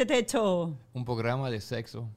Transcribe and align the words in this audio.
este 0.00 0.14
techo? 0.14 0.74
Un 0.94 1.04
programa 1.04 1.50
de 1.50 1.60
sexo, 1.60 2.08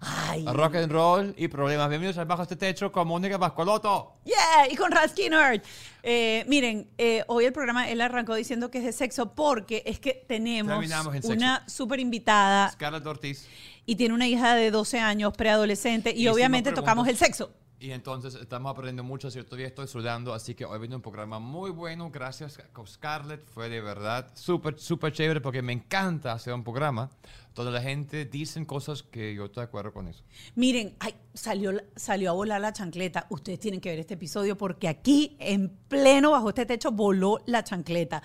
Ay. 0.00 0.46
rock 0.46 0.76
and 0.76 0.90
roll 0.90 1.34
y 1.36 1.48
problemas. 1.48 1.90
Bienvenidos 1.90 2.16
al 2.16 2.24
Bajo 2.24 2.44
este 2.44 2.56
Techo 2.56 2.90
con 2.90 3.06
Mónica 3.06 3.38
Pascualoto. 3.38 4.14
Yeah, 4.24 4.66
y 4.70 4.74
con 4.74 4.90
Skinner. 5.06 5.62
Eh, 6.02 6.46
miren, 6.48 6.88
eh, 6.96 7.22
hoy 7.26 7.44
el 7.44 7.52
programa 7.52 7.90
él 7.90 8.00
arrancó 8.00 8.34
diciendo 8.34 8.70
que 8.70 8.78
es 8.78 8.84
de 8.84 8.92
sexo 8.92 9.34
porque 9.34 9.82
es 9.84 10.00
que 10.00 10.24
tenemos 10.26 10.82
una 11.24 11.62
súper 11.68 12.00
invitada 12.00 12.70
Scarlett 12.70 13.04
Ortiz. 13.04 13.46
y 13.84 13.96
tiene 13.96 14.14
una 14.14 14.26
hija 14.26 14.54
de 14.54 14.70
12 14.70 14.98
años, 14.98 15.34
preadolescente, 15.36 16.12
y 16.12 16.20
Hicimos 16.20 16.36
obviamente 16.36 16.72
tocamos 16.72 17.06
el 17.06 17.18
sexo. 17.18 17.50
Y 17.80 17.92
entonces 17.92 18.34
estamos 18.34 18.70
aprendiendo 18.70 19.02
mucho, 19.02 19.30
¿cierto? 19.30 19.48
Todavía 19.50 19.68
estoy 19.68 19.88
sudando, 19.88 20.34
así 20.34 20.54
que 20.54 20.66
hoy 20.66 20.78
viene 20.78 20.96
un 20.96 21.00
programa 21.00 21.38
muy 21.38 21.70
bueno. 21.70 22.10
Gracias 22.10 22.60
Scarlett, 22.86 23.42
fue 23.48 23.70
de 23.70 23.80
verdad 23.80 24.30
súper, 24.34 24.78
súper 24.78 25.14
chévere 25.14 25.40
porque 25.40 25.62
me 25.62 25.72
encanta 25.72 26.32
hacer 26.32 26.52
un 26.52 26.62
programa 26.62 27.08
donde 27.54 27.72
la 27.72 27.82
gente 27.82 28.24
dice 28.24 28.64
cosas 28.64 29.02
que 29.02 29.34
yo 29.34 29.46
estoy 29.46 29.62
de 29.62 29.64
acuerdo 29.66 29.92
con 29.92 30.06
eso. 30.08 30.22
Miren, 30.54 30.94
ay, 31.00 31.14
salió, 31.34 31.72
salió 31.96 32.30
a 32.30 32.32
volar 32.32 32.60
la 32.60 32.72
chancleta. 32.72 33.26
Ustedes 33.28 33.58
tienen 33.58 33.80
que 33.80 33.90
ver 33.90 33.98
este 33.98 34.14
episodio 34.14 34.56
porque 34.56 34.86
aquí, 34.88 35.36
en 35.40 35.68
pleno 35.88 36.30
bajo 36.30 36.50
este 36.50 36.64
techo, 36.64 36.92
voló 36.92 37.40
la 37.46 37.64
chancleta. 37.64 38.22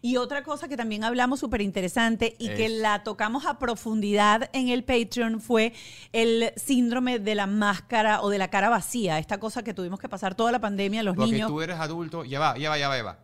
Y 0.00 0.16
otra 0.16 0.42
cosa 0.44 0.68
que 0.68 0.76
también 0.76 1.02
hablamos 1.04 1.40
súper 1.40 1.60
interesante 1.60 2.36
y 2.38 2.48
que 2.48 2.66
Es- 2.66 2.72
la 2.72 3.02
tocamos 3.02 3.46
a 3.46 3.58
profundidad 3.58 4.48
en 4.52 4.68
el 4.68 4.84
Patreon 4.84 5.40
fue 5.40 5.72
el 6.12 6.52
síndrome 6.56 7.18
de 7.18 7.34
la 7.34 7.46
máscara 7.48 8.22
o 8.22 8.30
de 8.30 8.38
la 8.38 8.48
cara 8.48 8.68
vacía. 8.68 9.18
Esta 9.18 9.38
cosa 9.40 9.62
que 9.64 9.74
tuvimos 9.74 9.98
que 9.98 10.08
pasar 10.08 10.34
toda 10.36 10.52
la 10.52 10.60
pandemia, 10.60 11.02
los 11.02 11.16
Porque 11.16 11.32
niños. 11.32 11.48
tú 11.50 11.60
eres 11.60 11.78
adulto, 11.78 12.24
ya 12.24 12.38
va, 12.38 12.56
ya 12.56 12.70
va, 12.70 12.78
ya 12.78 12.88
va, 12.88 12.96
ya 12.96 13.02
va. 13.02 13.18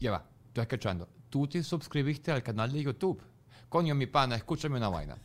Ya 0.00 0.10
va, 0.10 0.24
estoy 0.48 0.62
escuchando. 0.62 1.08
Tú 1.30 1.46
te 1.46 1.62
suscribiste 1.62 2.32
al 2.32 2.42
canal 2.42 2.72
de 2.72 2.82
YouTube. 2.82 3.22
Coño, 3.68 3.94
mi 3.94 4.06
pana, 4.06 4.36
escúchame 4.36 4.76
una 4.78 4.88
vaina. 4.88 5.16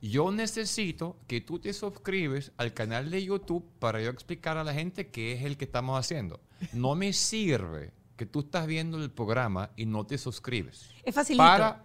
Yo 0.00 0.30
necesito 0.30 1.16
que 1.26 1.40
tú 1.40 1.58
te 1.58 1.72
suscribes 1.72 2.52
al 2.56 2.74
canal 2.74 3.10
de 3.10 3.24
YouTube 3.24 3.64
para 3.78 4.00
yo 4.02 4.10
explicar 4.10 4.58
a 4.58 4.64
la 4.64 4.74
gente 4.74 5.08
qué 5.08 5.32
es 5.32 5.44
el 5.44 5.56
que 5.56 5.64
estamos 5.64 5.98
haciendo. 5.98 6.40
No 6.72 6.94
me 6.94 7.12
sirve 7.12 7.92
que 8.16 8.26
tú 8.26 8.40
estás 8.40 8.66
viendo 8.66 9.02
el 9.02 9.10
programa 9.10 9.70
y 9.76 9.86
no 9.86 10.04
te 10.04 10.18
suscribes. 10.18 10.90
Es 11.02 11.14
facilito. 11.14 11.42
Para, 11.42 11.82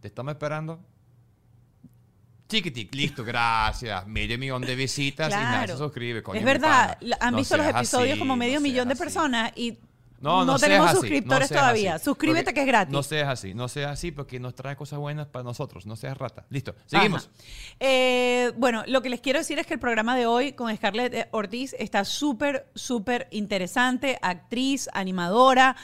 te 0.00 0.08
estamos 0.08 0.32
esperando. 0.32 0.80
Chiquitic, 2.48 2.92
listo, 2.94 3.24
gracias. 3.24 4.06
Medio 4.08 4.36
millón 4.36 4.62
de 4.62 4.74
visitas 4.74 5.32
y 5.32 5.36
nadie 5.36 5.68
se 5.68 5.76
suscribe. 5.76 6.22
coño, 6.22 6.40
es 6.40 6.44
verdad, 6.44 6.98
han 7.20 7.32
No 7.32 7.38
visto 7.38 7.56
los 7.56 7.66
episodios 7.66 8.12
así, 8.12 8.18
como 8.18 8.36
medio 8.36 8.54
no 8.54 8.62
millón 8.62 8.88
de 8.88 8.94
así. 8.94 9.02
personas 9.02 9.52
y 9.54 9.78
No, 10.20 10.40
no, 10.40 10.52
no, 10.52 10.58
seas 10.58 10.68
tenemos 10.68 10.88
así, 10.88 10.96
suscriptores 10.98 11.50
no 11.50 11.56
todavía. 11.56 11.94
así. 11.94 12.04
Suscríbete 12.04 12.44
Porque 12.44 12.54
que 12.54 12.60
es 12.60 12.66
gratis. 12.66 12.92
No 12.92 13.02
seas 13.02 13.28
así, 13.28 13.54
no 13.54 13.68
seas 13.68 13.92
así 13.92 14.12
porque 14.12 14.38
nos 14.38 14.54
trae 14.54 14.76
cosas 14.76 14.98
buenas 14.98 15.26
para 15.26 15.42
nosotros. 15.42 15.86
No 15.86 15.96
seas 15.96 16.16
rata. 16.18 16.44
Listo, 16.50 16.74
seguimos. 16.86 17.30
Eh, 17.78 18.52
bueno, 18.56 18.84
lo 18.86 19.00
que 19.00 19.08
les 19.08 19.20
quiero 19.20 19.38
decir 19.38 19.58
es 19.58 19.66
que 19.66 19.74
el 19.74 19.80
programa 19.80 20.16
de 20.16 20.26
hoy 20.26 20.52
con 20.52 20.74
Scarlett 20.76 21.14
eh, 21.14 21.28
Ortiz 21.30 21.74
está 21.78 22.04
súper, 22.04 22.66
súper 22.74 23.28
interesante. 23.30 24.18
Actriz, 24.20 24.88
animadora. 24.92 25.76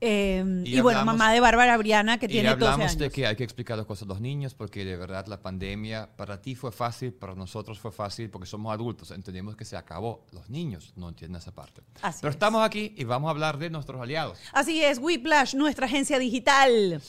Eh, 0.00 0.44
y, 0.64 0.76
Y 0.76 0.80
bueno, 0.80 1.00
hablamos- 1.00 1.18
mamá 1.18 1.32
de 1.32 1.40
Bárbara 1.40 1.76
Briana, 1.76 2.18
que 2.18 2.26
Y 2.26 2.28
tiene 2.28 2.50
12 2.50 2.64
hablamos 2.64 2.80
años. 2.90 2.98
de 2.98 3.10
que 3.10 3.26
hay 3.26 3.34
que 3.36 3.44
explicar 3.44 3.76
las 3.76 3.86
cosas 3.86 4.04
a 4.04 4.06
los 4.06 4.20
niños 4.20 4.54
porque 4.54 4.84
de 4.84 4.96
verdad 4.96 5.26
la 5.26 5.40
pandemia 5.42 6.08
para 6.16 6.40
ti 6.40 6.54
fue 6.54 6.70
fácil, 6.72 7.12
para 7.12 7.34
nosotros 7.34 7.78
fue 7.78 7.90
fácil 7.92 8.30
porque 8.30 8.46
somos 8.46 8.72
adultos. 8.72 9.10
Entendemos 9.10 9.56
que 9.56 9.64
se 9.64 9.76
acabó. 9.76 10.24
Los 10.32 10.48
niños 10.50 10.92
no 10.96 11.08
entienden 11.08 11.40
esa 11.40 11.52
parte. 11.54 11.82
Así 12.02 12.18
Pero 12.20 12.30
es. 12.30 12.36
estamos 12.36 12.64
aquí 12.64 12.94
y 12.96 13.04
vamos 13.04 13.28
a 13.28 13.30
hablar 13.30 13.58
de 13.58 13.70
nuestros 13.70 14.00
aliados. 14.00 14.38
Así 14.52 14.82
es, 14.82 14.98
Whiplash, 14.98 15.54
nuestra 15.54 15.86
agencia 15.86 16.18
digital. 16.18 17.02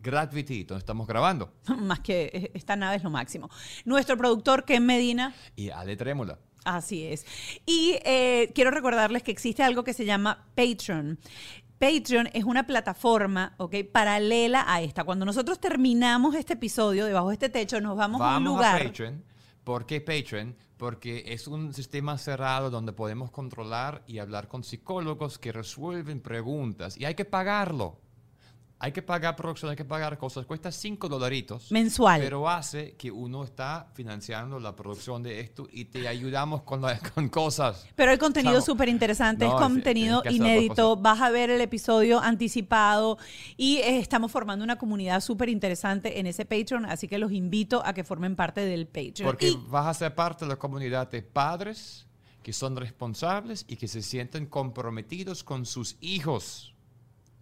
Gravity, 0.00 0.64
donde 0.64 0.80
estamos 0.80 1.06
grabando. 1.06 1.52
Más 1.78 2.00
que 2.00 2.30
eh, 2.32 2.50
esta 2.54 2.74
nave 2.74 2.96
es 2.96 3.04
lo 3.04 3.10
máximo. 3.10 3.48
Nuestro 3.84 4.16
productor, 4.16 4.64
Ken 4.64 4.84
Medina. 4.84 5.34
Y 5.54 5.70
Ale 5.70 5.96
Trémola. 5.96 6.38
Así 6.64 7.04
es. 7.04 7.26
Y 7.66 7.98
eh, 8.04 8.52
quiero 8.54 8.70
recordarles 8.70 9.24
que 9.24 9.32
existe 9.32 9.64
algo 9.64 9.82
que 9.82 9.92
se 9.94 10.04
llama 10.04 10.46
Patreon. 10.54 11.18
Patreon 11.82 12.28
es 12.32 12.44
una 12.44 12.64
plataforma, 12.64 13.54
¿ok? 13.56 13.74
Paralela 13.90 14.64
a 14.68 14.80
esta. 14.82 15.02
Cuando 15.02 15.24
nosotros 15.24 15.58
terminamos 15.58 16.36
este 16.36 16.52
episodio, 16.52 17.06
debajo 17.06 17.30
de 17.30 17.34
este 17.34 17.48
techo, 17.48 17.80
nos 17.80 17.96
vamos, 17.96 18.20
a 18.20 18.24
un 18.24 18.30
Vamos 18.44 18.54
lugar. 18.54 18.80
a 18.80 18.84
Patreon. 18.84 19.24
¿Por 19.64 19.84
qué 19.84 20.00
Patreon? 20.00 20.54
Porque 20.76 21.24
es 21.26 21.48
un 21.48 21.74
sistema 21.74 22.18
cerrado 22.18 22.70
donde 22.70 22.92
podemos 22.92 23.32
controlar 23.32 24.04
y 24.06 24.20
hablar 24.20 24.46
con 24.46 24.62
psicólogos 24.62 25.40
que 25.40 25.50
resuelven 25.50 26.20
preguntas. 26.20 26.96
Y 26.96 27.04
hay 27.04 27.16
que 27.16 27.24
pagarlo. 27.24 27.98
Hay 28.84 28.90
que 28.90 29.00
pagar 29.00 29.36
producción, 29.36 29.70
hay 29.70 29.76
que 29.76 29.84
pagar 29.84 30.18
cosas. 30.18 30.44
Cuesta 30.44 30.72
5 30.72 31.08
dolaritos. 31.08 31.70
Mensual. 31.70 32.20
Pero 32.20 32.48
hace 32.48 32.96
que 32.96 33.12
uno 33.12 33.44
está 33.44 33.86
financiando 33.94 34.58
la 34.58 34.74
producción 34.74 35.22
de 35.22 35.38
esto 35.38 35.68
y 35.70 35.84
te 35.84 36.08
ayudamos 36.08 36.62
con, 36.62 36.82
la- 36.82 36.98
con 37.14 37.28
cosas. 37.28 37.86
Pero 37.94 38.10
el 38.10 38.18
contenido 38.18 38.58
es 38.58 38.64
súper 38.64 38.88
interesante, 38.88 39.44
No, 39.46 39.52
es 39.54 39.62
contenido 39.62 40.24
inédito, 40.28 40.96
vas 40.96 41.20
a 41.20 41.30
ver 41.30 41.50
el 41.50 41.60
episodio 41.60 42.18
anticipado 42.20 43.18
y 43.56 43.76
eh, 43.76 44.00
estamos 44.00 44.32
formando 44.32 44.64
una 44.64 44.76
comunidad 44.78 45.20
súper 45.20 45.48
interesante 45.48 46.18
en 46.18 46.26
ese 46.26 46.44
Patreon, 46.44 46.84
así 46.86 47.06
que 47.06 47.18
los 47.18 47.30
invito 47.30 47.82
a 47.86 47.92
que 47.94 48.02
formen 48.02 48.34
parte 48.34 48.62
del 48.62 48.86
Patreon. 48.88 49.26
Porque 49.26 49.50
Y- 49.50 49.64
vas 49.68 49.86
a 49.86 49.94
ser 49.94 50.12
parte 50.16 50.44
de 50.44 50.48
la 50.48 50.56
comunidad 50.56 51.08
de 51.08 51.22
padres 51.22 52.08
que 52.42 52.52
son 52.52 52.74
responsables 52.76 53.64
y 53.68 53.76
que 53.76 53.86
se 53.86 54.02
sienten 54.02 54.46
comprometidos 54.46 55.44
con 55.44 55.66
sus 55.66 55.96
hijos. 56.00 56.71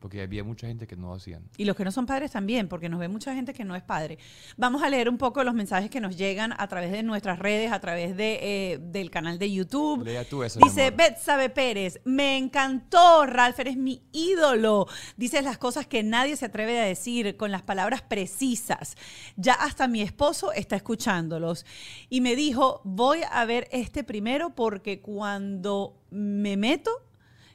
Porque 0.01 0.23
había 0.23 0.43
mucha 0.43 0.67
gente 0.67 0.87
que 0.87 0.97
no 0.97 1.15
hacían. 1.15 1.43
Y 1.59 1.67
los 1.67 1.77
que 1.77 1.85
no 1.85 1.93
son 1.93 2.07
padres 2.07 2.31
también, 2.33 2.69
porque 2.69 2.89
nos 2.89 2.99
ve 2.99 3.09
mucha 3.09 3.35
gente 3.35 3.53
que 3.53 3.65
no 3.65 3.77
es 3.77 3.83
padre. 3.83 4.19
Vamos 4.57 4.83
a 4.83 4.89
leer 4.89 5.09
un 5.09 5.19
poco 5.19 5.45
los 5.45 5.55
mensajes 5.55 5.91
que 5.91 6.01
nos 6.01 6.17
llegan 6.17 6.55
a 6.57 6.67
través 6.69 6.91
de 6.91 7.03
nuestras 7.03 7.39
redes, 7.39 7.71
a 7.71 7.81
través 7.81 8.17
de, 8.17 8.39
eh, 8.43 8.79
del 8.81 9.11
canal 9.11 9.39
de 9.39 9.53
YouTube. 9.53 10.03
Lea 10.05 10.25
tú 10.25 10.43
eso, 10.43 10.59
Dice. 10.61 10.91
Betsabe 10.91 11.51
Pérez, 11.51 12.01
me 12.05 12.39
encantó, 12.39 13.27
Ralph, 13.27 13.59
eres 13.61 13.77
mi 13.77 14.03
ídolo. 14.13 14.87
Dices 15.17 15.45
las 15.45 15.59
cosas 15.59 15.87
que 15.87 16.03
nadie 16.03 16.37
se 16.37 16.47
atreve 16.47 16.81
a 16.81 16.85
decir 16.85 17.37
con 17.37 17.51
las 17.51 17.63
palabras 17.63 18.03
precisas. 18.03 18.97
Ya 19.37 19.55
hasta 19.55 19.87
mi 19.87 20.01
esposo 20.01 20.53
está 20.53 20.77
escuchándolos. 20.77 21.67
Y 22.09 22.21
me 22.23 22.37
dijo, 22.37 22.81
voy 22.85 23.21
a 23.31 23.45
ver 23.45 23.69
este 23.71 24.03
primero 24.05 24.55
porque 24.55 25.01
cuando 25.01 26.01
me 26.11 26.57
meto, 26.57 26.91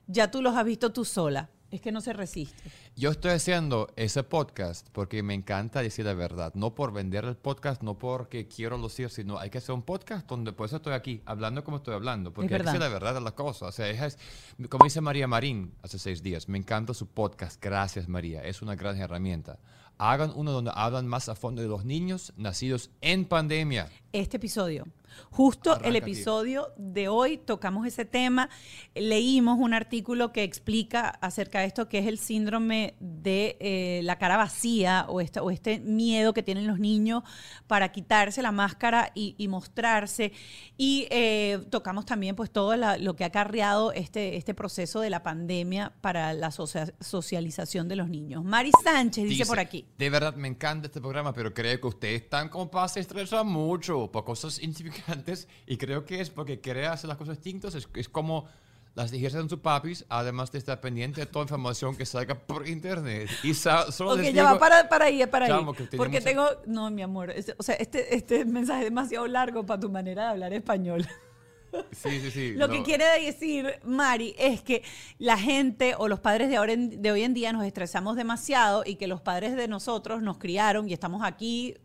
ya 0.08 0.30
tú 0.30 0.42
los 0.42 0.56
has 0.56 0.66
visto 0.66 0.92
tú 0.94 1.06
sola. 1.06 1.50
Es 1.76 1.82
que 1.82 1.92
no 1.92 2.00
se 2.00 2.14
resiste. 2.14 2.72
Yo 2.96 3.12
estoy 3.12 3.32
haciendo 3.32 3.90
ese 3.98 4.24
podcast 4.24 4.88
porque 4.94 5.22
me 5.24 5.34
encanta 5.34 5.82
decir 5.82 6.06
la 6.06 6.14
verdad. 6.14 6.54
No 6.56 6.74
por 6.74 6.94
vender 6.94 7.26
el 7.26 7.36
podcast, 7.36 7.84
no 7.84 7.98
porque 8.00 8.48
quiero 8.48 8.78
lucir, 8.78 9.10
sino 9.10 9.38
hay 9.38 9.50
que 9.50 9.58
hacer 9.58 9.76
un 9.76 9.82
podcast 9.82 10.26
donde 10.26 10.54
por 10.54 10.68
eso 10.68 10.78
estoy 10.78 10.94
aquí, 10.94 11.22
hablando 11.26 11.66
como 11.66 11.76
estoy 11.78 11.94
hablando. 11.96 12.32
Porque 12.32 12.54
hay 12.54 12.62
que 12.62 12.66
decir 12.66 12.80
la 12.80 12.88
verdad 12.88 13.14
de 13.16 13.20
las 13.20 13.34
cosas. 13.34 13.68
O 13.68 13.72
sea, 13.74 13.90
es- 13.90 14.16
es- 14.58 14.68
como 14.70 14.86
dice 14.86 15.02
María 15.02 15.28
Marín 15.28 15.74
hace 15.84 16.00
seis 16.00 16.24
días, 16.24 16.48
me 16.48 16.58
encanta 16.58 16.94
su 16.94 17.08
podcast. 17.08 17.62
Gracias, 17.62 18.08
María. 18.08 18.42
Es 18.46 18.62
una 18.62 18.76
gran 18.76 18.98
herramienta. 18.98 19.60
Hagan 19.98 20.32
uno 20.34 20.52
donde 20.54 20.72
hablan 20.74 21.08
más 21.08 21.28
a 21.28 21.36
fondo 21.36 21.62
de 21.62 21.68
los 21.68 21.84
niños 21.84 22.32
nacidos 22.38 22.90
en 23.02 23.26
pandemia. 23.26 23.90
este 24.14 24.38
episodio. 24.38 24.88
Justo 25.32 25.72
Arranca, 25.72 25.88
el 25.88 25.94
tío. 25.96 26.02
episodio 26.04 26.68
de 26.78 27.08
hoy 27.08 27.38
tocamos 27.38 27.86
ese 27.88 28.06
tema, 28.06 28.50
leímos 28.94 29.58
un 29.60 29.74
artículo 29.74 30.32
que 30.32 30.44
explica 30.44 31.10
acerca 31.10 31.60
de 31.60 31.66
esto 31.66 31.90
que 31.90 32.00
es 32.00 32.08
el 32.08 32.18
síndrome 32.18 32.96
de 33.00 33.58
eh, 33.60 34.02
la 34.04 34.18
cara 34.18 34.38
vacía 34.38 35.06
o, 35.10 35.22
esta- 35.22 35.42
o 35.44 35.52
este 35.52 35.80
miedo 35.80 36.34
que 36.34 36.44
tienen 36.44 36.68
los 36.68 36.80
niños 36.80 37.24
para 37.68 37.92
quitarse 37.92 38.42
la 38.42 38.52
máscara 38.52 39.12
y, 39.16 39.36
y 39.38 39.48
mostrarse. 39.48 40.32
Y 40.78 41.08
eh, 41.12 41.60
tocamos 41.70 42.06
también 42.06 42.36
pues 42.36 42.52
todo 42.52 42.76
la- 42.76 42.98
lo 42.98 43.16
que 43.16 43.24
ha 43.24 43.28
acarreado 43.28 43.92
este, 43.92 44.38
este 44.38 44.54
proceso 44.54 45.00
de 45.02 45.10
la 45.10 45.24
pandemia 45.24 45.94
para 46.02 46.34
la 46.34 46.52
socia- 46.52 46.94
socialización 47.00 47.88
de 47.88 47.96
los 47.96 48.10
niños. 48.10 48.44
Mari 48.44 48.72
Sánchez 48.84 49.28
dice, 49.30 49.46
por 49.46 49.60
aquí. 49.60 49.86
De 49.98 50.10
verdad 50.10 50.36
me 50.36 50.48
encanta 50.48 50.88
este 50.88 51.02
programa, 51.02 51.34
pero 51.34 51.54
creo 51.54 51.80
que 51.80 51.88
ustedes 51.88 52.22
están 52.24 52.50
como 52.50 52.70
para 52.70 52.88
se 52.88 53.00
estresar 53.00 53.44
mucho 53.46 54.10
por 54.12 54.24
cosas 54.24 54.62
insignificantes 54.62 55.05
y 55.68 55.78
creo 55.78 56.06
que 56.06 56.22
es 56.22 56.30
porque 56.30 56.60
querer 56.60 56.86
hacer 56.86 57.08
las 57.08 57.18
cosas 57.18 57.38
distintas 57.38 57.76
es, 57.76 57.88
es 57.96 58.10
como 58.10 58.48
las 58.96 59.12
dijeron 59.12 59.42
en 59.42 59.50
sus 59.50 59.60
papis, 59.60 60.06
además 60.08 60.52
de 60.54 60.58
estar 60.58 60.80
pendiente 60.80 61.20
de 61.20 61.28
toda 61.28 61.44
información 61.44 61.98
que 61.98 62.06
salga 62.06 62.36
por 62.36 62.66
internet. 62.68 63.30
Y 63.44 63.54
solo 63.54 64.12
Ok, 64.14 64.18
les 64.20 64.34
ya 64.34 64.44
digo- 64.44 64.54
va, 64.54 64.60
para, 64.60 64.88
para 64.88 65.06
ahí, 65.06 65.26
para 65.28 65.46
ahí. 65.48 65.66
Porque 65.98 66.22
tengo, 66.22 66.48
no, 66.66 66.90
mi 66.92 67.02
amor, 67.02 67.30
este- 67.32 67.56
o 67.58 67.64
sea, 67.64 67.76
este, 67.76 68.16
este 68.16 68.46
mensaje 68.46 68.80
es 68.80 68.86
demasiado 68.86 69.28
largo 69.28 69.66
para 69.66 69.82
tu 69.82 69.90
manera 69.90 70.24
de 70.24 70.30
hablar 70.30 70.54
español. 70.54 71.06
Sí, 71.92 72.22
sí, 72.22 72.32
sí. 72.32 72.54
Lo 72.56 72.68
no. 72.70 72.74
que 72.74 72.84
quiere 72.84 73.04
decir, 73.22 73.80
Mari, 73.84 74.34
es 74.40 74.62
que 74.62 74.82
la 75.20 75.38
gente 75.38 75.94
o 75.98 76.08
los 76.08 76.22
padres 76.22 76.48
de, 76.48 76.56
ahora 76.56 76.72
en- 76.72 77.02
de 77.02 77.12
hoy 77.12 77.24
en 77.24 77.34
día 77.34 77.52
nos 77.52 77.66
estresamos 77.66 78.16
demasiado 78.16 78.84
y 78.86 78.96
que 78.96 79.08
los 79.08 79.20
padres 79.20 79.58
de 79.58 79.68
nosotros 79.68 80.22
nos 80.22 80.38
criaron 80.38 80.88
y 80.88 80.94
estamos 80.94 81.22
aquí 81.22 81.76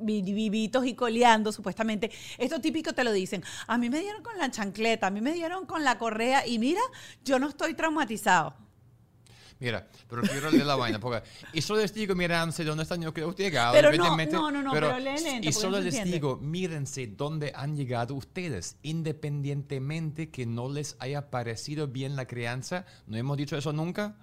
vivitos 0.00 0.86
y 0.86 0.94
coleando, 0.94 1.52
supuestamente. 1.52 2.10
Esto 2.38 2.60
típico 2.60 2.92
te 2.92 3.04
lo 3.04 3.12
dicen. 3.12 3.42
A 3.66 3.78
mí 3.78 3.90
me 3.90 4.00
dieron 4.00 4.22
con 4.22 4.36
la 4.38 4.50
chancleta, 4.50 5.08
a 5.08 5.10
mí 5.10 5.20
me 5.20 5.32
dieron 5.32 5.66
con 5.66 5.84
la 5.84 5.98
correa 5.98 6.46
y 6.46 6.58
mira, 6.58 6.80
yo 7.24 7.38
no 7.38 7.48
estoy 7.48 7.74
traumatizado. 7.74 8.54
Mira, 9.60 9.86
pero 10.08 10.22
quiero 10.22 10.50
leer 10.50 10.64
la 10.64 10.74
vaina. 10.74 10.98
Porque, 10.98 11.22
y 11.52 11.60
solo 11.60 11.82
les 11.82 11.92
digo, 11.92 12.14
mírense 12.14 12.64
dónde 12.64 12.84
están 12.84 13.02
yo 13.02 13.12
que 13.12 13.22
usted 13.22 13.44
llegado. 13.44 13.74
Pero 13.74 13.92
no, 13.92 14.16
no, 14.16 14.50
no, 14.50 14.62
no, 14.62 14.72
pero 14.72 14.98
lee 14.98 15.20
lento, 15.22 15.48
Y 15.48 15.52
solo 15.52 15.76
no 15.76 15.84
les 15.84 16.02
digo, 16.02 16.38
mírense 16.38 17.06
dónde 17.06 17.52
han 17.54 17.76
llegado 17.76 18.14
ustedes. 18.14 18.78
Independientemente 18.82 20.30
que 20.30 20.46
no 20.46 20.70
les 20.70 20.96
haya 20.98 21.30
parecido 21.30 21.88
bien 21.88 22.16
la 22.16 22.26
crianza. 22.26 22.86
No 23.06 23.18
hemos 23.18 23.36
dicho 23.36 23.54
eso 23.54 23.74
nunca. 23.74 24.16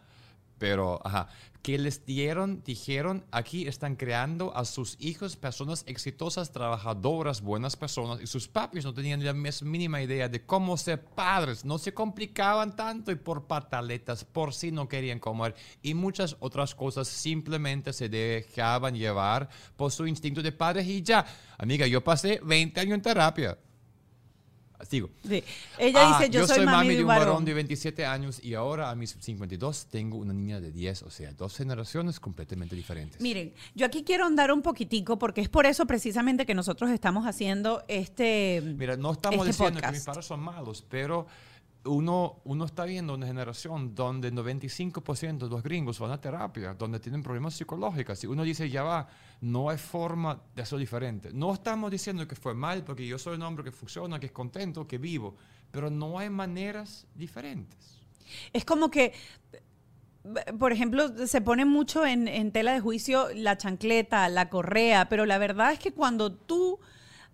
Pero, 0.57 0.99
ajá, 1.05 1.27
que 1.67 1.77
les 1.77 2.05
dieron, 2.05 2.63
dijeron, 2.63 3.25
aquí 3.29 3.67
están 3.67 3.97
creando 3.97 4.55
a 4.55 4.63
sus 4.63 4.95
hijos 5.01 5.35
personas 5.35 5.83
exitosas, 5.85 6.53
trabajadoras, 6.53 7.41
buenas 7.41 7.75
personas, 7.75 8.21
y 8.21 8.27
sus 8.27 8.47
papis 8.47 8.85
no 8.85 8.93
tenían 8.93 9.21
la 9.25 9.33
más 9.33 9.61
mínima 9.63 10.01
idea 10.01 10.29
de 10.29 10.45
cómo 10.45 10.77
ser 10.77 11.03
padres, 11.03 11.65
no 11.65 11.77
se 11.77 11.93
complicaban 11.93 12.77
tanto 12.77 13.11
y 13.11 13.15
por 13.15 13.47
pataletas, 13.47 14.23
por 14.23 14.53
si 14.53 14.71
no 14.71 14.87
querían 14.87 15.19
comer, 15.19 15.55
y 15.81 15.93
muchas 15.93 16.37
otras 16.39 16.73
cosas 16.73 17.09
simplemente 17.09 17.91
se 17.91 18.07
dejaban 18.07 18.95
llevar 18.95 19.49
por 19.75 19.91
su 19.91 20.07
instinto 20.07 20.41
de 20.41 20.53
padres 20.53 20.87
y 20.87 21.01
ya. 21.01 21.25
Amiga, 21.57 21.85
yo 21.85 22.01
pasé 22.01 22.39
20 22.45 22.79
años 22.79 22.93
en 22.93 23.01
terapia. 23.01 23.57
Sigo. 24.87 25.09
Sí. 25.27 25.43
Ella 25.79 26.15
Ah, 26.15 26.19
dice, 26.19 26.29
yo, 26.29 26.45
soy, 26.45 26.65
mami 26.65 26.95
de 26.95 27.01
un 27.01 27.07
varón 27.07 27.25
varón. 27.27 27.45
de 27.45 27.53
27 27.55 28.05
años 28.05 28.39
y 28.43 28.53
ahora 28.53 28.89
a 28.91 28.95
mis 28.95 29.11
52 29.19 29.87
tengo 29.87 30.17
una 30.17 30.33
niña 30.33 30.59
de 30.61 30.71
10, 30.71 31.03
o 31.03 31.09
sea, 31.09 31.31
dos 31.33 31.57
generaciones 31.57 32.19
completamente 32.19 32.75
diferentes. 32.75 33.19
Miren, 33.19 33.53
yo 33.73 33.85
aquí 33.87 34.03
quiero 34.03 34.25
andar 34.25 34.51
un 34.51 34.61
poquitico 34.61 35.17
porque 35.17 35.41
es 35.41 35.49
por 35.49 35.65
eso 35.65 35.85
precisamente 35.87 36.45
que 36.45 36.53
nosotros 36.53 36.91
estamos 36.91 37.25
haciendo 37.25 37.83
este 37.87 38.61
Mira, 38.77 38.95
no 38.97 39.13
estamos 39.13 39.47
este 39.47 39.63
diciendo 39.63 39.81
que 39.81 39.91
mis 39.91 40.03
padres 40.03 40.25
son 40.25 40.41
malos, 40.41 40.85
pero 40.87 41.25
uno, 41.85 42.41
uno 42.43 42.65
está 42.65 42.83
viendo 42.85 43.13
una 43.13 43.25
generación 43.27 43.95
donde 43.95 44.31
95% 44.31 45.37
de 45.39 45.49
los 45.49 45.63
gringos 45.63 45.99
van 45.99 46.11
a 46.11 46.19
terapia, 46.21 46.73
donde 46.73 46.99
tienen 46.99 47.23
problemas 47.23 47.53
psicológicos. 47.55 48.23
Y 48.23 48.27
uno 48.27 48.43
dice, 48.43 48.69
ya 48.69 48.83
va, 48.83 49.07
no 49.41 49.69
hay 49.69 49.77
forma 49.77 50.41
de 50.55 50.61
hacerlo 50.61 50.79
diferente. 50.79 51.29
No 51.33 51.53
estamos 51.53 51.91
diciendo 51.91 52.27
que 52.27 52.35
fue 52.35 52.53
mal, 52.53 52.83
porque 52.83 53.05
yo 53.05 53.17
soy 53.17 53.35
un 53.35 53.43
hombre 53.43 53.63
que 53.63 53.71
funciona, 53.71 54.19
que 54.19 54.27
es 54.27 54.31
contento, 54.31 54.87
que 54.87 54.97
vivo, 54.97 55.35
pero 55.71 55.89
no 55.89 56.17
hay 56.17 56.29
maneras 56.29 57.05
diferentes. 57.13 57.99
Es 58.51 58.65
como 58.65 58.89
que, 58.89 59.13
por 60.59 60.71
ejemplo, 60.71 61.27
se 61.27 61.41
pone 61.41 61.65
mucho 61.65 62.05
en, 62.05 62.27
en 62.27 62.51
tela 62.51 62.73
de 62.73 62.79
juicio 62.79 63.27
la 63.33 63.57
chancleta, 63.57 64.27
la 64.29 64.49
correa, 64.49 65.07
pero 65.09 65.25
la 65.25 65.37
verdad 65.37 65.71
es 65.71 65.79
que 65.79 65.93
cuando 65.93 66.33
tú 66.33 66.79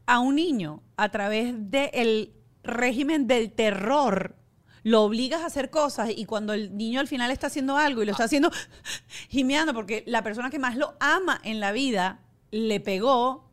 a 0.05 0.19
un 0.19 0.35
niño, 0.35 0.81
a 0.97 1.09
través 1.09 1.53
del 1.71 2.33
régimen 2.63 3.27
del 3.27 3.51
terror, 3.51 4.35
lo 4.83 5.03
obligas 5.03 5.41
a 5.41 5.45
hacer 5.45 5.69
cosas 5.69 6.09
y 6.15 6.25
cuando 6.25 6.53
el 6.53 6.75
niño 6.77 6.99
al 6.99 7.07
final 7.07 7.31
está 7.31 7.47
haciendo 7.47 7.77
algo 7.77 8.03
y 8.03 8.05
lo 8.05 8.11
está 8.11 8.25
haciendo 8.25 8.51
gimeando 9.29 9.73
porque 9.73 10.03
la 10.07 10.23
persona 10.23 10.49
que 10.49 10.59
más 10.59 10.75
lo 10.75 10.95
ama 10.99 11.39
en 11.43 11.59
la 11.59 11.71
vida 11.71 12.19
le 12.51 12.79
pegó, 12.79 13.49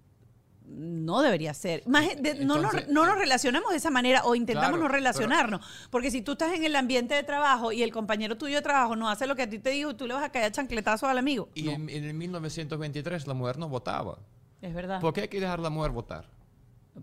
no 0.66 1.20
debería 1.22 1.52
ser. 1.54 1.82
Más 1.86 2.06
de- 2.20 2.44
no, 2.44 2.58
nos, 2.58 2.88
no 2.88 3.04
nos 3.06 3.16
relacionamos 3.18 3.70
de 3.70 3.76
esa 3.78 3.90
manera 3.90 4.24
o 4.24 4.34
intentamos 4.34 4.68
Claro, 4.70 4.82
no 4.82 4.88
pero- 4.88 4.94
relacionarnos. 4.98 5.66
Porque 5.90 6.10
si 6.10 6.22
tú 6.22 6.32
estás 6.32 6.52
en 6.52 6.64
el 6.64 6.76
ambiente 6.76 7.14
de 7.14 7.22
trabajo 7.22 7.72
y 7.72 7.82
el 7.82 7.90
compañero 7.92 8.36
tuyo 8.36 8.56
de 8.56 8.62
trabajo 8.62 8.94
no 8.96 9.08
hace 9.08 9.26
lo 9.26 9.34
que 9.34 9.42
a 9.42 9.50
ti 9.50 9.58
te 9.58 9.70
dijo, 9.70 9.96
tú 9.96 10.06
le 10.06 10.14
vas 10.14 10.22
a 10.22 10.30
caer 10.30 10.44
a 10.46 10.52
chancletazos 10.52 11.08
al 11.08 11.18
amigo. 11.18 11.48
Y 11.54 11.64
No, 11.64 11.72
en, 11.72 11.88
en 11.88 12.04
el 12.04 12.14
1923 12.14 13.26
la 13.26 13.34
mujer 13.34 13.58
no 13.58 13.68
votaba. 13.68 14.18
es 14.62 14.72
verdad. 14.74 15.00
¿Por 15.00 15.12
qué 15.12 15.22
hay 15.22 15.28
que 15.28 15.40
dejar 15.40 15.58
a 15.58 15.62
la 15.62 15.70
mujer 15.70 15.90
votar? 15.90 16.26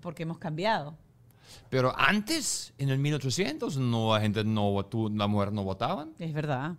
Porque 0.01 0.23
hemos 0.23 0.37
cambiado. 0.37 0.97
Pero 1.69 1.93
antes, 1.97 2.73
en 2.77 2.89
el 2.89 2.99
1800, 2.99 3.77
no, 3.77 4.13
la 4.13 4.21
gente 4.21 4.43
no 4.43 4.71
votó, 4.71 5.09
la 5.09 5.27
mujer 5.27 5.51
no 5.51 5.63
votaban. 5.63 6.13
Es 6.19 6.33
verdad. 6.33 6.75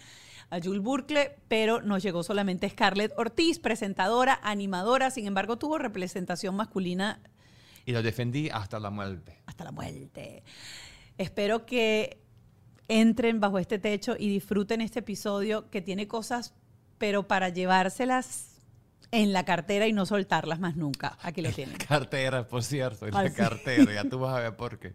a 0.51 0.61
Jules 0.61 0.83
Burkle, 0.83 1.37
pero 1.49 1.81
nos 1.81 2.03
llegó 2.03 2.23
solamente 2.23 2.69
Scarlett 2.69 3.15
Ortiz, 3.17 3.59
presentadora, 3.59 4.39
animadora. 4.43 5.11
Sin 5.11 5.27
embargo, 5.27 5.57
tuvo 5.57 5.79
representación 5.79 6.55
masculina 6.55 7.23
Y 7.87 7.93
lo 7.93 8.03
defendí 8.03 8.51
hasta 8.51 8.79
la 8.79 8.91
muerte. 8.91 9.41
hasta 9.47 9.65
la 9.65 9.73
muerte. 9.73 10.45
Espero 11.17 11.65
que 11.65 12.21
entren 12.91 13.41
bajo 13.41 13.59
este 13.59 13.79
techo 13.79 14.17
y 14.19 14.29
disfruten 14.29 14.81
este 14.81 14.99
episodio 14.99 15.71
que 15.71 15.81
tiene 15.81 16.09
cosas, 16.09 16.55
pero 16.99 17.27
para 17.29 17.49
llevárselas 17.49 18.59
en 19.13 19.33
la 19.33 19.45
cartera 19.45 19.87
y 19.87 19.93
no 19.93 20.07
soltarlas 20.07 20.61
más 20.61 20.77
nunca. 20.77 21.17
Aquí 21.23 21.41
lo 21.41 21.51
tienen. 21.51 21.77
Cartera, 21.89 22.47
por 22.47 22.63
cierto, 22.63 23.07
en 23.07 23.15
Ah, 23.15 23.23
la 23.25 23.31
sí. 23.31 23.37
cartera, 23.37 23.93
ya 23.95 24.05
tú 24.05 24.19
vas 24.19 24.37
a 24.37 24.41
ver 24.41 24.57
por 24.57 24.79
qué. 24.79 24.93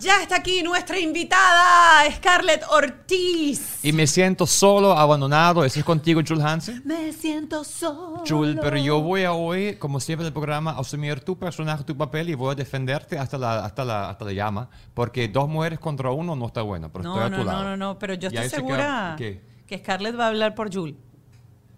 Ya 0.00 0.22
está 0.22 0.36
aquí 0.36 0.62
nuestra 0.62 0.98
invitada, 0.98 2.10
Scarlett 2.12 2.62
Ortiz. 2.70 3.84
Y 3.84 3.92
me 3.92 4.06
siento 4.06 4.46
solo, 4.46 4.92
abandonado. 4.92 5.62
¿Eso 5.62 5.78
es 5.78 5.84
contigo, 5.84 6.22
Jules 6.26 6.42
Hansen? 6.42 6.80
Me 6.86 7.12
siento 7.12 7.64
solo. 7.64 8.22
Jules, 8.26 8.56
pero 8.62 8.78
yo 8.78 9.00
voy 9.02 9.24
a 9.24 9.32
hoy, 9.32 9.76
como 9.76 10.00
siempre 10.00 10.24
en 10.24 10.28
el 10.28 10.32
programa, 10.32 10.70
a 10.72 10.80
asumir 10.80 11.20
tu 11.20 11.38
personaje, 11.38 11.84
tu 11.84 11.94
papel 11.96 12.30
y 12.30 12.34
voy 12.34 12.52
a 12.52 12.54
defenderte 12.54 13.18
hasta 13.18 13.36
la, 13.36 13.62
hasta 13.64 13.84
la, 13.84 14.08
hasta 14.08 14.24
la 14.24 14.32
llama. 14.32 14.70
Porque 14.94 15.28
dos 15.28 15.48
mujeres 15.50 15.78
contra 15.78 16.10
uno 16.10 16.34
no 16.34 16.46
está 16.46 16.62
bueno, 16.62 16.90
pero 16.90 17.04
No, 17.04 17.10
estoy 17.14 17.26
a 17.26 17.28
no, 17.28 17.36
tu 17.36 17.44
no, 17.44 17.52
lado. 17.52 17.64
no, 17.64 17.76
no, 17.76 17.98
pero 17.98 18.14
yo 18.14 18.28
estoy 18.28 18.44
se 18.44 18.56
segura 18.56 19.16
que 19.18 19.78
Scarlett 19.78 20.18
va 20.18 20.24
a 20.24 20.28
hablar 20.28 20.54
por 20.54 20.72
Jules. 20.72 20.96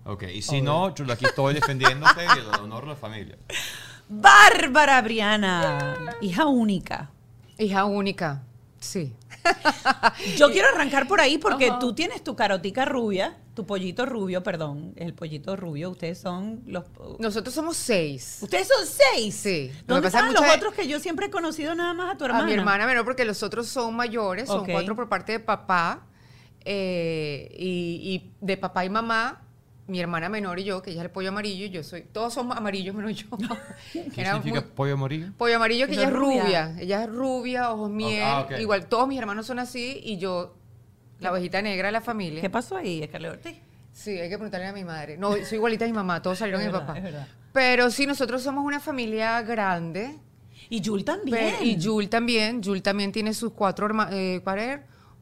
Ok, 0.05 0.25
y 0.33 0.43
si 0.43 0.63
no, 0.63 0.95
Jules, 0.97 1.15
aquí 1.17 1.25
estoy 1.25 1.55
defendiéndote 1.55 2.25
y 2.25 2.39
el 2.39 2.61
honor 2.61 2.83
de 2.85 2.89
la 2.91 2.97
familia. 2.97 3.37
Bárbara 4.09 5.01
Briana, 5.03 5.97
hija 6.21 6.47
única. 6.47 7.11
Hija 7.63 7.85
única, 7.85 8.43
sí. 8.81 9.13
Yo 10.37 10.51
quiero 10.51 10.69
arrancar 10.75 11.07
por 11.09 11.21
ahí 11.21 11.39
porque 11.39 11.73
tú 11.81 11.95
tienes 11.95 12.23
tu 12.23 12.35
carotica 12.37 12.85
rubia, 12.85 13.37
tu 13.55 13.67
pollito 13.67 14.07
rubio, 14.07 14.43
perdón, 14.43 14.93
el 14.97 15.15
pollito 15.15 15.57
rubio. 15.57 15.91
Ustedes 15.91 16.19
son 16.19 16.63
los. 16.67 16.85
Nosotros 17.19 17.55
somos 17.55 17.77
seis. 17.77 18.39
Ustedes 18.41 18.69
son 18.69 18.87
seis. 18.87 19.35
Sí. 19.35 19.71
¿Dónde 19.87 20.09
están 20.09 20.33
los 20.33 20.43
otros 20.57 20.75
que 20.75 20.87
yo 20.89 20.99
siempre 21.01 21.27
he 21.27 21.31
conocido 21.31 21.75
nada 21.75 21.93
más 21.95 22.15
a 22.15 22.19
tu 22.19 22.25
hermana? 22.25 22.45
A 22.45 22.47
mi 22.47 22.53
hermana 22.55 22.87
menor, 22.87 23.05
porque 23.05 23.25
los 23.25 23.43
otros 23.43 23.67
son 23.69 23.95
mayores, 23.95 24.49
son 24.49 24.65
cuatro 24.67 24.95
por 24.97 25.09
parte 25.09 25.33
de 25.33 25.41
papá. 25.41 26.07
eh, 26.65 27.49
y, 27.59 28.01
y 28.15 28.33
de 28.41 28.57
papá 28.57 28.85
y 28.85 28.91
mamá, 28.91 29.42
mi 29.93 30.01
hermana 30.01 30.29
menor 30.29 30.59
y 30.59 30.65
yo, 30.65 30.83
que 30.83 30.91
ella 30.91 31.03
es 31.03 31.05
el 31.05 31.11
pollo 31.13 31.29
amarillo, 31.29 31.67
y 31.67 31.71
yo 31.71 31.85
soy. 31.85 32.03
Todos 32.03 32.35
somos 32.35 32.57
amarillos 32.57 32.95
menos 32.97 33.15
yo. 33.15 33.27
¿Qué 33.93 34.11
Era 34.17 34.33
significa 34.35 34.61
muy- 34.63 34.71
pollo 34.75 34.95
amarillo? 34.95 35.27
Pollo 35.39 35.57
amarillo, 35.57 35.87
que 35.87 35.93
ella 35.93 36.09
es 36.09 36.13
rubia. 36.13 36.43
rubia. 36.45 36.75
Ella 36.81 37.05
es 37.05 37.11
rubia, 37.11 37.71
ojos 37.73 37.91
miel. 37.91 38.23
ah. 38.25 38.49
Igual 38.59 38.87
todos 38.87 39.07
mis 39.07 39.19
hermanos 39.19 39.47
son 39.47 39.59
así 39.61 40.01
y 40.03 40.19
yo, 40.19 40.57
la 41.21 41.31
ovejita 41.31 41.63
negra 41.63 41.87
de 41.89 41.93
la 41.93 42.01
familia. 42.01 42.41
¿Qué 42.41 42.51
pasó 42.51 42.77
ahí, 42.77 43.05
Scarlett 43.07 43.33
Ortiz? 43.33 43.57
Sí, 43.93 44.11
hay 44.19 44.29
que 44.29 44.37
preguntarle 44.37 44.67
a 44.67 44.73
mi 44.73 44.85
madre. 44.85 45.17
No, 45.19 45.33
soy 45.45 45.57
igualita 45.59 45.85
a 45.85 45.89
mi 45.89 45.93
mamá, 45.95 46.21
todos 46.23 46.39
salieron 46.39 46.63
de 46.63 46.67
mi 46.69 46.73
papá. 46.73 46.95
Pero 47.53 47.91
sí, 47.91 48.07
nosotros 48.07 48.43
somos 48.43 48.65
una 48.65 48.81
familia 48.81 49.43
grande. 49.43 50.19
Y 50.71 50.83
Jules 50.83 51.05
también. 51.05 51.55
Pe- 51.59 51.65
Y 51.67 51.79
Jul 51.83 52.09
también. 52.09 52.63
Jul 52.63 52.81
también 52.81 53.13
tiene 53.13 53.35
sus 53.35 53.53
cuatro 53.53 53.85
hermanos. 53.85 54.15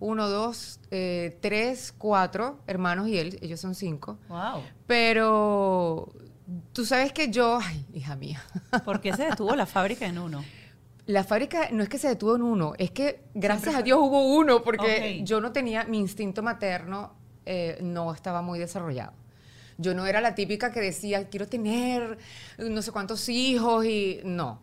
Uno, 0.00 0.28
dos, 0.28 0.80
eh, 0.90 1.38
tres, 1.40 1.94
cuatro 1.96 2.58
hermanos 2.66 3.08
y 3.08 3.18
él. 3.18 3.38
Ellos 3.42 3.60
son 3.60 3.74
cinco. 3.74 4.18
Wow. 4.28 4.62
Pero 4.86 6.12
tú 6.72 6.84
sabes 6.84 7.12
que 7.12 7.30
yo. 7.30 7.58
Ay, 7.62 7.86
hija 7.92 8.16
mía. 8.16 8.42
¿Por 8.84 9.00
qué 9.00 9.12
se 9.12 9.24
detuvo 9.24 9.54
la 9.54 9.66
fábrica 9.66 10.06
en 10.06 10.18
uno? 10.18 10.42
La 11.06 11.24
fábrica 11.24 11.68
no 11.72 11.82
es 11.82 11.88
que 11.88 11.98
se 11.98 12.08
detuvo 12.08 12.36
en 12.36 12.42
uno, 12.42 12.74
es 12.78 12.92
que 12.92 13.24
gracias 13.34 13.74
a 13.74 13.82
Dios 13.82 13.98
hubo 14.00 14.32
uno, 14.36 14.62
porque 14.62 15.22
yo 15.24 15.40
no 15.40 15.50
tenía, 15.50 15.82
mi 15.82 15.98
instinto 15.98 16.40
materno 16.40 17.14
eh, 17.46 17.78
no 17.82 18.14
estaba 18.14 18.42
muy 18.42 18.60
desarrollado. 18.60 19.12
Yo 19.76 19.92
no 19.92 20.06
era 20.06 20.20
la 20.20 20.36
típica 20.36 20.70
que 20.70 20.80
decía, 20.80 21.28
quiero 21.28 21.48
tener 21.48 22.18
no 22.58 22.80
sé 22.80 22.92
cuántos 22.92 23.28
hijos 23.28 23.84
y 23.86 24.20
no. 24.24 24.60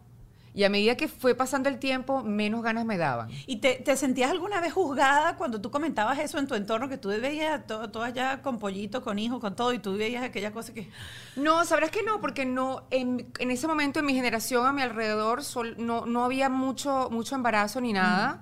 Y 0.58 0.64
a 0.64 0.70
medida 0.70 0.98
que 0.98 1.08
fue 1.08 1.36
pasando 1.36 1.70
el 1.70 1.78
tiempo, 1.78 2.24
menos 2.24 2.64
ganas 2.64 2.84
me 2.84 2.98
daban. 2.98 3.30
¿Y 3.46 3.58
te, 3.58 3.76
te 3.76 3.96
sentías 3.96 4.32
alguna 4.32 4.60
vez 4.60 4.74
juzgada 4.74 5.36
cuando 5.36 5.62
tú 5.62 5.70
comentabas 5.70 6.18
eso 6.18 6.40
en 6.40 6.48
tu 6.48 6.56
entorno, 6.56 6.90
que 6.90 6.98
tú 6.98 7.10
veías 7.10 7.68
to- 7.68 7.92
todas 7.92 8.12
ya 8.12 8.42
con 8.42 8.58
pollito, 8.58 9.04
con 9.04 9.20
hijos, 9.20 9.40
con 9.40 9.56
todo, 9.56 9.72
y 9.72 9.78
tú 9.78 9.96
veías 9.96 10.24
aquella 10.24 10.52
cosa 10.52 10.74
que... 10.74 10.90
No, 11.36 11.64
sabrás 11.64 11.92
que 11.92 12.02
no, 12.02 12.20
porque 12.22 12.44
no 12.46 12.88
en, 12.90 13.32
en 13.38 13.52
ese 13.52 13.68
momento 13.68 14.00
en 14.00 14.08
mi 14.08 14.16
generación, 14.16 14.66
a 14.66 14.74
mi 14.74 14.82
alrededor, 14.82 15.44
sol- 15.44 15.76
no, 15.78 16.08
no 16.08 16.26
había 16.26 16.50
mucho, 16.50 17.10
mucho 17.12 17.36
embarazo 17.36 17.80
ni 17.80 17.94
nada. 17.94 18.42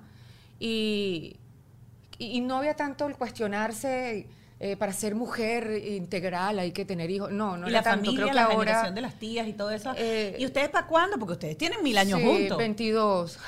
Y, 0.58 1.36
y, 2.16 2.38
y 2.38 2.40
no 2.40 2.56
había 2.56 2.76
tanto 2.76 3.06
el 3.06 3.14
cuestionarse 3.16 4.26
eh, 4.58 4.76
para 4.76 4.92
ser 4.92 5.14
mujer 5.14 5.70
integral, 5.86 6.58
hay 6.58 6.72
que 6.72 6.84
tener 6.84 7.10
hijos. 7.10 7.30
No, 7.30 7.56
no 7.56 7.68
y 7.68 7.70
la 7.70 7.82
tanto. 7.82 8.06
familia, 8.06 8.16
Creo 8.16 8.28
que 8.28 8.34
la 8.34 8.44
ahora. 8.44 8.58
generación 8.58 8.94
de 8.94 9.00
las 9.02 9.18
tías 9.18 9.46
y 9.48 9.52
todo 9.52 9.70
eso. 9.70 9.92
Eh, 9.96 10.36
¿Y 10.38 10.46
ustedes 10.46 10.68
para 10.70 10.86
cuándo? 10.86 11.18
Porque 11.18 11.32
ustedes 11.34 11.58
tienen 11.58 11.82
mil 11.82 11.96
años 11.98 12.18
Sí, 12.20 12.24
juntos. 12.26 12.58
22. 12.58 13.38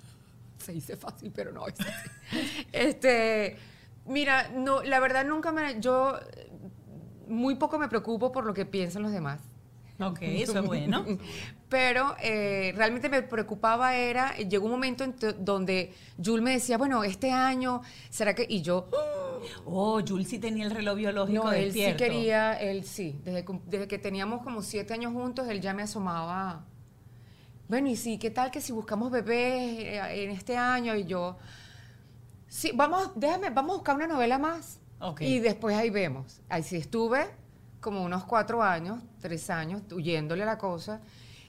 Se 0.58 0.72
dice 0.72 0.96
fácil, 0.96 1.32
pero 1.34 1.52
no 1.52 1.66
es. 1.68 1.74
Este, 2.72 3.56
mira, 4.06 4.48
no, 4.54 4.82
la 4.82 5.00
verdad 5.00 5.24
nunca 5.24 5.52
me. 5.52 5.80
Yo 5.80 6.18
muy 7.28 7.54
poco 7.54 7.78
me 7.78 7.88
preocupo 7.88 8.32
por 8.32 8.44
lo 8.44 8.52
que 8.54 8.66
piensan 8.66 9.02
los 9.02 9.12
demás. 9.12 9.40
Ok, 10.00 10.18
eso 10.22 10.58
es 10.58 10.64
bueno. 10.64 11.04
Pero 11.68 12.16
eh, 12.22 12.72
realmente 12.76 13.08
me 13.08 13.22
preocupaba 13.22 13.94
era, 13.96 14.34
llegó 14.36 14.64
un 14.66 14.72
momento 14.72 15.04
en 15.04 15.14
donde 15.38 15.92
Jules 16.22 16.42
me 16.42 16.52
decía, 16.52 16.78
bueno, 16.78 17.04
este 17.04 17.30
año, 17.30 17.82
¿será 18.08 18.34
que? 18.34 18.46
Y 18.48 18.62
yo, 18.62 18.88
Oh, 19.64 20.00
Jules 20.06 20.28
sí 20.28 20.38
tenía 20.38 20.64
el 20.66 20.70
reloj 20.70 20.96
biológico 20.96 21.44
no, 21.44 21.52
él 21.52 21.72
sí 21.72 21.78
despierto. 21.80 22.04
quería, 22.04 22.52
él 22.54 22.84
sí, 22.84 23.20
desde, 23.24 23.44
que- 23.44 23.60
desde 23.66 23.88
que 23.88 23.98
teníamos 23.98 24.42
como 24.42 24.62
siete 24.62 24.94
años 24.94 25.12
juntos, 25.12 25.48
él 25.48 25.60
ya 25.60 25.74
me 25.74 25.82
asomaba, 25.82 26.64
bueno, 27.68 27.88
y 27.88 27.96
sí, 27.96 28.18
¿qué 28.18 28.30
tal 28.30 28.50
que 28.50 28.60
si 28.60 28.72
buscamos 28.72 29.10
bebés 29.10 29.78
eh, 29.80 30.24
en 30.24 30.30
este 30.30 30.56
año? 30.56 30.94
Y 30.96 31.04
yo, 31.04 31.36
sí, 32.48 32.72
vamos, 32.74 33.10
déjame, 33.14 33.50
vamos 33.50 33.72
a 33.72 33.74
buscar 33.76 33.96
una 33.96 34.06
novela 34.06 34.38
más. 34.38 34.80
Ok. 35.00 35.20
Y 35.22 35.38
después 35.38 35.76
ahí 35.76 35.90
vemos. 35.90 36.40
Ahí 36.48 36.62
sí 36.62 36.76
estuve 36.76 37.26
como 37.80 38.02
unos 38.02 38.24
cuatro 38.24 38.62
años, 38.62 39.02
tres 39.20 39.50
años, 39.50 39.82
huyéndole 39.92 40.42
a 40.42 40.46
la 40.46 40.58
cosa. 40.58 41.00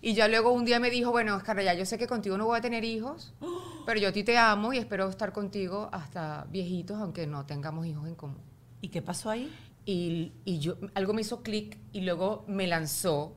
Y 0.02 0.14
ya 0.14 0.28
luego 0.28 0.52
un 0.52 0.64
día 0.64 0.80
me 0.80 0.90
dijo, 0.90 1.12
bueno, 1.12 1.36
Oscar, 1.36 1.62
ya 1.62 1.74
yo 1.74 1.86
sé 1.86 1.98
que 1.98 2.08
contigo 2.08 2.38
no 2.38 2.46
voy 2.46 2.58
a 2.58 2.62
tener 2.62 2.86
hijos, 2.86 3.34
pero 3.86 4.00
yo 4.00 4.10
a 4.10 4.12
ti 4.12 4.24
te 4.24 4.38
amo 4.38 4.72
y 4.74 4.78
espero 4.78 5.10
estar 5.10 5.34
contigo 5.34 5.90
hasta 5.92 6.46
viejitos, 6.50 6.98
aunque 7.00 7.28
no 7.28 7.46
tengamos 7.46 7.86
hijos 7.86 8.08
en 8.08 8.16
común. 8.16 8.42
¿Y 8.82 8.90
qué 8.90 9.02
pasó 9.02 9.30
ahí? 9.30 9.54
Y, 9.86 10.32
y 10.46 10.60
yo, 10.60 10.78
algo 10.94 11.14
me 11.14 11.22
hizo 11.22 11.42
clic 11.42 11.78
y 11.92 12.02
luego 12.02 12.46
me 12.48 12.68
lanzó, 12.68 13.36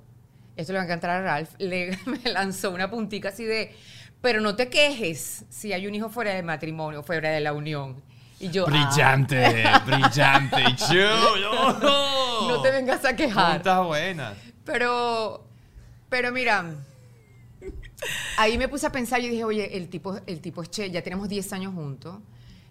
esto 0.57 0.73
le 0.73 0.78
va 0.78 0.83
a 0.83 0.87
encantar 0.87 1.11
a 1.11 1.23
Ralph, 1.23 1.50
le, 1.59 1.99
me 2.07 2.31
lanzó 2.31 2.71
una 2.71 2.90
puntica 2.90 3.31
así 3.31 3.45
de, 3.45 3.75
pero 4.21 4.40
no 4.40 4.54
te 4.54 4.69
quejes 4.69 5.45
si 5.49 5.73
hay 5.73 5.87
un 5.88 5.95
hijo 5.95 6.11
fuera 6.11 6.35
del 6.35 6.45
matrimonio, 6.45 7.02
fuera 7.02 7.31
de 7.31 7.40
la 7.40 7.52
unión. 7.52 8.02
Y 8.38 8.50
yo, 8.50 8.64
ah, 8.66 8.71
Brillante, 8.71 9.64
brillante. 9.87 10.64
Yo, 10.92 11.37
no. 11.81 12.49
no 12.49 12.62
te 12.62 12.71
vengas 12.73 13.04
a 13.04 13.14
quejar. 13.14 13.54
Puntas 13.54 13.87
buenas. 13.87 14.37
Pero, 14.64 15.51
pero 16.12 16.31
mira, 16.31 16.75
ahí 18.37 18.59
me 18.59 18.69
puse 18.69 18.87
a 18.87 18.92
pensar 18.92 19.23
y 19.23 19.31
dije, 19.31 19.45
oye, 19.45 19.78
el 19.78 19.88
tipo, 19.88 20.21
el 20.26 20.40
tipo 20.42 20.62
es 20.62 20.71
chévere, 20.71 20.92
ya 20.92 21.02
tenemos 21.02 21.26
10 21.26 21.52
años 21.54 21.73
juntos. 21.73 22.19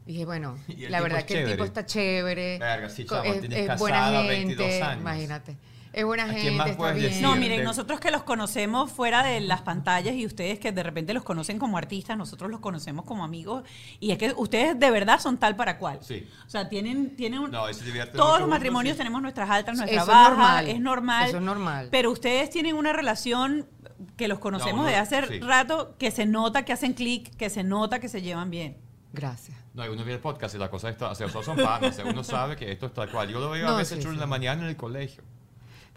Dije, 0.06 0.26
bueno, 0.26 0.60
la 0.90 1.02
verdad 1.02 1.22
es 1.22 1.26
que 1.26 1.42
el 1.42 1.50
tipo 1.50 1.64
está 1.64 1.84
chévere. 1.84 2.60
Verga, 2.60 2.88
sí, 2.88 3.02
es, 3.02 3.40
tienes 3.40 3.68
es 3.68 3.80
buena 3.80 4.12
gente, 4.12 4.56
22 4.56 4.82
años. 4.84 5.02
imagínate. 5.02 5.58
Es 5.94 6.06
buena 6.06 6.24
¿A 6.24 6.28
quién 6.28 6.40
gente, 6.40 6.58
más 6.58 6.70
está 6.70 6.92
bien. 6.94 7.04
decir? 7.10 7.22
No, 7.22 7.36
miren, 7.36 7.58
de- 7.60 7.64
nosotros 7.66 8.00
que 8.00 8.12
los 8.12 8.24
conocemos 8.24 8.92
fuera 8.92 9.24
de 9.24 9.42
las 9.42 9.62
pantallas 9.62 10.16
y 10.16 10.26
ustedes 10.26 10.58
que 10.60 10.72
de 10.72 10.84
repente 10.84 11.14
los 11.14 11.24
conocen 11.24 11.60
como 11.60 11.78
artistas, 11.78 12.18
nosotros 12.18 12.50
los 12.50 12.62
conocemos 12.62 13.04
como 13.06 13.24
amigos 13.26 13.64
y 14.00 14.12
es 14.12 14.18
que 14.18 14.34
ustedes 14.38 14.80
de 14.80 14.90
verdad 14.92 15.20
son 15.20 15.38
tal 15.38 15.56
para 15.58 15.78
cual. 15.78 16.00
Sí. 16.02 16.26
O 16.46 16.50
sea, 16.50 16.70
tienen, 16.70 17.16
tienen 17.18 17.40
un- 17.40 17.52
No, 17.52 17.68
divierten 17.68 18.16
todos 18.16 18.40
los 18.40 18.48
matrimonios 18.48 18.94
sí. 18.96 19.00
tenemos 19.00 19.22
nuestras 19.22 19.50
altas, 19.50 19.76
nuestras 19.78 20.04
Eso 20.04 20.12
es 20.12 20.18
bajas, 20.18 20.30
normal. 20.38 20.68
es 20.68 20.80
normal. 20.80 21.28
Eso 21.28 21.38
es 21.38 21.44
normal. 21.44 21.88
Pero 21.92 22.12
ustedes 22.12 22.50
tienen 22.50 22.76
una 22.76 22.94
relación 22.94 23.68
que 24.16 24.28
los 24.30 24.40
conocemos 24.40 24.78
No, 24.78 24.84
no, 24.84 24.88
de 24.88 24.96
hace 24.96 25.28
sí. 25.28 25.40
rato 25.42 25.96
que 26.00 26.10
se 26.12 26.26
nota 26.26 26.64
que 26.64 26.74
hacen 26.74 26.94
clic, 26.94 27.36
que 27.36 27.50
se 27.50 27.64
nota 27.64 28.00
que 28.00 28.08
se 28.08 28.22
llevan 28.22 28.50
bien. 28.50 28.78
Gracias. 29.14 29.58
No, 29.74 29.84
uno 29.92 30.06
ve 30.06 30.14
el 30.14 30.20
podcast 30.20 30.56
y 30.56 30.58
la 30.58 30.70
cosa 30.70 30.90
está, 30.90 31.10
o 31.12 31.16
sea, 31.16 31.28
son 31.30 31.58
panas, 31.58 31.92
o 31.92 31.94
sea, 32.02 32.06
uno 32.06 32.24
sabe 32.24 32.56
que 32.56 32.72
esto 32.72 32.86
es 32.86 32.94
tal 32.94 33.10
cual. 33.12 33.28
Yo 33.30 33.40
lo 33.42 33.50
veo 33.50 33.66
No, 33.68 33.74
a 33.74 33.78
veces 33.78 33.98
sí, 33.98 34.04
chulo 34.04 34.14
en 34.16 34.20
la 34.22 34.26
mañana 34.28 34.62
en 34.64 34.70
el 34.70 34.78
colegio. 34.78 35.24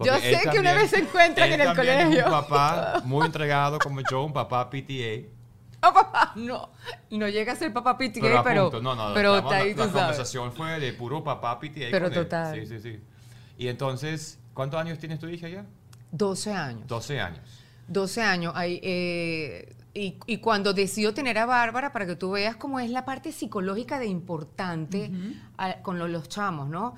Yo 0.01 0.15
sé 0.19 0.41
que 0.51 0.59
una 0.59 0.75
vez 0.75 0.91
se 0.91 0.99
encuentran 1.01 1.53
en 1.53 1.61
el 1.61 1.67
también 1.69 1.99
Es 1.99 2.05
colegio. 2.07 2.25
un 2.27 2.31
papá 2.31 3.03
muy 3.05 3.27
entregado 3.27 3.79
como 3.79 4.01
yo, 4.11 4.25
un 4.25 4.33
papá 4.33 4.69
PTA. 4.69 5.29
Oh, 5.87 5.93
papá, 5.93 6.33
no, 6.37 6.71
no 7.11 7.29
llega 7.29 7.53
a 7.53 7.57
ser 7.57 7.73
papá 7.73 7.97
PTA, 7.99 8.21
Pero, 8.21 8.43
pero, 8.43 8.63
punto. 8.71 8.83
no, 8.83 8.95
no, 8.97 9.15
pero 9.15 9.35
estamos- 9.37 9.53
está 9.53 9.63
ahí, 9.65 9.71
la, 9.71 9.75
tú 9.75 9.81
la 9.81 9.87
sabes. 9.87 10.01
conversación 10.03 10.53
fue 10.53 10.81
de 10.81 10.93
puro 10.95 11.23
papá 11.23 11.61
PTA. 11.61 11.89
Pero 11.91 12.07
con 12.09 12.15
él. 12.19 12.23
total. 12.25 12.55
Sí, 12.55 12.67
sí, 12.67 12.81
sí. 12.81 13.01
Y 13.59 13.69
entonces, 13.69 14.39
¿cuántos 14.55 14.81
años 14.81 14.99
tienes 14.99 15.19
tu 15.21 15.29
hija 15.29 15.49
ya? 15.49 15.65
12 16.11 16.53
años. 16.53 16.87
12 16.89 17.21
años. 17.21 17.41
12 17.87 18.23
años. 18.23 18.53
Ahí, 18.57 18.81
eh, 18.83 19.75
y, 19.93 20.17
y 20.27 20.39
cuando 20.39 20.73
decido 20.73 21.13
tener 21.15 21.37
a 21.39 21.45
Bárbara, 21.47 21.93
para 21.93 22.07
que 22.07 22.17
tú 22.17 22.31
veas 22.33 22.57
cómo 22.57 22.81
es 22.81 22.89
la 22.91 23.05
parte 23.05 23.31
psicológica 23.31 23.99
de 23.99 24.07
importante 24.07 25.11
a- 25.59 25.75
con 25.83 25.99
lo- 25.99 26.09
los 26.09 26.29
chamos, 26.29 26.69
¿no? 26.69 26.95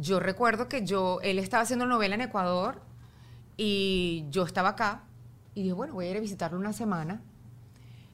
Yo 0.00 0.18
recuerdo 0.18 0.66
que 0.68 0.84
yo, 0.84 1.20
él 1.22 1.38
estaba 1.38 1.62
haciendo 1.62 1.84
novela 1.84 2.14
en 2.14 2.22
Ecuador 2.22 2.80
y 3.58 4.24
yo 4.30 4.44
estaba 4.44 4.70
acá 4.70 5.02
y 5.54 5.62
dije, 5.62 5.74
bueno, 5.74 5.92
voy 5.92 6.06
a 6.06 6.10
ir 6.10 6.16
a 6.16 6.20
visitarlo 6.20 6.58
una 6.58 6.72
semana. 6.72 7.20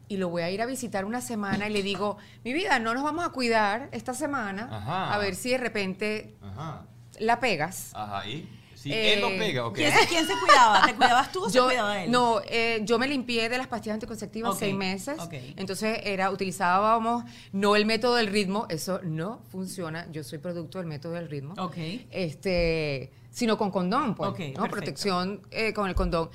Y 0.09 0.16
lo 0.16 0.28
voy 0.28 0.43
a 0.43 0.50
ir 0.50 0.62
a 0.62 0.66
visitar 0.66 1.05
una 1.05 1.21
semana 1.21 1.69
y 1.69 1.73
le 1.73 1.83
digo, 1.83 2.16
mi 2.45 2.52
vida, 2.52 2.78
no 2.78 2.95
nos 2.95 3.02
vamos 3.02 3.25
a 3.25 3.31
cuidar 3.31 3.88
esta 3.93 4.14
semana, 4.14 4.69
Ajá. 4.71 5.14
a 5.14 5.19
ver 5.19 5.35
si 5.35 5.50
de 5.50 5.59
repente 5.59 6.37
Ajá. 6.43 6.87
la 7.19 7.40
pegas. 7.40 7.93
Ajá, 7.95 8.26
¿y? 8.28 8.49
Si 8.87 8.93
Eh, 8.93 9.14
él 9.14 9.21
lo 9.21 9.28
pega, 9.31 9.66
¿ok? 9.66 9.75
¿Quién, 9.75 9.93
se- 9.93 10.07
quién 10.07 10.25
se 10.25 10.33
cuidaba? 10.38 10.87
¿Te 10.87 10.95
cuidabas 10.95 11.33
tú 11.33 11.43
o 11.43 11.50
se 11.50 11.57
Yo, 11.57 11.64
cuidaba 11.66 12.05
él? 12.05 12.09
no, 12.12 12.40
eh, 12.47 12.83
yo 12.85 13.00
me 13.00 13.09
limpié 13.09 13.49
de 13.49 13.59
las 13.59 13.66
pastillas 13.66 13.95
anticonceptivas 13.95 14.52
Ok, 14.52 14.59
seis 14.61 14.75
meses. 14.76 15.19
ok. 15.19 15.33
Entonces 15.57 15.99
era, 16.05 16.31
utilizábamos 16.31 17.25
no 17.50 17.75
el 17.75 17.85
método 17.85 18.14
del 18.14 18.28
ritmo, 18.28 18.66
eso 18.71 19.00
no 19.02 19.40
funciona. 19.50 20.07
Yo 20.12 20.23
soy 20.23 20.38
producto 20.38 20.78
del 20.78 20.87
método 20.87 21.14
del 21.14 21.28
ritmo. 21.28 21.55
Ok. 21.59 21.76
Este, 22.12 23.11
sino 23.33 23.59
con 23.59 23.73
condón, 23.73 24.14
pues, 24.14 24.31
Ok, 24.31 24.38
¿no? 24.38 24.45
perfecto. 24.45 24.71
Protección 24.71 25.43
eh, 25.50 25.73
con 25.73 25.88
el 25.88 25.97
condón. 25.97 26.31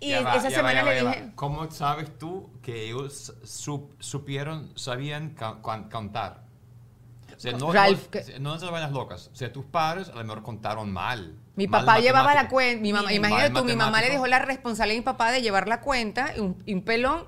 Y 0.00 0.08
Ya 0.08 0.18
es- 0.18 0.24
va, 0.26 0.34
esa 0.38 0.50
semana 0.50 0.82
va, 0.82 0.90
le 0.94 1.00
dije, 1.06 1.22
va. 1.26 1.32
¿Cómo 1.36 1.70
sabes 1.70 2.18
tú 2.18 2.50
que 2.62 2.86
ellos 2.86 3.32
su- 3.44 3.90
supieron, 4.00 4.72
sabían 4.76 5.30
ca- 5.34 5.58
cuan- 5.62 5.88
contar? 5.88 6.42
O 6.42 6.51
sea, 7.42 7.52
no, 7.52 7.72
Ralph, 7.72 8.08
no, 8.40 8.56
no 8.56 8.70
vainas 8.70 8.92
locas. 8.92 9.30
O 9.32 9.34
sea, 9.34 9.52
tus 9.52 9.64
padres 9.64 10.08
a 10.08 10.14
lo 10.14 10.22
mejor 10.24 10.42
contaron 10.42 10.92
mal. 10.92 11.34
mi 11.56 11.66
Mal 11.66 11.84
papá 11.84 11.98
llevaba 11.98 12.34
la 12.34 12.48
cuenta, 12.48 12.80
mi 12.80 12.92
mamá, 12.92 13.12
imagínate 13.12 13.50
tú, 13.50 13.64
mi 13.64 13.74
mamá 13.74 14.00
le 14.00 14.10
dejó 14.10 14.26
la 14.26 14.38
responsabilidad 14.38 14.98
a 14.98 15.00
mi 15.00 15.04
papá 15.04 15.32
de 15.32 15.42
llevar 15.42 15.66
la 15.66 15.80
cuenta, 15.80 16.34
y 16.36 16.40
un, 16.40 16.62
y 16.64 16.74
un 16.74 16.82
pelón. 16.82 17.26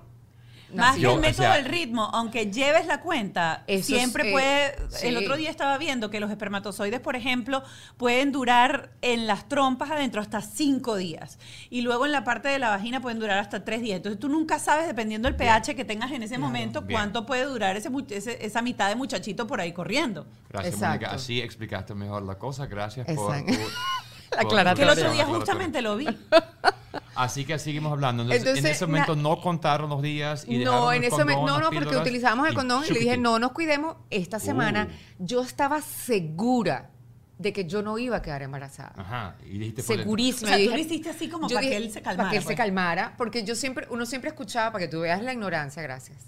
Más 0.80 0.96
que 0.96 1.02
el 1.02 1.06
o 1.06 1.16
método 1.18 1.42
sea- 1.44 1.54
del 1.56 1.64
ritmo, 1.66 2.10
aunque 2.12 2.50
lleves 2.50 2.86
la 2.86 3.00
cuenta, 3.00 3.64
siempre 3.82 4.24
es, 4.24 4.28
eh, 4.28 4.32
puede... 4.32 4.76
El 5.08 5.16
sí. 5.18 5.24
otro 5.24 5.36
día 5.36 5.50
estaba 5.50 5.78
viendo 5.78 6.10
que 6.10 6.20
los 6.20 6.30
espermatozoides, 6.30 7.00
por 7.00 7.16
ejemplo, 7.16 7.62
pueden 7.96 8.32
durar 8.32 8.90
en 9.02 9.26
las 9.26 9.48
trompas 9.48 9.90
adentro 9.90 10.20
hasta 10.20 10.40
cinco 10.40 10.96
días. 10.96 11.38
Y 11.70 11.82
luego 11.82 12.06
en 12.06 12.12
la 12.12 12.24
parte 12.24 12.48
de 12.48 12.58
la 12.58 12.70
vagina 12.70 13.00
pueden 13.00 13.18
durar 13.18 13.38
hasta 13.38 13.64
tres 13.64 13.82
días. 13.82 13.96
Entonces 13.96 14.18
tú 14.20 14.28
nunca 14.28 14.58
sabes, 14.58 14.86
dependiendo 14.86 15.28
del 15.28 15.36
pH 15.36 15.74
que 15.74 15.84
tengas 15.84 16.10
en 16.12 16.22
ese 16.22 16.38
momento, 16.38 16.82
bien. 16.82 16.98
cuánto 16.98 17.26
puede 17.26 17.44
durar 17.44 17.76
ese, 17.76 17.90
esa 18.44 18.62
mitad 18.62 18.88
de 18.88 18.96
muchachito 18.96 19.46
por 19.46 19.60
ahí 19.60 19.72
corriendo. 19.72 20.26
Gracias. 20.48 20.78
Mónica. 20.78 21.10
Así 21.10 21.40
explicaste 21.40 21.94
mejor 21.94 22.22
la 22.22 22.36
cosa. 22.36 22.66
Gracias 22.66 23.06
por 23.14 23.34
aclaratoria. 24.38 24.74
Que 24.74 24.82
el 24.82 24.88
otro 24.88 25.12
día 25.12 25.24
justamente 25.26 25.82
lo 25.82 25.96
vi. 25.96 26.06
Así 27.14 27.44
que 27.44 27.58
seguimos 27.58 27.92
hablando. 27.92 28.22
Entonces, 28.22 28.58
en 28.64 28.66
ese 28.66 28.86
momento 28.86 29.14
na- 29.16 29.22
no 29.22 29.40
contaron 29.40 29.90
los 29.90 30.02
días 30.02 30.44
y 30.48 30.58
No, 30.58 30.92
en 30.92 31.04
ese 31.04 31.16
momento, 31.16 31.46
no, 31.46 31.60
no, 31.60 31.70
porque 31.70 31.96
utilizábamos 31.96 32.48
el 32.48 32.54
condón 32.54 32.84
y 32.88 32.92
le 32.92 32.98
dije, 33.00 33.16
no 33.16 33.38
nos 33.38 33.52
cuidemos 33.52 33.96
esta 34.10 34.38
semana. 34.38 34.88
Uh. 35.18 35.24
Yo 35.24 35.42
estaba 35.42 35.80
segura 35.80 36.90
de 37.38 37.52
que 37.52 37.64
yo 37.66 37.82
no 37.82 37.98
iba 37.98 38.16
a 38.16 38.22
quedar 38.22 38.42
embarazada. 38.42 38.92
Ajá. 38.96 39.36
Y 39.44 39.58
dijiste 39.58 39.82
por 39.82 39.96
dentro. 39.96 40.02
O 40.02 40.04
Segurísima. 40.04 40.56
sea, 40.56 40.64
tú 40.64 40.70
lo 40.70 40.78
hiciste 40.78 41.10
así 41.10 41.28
como 41.28 41.48
para 41.48 41.60
que 41.60 41.76
él 41.76 41.90
se 41.90 42.00
calmara. 42.00 42.16
Para 42.16 42.30
que 42.30 42.36
él 42.36 42.44
se 42.44 42.54
calmara, 42.54 43.14
porque 43.16 43.44
yo 43.44 43.54
siempre, 43.54 43.86
uno 43.90 44.06
siempre 44.06 44.30
escuchaba, 44.30 44.72
para 44.72 44.84
que 44.84 44.90
tú 44.90 45.00
veas 45.00 45.22
la 45.22 45.32
ignorancia, 45.32 45.82
gracias. 45.82 46.18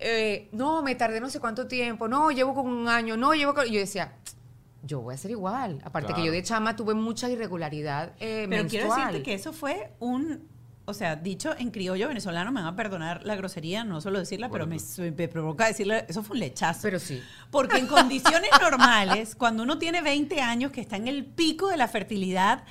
Eh, 0.00 0.48
no, 0.52 0.82
me 0.82 0.94
tardé 0.94 1.20
no 1.20 1.30
sé 1.30 1.40
cuánto 1.40 1.66
tiempo, 1.66 2.08
no, 2.08 2.30
llevo 2.30 2.54
como 2.54 2.70
un 2.70 2.88
año, 2.88 3.16
no, 3.16 3.32
llevo 3.34 3.54
con... 3.54 3.66
Y 3.66 3.72
yo 3.72 3.80
decía, 3.80 4.12
yo 4.86 5.00
voy 5.00 5.14
a 5.14 5.18
ser 5.18 5.30
igual. 5.30 5.80
Aparte 5.84 6.14
que 6.14 6.24
yo 6.24 6.32
de 6.32 6.42
chama 6.42 6.76
tuve 6.76 6.94
mucha 6.94 7.28
irregularidad 7.28 8.12
eh, 8.20 8.46
Pero 8.48 8.68
quiero 8.68 8.94
decirte 8.94 9.22
que 9.22 9.34
eso 9.34 9.52
fue 9.52 9.92
un, 9.98 10.48
o 10.84 10.94
sea, 10.94 11.16
dicho 11.16 11.54
en 11.58 11.70
criollo 11.70 12.08
venezolano, 12.08 12.52
me 12.52 12.60
van 12.60 12.72
a 12.72 12.76
perdonar 12.76 13.24
la 13.24 13.36
grosería, 13.36 13.84
no 13.84 14.00
suelo 14.00 14.18
decirla, 14.18 14.50
pero 14.50 14.66
me, 14.66 14.76
me 14.98 15.28
provoca 15.28 15.66
decirle, 15.66 16.04
eso 16.08 16.22
fue 16.22 16.34
un 16.34 16.40
lechazo. 16.40 16.80
Pero 16.82 16.98
sí. 16.98 17.22
Porque 17.50 17.78
en 17.78 17.86
condiciones 17.86 18.50
normales, 18.60 19.34
cuando 19.34 19.62
uno 19.62 19.78
tiene 19.78 20.02
20 20.02 20.40
años, 20.40 20.72
que 20.72 20.80
está 20.80 20.96
en 20.96 21.08
el 21.08 21.24
pico 21.24 21.68
de 21.68 21.76
la 21.76 21.88
fertilidad, 21.88 22.64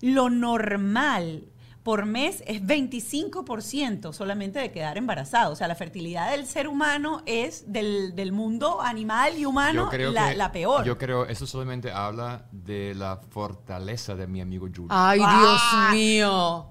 lo 0.00 0.30
normal 0.30 1.49
por 1.82 2.04
mes 2.06 2.42
es 2.46 2.62
25% 2.62 4.12
solamente 4.12 4.58
de 4.58 4.70
quedar 4.70 4.98
embarazado. 4.98 5.52
O 5.52 5.56
sea, 5.56 5.66
la 5.68 5.74
fertilidad 5.74 6.30
del 6.30 6.46
ser 6.46 6.68
humano 6.68 7.22
es 7.26 7.72
del, 7.72 8.14
del 8.14 8.32
mundo 8.32 8.80
animal 8.82 9.38
y 9.38 9.46
humano 9.46 9.90
la, 9.92 10.30
que- 10.30 10.36
la 10.36 10.52
peor. 10.52 10.84
Yo 10.84 10.98
creo 10.98 11.24
eso 11.26 11.46
solamente 11.46 11.90
habla 11.92 12.46
de 12.52 12.94
la 12.94 13.16
fortaleza 13.30 14.14
de 14.14 14.26
mi 14.26 14.40
amigo 14.40 14.66
Julio. 14.66 14.88
Ay, 14.90 15.20
Ah. 15.22 15.88
Dios 15.92 16.00
mío. 16.00 16.69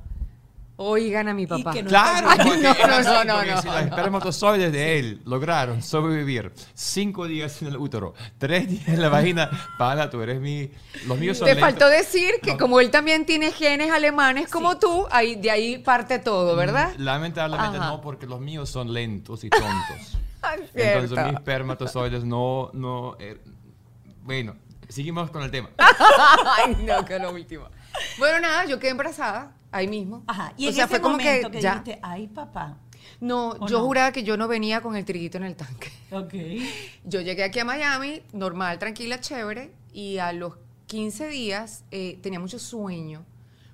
Oigan 0.82 1.28
a 1.28 1.34
mi 1.34 1.46
papá. 1.46 1.74
que 1.74 1.84
no- 1.84 1.90
Claro, 1.90 2.30
Ay, 2.32 2.38
no, 2.38 2.46
no, 2.46 2.54
no, 3.26 3.36
porque 3.36 3.52
no, 3.52 3.62
si 3.62 3.68
no. 3.68 3.74
los 3.74 3.82
espermatozoides 3.84 4.72
de 4.72 4.98
él 5.00 5.22
lograron 5.26 5.84
sobrevivir 5.84 6.54
cinco 6.74 7.28
días 7.28 7.62
en 7.62 7.68
el 7.68 7.76
útero, 7.78 8.14
tres 8.38 8.70
días 8.70 8.88
en 8.88 9.02
la 9.02 9.10
vagina, 9.10 9.50
pana, 9.78 10.10
tú 10.10 10.22
eres 10.22 10.40
mi... 10.40 10.72
Los 11.06 11.18
míos 11.18 11.38
son 11.38 11.48
Te 11.48 11.56
lentos. 11.56 11.70
faltó 11.70 11.90
decir 11.90 12.32
que 12.42 12.52
No. 12.52 12.58
como 12.58 12.80
él 12.80 12.92
también 12.92 13.26
tiene 13.26 13.52
genes 13.52 13.92
alemanes 13.92 14.50
como 14.50 14.78
tú, 14.80 15.06
ahí, 15.12 15.36
de 15.36 15.52
ahí 15.52 15.78
parte 15.80 16.18
todo, 16.20 16.56
¿verdad? 16.56 16.94
Lamentablemente 16.98 17.78
Ajá. 17.78 17.88
no, 17.90 18.00
porque 18.02 18.26
los 18.26 18.40
míos 18.40 18.70
son 18.70 18.94
lentos 18.94 19.44
y 19.44 19.50
tontos. 19.50 20.18
Ay, 20.42 20.62
Entonces 20.76 21.26
mis 21.26 21.34
espermatozoides 21.34 22.24
no... 22.24 22.70
no 22.74 23.18
eh, 23.20 23.38
bueno, 24.24 24.56
seguimos 24.88 25.30
con 25.30 25.44
el 25.44 25.52
tema. 25.52 25.70
Ay, 25.78 26.78
no, 26.86 27.04
que 27.04 27.20
lo 27.20 27.32
último. 27.32 27.66
Bueno, 28.18 28.39
nada, 28.39 28.65
yo 28.65 28.79
quedé 28.79 28.91
embarazada 28.91 29.56
ahí 29.72 29.88
mismo. 29.88 30.24
Ajá. 30.27 30.53
Y 30.58 30.65
o 30.65 30.70
en 30.70 30.75
sea, 30.75 30.86
ese 30.86 30.91
fue 30.91 31.01
como 31.01 31.18
momento 31.18 31.50
que, 31.50 31.58
que, 31.58 31.62
ya. 31.62 31.72
dijiste, 31.72 32.00
ay, 32.01 32.27
papá. 32.27 32.77
No, 33.22 33.50
¿O 33.51 33.68
yo 33.68 33.79
no? 33.79 33.86
juraba 33.86 34.12
que 34.12 34.24
yo 34.24 34.38
no 34.38 34.48
venía 34.48 34.82
con 34.82 34.96
el 34.96 35.06
triguito 35.06 35.38
en 35.38 35.44
el 35.44 35.56
tanque. 35.56 35.91
Ok. 36.12 36.34
Yo 37.06 37.22
llegué 37.22 37.44
aquí 37.44 37.60
a 37.60 37.65
Miami, 37.65 38.22
normal, 38.34 38.79
tranquila, 38.79 39.20
chévere, 39.20 39.72
y 39.94 40.18
a 40.18 40.32
los 40.34 40.53
15 40.88 41.27
días 41.27 41.84
eh, 41.91 42.20
tenía 42.22 42.39
mucho 42.39 42.60
sueño, 42.60 43.25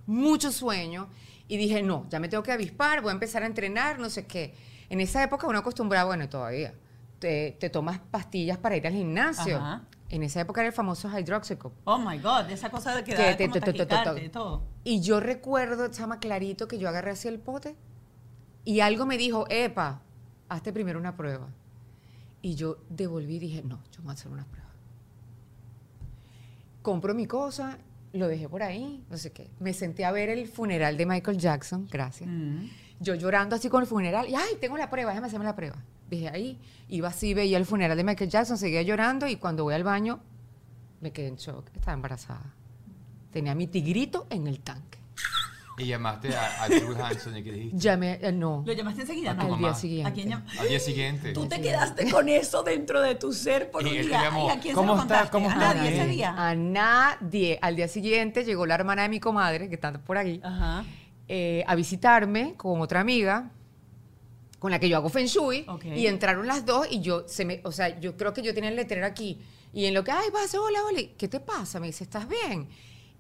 mucho 0.06 0.52
sueño, 0.52 1.10
y 1.48 1.58
dije, 1.58 1.84
no, 1.84 2.08
ya 2.10 2.20
me 2.20 2.28
tengo 2.28 2.44
que 2.44 2.52
avispar, 2.52 3.02
voy 3.02 3.12
a 3.12 3.14
empezar 3.14 3.44
a 3.44 3.46
entrenar, 3.46 4.00
no 4.00 4.10
sé 4.10 4.26
qué. 4.26 4.54
En 4.90 5.00
esa 5.00 5.24
época 5.24 5.48
uno 5.48 5.60
acostumbraba, 5.60 6.06
bueno, 6.06 6.28
todavía, 6.28 6.74
te, 7.20 7.56
te 7.60 7.70
tomas 7.70 8.00
pastillas 8.00 8.58
para 8.58 8.76
ir 8.78 8.86
al 8.88 8.94
gimnasio. 8.94 9.58
Ajá. 9.58 9.84
En 10.10 10.22
esa 10.24 10.42
época 10.42 10.62
era 10.62 10.68
el 10.68 10.74
famoso 10.74 11.10
hydroxycut. 11.10 11.74
Oh 11.86 11.98
my 11.98 12.20
God, 12.20 12.50
esa 12.52 12.70
cosa 12.70 12.96
de 12.96 13.04
Que 13.04 13.16
quedar 13.16 13.38
te- 13.38 13.44
como 13.50 13.54
te- 13.60 14.30
todo. 14.30 14.64
Y 14.84 15.02
yo 15.02 15.20
recuerdo, 15.20 15.88
chama, 15.90 16.20
clarito, 16.20 16.68
que 16.68 16.78
yo 16.78 16.88
agarré 16.88 17.12
así 17.12 17.28
el 17.28 17.40
pote 17.40 17.76
y 18.64 18.82
algo 18.82 19.06
me 19.08 19.18
dijo, 19.18 19.46
epa, 19.50 20.02
hazte 20.48 20.72
primero 20.72 21.00
una 21.00 21.16
prueba. 21.18 21.48
Y 22.42 22.54
yo 22.56 22.78
devolví 22.90 23.38
y 23.38 23.40
dije, 23.40 23.64
no, 23.64 23.80
yo 23.92 24.04
voy 24.04 24.12
a 24.12 24.14
hacer 24.14 24.32
una 24.32 24.46
prueba. 24.46 24.70
Compro 26.84 27.16
mi 27.16 27.26
cosa, 27.26 27.80
lo 28.14 28.28
dejé 28.28 28.48
por 28.48 28.62
ahí, 28.62 29.04
no 29.10 29.18
sé 29.18 29.32
qué. 29.32 29.50
Me 29.60 29.74
senté 29.74 30.06
a 30.06 30.12
ver 30.12 30.30
el 30.30 30.48
funeral 30.48 30.98
de 30.98 31.06
Michael 31.08 31.38
Jackson, 31.40 31.88
gracias. 31.92 32.30
Mm. 32.32 32.68
Yo 33.00 33.16
llorando 33.16 33.56
así 33.56 33.70
con 33.70 33.82
el 33.82 33.88
funeral, 33.88 34.30
y 34.30 34.36
ay, 34.36 34.56
tengo 34.62 34.78
la 34.78 34.90
prueba, 34.90 35.10
déjame 35.12 35.28
hacerme 35.28 35.46
la 35.46 35.56
prueba. 35.56 35.78
Dije 36.10 36.30
ahí, 36.30 36.60
iba 36.90 37.08
así, 37.10 37.34
veía 37.34 37.58
el 37.58 37.66
funeral 37.66 37.98
de 37.98 38.04
Michael 38.04 38.30
Jackson, 38.30 38.58
seguía 38.58 38.82
llorando 38.84 39.28
y 39.28 39.38
cuando 39.38 39.64
voy 39.64 39.74
al 39.74 39.84
baño 39.84 40.20
me 41.02 41.12
quedé 41.12 41.28
en 41.28 41.36
shock, 41.36 41.68
estaba 41.76 41.94
embarazada. 41.94 42.54
Tenía 43.32 43.54
mi 43.56 43.68
tigrito 43.68 44.28
en 44.30 44.48
el 44.48 44.60
tanque. 44.62 45.00
Y 45.78 45.88
llamaste 45.88 46.34
a, 46.34 46.64
a 46.64 46.70
Drew 46.70 46.96
Hanson 46.96 47.36
y 47.36 47.44
que 47.44 47.52
dijiste... 47.52 47.78
Llamé, 47.78 48.18
eh, 48.22 48.32
no, 48.32 48.64
¿Lo 48.66 48.72
llamaste 48.72 49.02
enseguida? 49.02 49.34
No. 49.34 49.56
al 49.56 49.60
día 49.60 49.74
siguiente. 49.74 50.10
¿A 50.10 50.14
quién 50.14 50.30
llam- 50.30 50.60
Al 50.60 50.68
día 50.70 50.80
siguiente. 50.80 51.34
Tú 51.34 51.48
te 51.50 51.60
quedaste 51.60 52.10
con 52.10 52.30
eso 52.30 52.64
dentro 52.64 53.02
de 53.02 53.16
tu 53.16 53.34
ser 53.34 53.72
por 53.72 53.84
Y 53.86 53.90
un 53.90 53.96
él 53.98 54.02
te 54.04 54.08
día. 54.08 54.22
llamó, 54.22 54.48
¿Y 54.48 54.52
a 54.52 54.60
quién 54.62 54.74
¿cómo 54.74 54.94
se 54.94 54.98
lo 55.00 55.02
está? 55.02 55.16
contaste? 55.16 55.32
¿Cómo 55.34 55.50
¿A 55.50 55.54
está? 55.54 55.74
nadie 55.74 55.94
ese 55.96 56.08
día? 56.08 56.34
A 56.38 56.56
nadie. 56.56 57.60
Al 57.62 57.76
día 57.76 57.90
siguiente 57.90 58.46
llegó 58.46 58.66
la 58.66 58.76
hermana 58.76 59.02
de 59.02 59.10
mi 59.10 59.20
comadre, 59.20 59.68
que 59.68 59.76
está 59.76 59.92
por 60.00 60.18
aquí, 60.18 60.40
Ajá. 60.44 60.86
eh, 61.28 61.66
a 61.68 61.76
visitarme 61.76 62.54
con 62.56 62.80
otra 62.80 63.02
amiga 63.02 63.52
con 64.66 64.72
la 64.72 64.80
que 64.80 64.90
yo 64.90 64.98
hago 64.98 65.10
feng 65.10 65.28
shui 65.28 65.64
Ok. 65.68 65.86
y 65.86 66.08
entraron 66.08 66.48
las 66.48 66.66
dos 66.66 66.88
y 66.90 67.00
yo 67.02 67.28
se 67.28 67.46
me, 67.46 67.62
o 67.66 67.72
sea, 67.72 68.00
yo 68.00 68.18
creo 68.18 68.34
que 68.34 68.42
yo 68.42 68.52
tenía 68.52 68.72
el 68.72 68.76
letrero 68.76 69.06
aquí 69.06 69.40
y 69.72 69.86
en 69.86 69.94
lo 69.94 70.04
que, 70.04 70.10
ay, 70.12 70.30
vas, 70.34 70.56
hola, 70.56 70.80
hola, 70.84 71.02
¿qué 71.20 71.28
te 71.28 71.40
pasa? 71.40 71.80
Me 71.80 71.86
dice, 71.86 72.04
¿estás 72.04 72.28
bien? 72.28 72.68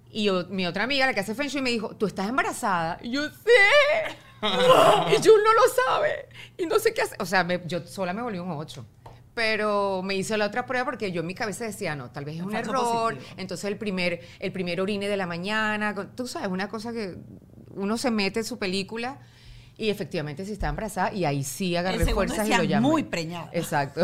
Y 0.10 0.24
yo- 0.24 0.48
mi 0.48 0.66
otra 0.66 0.86
amiga, 0.86 1.06
la 1.06 1.14
que 1.14 1.20
hace 1.20 1.36
feng 1.36 1.48
shui, 1.50 1.62
me 1.62 1.70
dijo, 1.70 1.96
¿tú 1.96 2.08
estás 2.08 2.28
embarazada? 2.30 2.98
Y 3.04 3.12
yo, 3.12 3.30
sí. 3.30 3.36
y 4.42 5.16
Jul 5.24 5.42
no 5.44 5.54
lo 5.54 5.62
sabe. 5.86 6.30
Y 6.58 6.66
no 6.66 6.80
sé 6.80 6.94
qué 6.96 7.04
hacer. 7.04 7.18
O 7.22 7.26
sea, 7.28 7.44
me- 7.44 7.62
yo 7.68 7.86
sola 7.86 8.12
me 8.14 8.22
volví 8.24 8.40
un 8.40 8.50
8. 8.52 8.84
Pero 9.36 10.02
me 10.02 10.16
hice 10.16 10.36
la 10.38 10.46
otra 10.48 10.66
prueba 10.66 10.86
porque 10.86 11.12
yo 11.12 11.22
en 11.22 11.28
mi 11.28 11.36
cabeza 11.36 11.66
decía, 11.66 11.96
no, 11.96 12.10
tal 12.10 12.26
vez 12.26 12.38
es 12.38 12.42
un 12.42 12.52
Falso 12.54 12.72
error. 12.72 13.14
positivo. 13.16 13.34
Entonces 13.38 13.66
el 13.66 13.78
primer, 13.78 14.22
el 14.40 14.52
primer 14.52 14.80
orine 14.82 15.08
de 15.10 15.18
la 15.18 15.28
mañana, 15.28 15.94
tú 16.16 16.26
sabes, 16.26 16.48
una 16.50 16.70
cosa 16.70 16.92
que 16.94 17.18
uno 17.76 17.98
se 17.98 18.10
mete 18.12 18.40
en 18.40 18.46
su 18.46 18.58
película 18.58 19.20
y 19.78 19.90
efectivamente 19.90 20.46
sí 20.46 20.54
estaba 20.54 20.70
embarazada 20.70 21.14
y 21.14 21.26
ahí 21.26 21.44
sí 21.44 21.76
agarré 21.76 22.06
fuerzas 22.06 22.48
y 22.48 22.56
lo 22.56 22.64
llamé. 22.64 22.88
muy 22.88 23.04
preñada. 23.04 23.50
Exacto. 23.54 24.02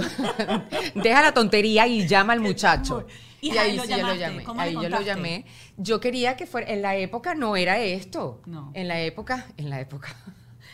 Deja 0.96 1.22
la 1.22 1.34
tontería 1.34 1.88
y 1.88 2.08
llama 2.08 2.34
al 2.34 2.40
muchacho. 2.42 3.08
Y 3.40 3.54
Y, 3.54 3.58
ahí 3.58 3.72
ahí 3.72 3.78
lo 3.78 3.84
sí 3.84 3.90
yo 3.90 4.06
lo 4.06 4.16
llamé. 4.16 4.44
¿Cómo 4.44 4.62
le 4.62 4.68
Ahí 4.68 4.74
yo 4.74 4.90
lo 4.90 5.02
llamé. 5.02 5.46
Yo 5.78 6.00
quería 6.00 6.36
que 6.36 6.46
fuera, 6.46 6.72
en 6.72 6.82
la 6.82 6.96
época 6.96 7.36
no 7.36 7.56
era 7.56 7.80
esto. 7.80 8.42
No. 8.46 8.72
En 8.74 8.88
la 8.88 9.02
época, 9.02 9.48
en 9.58 9.70
la 9.70 9.80
época. 9.80 10.16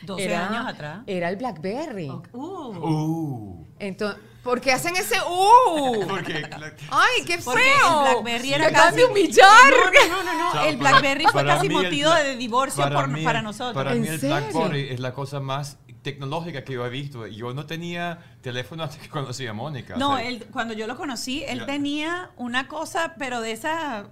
12 0.04 0.36
años 0.36 0.68
atrás. 0.68 1.04
Era 1.08 1.30
el 1.30 1.38
Blackberry. 1.38 2.10
Uh. 2.10 2.42
Uh. 2.42 3.68
Entonces, 3.80 4.22
¿por 4.48 4.62
qué 4.62 4.72
hacen 4.72 4.96
ese 4.96 5.16
uh? 5.30 6.06
Porque... 6.08 6.50
Ay, 6.90 7.24
qué 7.26 7.38
Porque 7.44 7.62
feo. 7.62 8.06
el 8.06 8.14
Blackberry 8.24 8.54
era 8.54 8.72
casi... 8.72 8.96
de 8.98 9.06
humillar. 9.06 9.72
No, 10.10 10.24
no, 10.24 10.34
no, 10.34 10.54
no. 10.56 10.62
El 10.64 10.78
para- 10.78 10.90
Blackberry 10.92 11.24
fue 11.26 11.34
para 11.44 11.56
casi 11.56 11.70
motivo 11.70 12.12
de 12.14 12.36
divorcio 12.38 12.84
para 12.84 12.96
por- 12.96 13.08
mí 13.10 13.24
para 13.24 13.42
nosotros. 13.42 13.74
Para 13.74 13.94
¿En 13.94 14.02
mí 14.02 14.08
el? 14.08 14.18
BlackBerry 14.20 14.90
es 14.90 15.00
la 15.02 15.14
cosa 15.14 15.40
más 15.42 15.78
tecnológica 16.02 16.64
que 16.64 16.74
yo 16.74 16.86
he 16.86 16.90
visto. 16.90 17.28
Yo 17.28 17.54
no 17.54 17.66
tenía 17.66 18.20
teléfono 18.42 18.84
hasta 18.84 18.98
que 19.02 19.10
conocí 19.10 19.46
a 19.46 19.52
Mónica. 19.54 19.96
o 19.96 19.98
No, 19.98 20.16
sea, 20.18 20.26
él, 20.28 20.48
cuando 20.54 20.74
yo 20.74 20.88
lo 20.88 20.96
conocí, 20.96 21.44
él 21.46 21.60
Ya. 21.60 21.66
tenía 21.66 22.32
una 22.38 22.68
cosa, 22.70 23.16
pero 23.20 23.42
de 23.42 23.52
esa, 23.52 24.08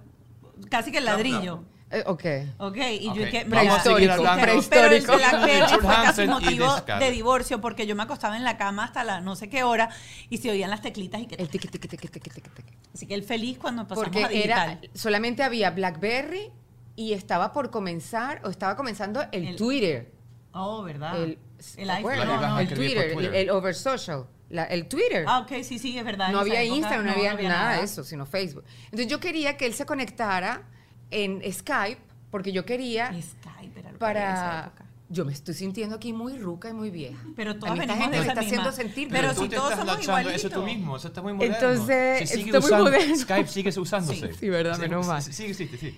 casi 0.70 0.92
que 0.92 0.98
el 0.98 1.06
ladrillo. 1.06 1.64
Eh, 1.90 2.02
ok. 2.06 2.24
Ok, 2.58 2.76
y 3.00 3.08
Ok, 3.08 3.14
yo 3.14 3.24
dije, 3.24 3.44
vamos 3.46 3.74
a 3.74 3.80
seguir 3.80 4.10
pero- 4.10 4.32
el 4.32 4.40
Prehistórico. 4.40 5.16
Blackberry 5.16 5.74
fue 5.80 5.94
casi 5.94 6.26
motivo 6.26 6.74
de 6.98 7.10
divorcio 7.12 7.60
porque 7.60 7.86
yo 7.86 7.94
me 7.94 8.02
acostaba 8.02 8.36
en 8.36 8.42
la 8.44 8.56
cama 8.56 8.84
hasta 8.84 9.04
la 9.04 9.20
no 9.20 9.36
sé 9.36 9.48
qué 9.48 9.62
hora 9.62 9.88
y 10.28 10.38
se 10.38 10.50
oían 10.50 10.70
las 10.70 10.82
teclitas 10.82 11.20
y 11.20 11.26
que... 11.26 11.36
El 11.36 11.48
tiqui, 11.48 11.68
tiqui, 11.68 11.86
tiqui, 11.86 12.08
tiqui, 12.08 12.30
tiqui, 12.30 12.50
tiqui. 12.50 12.72
Así 12.92 13.06
que 13.06 13.14
él 13.14 13.22
feliz 13.22 13.58
cuando 13.58 13.86
pasamos 13.86 14.04
Porque 14.10 14.24
a 14.24 14.28
digital. 14.28 14.78
era, 14.82 14.90
solamente 14.98 15.44
había 15.44 15.70
Blackberry 15.70 16.50
y 16.96 17.12
estaba 17.12 17.52
por 17.52 17.70
comenzar, 17.70 18.40
o 18.44 18.48
estaba 18.50 18.74
comenzando 18.74 19.22
el, 19.30 19.46
El- 19.48 19.56
Twitter. 19.56 20.12
Oh, 20.52 20.82
¿verdad? 20.82 21.22
El, 21.22 21.38
el 21.76 21.90
iPhone. 21.90 22.16
Vas 22.18 22.42
a 22.42 22.62
el 22.62 22.68
Twitter, 22.68 22.98
el, 23.10 23.14
Twitter. 23.14 23.34
el 23.34 23.50
Over 23.50 23.74
Social, 23.76 24.24
la- 24.48 24.64
el 24.64 24.88
Twitter. 24.88 25.24
Ah, 25.28 25.40
ok, 25.40 25.62
sí, 25.62 25.78
sí, 25.78 25.96
es 25.96 26.04
verdad. 26.04 26.30
no 26.30 26.40
había 26.40 26.62
época 26.62 26.76
Instagram, 26.78 27.04
no, 27.06 27.12
no 27.12 27.18
había, 27.18 27.34
nada, 27.34 27.48
nada 27.64 27.76
de 27.78 27.84
eso, 27.84 28.02
sino 28.02 28.26
Facebook. 28.26 28.64
Entonces 28.86 29.06
yo 29.06 29.20
quería 29.20 29.56
que 29.56 29.66
él 29.66 29.74
se 29.74 29.84
conectara 29.86 30.62
en 31.10 31.42
Skype, 31.52 32.00
porque 32.30 32.52
yo 32.52 32.64
quería 32.64 33.06
Skype 33.08 33.80
era 33.80 33.92
lo 33.92 33.98
que 33.98 34.04
en 34.06 34.16
esa 34.16 34.42
para... 34.44 34.60
época. 34.66 34.82
Yo 35.08 35.24
me 35.24 35.32
estoy 35.32 35.54
sintiendo 35.54 35.94
aquí 35.94 36.12
muy 36.12 36.36
ruca 36.36 36.68
y 36.68 36.72
muy 36.72 36.90
vieja. 36.90 37.22
Pero 37.36 37.52
A 37.52 37.58
todas 37.60 37.74
mí 37.76 37.80
esta 37.82 37.94
gente 37.96 38.16
de 38.16 38.22
me 38.22 38.28
está 38.28 38.40
haciendo 38.40 38.72
sentir 38.72 39.08
Pero 39.08 39.32
tú 39.34 39.42
si 39.44 39.48
todos 39.50 39.70
somos 39.70 39.86
lanzando 39.86 40.30
eso 40.30 40.48
tú 40.50 40.54
igualitos. 40.60 40.64
mismo, 40.64 40.96
eso 40.96 41.08
está 41.08 41.22
muy 41.22 41.32
moderno. 41.32 41.54
Entonces, 41.54 42.28
sigue 42.28 42.44
está 42.46 42.58
muy 42.58 42.66
usando- 42.66 42.84
moderno. 42.86 43.16
Skype 43.16 43.48
sigue 43.48 43.80
usándose. 43.80 44.28
Sí, 44.32 44.38
sí, 44.40 44.48
verdad, 44.50 44.76
menos 44.78 45.06
mal. 45.06 45.22
Sí, 45.22 45.32
sí, 45.32 45.44
existe, 45.44 45.76
sí. 45.78 45.96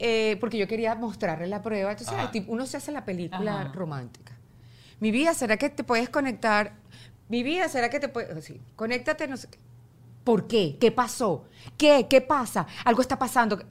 Eh, 0.00 0.36
porque 0.40 0.58
yo 0.58 0.66
quería 0.66 0.96
mostrarle 0.96 1.46
la 1.46 1.62
prueba. 1.62 1.92
Entonces, 1.92 2.30
tipo- 2.32 2.52
uno 2.52 2.66
se 2.66 2.76
hace 2.78 2.90
la 2.90 3.04
película 3.04 3.60
Ajá. 3.60 3.72
romántica. 3.72 4.36
Mi 4.98 5.12
vida, 5.12 5.34
¿será 5.34 5.56
que 5.56 5.68
te 5.70 5.84
puedes 5.84 6.08
conectar? 6.08 6.74
Mi 7.28 7.44
vida, 7.44 7.68
¿será 7.68 7.88
que 7.90 8.00
te 8.00 8.08
puedes...? 8.08 8.44
Sí, 8.44 8.60
conéctate, 8.74 9.28
no 9.28 9.36
sé 9.36 9.48
qué. 9.50 9.58
¿Por 10.24 10.48
qué? 10.48 10.76
¿Qué 10.80 10.90
pasó? 10.90 11.44
¿Qué? 11.76 12.08
¿Qué 12.10 12.20
pasa? 12.22 12.66
Algo 12.84 13.02
está 13.02 13.16
pasando. 13.20 13.62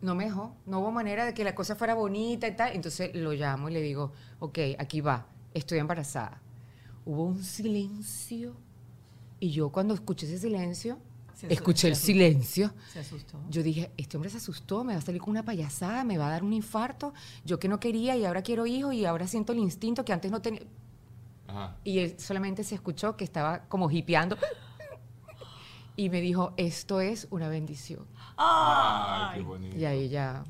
No 0.00 0.14
me 0.14 0.24
dejó. 0.24 0.54
No 0.66 0.80
hubo 0.80 0.92
manera 0.92 1.24
de 1.24 1.34
que 1.34 1.44
la 1.44 1.54
cosa 1.54 1.74
fuera 1.74 1.94
bonita 1.94 2.46
y 2.46 2.56
tal. 2.56 2.72
Entonces 2.74 3.14
lo 3.14 3.32
llamo 3.32 3.68
y 3.68 3.72
le 3.72 3.80
digo, 3.80 4.12
ok, 4.38 4.58
aquí 4.78 5.00
va. 5.00 5.26
Estoy 5.54 5.78
embarazada. 5.78 6.40
Hubo 7.04 7.24
un 7.24 7.42
silencio. 7.42 8.54
Y 9.40 9.50
yo 9.50 9.70
cuando 9.70 9.94
escuché 9.94 10.26
ese 10.26 10.38
silencio, 10.38 10.98
Se 11.34 11.52
escuché 11.52 11.88
el 11.88 11.96
se 11.96 12.06
silencio. 12.06 12.72
Se 12.92 13.00
asustó. 13.00 13.38
Yo 13.50 13.62
dije, 13.62 13.90
este 13.96 14.16
hombre 14.16 14.30
se 14.30 14.38
asustó, 14.38 14.84
me 14.84 14.94
va 14.94 14.98
a 14.98 15.02
salir 15.02 15.20
con 15.20 15.30
una 15.30 15.44
payasada, 15.44 16.04
me 16.04 16.18
va 16.18 16.28
a 16.28 16.30
dar 16.30 16.42
un 16.42 16.52
infarto. 16.52 17.12
Yo 17.44 17.58
que 17.58 17.68
no 17.68 17.78
quería 17.78 18.16
y 18.16 18.24
ahora 18.24 18.42
quiero 18.42 18.66
hijos 18.66 18.94
y 18.94 19.04
ahora 19.04 19.26
siento 19.26 19.52
el 19.52 19.58
instinto 19.58 20.04
que 20.04 20.12
antes 20.12 20.30
no 20.30 20.40
tenía. 20.40 20.62
Ajá. 21.46 21.76
Y 21.84 21.98
él 22.00 22.14
solamente 22.18 22.64
se 22.64 22.74
escuchó 22.74 23.16
que 23.16 23.24
estaba 23.24 23.68
como 23.68 23.90
hipeando. 23.90 24.36
Y 25.96 26.10
me 26.10 26.20
dijo, 26.20 26.52
esto 26.58 27.00
es 27.00 27.26
una 27.30 27.48
bendición. 27.48 28.06
Ay, 28.36 29.38
qué 29.38 29.42
bonito. 29.42 29.76
Y 29.76 29.84
ahí 29.84 30.08
ya, 30.08 30.44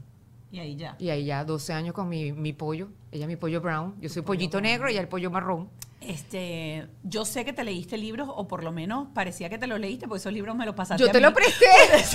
Y 0.51 0.59
ahí 0.59 0.77
ya. 0.77 0.97
y 0.99 1.09
ahí 1.11 1.25
ya 1.25 1.45
12 1.45 1.73
años 1.73 1.95
con 1.95 2.09
mi, 2.09 2.33
mi 2.33 2.53
pollo. 2.53 2.89
Ella 3.13 3.25
es 3.25 3.29
mi 3.29 3.37
pollo 3.37 3.61
brown. 3.61 3.95
Yo 4.01 4.09
soy 4.09 4.23
pollito 4.23 4.61
negro 4.61 4.89
y 4.89 4.93
ella 4.93 5.01
el 5.01 5.09
pollo 5.09 5.31
marrón. 5.31 5.69
Este, 6.07 6.87
yo 7.03 7.25
sé 7.25 7.45
que 7.45 7.53
te 7.53 7.65
leíste 7.65 7.97
libros, 7.99 8.29
o 8.33 8.47
por 8.47 8.63
lo 8.63 8.73
menos 8.73 9.09
parecía 9.15 9.49
que 9.49 9.59
te 9.59 9.67
los 9.67 9.81
leíste, 9.81 10.07
porque 10.07 10.21
esos 10.21 10.33
libros 10.33 10.55
me 10.55 10.65
los 10.65 10.75
pasaste. 10.75 11.03
Yo 11.03 11.09
a 11.09 11.13
te 11.13 11.19
mí. 11.19 11.25
lo 11.25 11.33
presté. 11.35 11.67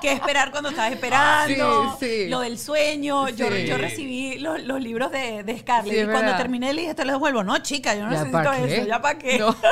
¿Qué 0.00 0.12
esperar 0.12 0.50
cuando 0.50 0.70
estás 0.70 0.92
esperando? 0.92 1.96
Sí, 1.98 2.06
sí. 2.24 2.28
Lo 2.28 2.40
del 2.40 2.58
sueño. 2.58 3.28
Yo, 3.30 3.46
Sí. 3.50 3.66
yo 3.66 3.78
recibí 3.78 4.38
los, 4.38 4.62
los 4.64 4.80
libros 4.80 5.10
de, 5.10 5.42
de 5.42 5.58
Scarlett. 5.58 5.94
Y 5.94 6.04
cuando 6.04 6.20
verdad. 6.22 6.38
terminé, 6.38 6.72
le 6.72 6.82
dije, 6.82 6.94
te 6.94 7.04
los 7.04 7.14
devuelvo. 7.14 7.42
No, 7.42 7.58
chica, 7.58 7.94
yo 7.94 8.06
no 8.06 8.12
¿Ya 8.12 8.24
necesito 8.24 8.52
eso. 8.52 8.86
¿Ya 8.86 9.00
para 9.00 9.18
qué? 9.18 9.38
No. 9.38 9.56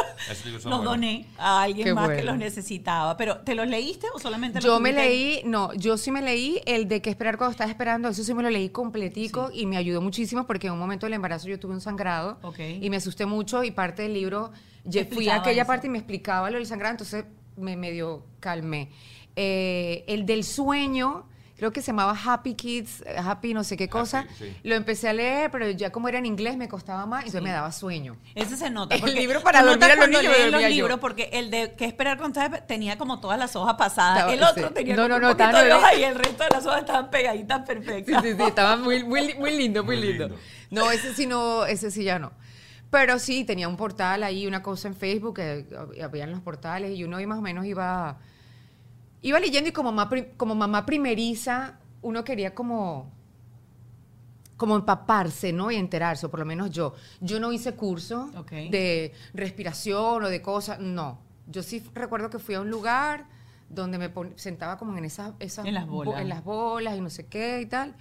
Los 0.65 0.85
doné 0.85 1.27
a 1.39 1.63
alguien 1.63 1.89
Qué 1.89 1.95
más 1.95 2.09
que 2.11 2.23
los 2.23 2.37
necesitaba. 2.37 3.17
Pero, 3.17 3.39
¿te 3.39 3.55
los 3.55 3.67
leíste 3.67 4.07
o 4.15 4.19
solamente 4.19 4.59
los 4.59 4.65
Yo 4.65 4.81
me 4.81 4.93
leí, 4.93 5.43
no, 5.45 5.73
yo 5.75 5.97
sí 5.99 6.11
me 6.11 6.23
leí 6.23 6.61
el 6.67 6.89
de 6.89 7.03
qué 7.03 7.11
esperar 7.11 7.37
cuando 7.37 7.53
estás 7.53 7.69
esperando, 7.69 8.09
eso 8.09 8.25
sí 8.25 8.33
me 8.35 8.43
lo 8.43 8.51
leí 8.51 8.71
completico 8.71 9.51
y 9.53 9.67
me 9.67 9.77
ayudó 9.77 10.01
muchísimo 10.01 10.47
porque 10.47 10.69
en 10.69 10.73
un 10.73 10.79
momento 10.79 11.07
del 11.07 11.13
embarazo 11.15 11.49
yo 11.49 11.59
tuve 11.61 11.75
un 11.75 11.81
sangrado 11.81 12.24
Y 12.59 12.91
me 12.91 12.97
asusté 12.97 13.27
mucho 13.27 13.65
y 13.65 13.71
parte 13.71 14.03
del 14.03 14.15
libro, 14.15 14.53
yo 14.85 15.05
fui 15.07 15.29
a 15.29 15.37
aquella 15.37 15.63
eso. 15.63 15.69
parte 15.69 15.87
y 15.87 15.91
me 15.91 15.99
explicaba 15.99 16.51
lo 16.51 16.59
del 16.59 16.67
sangrado, 16.67 16.93
entonces 16.93 17.25
me 17.57 17.77
medio 17.77 18.27
calmé. 18.41 18.91
Eh, 19.37 20.05
el 20.07 20.27
del 20.27 20.45
sueño, 20.45 21.27
creo 21.57 21.73
que 21.73 21.81
se 21.81 21.89
llamaba 21.89 22.19
Happy 22.25 22.55
Kids, 22.55 23.03
eh, 23.07 23.17
Happy 23.17 23.55
no 23.55 23.63
sé 23.65 23.77
qué 23.77 23.89
cosa, 23.89 24.27
sí. 24.39 24.55
lo 24.65 24.75
empecé 24.75 25.09
a 25.09 25.13
leer, 25.13 25.51
pero 25.51 25.71
ya 25.71 25.91
como 25.91 26.09
era 26.09 26.19
en 26.19 26.27
inglés 26.27 26.57
me 26.57 26.69
costaba 26.69 27.07
más, 27.07 27.21
entonces 27.21 27.43
me 27.43 27.51
daba 27.51 27.71
sueño. 27.73 28.17
Ese 28.35 28.57
se 28.57 28.71
nota. 28.71 28.95
El 28.97 29.15
libro 29.15 29.41
para 29.43 29.63
dormir 29.63 29.85
a 29.85 29.97
los 29.97 30.09
niños 30.09 30.25
los 30.51 30.63
libros, 30.63 30.99
porque 31.01 31.31
el 31.33 31.51
de 31.51 31.75
qué 31.77 31.85
esperar 31.85 32.21
estás 32.23 32.67
tenía 32.67 32.99
como 32.99 33.21
todas 33.21 33.39
las 33.39 33.55
hojas 33.57 33.75
pasadas. 33.77 34.19
Estaba- 34.19 34.33
el 34.35 34.43
otro 34.43 34.69
sí. 34.69 34.75
tenía 34.75 34.97
No, 34.97 35.03
como 35.03 35.09
no, 35.11 35.15
un 35.17 35.23
no, 35.23 35.29
poquito 35.29 35.45
estaba 35.45 35.63
de 35.65 35.69
nueve. 35.71 35.85
hoja 35.85 35.95
y 35.95 36.05
el 36.05 36.15
resto 36.17 36.45
de 36.45 36.51
las 36.51 36.67
hojas 36.67 36.81
estaban 36.81 37.11
pegaditas 37.11 37.61
Sí, 37.61 37.67
perfectas. 37.67 38.23
sí, 38.23 38.35
sí, 38.37 38.43
estaba 38.43 38.77
muy, 38.77 39.05
muy, 39.05 39.35
muy 39.35 39.57
lindo, 39.57 39.85
muy, 39.85 39.97
Muy 39.97 40.07
lindo. 40.09 40.29
lindo. 40.29 40.43
No, 40.71 40.91
ese 40.91 41.15
sí 41.15 41.27
no, 41.27 41.67
ese 41.67 41.91
sí 41.91 42.03
ya 42.05 42.19
no. 42.19 42.33
Pero 42.91 43.19
sí, 43.19 43.45
tenía 43.45 43.69
un 43.69 43.77
portal 43.77 44.23
ahí, 44.23 44.47
una 44.47 44.63
cosa 44.63 44.87
en 44.89 44.95
Facebook, 44.95 45.35
que 45.37 45.67
habían 46.03 46.31
los 46.31 46.41
portales 46.41 46.97
y 46.97 47.03
uno 47.05 47.17
ahí 47.17 47.27
más 47.27 47.39
o 47.39 47.43
menos 47.43 47.65
iba, 47.67 48.19
iba 49.25 49.41
leyendo 49.41 49.69
y 49.69 49.73
como 49.73 49.91
mamá, 49.91 50.09
como 50.37 50.55
mamá 50.55 50.85
primeriza, 50.87 51.79
uno 52.03 52.23
quería 52.25 52.55
como, 52.55 53.11
como 54.57 54.77
empaparse, 54.77 55.53
¿no? 55.53 55.71
Y 55.71 55.77
enterarse, 55.77 56.27
o 56.27 56.31
por 56.31 56.41
lo 56.41 56.47
menos 56.47 56.71
yo. 56.71 56.95
Yo 57.21 57.41
no 57.41 57.51
hice 57.53 57.75
curso 57.75 58.31
de 58.71 59.13
respiración 59.33 60.23
o 60.25 60.29
de 60.29 60.41
cosas, 60.43 60.79
no. 60.79 61.19
Yo 61.47 61.63
sí 61.63 61.83
recuerdo 61.95 62.31
que 62.31 62.39
fui 62.39 62.55
a 62.55 62.61
un 62.61 62.71
lugar 62.71 63.27
donde 63.69 63.99
me 63.99 64.11
sentaba 64.37 64.77
como 64.79 64.97
en 64.97 65.05
esas, 65.05 65.33
esas 65.41 65.67
En 65.67 65.75
las 65.75 65.87
bo- 65.87 66.05
bolas. 66.05 66.21
en 66.21 66.29
las 66.29 66.45
bolas 66.45 66.97
y 66.97 67.01
no 67.01 67.11
sé 67.11 67.27
qué 67.27 67.61
y 67.63 67.67
tal. 67.67 67.95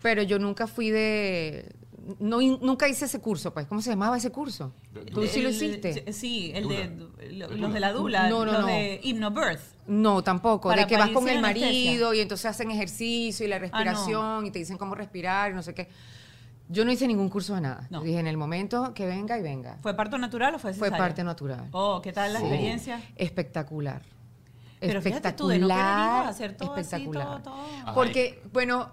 Pero 0.00 0.22
yo 0.22 0.38
nunca 0.38 0.66
fui 0.66 0.90
de 0.90 1.74
no 2.18 2.40
nunca 2.40 2.88
hice 2.88 3.04
ese 3.04 3.20
curso, 3.20 3.52
pues. 3.52 3.66
¿Cómo 3.66 3.80
se 3.80 3.90
llamaba 3.90 4.16
ese 4.16 4.30
curso? 4.30 4.72
¿Tú 5.12 5.26
sí 5.26 5.40
lo 5.42 5.48
El- 5.48 5.54
hiciste? 5.54 6.12
Sí, 6.12 6.50
el 6.54 6.68
de 6.68 6.88
lo- 7.32 7.48
los 7.48 7.72
de 7.72 7.80
la 7.80 7.92
Dula, 7.92 8.28
No, 8.28 8.44
no, 8.44 8.52
los 8.52 8.60
no. 8.62 8.66
de 8.66 9.00
Hypnobirth. 9.02 9.60
No, 9.86 10.22
tampoco. 10.22 10.68
Para 10.68 10.82
de 10.82 10.88
que 10.88 10.96
vas 10.96 11.10
con 11.10 11.28
el 11.28 11.38
anestesia. 11.38 11.66
marido 11.68 12.14
y 12.14 12.20
entonces 12.20 12.46
hacen 12.46 12.70
ejercicio 12.70 13.46
y 13.46 13.48
la 13.48 13.58
respiración 13.58 14.46
y 14.46 14.50
te 14.50 14.58
dicen 14.58 14.78
cómo 14.78 14.94
respirar 14.94 15.52
y 15.52 15.54
no 15.54 15.62
sé 15.62 15.74
qué. 15.74 15.88
Yo 16.68 16.84
no 16.84 16.92
hice 16.92 17.06
ningún 17.06 17.28
curso 17.28 17.54
de 17.54 17.60
nada. 17.60 17.86
No. 17.90 18.00
Dije, 18.02 18.18
en 18.18 18.26
el 18.26 18.36
momento 18.36 18.94
que 18.94 19.04
venga 19.06 19.36
y 19.38 19.42
venga. 19.42 19.78
¿Fue 19.82 19.94
parto 19.94 20.16
natural 20.16 20.54
o 20.54 20.58
fue 20.58 20.72
Fue 20.72 20.86
cesárea? 20.88 20.98
parte 21.04 21.22
natural. 21.24 21.68
Oh, 21.72 22.00
¿qué 22.00 22.12
tal 22.12 22.32
la 22.32 22.38
Sí. 22.38 22.46
experiencia? 22.46 23.02
Espectacular. 23.16 24.02
Pero 24.80 25.00
fíjate 25.02 25.32
tú, 25.34 25.46
de 25.48 25.58
no 25.60 25.68
querer 25.68 25.80
hijos, 25.82 26.26
hacer 26.28 26.56
todo 26.56 26.72
así, 26.72 26.80
espectacular. 26.80 27.42
todo, 27.42 27.54
todo. 27.54 27.66
Ajá, 27.82 27.94
Porque, 27.94 28.42
bueno, 28.52 28.90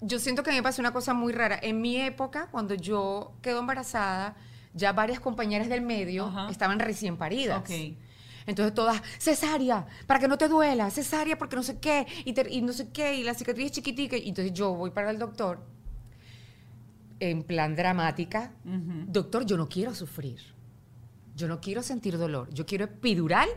yo 0.00 0.18
siento 0.18 0.42
que 0.42 0.50
a 0.50 0.52
mí 0.52 0.58
me 0.58 0.62
pasó 0.62 0.80
una 0.82 0.92
cosa 0.92 1.14
muy 1.14 1.32
rara. 1.32 1.58
En 1.62 1.80
mi 1.80 1.96
época, 1.96 2.48
cuando 2.50 2.74
yo 2.74 3.32
quedo 3.42 3.60
embarazada, 3.60 4.36
ya 4.74 4.92
varias 4.92 5.20
compañeras 5.20 5.68
del 5.68 5.82
medio 5.82 6.26
Ajá. 6.26 6.48
estaban 6.50 6.78
recién 6.78 7.16
paridas. 7.16 7.60
Ok. 7.60 7.70
Entonces 8.46 8.74
todas, 8.74 9.02
cesárea, 9.18 9.86
para 10.06 10.18
que 10.18 10.26
no 10.26 10.38
te 10.38 10.48
duela, 10.48 10.90
cesárea 10.90 11.36
porque 11.38 11.56
no 11.56 11.62
sé 11.62 11.78
qué, 11.78 12.06
y, 12.24 12.32
te- 12.32 12.50
y 12.50 12.62
no 12.62 12.72
sé 12.72 12.88
qué, 12.88 13.14
y 13.14 13.22
la 13.22 13.34
cicatriz 13.34 13.66
es 13.66 13.72
chiquitica. 13.72 14.16
Y 14.16 14.30
entonces 14.30 14.52
yo 14.54 14.72
voy 14.74 14.90
para 14.90 15.10
el 15.10 15.18
doctor, 15.18 15.60
en 17.20 17.42
plan 17.42 17.76
dramática, 17.76 18.52
doctor, 18.64 19.44
yo 19.44 19.56
no 19.56 19.68
quiero 19.68 19.94
sufrir. 19.94 20.40
Yo 21.36 21.48
no 21.48 21.60
quiero 21.60 21.82
sentir 21.82 22.16
dolor. 22.18 22.52
Yo 22.52 22.66
quiero 22.66 22.84
epidural 22.86 23.48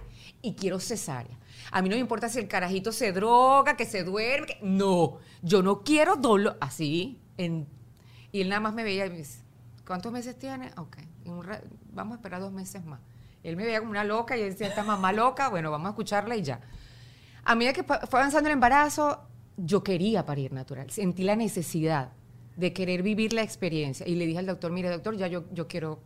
y 0.41 0.53
quiero 0.53 0.79
cesárea. 0.79 1.37
A 1.75 1.81
mí 1.81 1.89
no 1.89 1.95
me 1.95 1.99
importa 2.01 2.29
si 2.29 2.39
el 2.39 2.47
carajito 2.47 2.91
se 2.91 3.11
droga, 3.11 3.75
que 3.75 3.85
se 3.85 4.03
duerme. 4.03 4.47
que- 4.47 4.59
No, 4.61 5.17
yo 5.41 5.63
no 5.63 5.81
quiero 5.83 6.15
dolor. 6.15 6.55
Así. 6.61 7.19
Y 8.31 8.41
él 8.41 8.49
nada 8.49 8.61
más 8.61 8.73
me 8.73 8.83
veía 8.83 9.05
y 9.05 9.09
me 9.09 9.17
dice, 9.17 9.39
¿cuántos 9.85 10.11
meses 10.11 10.37
tiene? 10.37 10.71
Ok, 10.77 10.97
vamos 11.25 12.13
a 12.13 12.15
esperar 12.15 12.41
dos 12.41 12.51
meses 12.51 12.85
más. 12.85 12.99
Él 13.43 13.55
me 13.57 13.65
veía 13.65 13.79
como 13.79 13.91
una 13.91 14.03
loca 14.03 14.37
y 14.37 14.39
yo 14.41 14.45
decía, 14.45 14.67
esta 14.67 14.83
mamá 14.83 15.11
loca, 15.11 15.49
bueno, 15.49 15.71
vamos 15.71 15.87
a 15.87 15.89
escucharla 15.89 16.35
y 16.35 16.43
ya. 16.43 16.61
A 17.43 17.55
medida 17.55 17.73
que 17.73 17.83
fue 17.83 17.97
avanzando 18.19 18.47
el 18.49 18.53
embarazo, 18.53 19.19
yo 19.57 19.83
quería 19.83 20.25
parir 20.25 20.53
natural. 20.53 20.89
Sentí 20.91 21.23
la 21.23 21.35
necesidad 21.35 22.11
de 22.55 22.71
querer 22.71 23.01
vivir 23.03 23.33
la 23.33 23.41
experiencia. 23.41 24.07
Y 24.07 24.15
le 24.15 24.25
dije 24.27 24.39
al 24.39 24.45
doctor, 24.45 24.71
mire, 24.71 24.89
doctor, 24.89 25.17
ya 25.17 25.27
yo, 25.27 25.43
yo 25.51 25.67
quiero... 25.67 25.99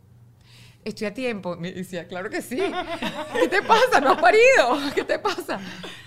Estoy 0.88 1.08
a 1.08 1.14
tiempo. 1.14 1.58
Me 1.58 1.74
decía, 1.74 2.08
claro 2.08 2.30
que 2.30 2.42
sí. 2.42 2.56
¿Qué 3.34 3.48
te 3.50 3.62
pasa? 3.62 4.00
¿No 4.00 4.12
has 4.12 4.22
parido? 4.22 4.78
¿Qué 4.96 5.04
te 5.04 5.20
pasa? 5.20 5.60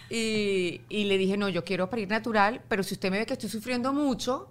Y, 0.09 0.81
le 0.89 1.19
dije, 1.19 1.37
no, 1.37 1.51
yo 1.51 1.65
quiero 1.65 1.91
parir 1.91 2.09
natural, 2.09 2.63
pero 2.67 2.83
si 2.83 2.95
usted 2.95 3.11
me 3.11 3.19
ve 3.19 3.27
que 3.27 3.35
estoy 3.35 3.51
sufriendo 3.51 3.93
mucho, 3.93 4.49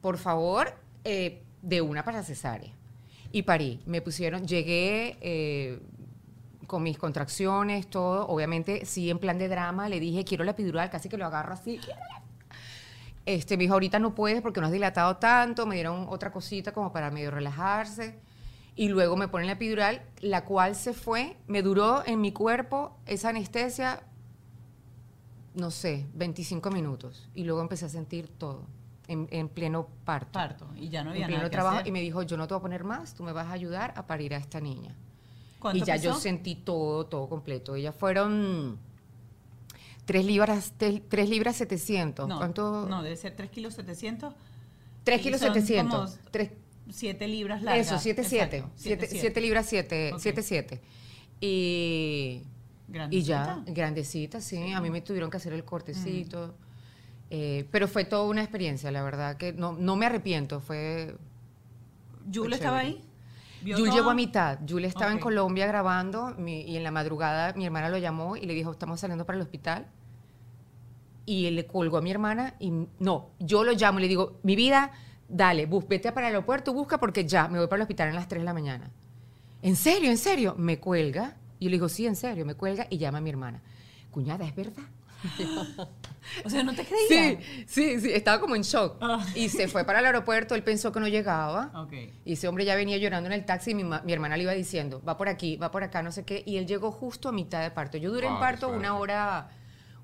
por 0.00 0.18
favor, 0.18 0.74
eh, 1.04 1.44
de 1.62 1.80
una 1.80 2.04
para 2.04 2.24
cesárea. 2.24 2.72
Y 3.30 3.42
parí. 3.42 3.80
Me 3.86 4.02
pusieron, 4.02 4.48
llegué 4.48 5.16
eh, 5.20 5.78
con 6.66 6.82
mis 6.82 6.98
contracciones, 6.98 7.86
todo. 7.86 8.26
Obviamente, 8.26 8.84
sí, 8.84 9.10
en 9.10 9.20
plan 9.20 9.38
de 9.38 9.46
drama, 9.46 9.88
le 9.88 10.00
dije, 10.00 10.24
quiero 10.24 10.42
la 10.42 10.50
epidural, 10.50 10.90
casi 10.90 11.08
que 11.08 11.16
lo 11.16 11.26
agarro 11.26 11.54
así. 11.54 11.78
Este, 13.26 13.56
me 13.56 13.62
dijo, 13.62 13.74
ahorita 13.74 14.00
no 14.00 14.12
puedes 14.12 14.42
porque 14.42 14.60
no 14.60 14.66
has 14.66 14.72
dilatado 14.72 15.18
tanto. 15.18 15.66
Me 15.66 15.76
dieron 15.76 16.06
otra 16.08 16.32
cosita 16.32 16.72
como 16.72 16.92
para 16.92 17.12
medio 17.12 17.30
relajarse. 17.30 18.31
Y 18.74 18.88
luego 18.88 19.16
me 19.16 19.28
ponen 19.28 19.46
la 19.48 19.52
epidural, 19.54 20.02
la 20.20 20.44
cual 20.44 20.74
se 20.74 20.94
fue. 20.94 21.36
Me 21.46 21.62
duró 21.62 22.02
en 22.06 22.20
mi 22.20 22.32
cuerpo 22.32 22.96
esa 23.06 23.28
anestesia, 23.28 24.02
no 25.54 25.70
sé, 25.70 26.06
25 26.14 26.70
minutos. 26.70 27.28
Y 27.34 27.44
luego 27.44 27.60
empecé 27.60 27.84
a 27.84 27.88
sentir 27.90 28.28
todo 28.28 28.62
en, 29.08 29.28
en 29.30 29.48
pleno 29.50 29.88
parto. 30.04 30.32
Parto. 30.32 30.66
Y 30.76 30.88
ya 30.88 31.04
no 31.04 31.10
en 31.10 31.16
había 31.16 31.26
pleno 31.26 31.38
nada 31.40 31.50
que 31.50 31.54
trabajo. 31.54 31.76
hacer. 31.76 31.88
Y 31.88 31.92
me 31.92 32.00
dijo, 32.00 32.22
yo 32.22 32.36
no 32.38 32.46
te 32.48 32.54
voy 32.54 32.60
a 32.60 32.62
poner 32.62 32.84
más, 32.84 33.14
tú 33.14 33.22
me 33.24 33.32
vas 33.32 33.46
a 33.48 33.52
ayudar 33.52 33.92
a 33.96 34.06
parir 34.06 34.32
a 34.34 34.38
esta 34.38 34.60
niña. 34.60 34.94
¿Cuánto 35.58 35.84
Y 35.84 35.86
ya 35.86 35.96
yo 35.96 36.10
pesó? 36.12 36.20
sentí 36.22 36.54
todo, 36.54 37.04
todo 37.06 37.28
completo. 37.28 37.74
Ellas 37.76 37.94
fueron 37.94 38.78
3 40.06 40.24
libras, 40.24 40.72
3 40.78 41.28
libras 41.28 41.56
700. 41.56 42.26
No, 42.26 42.38
¿Cuánto? 42.38 42.86
no, 42.88 43.02
debe 43.02 43.16
ser 43.16 43.36
3 43.36 43.50
kilos 43.50 43.74
700. 43.74 44.32
3 45.04 45.20
y 45.20 45.22
kilos 45.22 45.40
son 45.40 45.52
700. 45.52 46.10
como 46.16 46.30
Tres- 46.30 46.50
7 46.90 47.28
libras 47.28 47.62
largas. 47.62 47.86
eso, 47.86 47.98
7, 47.98 48.24
7. 48.24 48.56
Exacto, 48.56 48.72
7, 48.76 49.06
siete, 49.10 49.40
libras 49.40 49.66
7, 49.66 50.10
Ok. 50.14 50.18
7, 50.20 50.42
7. 50.42 50.80
Y, 51.40 52.42
y 53.10 53.22
ya, 53.22 53.44
Grandecita. 53.44 53.62
grandecita, 53.66 54.40
sí. 54.40 54.72
A 54.72 54.80
mí 54.80 54.90
me 54.90 55.00
tuvieron 55.00 55.30
que 55.30 55.36
hacer 55.38 55.52
el 55.52 55.64
cortecito. 55.64 56.54
Eh, 57.30 57.66
pero 57.70 57.88
fue 57.88 58.04
toda 58.04 58.24
una 58.28 58.42
experiencia, 58.42 58.90
la 58.90 59.02
verdad, 59.02 59.36
que 59.38 59.52
no, 59.52 59.72
no 59.72 59.96
me 59.96 60.06
arrepiento. 60.06 60.60
Fue. 60.60 61.16
¿Yul 62.28 62.52
estaba 62.52 62.78
ahí? 62.80 63.02
¿Vio 63.62 63.78
Yul 63.78 63.88
todo? 63.88 63.96
llegó 63.96 64.10
a 64.10 64.14
mitad. 64.14 64.58
Yul 64.66 64.84
estaba 64.84 65.12
en. 65.12 65.18
Colombia 65.18 65.66
grabando 65.66 66.34
mi- 66.36 66.62
y 66.62 66.76
en 66.76 66.82
la 66.84 66.90
madrugada 66.90 67.54
mi 67.54 67.64
hermana 67.64 67.88
lo 67.88 67.96
llamó 67.98 68.36
y 68.36 68.42
le 68.44 68.52
dijo, 68.54 68.72
estamos 68.72 69.00
saliendo 69.00 69.24
para 69.24 69.36
el 69.36 69.42
hospital. 69.42 69.86
Y 71.24 71.46
él 71.46 71.54
le 71.56 71.66
colgó 71.66 71.98
a 71.98 72.02
mi 72.02 72.10
hermana 72.10 72.54
y 72.58 72.72
no, 72.98 73.30
yo 73.38 73.62
lo 73.64 73.72
llamo 73.72 74.00
y 74.00 74.02
le 74.02 74.08
digo, 74.08 74.38
mi 74.42 74.56
vida, 74.56 74.90
dale, 75.32 75.66
bus, 75.66 75.86
vete 75.88 76.12
para 76.12 76.28
el 76.28 76.34
aeropuerto, 76.34 76.72
busca 76.72 76.98
porque 76.98 77.24
ya 77.26 77.48
me 77.48 77.58
voy 77.58 77.66
para 77.66 77.76
el 77.78 77.82
hospital 77.82 78.08
a 78.10 78.12
las 78.12 78.28
3 78.28 78.42
de 78.42 78.44
la 78.44 78.54
mañana. 78.54 78.90
¿En 79.62 79.74
serio? 79.76 80.10
¿En 80.10 80.18
serio? 80.18 80.54
Me 80.58 80.78
cuelga. 80.78 81.36
Y 81.58 81.64
yo 81.66 81.70
le 81.70 81.76
digo, 81.76 81.88
sí, 81.88 82.06
en 82.06 82.16
serio, 82.16 82.44
me 82.44 82.54
cuelga 82.54 82.86
y 82.90 82.98
llama 82.98 83.18
a 83.18 83.20
mi 83.20 83.30
hermana. 83.30 83.60
Cuñada, 84.10 84.44
¿es 84.46 84.54
verdad? 84.54 84.82
O 86.44 86.48
sea, 86.50 86.62
no 86.62 86.72
te 86.72 86.84
creía. 86.84 87.38
Sí, 87.40 87.64
sí, 87.66 88.00
sí, 88.00 88.12
estaba 88.12 88.40
como 88.40 88.54
en 88.54 88.62
shock. 88.62 88.96
Ah. 89.00 89.24
Y 89.34 89.48
se 89.48 89.66
fue 89.68 89.84
para 89.84 89.98
el 89.98 90.06
aeropuerto, 90.06 90.54
él 90.54 90.62
pensó 90.62 90.92
que 90.92 91.00
no 91.00 91.08
llegaba. 91.08 91.70
Ok. 91.74 91.92
Y 92.24 92.34
ese 92.34 92.46
hombre 92.48 92.64
ya 92.64 92.76
venía 92.76 92.96
llorando 92.96 93.26
en 93.26 93.32
el 93.32 93.44
taxi 93.44 93.72
y 93.72 93.74
mi, 93.74 93.82
ma- 93.84 94.02
mi 94.04 94.12
hermana 94.12 94.36
le 94.36 94.44
iba 94.44 94.52
diciendo, 94.52 95.02
va 95.06 95.16
por 95.16 95.28
aquí, 95.28 95.56
va 95.56 95.70
por 95.72 95.82
acá, 95.82 96.00
no 96.02 96.12
sé 96.12 96.24
qué. 96.24 96.42
Y 96.46 96.56
él 96.58 96.66
llegó 96.66 96.92
justo 96.92 97.28
a 97.28 97.32
mitad 97.32 97.60
de 97.60 97.70
parto. 97.72 97.98
Yo 97.98 98.10
duré 98.12 98.26
en 98.28 98.34
Wow, 98.34 98.40
parto 98.40 98.68
una 98.68 98.96
hora, 98.96 99.50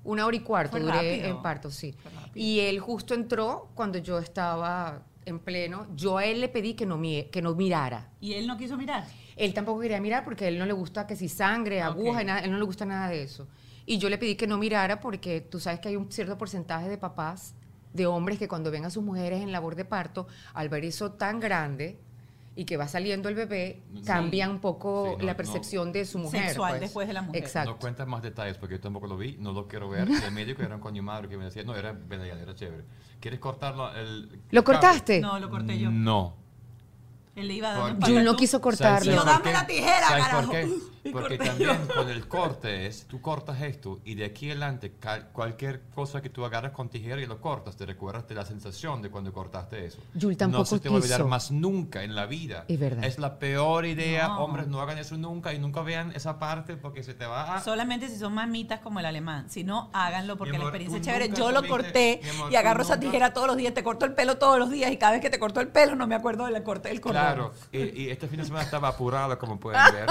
una 0.03 0.25
hora 0.25 0.35
y 0.35 0.41
cuarto, 0.41 0.71
Fue 0.71 0.81
duré 0.81 0.93
rápido. 0.93 1.27
en 1.29 1.41
parto, 1.41 1.71
sí. 1.71 1.95
Y 2.35 2.59
él 2.59 2.79
justo 2.79 3.13
entró 3.13 3.69
cuando 3.75 3.97
yo 3.97 4.19
estaba 4.19 5.01
en 5.25 5.39
pleno. 5.39 5.87
Yo 5.95 6.17
a 6.17 6.25
él 6.25 6.41
le 6.41 6.49
pedí 6.49 6.73
que 6.73 6.85
no, 6.85 6.99
que 7.01 7.41
no 7.41 7.55
mirara. 7.55 8.09
¿Y 8.19 8.33
él 8.33 8.47
no 8.47 8.57
quiso 8.57 8.77
mirar? 8.77 9.05
Él 9.35 9.53
tampoco 9.53 9.81
quería 9.81 10.01
mirar 10.01 10.23
porque 10.23 10.45
a 10.45 10.47
él 10.47 10.57
no 10.59 10.65
le 10.65 10.73
gusta 10.73 11.07
que 11.07 11.15
si 11.15 11.29
sangre, 11.29 11.81
aguja, 11.81 12.17
Ok. 12.17 12.21
y 12.23 12.25
nada, 12.25 12.39
él 12.41 12.51
no 12.51 12.57
le 12.57 12.65
gusta 12.65 12.85
nada 12.85 13.09
de 13.09 13.23
eso. 13.23 13.47
Y 13.85 13.97
yo 13.97 14.09
le 14.09 14.17
pedí 14.17 14.35
que 14.35 14.47
no 14.47 14.57
mirara 14.57 14.99
porque 14.99 15.41
tú 15.41 15.59
sabes 15.59 15.79
que 15.79 15.89
hay 15.89 15.95
un 15.95 16.11
cierto 16.11 16.37
porcentaje 16.37 16.89
de 16.89 16.97
papás, 16.97 17.55
de 17.93 18.05
hombres 18.05 18.37
que 18.37 18.47
cuando 18.47 18.69
ven 18.69 18.85
a 18.85 18.89
sus 18.89 19.03
mujeres 19.03 19.41
en 19.41 19.51
labor 19.51 19.75
de 19.75 19.85
parto, 19.85 20.27
al 20.53 20.69
ver 20.69 20.85
eso 20.85 21.13
tan 21.13 21.39
grande 21.39 21.97
y 22.59 22.65
que 22.65 22.75
va 22.75 22.89
saliendo 22.89 23.29
el 23.29 23.35
bebé, 23.35 23.81
Sí. 23.95 24.01
cambia 24.03 24.49
un 24.49 24.59
poco 24.59 25.11
Sí, 25.11 25.15
no, 25.19 25.25
la 25.27 25.31
no. 25.31 25.37
percepción 25.37 25.93
de 25.93 26.03
su 26.03 26.17
mujer. 26.19 26.47
Sexual 26.47 26.71
pues. 26.71 26.81
después 26.81 27.07
de 27.07 27.13
la 27.13 27.21
mujer. 27.21 27.41
Exacto. 27.41 27.71
No 27.71 27.77
cuentas 27.79 28.05
más 28.05 28.21
detalles 28.21 28.57
porque 28.57 28.75
yo 28.75 28.81
tampoco 28.81 29.07
lo 29.07 29.15
vi, 29.15 29.37
no 29.39 29.53
lo 29.53 29.65
quiero 29.65 29.87
ver. 29.89 30.09
El 30.25 30.31
médico 30.33 30.61
era 30.61 30.75
un 30.75 30.81
coño 30.81 31.01
madre 31.01 31.29
que 31.29 31.37
me 31.37 31.45
decía, 31.45 31.63
no, 31.63 31.73
era 31.73 31.97
era 32.11 32.55
chévere. 32.55 32.83
¿Quieres 33.21 33.39
cortarlo? 33.39 33.95
El, 33.95 34.41
¿Lo 34.51 34.63
cortaste? 34.65 35.21
No, 35.21 35.39
lo 35.39 35.49
corté 35.49 35.79
yo. 35.79 35.89
No. 35.89 36.35
Él 37.35 37.47
le 37.47 37.53
iba 37.53 37.73
Porque- 37.75 37.91
en 38.11 38.15
Jul 38.17 38.23
no 38.25 38.35
quiso 38.35 38.59
cortarlo. 38.59 39.09
Yo, 39.13 39.23
dame 39.23 39.53
la 39.53 39.65
tijera, 39.65 40.07
¿Sabes 40.09 40.25
carajo. 40.25 40.41
por 40.47 40.51
qué? 40.51 40.69
Porque 41.03 41.37
corté 41.37 41.37
también 41.37 41.87
yo. 41.87 41.93
con 41.95 42.09
el 42.09 42.27
corte 42.27 42.85
es, 42.87 43.05
tú 43.07 43.21
cortas 43.21 43.61
esto 43.61 43.99
y 44.05 44.15
de 44.15 44.25
aquí 44.25 44.49
adelante 44.49 44.93
cualquier 45.33 45.81
cosa 45.95 46.21
que 46.21 46.29
tú 46.29 46.45
agarras 46.45 46.71
con 46.71 46.89
tijera 46.89 47.21
y 47.21 47.25
lo 47.25 47.39
cortas, 47.41 47.75
te 47.75 47.85
recuerdas 47.85 48.27
de 48.27 48.35
la 48.35 48.45
sensación 48.45 49.01
de 49.01 49.09
cuando 49.09 49.31
cortaste 49.33 49.85
eso. 49.85 49.99
No 50.13 50.35
tampoco 50.35 50.65
se 50.65 50.79
te 50.79 50.89
va 50.89 50.95
a 50.95 50.97
olvidar 50.99 51.25
más 51.25 51.51
nunca 51.51 52.03
en 52.03 52.15
la 52.15 52.25
vida. 52.25 52.65
Es 52.67 52.79
verdad. 52.79 53.03
Es 53.03 53.19
la 53.19 53.39
peor 53.39 53.85
idea. 53.85 54.27
No. 54.27 54.43
Hombres, 54.45 54.67
no 54.67 54.81
hagan 54.81 54.97
eso 54.97 55.17
nunca 55.17 55.53
y 55.53 55.59
nunca 55.59 55.81
vean 55.81 56.11
esa 56.15 56.39
parte 56.39 56.75
porque 56.77 57.03
se 57.03 57.13
te 57.13 57.25
va 57.25 57.55
a... 57.55 57.61
Solamente 57.61 58.07
si 58.09 58.17
son 58.17 58.33
mamitas 58.33 58.79
como 58.79 58.99
el 58.99 59.05
alemán. 59.05 59.49
Si 59.49 59.63
no, 59.63 59.89
háganlo 59.93 60.37
porque 60.37 60.51
Mi 60.51 60.57
la 60.57 60.63
amor, 60.65 60.75
experiencia 60.75 60.97
es 60.99 61.05
chévere. 61.05 61.37
Yo 61.37 61.51
lo 61.51 61.67
corté 61.67 62.21
amor, 62.35 62.51
y 62.51 62.55
agarro 62.55 62.81
esa 62.83 62.95
nunca- 62.95 63.07
tijera 63.07 63.33
todos 63.33 63.47
los 63.47 63.57
días. 63.57 63.73
Te 63.73 63.83
corto 63.83 64.05
el 64.05 64.13
pelo 64.13 64.37
todos 64.37 64.59
los 64.59 64.69
días 64.69 64.91
y 64.91 64.97
cada 64.97 65.13
vez 65.13 65.21
que 65.21 65.29
te 65.29 65.39
corto 65.39 65.59
el 65.61 65.67
pelo 65.69 65.95
no 65.95 66.07
me 66.07 66.15
acuerdo 66.15 66.45
del 66.45 66.61
corte 66.63 66.89
del 66.89 67.01
cordón. 67.01 67.21
Claro, 67.21 67.53
y, 67.71 68.03
y 68.03 68.09
este 68.09 68.27
fin 68.27 68.39
de 68.39 68.45
semana 68.45 68.63
estaba 68.63 68.89
apurado, 68.89 69.37
como 69.37 69.59
pueden 69.59 69.81
ver, 69.93 70.07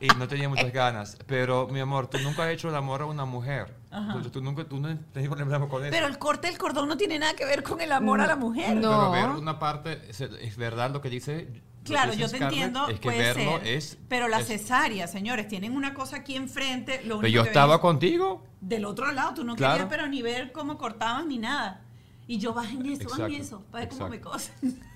y 0.00 0.06
no 0.18 0.21
tenía 0.28 0.48
muchas 0.48 0.72
ganas. 0.72 1.16
Pero, 1.26 1.68
mi 1.68 1.80
amor, 1.80 2.06
tú 2.08 2.18
nunca 2.18 2.44
has 2.44 2.50
hecho 2.50 2.68
el 2.68 2.74
amor 2.74 3.02
a 3.02 3.06
una 3.06 3.24
mujer. 3.24 3.74
Tú, 4.22 4.30
tú 4.30 4.40
nunca, 4.42 4.64
tú 4.64 4.78
no 4.80 4.96
tienes 5.12 5.30
problema 5.30 5.68
con 5.68 5.82
eso. 5.84 5.90
Pero 5.92 6.06
el 6.06 6.18
corte 6.18 6.48
del 6.48 6.58
cordón 6.58 6.88
no 6.88 6.96
tiene 6.96 7.18
nada 7.18 7.34
que 7.34 7.44
ver 7.44 7.62
con 7.62 7.80
el 7.80 7.92
amor 7.92 8.20
a 8.20 8.26
la 8.26 8.36
mujer. 8.36 8.76
No. 8.76 9.10
Pero 9.12 9.28
ver 9.30 9.38
una 9.40 9.58
parte, 9.58 10.00
es, 10.08 10.20
es 10.20 10.56
verdad 10.56 10.90
lo 10.90 11.00
que 11.00 11.10
dice. 11.10 11.62
Claro, 11.84 12.12
yo 12.12 12.28
te 12.30 12.36
Scarlett, 12.36 12.52
entiendo, 12.52 12.86
Es 12.88 12.94
que 13.00 13.08
puede 13.08 13.18
verlo 13.18 13.58
ser, 13.58 13.66
es. 13.66 13.98
pero 14.08 14.28
la 14.28 14.38
es- 14.38 14.46
cesárea, 14.46 15.08
señores, 15.08 15.48
tienen 15.48 15.76
una 15.76 15.94
cosa 15.94 16.18
aquí 16.18 16.36
enfrente, 16.36 16.98
lo 16.98 17.16
Pero 17.16 17.18
único 17.18 17.28
yo 17.34 17.42
que 17.42 17.48
estaba 17.48 17.80
contigo. 17.80 18.46
del 18.60 18.84
otro 18.84 19.10
lado, 19.10 19.34
tú 19.34 19.42
no 19.44 19.56
Claro. 19.56 19.72
querías 19.74 19.88
pero 19.90 20.06
ni 20.06 20.22
ver 20.22 20.52
cómo 20.52 20.78
cortaban 20.78 21.26
ni 21.28 21.38
nada. 21.38 21.80
Y 22.28 22.38
yo 22.38 22.54
bajen 22.54 22.86
eso, 22.86 23.08
bajen 23.10 23.24
Exacto, 23.26 23.26
eso, 23.42 23.64
para 23.72 23.84
ver 23.86 23.88
cómo 23.98 24.08
me 24.10 24.20
cosen. 24.20 24.54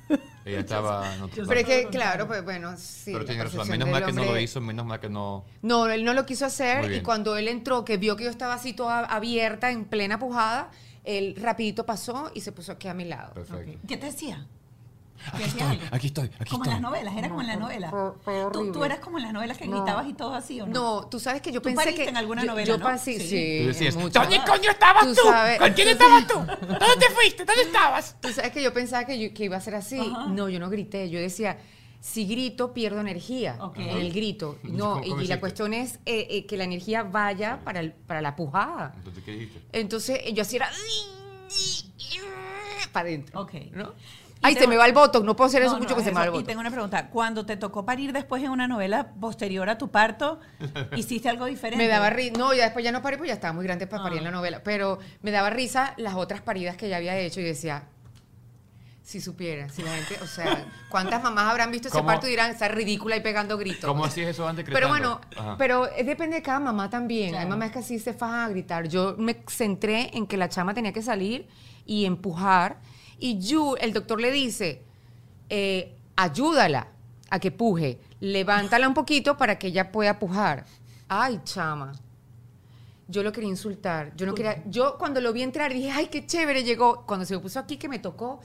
Ella 0.46 0.60
estaba 0.60 1.14
en 1.14 1.22
otro 1.22 1.44
Pero 1.46 1.60
es 1.60 1.66
que, 1.66 1.86
claro, 1.88 2.26
pues 2.28 2.44
bueno, 2.44 2.76
sí. 2.76 3.10
Pero 3.12 3.24
tiene 3.24 3.42
razón. 3.44 3.68
Menos 3.68 3.88
mal 3.88 4.04
que 4.04 4.12
no 4.12 4.22
lo 4.22 4.28
hombre- 4.28 4.42
hizo, 4.42 4.60
menos 4.60 4.86
mal 4.86 5.00
que 5.00 5.08
no. 5.08 5.44
No, 5.62 5.88
él 5.88 6.04
no 6.04 6.14
lo 6.14 6.24
quiso 6.24 6.46
hacer 6.46 6.90
y 6.92 7.00
cuando 7.02 7.36
él 7.36 7.48
entró, 7.48 7.84
que 7.84 7.96
vio 7.96 8.16
que 8.16 8.24
yo 8.24 8.30
estaba 8.30 8.54
así 8.54 8.72
toda 8.72 9.00
abierta, 9.00 9.70
en 9.70 9.84
plena 9.84 10.18
pujada, 10.18 10.70
él 11.04 11.34
rapidito 11.40 11.84
pasó 11.84 12.30
y 12.34 12.40
se 12.40 12.52
puso 12.52 12.72
aquí 12.72 12.86
a 12.88 12.94
mi 12.94 13.04
lado. 13.04 13.34
Perfecto. 13.34 13.78
¿Qué 13.88 13.96
te 13.96 14.06
decía? 14.06 14.46
Aquí 15.26 15.36
¿Te 15.38 15.44
decía 15.44 15.46
estoy, 15.62 15.76
algo? 15.78 15.96
aquí 15.96 16.06
estoy, 16.08 16.24
aquí 16.38 16.50
Como 16.50 16.64
en 16.64 16.70
estoy. 16.70 16.72
las 16.72 16.80
novelas, 16.80 17.16
era 17.16 17.28
como 17.28 17.40
en 17.40 17.46
las 17.46 17.58
novelas. 17.58 17.90
fue- 17.90 18.12
fue 18.24 18.44
¿Tú, 18.52 18.72
tú 18.72 18.84
eras 18.84 18.98
como 19.00 19.18
en 19.18 19.24
las 19.24 19.32
novelas 19.32 19.58
que 19.58 19.66
No. 19.66 19.76
gritabas 19.82 20.08
y 20.08 20.12
todo 20.14 20.34
así, 20.34 20.60
¿o 20.60 20.66
no? 20.66 20.72
No, 20.72 21.06
tú 21.08 21.18
sabes 21.20 21.42
que 21.42 21.52
yo 21.52 21.60
Tú 21.60 21.68
pensé 21.74 21.94
que 21.94 22.08
en 22.08 22.16
alguna 22.16 22.42
yo- 22.42 22.48
novela, 22.50 22.66
yo 22.66 22.78
¿no? 22.78 22.84
pasé, 22.84 23.18
Sí. 23.18 23.28
sí, 23.28 23.58
Tú 23.62 23.66
decías. 23.68 23.94
¿dónde 23.94 24.40
coño 24.46 24.70
estabas 24.70 25.04
Tú 25.06 25.14
tú? 25.14 25.20
sabes- 25.28 25.58
¿Con 25.58 25.72
quién 25.72 25.88
tú 25.88 25.92
estabas 25.92 26.26
tú? 26.26 26.34
¿Dónde 26.66 26.96
te 26.98 27.10
fuiste? 27.14 27.44
¿Dónde 27.44 27.62
estabas? 27.62 28.16
Tú 28.20 28.28
sabes 28.32 28.50
que 28.52 28.62
yo 28.62 28.72
pensaba 28.72 29.04
que, 29.04 29.18
yo- 29.18 29.32
que 29.34 29.44
iba 29.44 29.56
a 29.56 29.60
ser 29.60 29.74
así. 29.74 29.98
Ajá. 29.98 30.26
No, 30.28 30.48
yo 30.48 30.58
no 30.60 30.68
grité. 30.70 31.08
Yo 31.10 31.18
decía, 31.18 31.58
si 32.00 32.26
grito, 32.26 32.72
pierdo 32.72 33.00
energía 33.00 33.56
Ok. 33.60 33.78
en 33.78 33.88
el 33.96 34.12
grito. 34.12 34.58
¿Cómo- 34.62 34.74
No, 34.76 35.00
cómo 35.02 35.20
y, 35.20 35.24
y 35.24 35.26
la 35.28 35.40
cuestión 35.40 35.74
es 35.74 35.94
eh, 36.06 36.26
eh, 36.30 36.46
que 36.46 36.56
la 36.56 36.64
energía 36.64 37.02
vaya 37.02 37.60
para, 37.64 37.80
el- 37.80 37.92
para 37.92 38.20
la 38.20 38.36
pujada. 38.36 38.92
Entonces, 38.96 39.24
¿qué 39.24 39.30
dijiste? 39.32 39.60
Entonces 39.72 40.20
yo 40.32 40.42
así 40.42 40.56
era 40.56 40.70
para 42.92 43.08
adentro. 43.08 43.40
Ok. 43.40 43.52
¿no? 43.72 43.92
Ay, 44.46 44.54
se 44.54 44.66
me 44.66 44.76
va 44.76 44.86
el 44.86 44.92
voto. 44.92 45.22
No 45.22 45.34
puedo 45.36 45.48
hacer 45.48 45.62
eso 45.62 45.72
No, 45.74 45.78
mucho 45.78 45.90
no, 45.90 45.96
que 45.96 46.02
se 46.02 46.08
es 46.10 46.14
me 46.14 46.20
va 46.20 46.24
el 46.26 46.32
eso. 46.32 46.40
Y 46.40 46.44
tengo 46.44 46.60
una 46.60 46.70
pregunta. 46.70 47.08
Cuando 47.08 47.44
te 47.46 47.56
tocó 47.56 47.84
parir 47.84 48.12
después 48.12 48.42
en 48.42 48.50
una 48.50 48.66
novela 48.68 49.12
posterior 49.20 49.68
a 49.68 49.78
tu 49.78 49.90
parto, 49.90 50.40
¿hiciste 50.96 51.28
algo 51.28 51.46
diferente? 51.46 51.84
Me 51.84 51.88
daba 51.90 52.10
risa. 52.10 52.38
No, 52.38 52.54
ya 52.54 52.64
después 52.64 52.84
ya 52.84 52.92
no 52.92 53.02
parí, 53.02 53.16
pues 53.16 53.28
ya 53.28 53.34
estaba 53.34 53.52
muy 53.52 53.64
grande 53.64 53.86
para 53.86 54.02
parir 54.02 54.16
Ah. 54.18 54.20
en 54.20 54.24
la 54.24 54.30
novela. 54.30 54.60
Pero 54.64 54.98
me 55.22 55.30
daba 55.30 55.50
risa 55.50 55.94
las 55.96 56.14
otras 56.14 56.40
paridas 56.40 56.76
que 56.76 56.88
ya 56.88 56.96
había 56.96 57.16
hecho 57.18 57.40
y 57.40 57.44
decía, 57.44 57.84
si 59.02 59.20
supiera, 59.20 59.68
si 59.68 59.82
la 59.82 59.92
gente, 59.94 60.18
o 60.20 60.26
sea, 60.26 60.66
¿cuántas 60.90 61.22
mamás 61.22 61.44
habrán 61.48 61.70
visto 61.70 61.86
ese 61.86 61.96
¿Cómo? 61.96 62.08
parto 62.08 62.26
y 62.26 62.30
dirán, 62.30 62.50
está 62.50 62.66
ridícula 62.66 63.16
y 63.16 63.20
pegando 63.20 63.56
gritos? 63.56 63.84
¿Cómo 63.88 64.04
hacías 64.04 64.28
eso 64.30 64.48
antes 64.48 64.64
Pero 64.68 64.88
bueno, 64.88 65.20
Ajá. 65.36 65.54
pero 65.56 65.86
eh, 65.92 66.02
depende 66.02 66.34
de 66.36 66.42
cada 66.42 66.58
mamá 66.58 66.90
también. 66.90 67.36
Hay 67.36 67.46
mamás 67.46 67.70
que 67.70 67.78
así 67.78 68.00
se 68.00 68.14
fajan 68.14 68.40
a 68.40 68.48
gritar. 68.48 68.88
Yo 68.88 69.14
me 69.16 69.44
centré 69.48 70.10
en 70.16 70.26
que 70.26 70.36
la 70.36 70.48
chama 70.48 70.74
tenía 70.74 70.92
que 70.92 71.02
salir 71.02 71.46
y 71.84 72.04
empujar. 72.04 72.78
Y 73.18 73.38
Yu, 73.38 73.76
el 73.80 73.92
doctor 73.92 74.20
le 74.20 74.30
dice, 74.30 74.82
eh, 75.48 75.96
ayúdala 76.16 76.88
a 77.30 77.38
que 77.38 77.50
puje. 77.50 77.98
Levántala 78.20 78.88
un 78.88 78.94
poquito 78.94 79.36
para 79.36 79.58
que 79.58 79.68
ella 79.68 79.92
pueda 79.92 80.18
pujar. 80.18 80.64
Ay, 81.08 81.40
chama. 81.44 81.92
Yo 83.08 83.22
lo 83.22 83.30
quería 83.30 83.50
insultar. 83.50 84.14
Yo 84.16 84.26
no 84.26 84.34
quería. 84.34 84.64
Yo 84.66 84.96
cuando 84.98 85.20
lo 85.20 85.32
vi 85.32 85.42
entrar 85.42 85.72
dije, 85.72 85.90
ay, 85.92 86.08
qué 86.08 86.26
chévere 86.26 86.64
llegó. 86.64 87.06
Cuando 87.06 87.24
se 87.24 87.34
me 87.34 87.40
puso 87.40 87.60
aquí 87.60 87.76
que 87.76 87.88
me 87.88 88.00
tocó, 88.00 88.40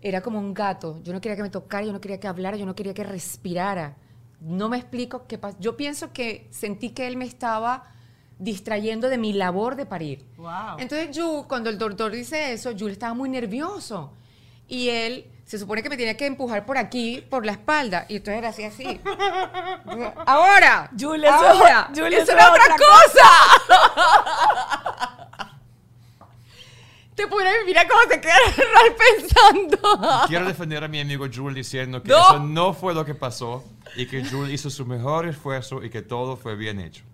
era 0.00 0.20
como 0.20 0.38
un 0.38 0.54
gato. 0.54 1.00
Yo 1.02 1.12
no 1.12 1.20
quería 1.20 1.36
que 1.36 1.42
me 1.42 1.50
tocara, 1.50 1.84
yo 1.84 1.92
no 1.92 2.00
quería 2.00 2.20
que 2.20 2.28
hablara, 2.28 2.56
yo 2.56 2.66
no 2.66 2.74
quería 2.74 2.94
que 2.94 3.02
respirara. 3.02 3.96
No 4.40 4.68
me 4.68 4.76
explico 4.76 5.26
qué 5.26 5.38
pasa. 5.38 5.56
Yo 5.58 5.76
pienso 5.76 6.12
que 6.12 6.46
sentí 6.50 6.90
que 6.90 7.06
él 7.06 7.16
me 7.16 7.24
estaba 7.24 7.93
distrayendo 8.38 9.08
de 9.08 9.18
mi 9.18 9.32
labor 9.32 9.76
de 9.76 9.86
parir. 9.86 10.24
Wow. 10.36 10.78
Entonces, 10.78 11.14
yo, 11.16 11.46
cuando 11.48 11.70
el 11.70 11.78
doctor 11.78 12.10
dice 12.12 12.52
eso, 12.52 12.70
yo 12.72 12.88
estaba 12.88 13.14
muy 13.14 13.28
nervioso. 13.28 14.12
Y 14.68 14.88
él 14.88 15.26
se 15.44 15.58
supone 15.58 15.82
que 15.82 15.90
me 15.90 15.96
tenía 15.96 16.16
que 16.16 16.26
empujar 16.26 16.64
por 16.64 16.78
aquí, 16.78 17.24
por 17.28 17.44
la 17.44 17.52
espalda. 17.52 18.06
Y 18.08 18.16
entonces 18.16 18.38
era 18.38 18.48
así, 18.48 18.64
así. 18.64 19.00
¡Ahora! 20.26 20.90
Julia, 20.98 21.28
eso- 21.36 21.46
¡Ahora! 21.48 21.90
Julia, 21.94 22.18
¡Eso 22.18 22.32
era 22.32 22.50
otra 22.50 22.62
otra 22.64 22.76
cosa! 22.76 23.28
Te 27.14 27.28
pone, 27.28 27.48
mira 27.64 27.86
cómo 27.86 28.00
se 28.10 28.20
queda 28.20 28.34
pensando. 28.98 29.78
Quiero 30.26 30.46
defender 30.46 30.82
a 30.82 30.88
mi 30.88 30.98
amigo 31.00 31.26
Jules 31.32 31.54
diciendo 31.54 32.02
que 32.02 32.08
No. 32.08 32.18
eso 32.18 32.38
no 32.40 32.72
fue 32.74 32.92
lo 32.92 33.04
que 33.04 33.14
pasó 33.14 33.62
y 33.94 34.06
que 34.06 34.24
Jules 34.24 34.52
hizo 34.52 34.68
su 34.68 34.84
mejor 34.84 35.28
esfuerzo 35.28 35.84
y 35.84 35.90
que 35.90 36.02
todo 36.02 36.36
fue 36.36 36.56
bien 36.56 36.80
hecho. 36.80 37.04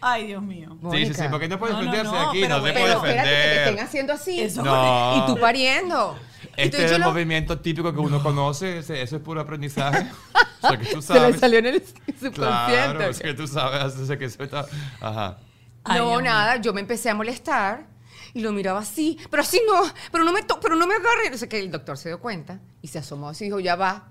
Ay, 0.00 0.28
Dios 0.28 0.42
mío. 0.42 0.76
Sí, 0.92 1.06
sí, 1.06 1.14
sí, 1.14 1.22
porque 1.30 1.48
no 1.48 1.58
puede 1.58 1.72
No, 1.72 1.78
no, 1.82 1.84
defenderse 1.90 2.12
no, 2.12 2.28
aquí, 2.30 2.40
pero 2.42 2.58
no 2.58 2.66
se 2.66 2.72
puede 2.72 2.84
Pero 2.84 2.96
espérate 2.98 3.28
que 3.28 3.34
te 3.34 3.40
estén 3.48 3.58
defender. 3.58 3.84
haciendo 3.84 4.12
así. 4.12 4.40
Eso- 4.40 4.62
No. 4.62 5.16
Y 5.16 5.26
tú 5.26 5.40
pariendo. 5.40 6.18
Este 6.56 6.84
es 6.84 6.92
el 6.92 7.00
lo- 7.00 7.08
movimiento 7.10 7.58
típico 7.60 7.92
que 7.92 7.98
uno 8.00 8.22
conoce, 8.22 8.78
ese, 8.78 9.02
ese 9.02 9.16
es 9.16 9.22
puro 9.22 9.40
aprendizaje. 9.40 10.06
o 10.62 10.68
sea, 10.68 10.76
que 10.78 10.86
tú 10.86 11.02
Se 11.02 11.14
le 11.14 11.20
sabes. 11.20 11.40
salió 11.40 11.58
en 11.58 11.66
el 11.66 11.82
subconsciente. 11.84 12.34
Claro, 12.34 13.02
es 13.02 13.18
que 13.20 13.34
tú 13.34 13.46
sabes, 13.46 13.96
desde 13.98 14.18
que 14.18 14.24
eso 14.26 14.42
está... 14.42 14.66
Ajá. 15.00 15.38
Ay, 15.84 15.98
no, 16.00 16.20
nada, 16.20 16.56
yo 16.56 16.72
me 16.72 16.80
empecé 16.80 17.10
a 17.10 17.14
molestar 17.14 17.86
y 18.34 18.40
lo 18.40 18.52
miraba 18.52 18.80
así, 18.80 19.18
pero 19.30 19.42
así 19.42 19.60
no, 19.66 19.80
pero 20.12 20.22
no 20.24 20.32
me, 20.32 20.42
to- 20.42 20.60
pero 20.60 20.76
no 20.76 20.86
me 20.86 20.94
agarre. 20.94 21.30
No 21.30 21.38
sé 21.38 21.48
que 21.48 21.58
el 21.60 21.70
doctor 21.70 21.96
se 21.96 22.08
dio 22.10 22.20
cuenta 22.20 22.60
y 22.82 22.88
se 22.88 22.98
asomó 22.98 23.28
así 23.30 23.44
y 23.44 23.48
dijo, 23.48 23.58
ya 23.60 23.74
va, 23.76 24.08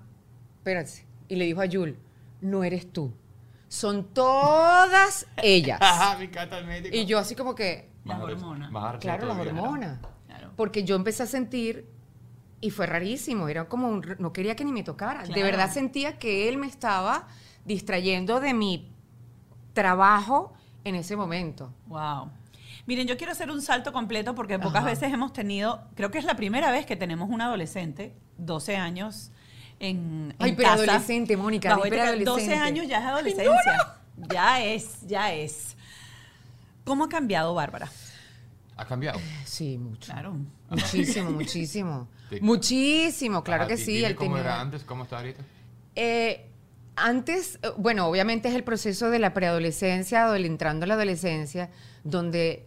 espérate. 0.58 1.06
Y 1.28 1.36
le 1.36 1.44
dijo 1.44 1.60
a 1.60 1.66
Yul, 1.66 1.96
no 2.40 2.64
eres 2.64 2.92
tú, 2.92 3.12
son 3.68 4.12
todas 4.14 5.26
ellas. 5.42 5.78
Ajá, 5.80 6.18
me 6.18 6.24
encanta 6.24 6.58
el 6.58 6.66
médico. 6.66 6.96
y 6.96 7.04
yo 7.06 7.18
así 7.18 7.34
como 7.34 7.54
que, 7.54 7.90
Las 8.04 8.18
Más 8.18 8.28
hormonas. 8.32 8.70
claro, 9.00 9.26
las 9.26 9.38
hormonas. 9.38 9.98
Claro. 10.26 10.50
Porque 10.56 10.84
yo 10.84 10.96
empecé 10.96 11.22
a 11.24 11.26
sentir, 11.26 11.86
y 12.60 12.70
fue 12.70 12.86
rarísimo, 12.86 13.48
era 13.48 13.68
como, 13.68 13.88
un- 13.88 14.16
no 14.18 14.32
quería 14.32 14.56
que 14.56 14.64
ni 14.64 14.72
me 14.72 14.82
tocara. 14.82 15.24
De 15.24 15.42
verdad 15.42 15.70
sentía 15.70 16.18
que 16.18 16.48
él 16.48 16.56
me 16.56 16.66
estaba 16.66 17.28
distrayendo 17.64 18.40
de 18.40 18.54
mi 18.54 18.90
trabajo 19.74 20.54
en 20.84 20.94
ese 20.94 21.16
momento. 21.16 21.72
Wow. 21.86 22.30
Miren, 22.86 23.06
yo 23.06 23.16
quiero 23.18 23.32
hacer 23.32 23.50
un 23.50 23.60
salto 23.60 23.92
completo 23.92 24.34
porque 24.34 24.58
pocas 24.58 24.76
Ajá. 24.80 24.86
veces 24.86 25.12
hemos 25.12 25.32
tenido, 25.32 25.82
creo 25.94 26.10
que 26.10 26.18
es 26.18 26.24
la 26.24 26.36
primera 26.36 26.70
vez 26.70 26.86
que 26.86 26.96
tenemos 26.96 27.28
un 27.28 27.40
adolescente, 27.42 28.16
12 28.38 28.76
años, 28.76 29.30
en, 29.80 30.30
en 30.30 30.34
Ay, 30.38 30.52
pero 30.56 30.68
casa. 30.70 30.82
adolescente, 30.82 31.36
Mónica, 31.36 31.70
Bajo 31.70 31.82
pero 31.82 31.96
12 31.96 32.08
adolescente. 32.08 32.54
años 32.56 32.86
ya 32.88 32.98
es 32.98 33.04
adolescencia. 33.04 33.94
Ya 34.30 34.64
es, 34.64 35.06
ya 35.06 35.32
es. 35.34 35.76
¿Cómo 36.84 37.04
ha 37.04 37.08
cambiado 37.08 37.54
Bárbara? 37.54 37.88
Ha 38.76 38.84
cambiado. 38.84 39.20
Sí, 39.44 39.78
mucho. 39.78 40.12
Claro. 40.12 40.36
Muchísimo, 40.70 41.30
muchísimo. 41.32 42.08
Sí. 42.30 42.38
Muchísimo, 42.40 43.42
claro 43.44 43.62
Ajá, 43.64 43.68
que 43.70 43.76
sí. 43.76 44.04
él 44.04 44.14
¿Cómo 44.16 44.36
tenía- 44.36 44.42
era 44.44 44.60
antes? 44.60 44.84
¿Cómo 44.84 45.04
está 45.04 45.18
ahorita? 45.18 45.42
Eh, 45.94 46.46
antes, 46.96 47.58
eh, 47.62 47.68
bueno, 47.76 48.06
obviamente 48.06 48.48
es 48.48 48.54
el 48.54 48.64
proceso 48.64 49.10
de 49.10 49.18
la 49.18 49.34
preadolescencia 49.34 50.28
o 50.28 50.32
del 50.32 50.44
entrando 50.46 50.84
a 50.84 50.86
la 50.88 50.94
adolescencia, 50.94 51.70
donde 52.04 52.66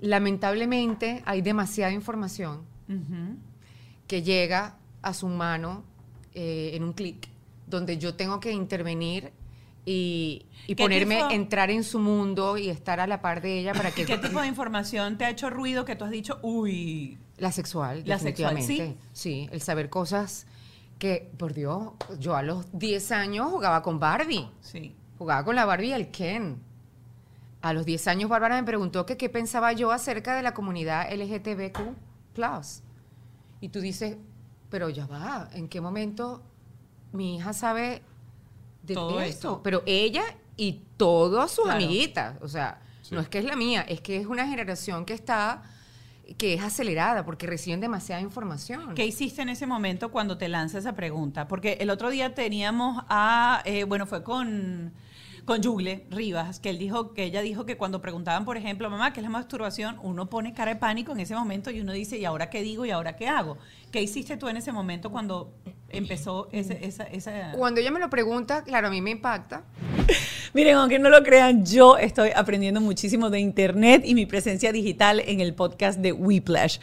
lamentablemente 0.00 1.22
hay 1.26 1.42
demasiada 1.42 1.92
información 1.92 2.62
que 4.06 4.22
llega 4.22 4.76
a 5.00 5.14
su 5.14 5.28
mano 5.28 5.84
eh, 6.34 6.70
en 6.74 6.82
un 6.84 6.92
clic, 6.92 7.28
donde 7.66 7.98
yo 7.98 8.14
tengo 8.14 8.40
que 8.40 8.52
intervenir 8.52 9.32
y, 9.84 10.46
y 10.66 10.74
¿Qué 10.74 10.82
ponerme, 10.84 11.16
tipo- 11.16 11.30
entrar 11.30 11.70
en 11.70 11.82
su 11.84 11.98
mundo 11.98 12.56
y 12.56 12.68
estar 12.68 13.00
a 13.00 13.06
la 13.06 13.20
par 13.20 13.42
de 13.42 13.58
ella 13.60 13.72
para 13.72 13.90
que... 13.90 14.04
¿Qué 14.04 14.18
tipo 14.18 14.40
de 14.40 14.46
información 14.46 15.18
te 15.18 15.24
ha 15.24 15.30
hecho 15.30 15.50
ruido 15.50 15.84
que 15.84 15.96
tú 15.96 16.04
has 16.04 16.10
dicho, 16.10 16.38
uy, 16.42 17.18
La 17.38 17.50
sexual, 17.50 18.02
La 18.06 18.18
sexual, 18.18 18.54
definitivamente. 18.56 19.00
Sí, 19.12 19.48
el 19.50 19.60
saber 19.60 19.88
cosas 19.90 20.46
que, 20.98 21.32
por 21.36 21.52
Dios, 21.52 21.90
yo 22.20 22.36
a 22.36 22.42
los 22.44 22.66
10 22.78 23.10
años 23.12 23.48
jugaba 23.50 23.82
con 23.82 23.98
Barbie. 23.98 24.48
Sí. 24.60 24.94
Jugaba 25.18 25.44
con 25.44 25.56
la 25.56 25.64
Barbie 25.64 25.88
y 25.88 25.92
el 25.94 26.10
Ken. 26.12 26.60
A 27.60 27.72
los 27.72 27.84
10 27.86 28.06
años 28.08 28.30
Bárbara 28.30 28.56
me 28.56 28.64
preguntó 28.64 29.04
que 29.06 29.16
qué 29.16 29.28
pensaba 29.28 29.72
yo 29.72 29.90
acerca 29.90 30.36
de 30.36 30.42
la 30.42 30.52
comunidad 30.54 31.12
LGTBQ+. 31.12 31.96
Y 33.60 33.68
tú 33.68 33.80
dices, 33.80 34.16
pero 34.72 34.88
ya 34.88 35.06
va, 35.06 35.48
¿en 35.52 35.68
qué 35.68 35.80
momento 35.82 36.42
mi 37.12 37.36
hija 37.36 37.52
sabe 37.52 38.02
de 38.82 38.94
Todo 38.94 39.20
esto? 39.20 39.48
esto. 39.50 39.60
Pero 39.62 39.82
ella 39.86 40.22
y 40.56 40.80
todas 40.96 41.50
sus 41.52 41.64
Claro. 41.64 41.76
amiguitas, 41.84 42.36
o 42.42 42.48
sea, 42.48 42.80
Sí. 43.02 43.14
no 43.14 43.20
es 43.20 43.28
que 43.28 43.38
es 43.38 43.44
la 43.44 43.54
mía, 43.54 43.82
es 43.82 44.00
que 44.00 44.16
es 44.16 44.26
una 44.26 44.46
generación 44.48 45.04
que 45.04 45.12
está, 45.12 45.62
que 46.38 46.54
es 46.54 46.62
acelerada 46.62 47.24
porque 47.24 47.46
reciben 47.46 47.80
demasiada 47.80 48.22
información. 48.22 48.94
¿Qué 48.94 49.04
hiciste 49.04 49.42
en 49.42 49.50
ese 49.50 49.66
momento 49.66 50.10
cuando 50.10 50.38
te 50.38 50.48
lanza 50.48 50.78
esa 50.78 50.94
pregunta? 50.94 51.46
Porque 51.48 51.74
el 51.80 51.90
otro 51.90 52.08
día 52.08 52.34
teníamos 52.34 53.04
a, 53.08 53.60
eh, 53.66 53.84
bueno, 53.84 54.06
fue 54.06 54.22
con, 54.22 54.92
con 55.44 55.60
Yugle 55.60 56.06
Rivas, 56.10 56.60
que 56.60 56.70
él 56.70 56.78
dijo, 56.78 57.14
que 57.14 57.24
ella 57.24 57.42
dijo 57.42 57.66
que 57.66 57.76
cuando 57.76 58.00
preguntaban, 58.00 58.44
por 58.44 58.56
ejemplo, 58.56 58.88
mamá, 58.90 59.12
¿qué 59.12 59.20
es 59.20 59.24
la 59.24 59.30
masturbación? 59.30 59.98
Uno 60.02 60.30
pone 60.30 60.54
cara 60.54 60.74
de 60.74 60.80
pánico 60.80 61.12
en 61.12 61.20
ese 61.20 61.34
momento 61.34 61.70
y 61.70 61.80
uno 61.80 61.92
dice, 61.92 62.18
¿y 62.18 62.24
ahora 62.24 62.48
qué 62.48 62.62
digo 62.62 62.84
y 62.84 62.90
ahora 62.90 63.16
qué 63.16 63.28
hago? 63.28 63.58
¿Qué 63.90 64.00
hiciste 64.02 64.36
tú 64.36 64.48
en 64.48 64.56
ese 64.56 64.72
momento 64.72 65.10
cuando 65.10 65.52
empezó 65.92 66.48
ese, 66.52 66.78
esa, 66.84 67.04
esa... 67.04 67.52
Cuando 67.52 67.80
ella 67.80 67.90
me 67.90 68.00
lo 68.00 68.10
pregunta, 68.10 68.64
claro, 68.64 68.88
a 68.88 68.90
mí 68.90 69.00
me 69.00 69.10
impacta. 69.10 69.62
Miren, 70.54 70.76
aunque 70.76 70.98
no 70.98 71.08
lo 71.08 71.22
crean, 71.22 71.64
yo 71.64 71.96
estoy 71.96 72.30
aprendiendo 72.34 72.80
muchísimo 72.80 73.30
de 73.30 73.40
Internet 73.40 74.02
y 74.04 74.14
mi 74.14 74.26
presencia 74.26 74.70
digital 74.70 75.20
en 75.20 75.40
el 75.40 75.54
podcast 75.54 75.98
de 75.98 76.12
Whiplash. 76.12 76.78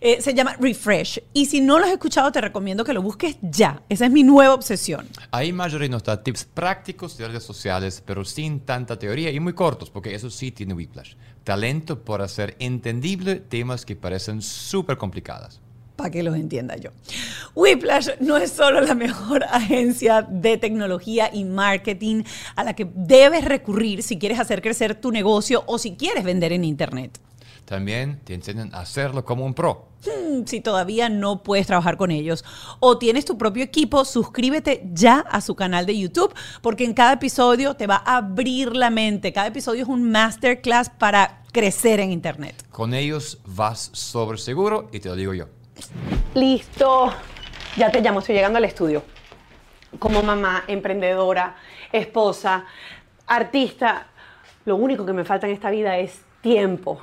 Eh, 0.00 0.22
se 0.22 0.32
llama 0.32 0.56
Refresh. 0.58 1.22
Y 1.34 1.46
si 1.46 1.60
no 1.60 1.78
lo 1.78 1.84
has 1.84 1.92
escuchado, 1.92 2.32
te 2.32 2.40
recomiendo 2.40 2.82
que 2.82 2.94
lo 2.94 3.02
busques 3.02 3.36
ya. 3.42 3.82
Esa 3.90 4.06
es 4.06 4.10
mi 4.10 4.22
nueva 4.22 4.54
obsesión. 4.54 5.06
Ahí 5.32 5.52
Marjorie 5.52 5.90
nos 5.90 6.02
da 6.02 6.22
tips 6.22 6.46
prácticos 6.46 7.18
de 7.18 7.28
redes 7.28 7.42
sociales, 7.42 8.02
pero 8.04 8.24
sin 8.24 8.60
tanta 8.60 8.98
teoría 8.98 9.30
y 9.30 9.38
muy 9.38 9.52
cortos, 9.52 9.90
porque 9.90 10.14
eso 10.14 10.30
sí 10.30 10.50
tiene 10.50 10.72
Whiplash. 10.72 11.14
Talento 11.44 12.02
por 12.02 12.22
hacer 12.22 12.56
entendible 12.58 13.36
temas 13.36 13.84
que 13.84 13.96
parecen 13.96 14.40
súper 14.40 14.96
complicadas. 14.96 15.60
Para 16.00 16.10
que 16.10 16.22
los 16.22 16.34
entienda 16.34 16.76
yo. 16.76 16.90
Whiplash 17.54 18.08
no 18.20 18.38
es 18.38 18.50
solo 18.50 18.80
la 18.80 18.94
mejor 18.94 19.44
agencia 19.50 20.22
de 20.22 20.56
tecnología 20.56 21.30
y 21.32 21.44
marketing 21.44 22.22
a 22.56 22.64
la 22.64 22.74
que 22.74 22.88
debes 22.94 23.44
recurrir 23.44 24.02
si 24.02 24.18
quieres 24.18 24.40
hacer 24.40 24.62
crecer 24.62 24.94
tu 24.94 25.12
negocio 25.12 25.62
o 25.66 25.78
si 25.78 25.96
quieres 25.96 26.24
vender 26.24 26.52
en 26.52 26.64
Internet. 26.64 27.20
También 27.66 28.18
te 28.24 28.34
enseñan 28.34 28.74
a 28.74 28.80
hacerlo 28.80 29.24
como 29.24 29.44
un 29.44 29.54
pro. 29.54 29.90
Hmm, 30.04 30.44
Si 30.46 30.60
todavía 30.60 31.08
no 31.10 31.42
puedes 31.42 31.66
trabajar 31.66 31.98
con 31.98 32.10
ellos 32.10 32.44
o 32.80 32.96
tienes 32.98 33.26
tu 33.26 33.36
propio 33.36 33.62
equipo, 33.62 34.04
suscríbete 34.04 34.82
ya 34.92 35.18
a 35.20 35.40
su 35.40 35.54
canal 35.54 35.84
de 35.84 35.98
YouTube 35.98 36.34
porque 36.62 36.84
en 36.84 36.94
cada 36.94 37.12
episodio 37.12 37.74
te 37.74 37.86
va 37.86 38.02
a 38.04 38.16
abrir 38.16 38.74
la 38.74 38.88
mente. 38.90 39.32
Cada 39.32 39.48
episodio 39.48 39.82
es 39.82 39.88
un 39.88 40.10
masterclass 40.10 40.88
para 40.88 41.42
crecer 41.52 42.00
en 42.00 42.10
Internet. 42.10 42.64
Con 42.70 42.94
ellos 42.94 43.38
vas 43.44 43.90
sobre 43.92 44.38
seguro 44.38 44.88
y 44.92 45.00
te 45.00 45.08
lo 45.08 45.14
digo 45.14 45.34
yo. 45.34 45.59
Listo, 46.34 47.12
ya 47.76 47.90
te 47.90 48.00
llamo, 48.00 48.20
estoy 48.20 48.34
llegando 48.34 48.58
al 48.58 48.64
estudio. 48.64 49.02
Como 49.98 50.22
mamá, 50.22 50.64
emprendedora, 50.68 51.56
esposa, 51.92 52.64
artista, 53.26 54.06
lo 54.64 54.76
único 54.76 55.04
que 55.04 55.12
me 55.12 55.24
falta 55.24 55.46
en 55.46 55.52
esta 55.52 55.70
vida 55.70 55.98
es 55.98 56.22
tiempo. 56.40 57.00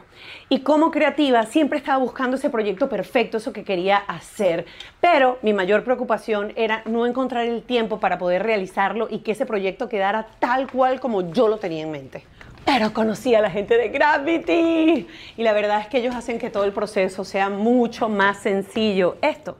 Y 0.49 0.61
como 0.61 0.91
creativa 0.91 1.43
siempre 1.43 1.77
estaba 1.77 1.97
buscando 1.97 2.37
ese 2.37 2.49
proyecto 2.49 2.89
perfecto, 2.89 3.37
eso 3.37 3.53
que 3.53 3.63
quería 3.63 3.97
hacer. 3.97 4.65
Pero 4.99 5.37
mi 5.41 5.53
mayor 5.53 5.83
preocupación 5.83 6.53
era 6.55 6.81
no 6.85 7.05
encontrar 7.05 7.45
el 7.45 7.63
tiempo 7.63 7.99
para 7.99 8.17
poder 8.17 8.43
realizarlo 8.43 9.07
y 9.09 9.19
que 9.19 9.31
ese 9.31 9.45
proyecto 9.45 9.89
quedara 9.89 10.27
tal 10.39 10.71
cual 10.71 10.99
como 10.99 11.31
yo 11.31 11.47
lo 11.47 11.57
tenía 11.57 11.83
en 11.83 11.91
mente. 11.91 12.23
Pero 12.67 12.93
conocí 12.93 13.33
a 13.33 13.39
la 13.39 13.49
gente 13.49 13.77
de 13.77 13.87
Gravity 13.87 15.07
y 15.37 15.41
la 15.41 15.53
verdad 15.53 15.79
es 15.79 15.87
que 15.87 15.99
ellos 15.99 16.13
hacen 16.13 16.37
que 16.37 16.49
todo 16.49 16.65
el 16.65 16.73
proceso 16.73 17.23
sea 17.23 17.49
mucho 17.49 18.09
más 18.09 18.39
sencillo. 18.39 19.15
Esto, 19.21 19.55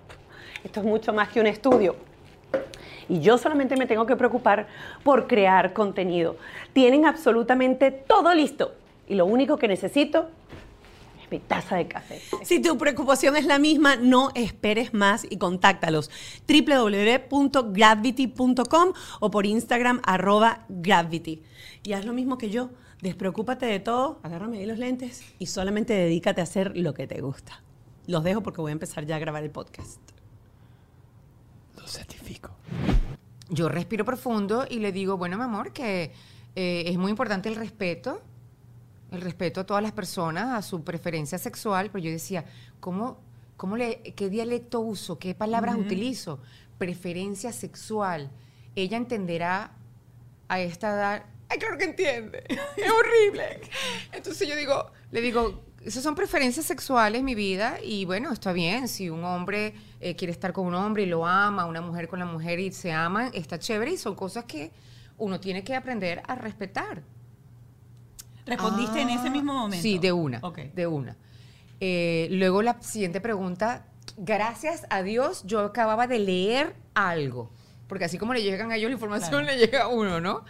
esto 0.62 0.82
es 0.82 0.86
mucho 0.86 1.14
más 1.14 1.30
que 1.30 1.40
un 1.40 1.48
estudio. 1.48 1.96
Y 3.08 3.22
yo 3.22 3.38
solamente 3.38 3.78
me 3.78 3.86
tengo 3.86 4.06
que 4.06 4.18
preocupar 4.18 4.68
por 5.06 5.26
crear 5.26 5.72
contenido. 5.72 6.36
Tienen 6.74 7.06
absolutamente 7.06 7.92
todo 7.92 8.34
listo. 8.34 8.74
Y 9.08 9.16
lo 9.16 9.26
único 9.26 9.56
que 9.56 9.70
necesito 9.70 10.28
es 10.47 10.47
mi 11.30 11.40
taza 11.40 11.78
de 11.78 11.88
café. 11.88 12.20
Si 12.44 12.62
tu 12.62 12.78
preocupación 12.78 13.36
es 13.36 13.46
la 13.46 13.58
misma, 13.60 13.96
no 13.96 14.30
esperes 14.36 14.94
más 14.94 15.26
y 15.30 15.38
contáctalos. 15.38 16.10
www.gravity.com 16.48 18.94
o 19.20 19.32
por 19.32 19.46
Instagram 19.46 20.02
arroba 20.06 20.66
gravity. 20.70 21.44
Y 21.84 21.94
haz 21.94 22.06
lo 22.06 22.14
mismo 22.14 22.38
que 22.38 22.50
yo. 22.50 22.70
Despreocúpate 23.02 23.66
de 23.68 23.80
todo, 23.80 24.20
agárrame 24.24 24.58
ahí 24.58 24.66
los 24.66 24.80
lentes 24.80 25.24
y 25.38 25.46
solamente 25.46 25.94
dedícate 25.94 26.42
a 26.42 26.46
hacer 26.46 26.76
lo 26.76 26.96
que 26.96 27.06
te 27.06 27.22
gusta. 27.22 27.62
Los 28.08 28.24
dejo 28.24 28.42
porque 28.42 28.62
voy 28.62 28.72
a 28.72 28.74
empezar 28.74 29.06
ya 29.06 29.18
a 29.18 29.20
grabar 29.20 29.44
el 29.44 29.52
podcast. 29.52 30.02
Lo 31.76 31.88
certifico. 31.88 32.56
Yo 33.50 33.70
respiro 33.70 34.04
profundo 34.04 34.66
y 34.68 34.80
le 34.80 34.92
digo, 34.92 35.18
bueno, 35.18 35.38
mi 35.38 35.44
amor, 35.44 35.74
que 35.74 36.12
eh, 36.56 36.84
es 36.88 36.98
muy 36.98 37.12
importante 37.12 37.50
el 37.50 37.56
respeto, 37.56 38.24
el 39.12 39.22
respeto 39.22 39.62
a 39.62 39.66
todas 39.66 39.84
las 39.84 39.92
personas, 39.92 40.58
a 40.58 40.62
su 40.62 40.84
preferencia 40.84 41.38
sexual, 41.38 41.90
pero 41.92 42.04
yo 42.04 42.12
decía, 42.12 42.46
¿cómo, 42.80 43.20
cómo 43.56 43.78
le, 43.78 44.02
¿qué 44.16 44.30
dialecto 44.30 44.80
uso? 44.80 45.18
¿Qué 45.18 45.34
palabras 45.34 45.76
utilizo? 45.76 46.40
Preferencia 46.78 47.52
sexual. 47.54 48.30
Ella 48.76 48.98
entenderá 48.98 49.72
a 50.48 50.60
esta 50.60 50.94
edad. 50.94 51.26
Ay, 51.50 51.58
claro 51.60 51.78
que 51.78 51.86
entiende. 51.86 52.44
Es 52.78 52.92
horrible. 52.92 53.62
Entonces 54.12 54.48
yo 54.48 54.56
digo, 54.56 54.92
le 55.12 55.22
digo, 55.22 55.64
esas 55.84 56.04
son 56.04 56.16
preferencias 56.16 56.66
sexuales, 56.66 57.24
mi 57.24 57.34
vida, 57.34 57.78
y 57.82 58.04
bueno, 58.06 58.34
está 58.34 58.52
bien. 58.52 58.90
Si 58.90 59.10
un 59.10 59.24
hombre 59.24 59.74
eh, 60.02 60.16
quiere 60.16 60.34
estar 60.34 60.52
con 60.52 60.68
un 60.68 60.76
hombre 60.76 61.04
y 61.04 61.06
lo 61.06 61.26
ama, 61.26 61.66
una 61.66 61.82
mujer 61.82 62.10
con 62.10 62.20
la 62.20 62.26
mujer 62.26 62.60
y 62.60 62.72
se 62.74 62.92
aman, 62.92 63.32
está 63.34 63.58
chévere 63.58 63.92
y 63.92 63.98
son 63.98 64.16
cosas 64.16 64.44
que 64.44 64.72
uno 65.18 65.40
tiene 65.40 65.64
que 65.64 65.76
aprender 65.76 66.22
a 66.28 66.36
respetar. 66.36 67.04
¿Respondiste 68.48 69.02
en 69.02 69.10
ese 69.10 69.30
mismo 69.30 69.54
momento? 69.54 69.82
Sí, 69.82 70.00
de 70.00 70.12
una. 70.12 70.40
Ok. 70.42 70.58
De 70.74 70.88
una. 70.88 71.16
Eh, 71.80 72.28
luego 72.32 72.62
la 72.62 72.82
siguiente 72.82 73.22
pregunta. 73.22 73.86
Gracias 74.18 74.86
a 74.90 75.04
Dios, 75.04 75.44
yo 75.46 75.60
acababa 75.60 76.08
de 76.08 76.20
leer 76.20 76.76
algo. 76.96 77.52
Porque 77.88 78.06
así 78.06 78.18
como 78.18 78.34
le 78.34 78.42
llegan 78.42 78.72
a 78.72 78.76
ellos 78.78 78.90
la 78.90 78.94
información, 78.96 79.30
Claro. 79.44 79.46
le 79.46 79.58
llega 79.58 79.84
a 79.84 79.88
uno, 79.88 80.20
¿no? 80.20 80.44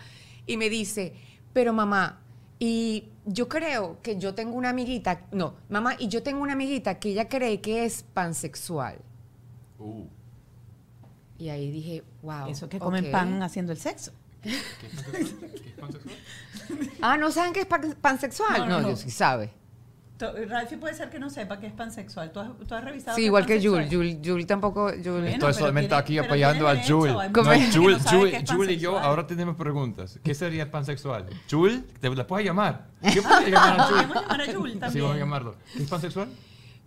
Y 0.45 0.57
me 0.57 0.69
dice, 0.69 1.13
pero 1.53 1.73
mamá, 1.73 2.19
y 2.59 3.09
yo 3.25 3.49
creo 3.49 3.97
que 4.01 4.17
yo 4.17 4.33
tengo 4.33 4.55
una 4.55 4.69
amiguita, 4.69 5.21
no, 5.31 5.55
mamá, 5.69 5.95
y 5.99 6.07
yo 6.07 6.23
tengo 6.23 6.41
una 6.41 6.53
amiguita 6.53 6.97
que 6.99 7.09
ella 7.09 7.27
cree 7.27 7.59
que 7.61 7.83
es 7.85 8.03
pansexual. 8.13 8.99
Uh, 9.79 10.05
Y 11.37 11.49
ahí 11.49 11.69
dije, 11.69 12.03
wow. 12.23 12.47
Eso 12.47 12.69
que 12.69 12.79
comen 12.79 13.11
pan 13.11 13.43
haciendo 13.43 13.71
el 13.71 13.77
sexo. 13.77 14.11
¿Qué 14.43 14.55
es 14.55 14.93
pansexual? 15.01 15.51
¿Qué 15.51 15.69
es 15.69 15.75
pansexual? 15.75 16.15
Ah, 17.01 17.17
¿no 17.17 17.31
saben 17.31 17.53
qué 17.53 17.61
es 17.61 17.65
pan- 17.65 17.95
pansexual? 17.99 18.59
No, 18.59 18.65
No, 18.65 18.71
no, 18.75 18.81
no. 18.81 18.87
Dios 18.89 18.99
sí 19.01 19.11
sabe. 19.11 19.51
To- 20.17 20.33
Ralphie 20.47 20.77
puede 20.79 20.95
ser 20.95 21.11
que 21.11 21.19
no 21.19 21.29
sepa 21.29 21.59
que 21.59 21.67
es 21.67 21.73
pansexual. 21.73 22.31
¿Tú 22.31 22.39
has, 22.39 22.49
tú 22.67 22.73
has 22.73 22.83
revisado? 22.83 23.15
Sí, 23.15 23.25
igual 23.25 23.45
que. 23.45 23.61
Jules, 23.61 24.17
Jules 24.23 24.47
tampoco. 24.47 24.85
Bueno, 24.85 25.25
Estoy 25.27 25.53
solamente 25.53 25.89
tiene- 25.89 26.01
aquí 26.01 26.17
apoyando 26.17 26.67
a 26.67 26.75
Jul. 26.83 27.09
No, 27.13 27.19
Jul, 27.71 27.99
Jul, 27.99 28.31
Jul 28.47 28.71
y 28.71 28.77
yo 28.77 28.97
ahora 28.97 29.27
tenemos 29.27 29.55
preguntas. 29.55 30.19
¿Qué 30.23 30.33
sería 30.33 30.71
pansexual? 30.71 31.27
¿Jul? 31.49 31.83
¿Te 32.01 32.09
la 32.09 32.25
puedes 32.25 32.45
llamar? 32.47 32.87
¿Qué 33.13 33.21
puedes 33.21 33.47
llamar 33.51 33.79
a 33.79 33.83
Jul? 33.83 33.95
Podemos 34.07 34.15
llamar 34.23 34.41
a 34.41 34.53
Jul 34.53 34.71
Sí, 34.73 34.79
también. 34.79 35.03
vamos 35.03 35.15
a 35.15 35.19
llamarlo. 35.19 35.55
¿Qué 35.73 35.83
es 35.83 35.89
pansexual? 35.89 36.29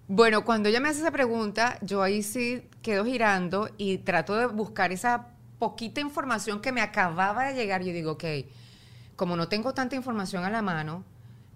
Bueno, 0.09 0.45
cuando 0.45 0.69
ella 0.69 0.81
me 0.81 0.89
hace 0.89 0.99
esa 0.99 1.13
pregunta, 1.13 1.79
yo 1.83 2.03
ahí 2.03 2.25
sí 2.25 2.65
quedo 2.83 3.05
girando 3.05 3.71
y 3.79 3.99
trato 3.99 4.35
de 4.37 4.47
buscar 4.47 4.91
esa 4.91 5.29
poquita 5.61 6.01
información 6.01 6.61
que 6.61 6.73
me 6.73 6.81
acababa 6.81 7.45
de 7.45 7.55
llegar. 7.55 7.83
Yo 7.85 7.93
digo, 7.93 8.13
ok, 8.13 8.25
como 9.15 9.37
no 9.37 9.47
tengo 9.49 9.73
tanta 9.75 9.95
información 9.95 10.43
a 10.45 10.51
la 10.51 10.63
mano, 10.63 11.05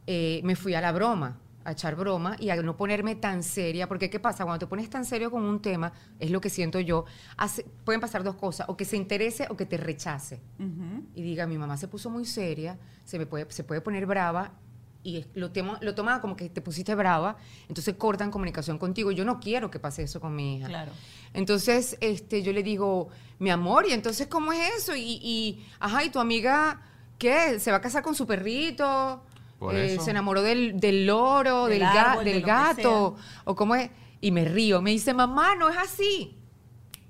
eh, 0.07 0.40
me 0.45 0.55
fui 0.55 0.75
a 0.75 0.81
la 0.81 0.93
broma, 0.93 1.38
a 1.64 1.73
echar 1.73 1.97
broma 1.97 2.37
y 2.38 2.51
a 2.51 2.57
no 2.62 2.77
ponerme 2.77 3.14
tan 3.14 3.43
seria, 3.43 3.88
porque 3.88 4.11
¿qué 4.11 4.21
pasa? 4.21 4.45
Cuando 4.45 4.59
te 4.59 4.67
pones 4.69 4.90
tan 4.90 5.07
serio 5.07 5.31
con 5.31 5.43
un 5.45 5.61
tema, 5.62 5.93
es 6.21 6.31
lo 6.31 6.38
que 6.43 6.51
siento 6.51 6.79
yo, 6.79 7.07
hace- 7.38 7.65
pueden 7.87 8.02
pasar 8.02 8.23
dos 8.23 8.37
cosas, 8.37 8.69
o 8.69 8.77
que 8.77 8.85
se 8.85 8.96
interese 8.98 9.46
o 9.48 9.57
que 9.57 9.65
te 9.65 9.79
rechace. 9.79 10.40
Y 11.15 11.23
diga, 11.23 11.46
mi 11.46 11.57
mamá 11.57 11.79
se 11.79 11.88
puso 11.88 12.11
muy 12.11 12.27
seria, 12.27 12.79
se, 13.07 13.19
me 13.19 13.25
puede, 13.25 13.50
se 13.50 13.65
puede 13.65 13.81
poner 13.81 14.05
brava 14.05 14.52
y 15.05 15.25
lo, 15.35 15.52
temo- 15.52 15.79
lo 15.83 15.94
como 16.21 16.35
que 16.35 16.48
te 16.48 16.61
pusiste 16.63 16.94
brava, 16.94 17.37
entonces 17.69 17.94
cortan 17.96 18.31
comunicación 18.31 18.79
contigo. 18.79 19.13
Yo 19.13 19.25
no 19.25 19.38
quiero 19.38 19.71
que 19.71 19.79
pase 19.79 20.02
eso 20.02 20.19
con 20.21 20.35
mi 20.35 20.57
hija. 20.57 20.67
Claro. 20.67 20.90
Entonces, 21.35 21.96
este, 22.00 22.42
yo 22.42 22.52
le 22.52 22.63
digo, 22.63 23.11
mi 23.38 23.50
amor, 23.50 23.87
¿y 23.87 23.92
entonces 23.92 24.27
cómo 24.29 24.52
es 24.52 24.61
eso? 24.79 24.96
Y, 24.96 25.21
y, 25.23 25.67
ajá, 25.79 26.02
¿y 26.05 26.11
tu 26.11 26.19
amiga 26.21 26.81
qué? 27.19 27.61
¿Se 27.61 27.71
va 27.71 27.77
a 27.77 27.81
casar 27.81 28.02
con 28.02 28.15
su 28.15 28.27
perrito? 28.27 29.23
Por 29.59 29.75
Eh, 29.75 29.92
eso. 29.94 30.02
¿Se 30.05 30.11
enamoró 30.11 30.42
del, 30.42 30.81
del 30.81 31.07
loro, 31.07 31.67
Del 31.67 31.81
del, 31.81 31.88
ga- 31.88 32.11
árbol, 32.13 32.25
de 32.25 32.33
del 32.33 32.42
que 32.42 32.46
gato? 32.50 33.17
¿O 33.44 33.55
cómo 33.55 33.75
es? 33.75 33.90
Y 34.21 34.31
me 34.31 34.44
río. 34.46 34.81
Me 34.81 34.90
dice, 34.90 35.13
mamá, 35.15 35.55
no 35.55 35.69
es 35.69 35.77
así. 35.77 36.38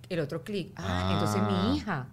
el 0.09 0.21
otro 0.21 0.43
clic. 0.45 0.73
Ah, 0.77 0.83
Ah. 0.85 1.13
entonces 1.15 1.43
mi 1.43 1.77
hija 1.77 2.09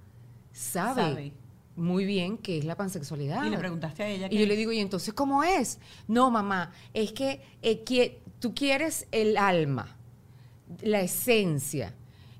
sabe, 0.54 1.02
Sabe. 1.02 1.34
Muy 1.82 2.06
bien 2.06 2.38
qué 2.38 2.58
es 2.58 2.66
la 2.66 2.76
pansexualidad. 2.76 3.44
Y 3.44 3.50
le 3.50 3.58
preguntaste 3.58 4.04
a 4.04 4.08
ella 4.08 4.28
Y 4.30 4.38
yo 4.38 4.46
le 4.46 4.56
digo, 4.56 4.72
¿y 4.72 4.80
entonces 4.80 5.14
cómo 5.14 5.44
es? 5.44 5.80
No, 6.08 6.32
mamá, 6.32 6.72
es 6.94 7.12
que 7.12 7.42
eh, 7.62 8.22
tú 8.40 8.54
quieres 8.54 9.08
el 9.12 9.38
alma, 9.38 9.98
la 10.82 11.02
esencia. 11.02 11.94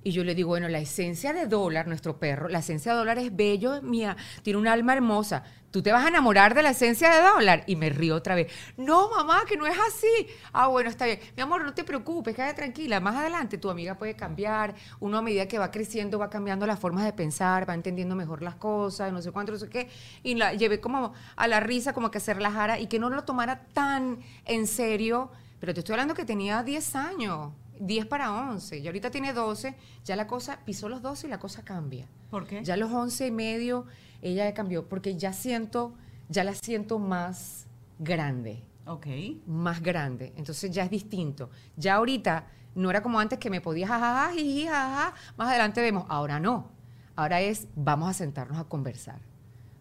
Y 0.04 0.12
yo 0.12 0.24
le 0.24 0.34
digo, 0.34 0.50
bueno, 0.50 0.68
la 0.68 0.80
esencia 0.80 1.32
de 1.34 1.46
dólar, 1.46 1.88
nuestro 1.88 2.18
perro, 2.18 2.50
la 2.50 2.60
esencia 2.60 2.94
de 2.94 2.98
dólar 2.98 3.20
es 3.20 3.36
bello, 3.36 3.82
mía, 3.82 4.18
tiene 4.42 4.58
un 4.58 4.68
alma 4.68 4.94
hermosa. 4.94 5.44
Tú 5.72 5.82
te 5.82 5.92
vas 5.94 6.04
a 6.04 6.10
enamorar 6.10 6.54
de 6.54 6.64
la 6.64 6.72
esencia 6.72 7.10
de 7.10 7.22
dólar. 7.22 7.64
Y 7.66 7.78
me 7.78 7.90
río 7.90 8.16
otra 8.16 8.36
vez. 8.36 8.52
No, 8.76 9.10
mamá, 9.10 9.44
que 9.48 9.56
no 9.56 9.66
es 9.66 9.78
así. 9.88 10.28
Ah, 10.52 10.68
bueno, 10.68 10.90
está 10.90 11.06
bien. 11.06 11.20
Mi 11.36 11.42
amor, 11.42 11.64
no 11.64 11.74
te 11.74 11.86
preocupes, 11.86 12.36
quédate 12.36 12.56
tranquila. 12.56 13.00
Más 13.00 13.16
adelante 13.16 13.58
tu 13.58 13.70
amiga 13.70 13.98
puede 13.98 14.16
cambiar. 14.16 14.76
Uno 15.00 15.18
a 15.18 15.22
medida 15.22 15.48
que 15.48 15.58
va 15.58 15.72
creciendo 15.72 16.20
va 16.20 16.30
cambiando 16.30 16.68
las 16.68 16.78
formas 16.78 17.06
de 17.06 17.14
pensar, 17.14 17.68
va 17.70 17.74
entendiendo 17.74 18.16
mejor 18.16 18.42
las 18.42 18.56
cosas, 18.56 19.14
no 19.14 19.22
sé 19.22 19.32
cuánto, 19.32 19.54
no 19.54 19.58
sé 19.58 19.70
qué. 19.70 19.90
Y 20.24 20.36
la 20.36 20.54
llevé 20.54 20.82
como 20.82 21.14
a 21.36 21.48
la 21.48 21.62
risa, 21.62 21.94
como 21.94 22.12
que 22.12 22.20
se 22.20 22.34
relajara 22.34 22.78
y 22.78 22.88
que 22.88 23.00
no 23.00 23.10
lo 23.10 23.24
tomara 23.24 23.62
tan 23.74 24.20
en 24.46 24.68
serio. 24.68 25.32
Pero 25.62 25.74
te 25.74 25.80
estoy 25.80 25.94
hablando 25.94 26.16
que 26.16 26.26
tenía 26.26 26.64
10 26.64 26.96
años. 26.96 27.52
10 27.82 28.06
para 28.06 28.32
11, 28.52 28.78
y 28.78 28.86
ahorita 28.86 29.10
tiene 29.10 29.34
12, 29.34 29.76
ya 30.06 30.16
la 30.16 30.28
cosa 30.28 30.60
pisó 30.66 30.88
los 30.88 31.02
12 31.02 31.26
y 31.26 31.30
la 31.32 31.40
cosa 31.40 31.64
cambia. 31.64 32.08
¿Por 32.30 32.46
qué? 32.46 32.64
Ya 32.64 32.78
los 32.78 32.92
11 32.92 33.26
y 33.26 33.32
medio 33.32 33.88
ella 34.22 34.54
cambió, 34.54 34.88
porque 34.88 35.16
ya 35.18 35.34
siento, 35.34 35.94
ya 36.30 36.44
la 36.44 36.54
siento 36.54 37.00
más 37.00 37.68
grande, 38.00 38.64
Ok. 38.86 39.08
más 39.48 39.82
grande. 39.82 40.34
Entonces 40.38 40.72
ya 40.72 40.84
es 40.84 40.90
distinto. 40.90 41.50
Ya 41.78 41.96
ahorita 41.96 42.48
no 42.76 42.90
era 42.90 43.02
como 43.04 43.20
antes 43.20 43.40
que 43.40 43.50
me 43.50 43.62
podía 43.62 43.88
jajaja, 43.88 44.34
jiji, 44.34 44.66
jajaja, 44.68 45.14
más 45.38 45.50
adelante 45.50 45.82
vemos. 45.82 46.06
Ahora 46.10 46.40
no. 46.40 46.70
Ahora 47.16 47.42
es, 47.42 47.68
vamos 47.76 48.10
a 48.10 48.14
sentarnos 48.14 48.58
a 48.58 48.64
conversar. 48.64 49.20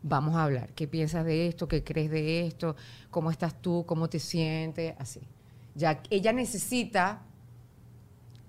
Vamos 0.03 0.35
a 0.35 0.45
hablar. 0.45 0.73
¿Qué 0.73 0.89
piensas 0.89 1.25
de 1.25 1.47
esto? 1.47 1.69
¿Qué 1.69 1.85
crees 1.85 2.11
de 2.11 2.47
esto? 2.47 2.75
¿Cómo 3.11 3.31
estás 3.31 3.61
tú? 3.61 3.85
¿Cómo 3.87 4.09
te 4.09 4.19
sientes? 4.19 4.95
Así. 4.99 5.21
Ya 5.75 6.03
ella 6.11 6.33
necesita 6.33 7.23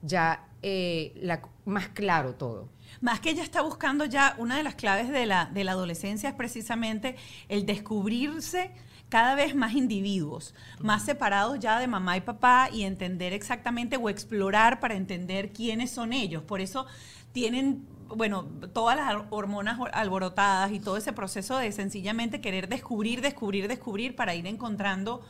ya 0.02 0.48
eh, 0.64 1.14
la- 1.22 1.42
más 1.66 1.89
claro 1.89 2.36
todo. 2.36 2.68
Más 3.00 3.20
que 3.20 3.30
ella 3.32 3.44
está 3.44 3.62
buscando 3.62 4.06
ya, 4.06 4.36
una 4.38 4.58
de 4.58 4.64
las 4.64 4.76
claves 4.76 5.10
de 5.10 5.26
la, 5.26 5.46
de 5.46 5.64
la 5.64 5.72
adolescencia 5.72 6.30
es 6.30 6.36
precisamente 6.36 7.16
el 7.50 7.66
descubrirse 7.66 8.72
cada 9.12 9.36
vez 9.36 9.56
más 9.56 9.74
individuos, 9.74 10.56
más 10.80 11.04
separados 11.04 11.60
ya 11.60 11.80
de 11.80 11.88
mamá 11.88 12.16
y 12.16 12.22
papá 12.22 12.70
y 12.72 12.84
entender 12.84 13.34
exactamente 13.34 13.98
o 13.98 14.10
explorar 14.10 14.80
para 14.80 14.96
entender 14.96 15.52
quiénes 15.52 15.92
son 15.92 16.14
ellos. 16.14 16.44
Por 16.44 16.62
eso 16.62 16.86
tienen, 17.34 17.86
bueno, 18.08 18.46
todas 18.74 18.96
las 18.96 19.26
hormonas 19.30 19.80
alborotadas 19.92 20.72
y 20.72 20.80
todo 20.80 20.96
ese 20.96 21.12
proceso 21.12 21.58
de 21.58 21.74
sencillamente 21.74 22.39
querer 22.39 22.70
descubrir, 22.70 23.20
descubrir, 23.20 23.68
descubrir 23.68 24.16
para 24.16 24.34
ir 24.34 24.48
encontrando 24.48 25.22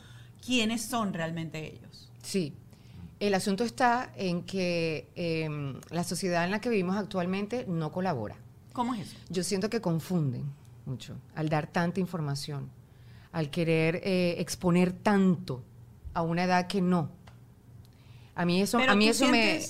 quiénes 0.46 0.82
son 0.82 1.12
realmente 1.12 1.66
ellos. 1.66 2.08
Sí. 2.22 2.54
El 3.22 3.34
asunto 3.34 3.62
está 3.62 4.10
en 4.16 4.42
que 4.42 5.08
em, 5.14 5.80
la 5.90 6.02
sociedad 6.02 6.44
en 6.44 6.50
la 6.50 6.60
que 6.60 6.68
vivimos 6.68 6.96
actualmente 6.96 7.64
no 7.68 7.92
colabora. 7.92 8.34
¿Cómo 8.72 8.94
es 8.96 9.02
eso? 9.02 9.16
Yo 9.28 9.44
siento 9.44 9.70
que 9.70 9.80
confunden 9.80 10.42
mucho 10.86 11.16
al 11.36 11.48
dar 11.48 11.68
tanta 11.68 12.00
información, 12.00 12.68
al 13.30 13.48
querer 13.48 14.00
eh, 14.02 14.34
exponer 14.38 14.90
tanto 14.90 15.62
a 16.14 16.22
una 16.22 16.42
edad 16.42 16.66
que 16.66 16.80
no. 16.80 17.10
A 18.34 18.44
mí 18.44 18.60
eso, 18.60 18.78
Pero 18.78 18.90
a 18.90 18.96
mí 18.96 19.06
eso 19.06 19.28
me... 19.28 19.60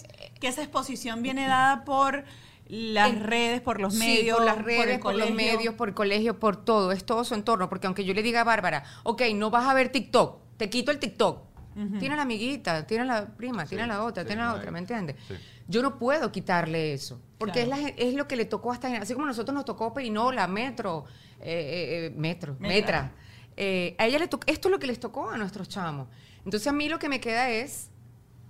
que 0.40 0.48
esa 0.48 0.62
exposición 0.62 1.22
viene 1.22 1.46
dada 1.46 1.84
por 1.84 2.24
las 2.68 3.10
En- 3.10 3.22
redes, 3.22 3.60
por 3.60 3.82
los 3.82 3.92
Sí, 3.92 3.98
medios, 3.98 4.38
por 4.38 4.46
las 4.46 4.64
redes, 4.64 4.94
el 4.94 5.00
por, 5.00 5.12
los 5.14 5.28
colegio. 5.28 5.34
medios, 5.56 5.74
por 5.74 5.88
el 5.90 5.94
colegio, 5.94 6.38
por 6.40 6.56
todo, 6.56 6.90
es 6.90 7.04
todo 7.04 7.22
su 7.24 7.34
entorno, 7.34 7.68
porque 7.68 7.86
aunque 7.86 8.06
yo 8.06 8.14
le 8.14 8.22
diga 8.22 8.40
a 8.40 8.44
Bárbara, 8.44 8.82
ok, 9.02 9.20
no 9.34 9.50
vas 9.50 9.66
a 9.66 9.74
ver 9.74 9.92
TikTok, 9.92 10.38
te 10.56 10.70
quito 10.70 10.90
el 10.90 10.98
TikTok. 10.98 11.51
Tiene 11.98 12.16
la 12.16 12.22
amiguita, 12.22 12.86
tiene 12.86 13.04
la 13.04 13.26
prima, 13.26 13.64
tiene 13.66 13.86
la 13.86 14.02
otra, 14.04 14.22
sí, 14.22 14.26
tiene 14.28 14.42
la 14.42 14.48
no 14.48 14.54
otra, 14.54 14.66
hay- 14.66 14.72
¿me 14.72 14.78
entiendes? 14.80 15.16
sí. 15.28 15.34
Yo 15.68 15.80
no 15.82 15.98
puedo 15.98 16.30
quitarle 16.32 16.92
eso, 16.92 17.20
porque 17.38 17.64
Claro. 17.64 17.72
es, 17.74 17.80
la 17.80 17.88
gen- 17.88 17.94
es 17.96 18.14
lo 18.14 18.28
que 18.28 18.36
le 18.36 18.44
tocó 18.44 18.72
hasta, 18.72 18.88
así 18.98 19.14
como 19.14 19.24
a 19.26 19.28
nosotros 19.28 19.54
nos 19.54 19.64
tocó 19.64 19.94
Perinola, 19.94 20.46
Metro, 20.48 21.04
eh, 21.40 21.44
eh, 21.44 22.06
eh, 22.06 22.10
Metro, 22.16 22.56
Metra. 22.58 23.02
Metra. 23.02 23.12
Eh, 23.56 23.94
a 23.98 24.06
ella 24.06 24.18
le 24.18 24.28
tocó, 24.28 24.44
esto 24.46 24.68
es 24.68 24.72
lo 24.72 24.78
que 24.78 24.86
les 24.86 24.98
tocó 25.00 25.30
a 25.30 25.36
nuestros 25.38 25.68
chamos. 25.68 26.08
Entonces 26.44 26.66
a 26.66 26.72
mí 26.72 26.88
lo 26.88 26.98
que 26.98 27.08
me 27.08 27.20
queda 27.20 27.48
es 27.50 27.90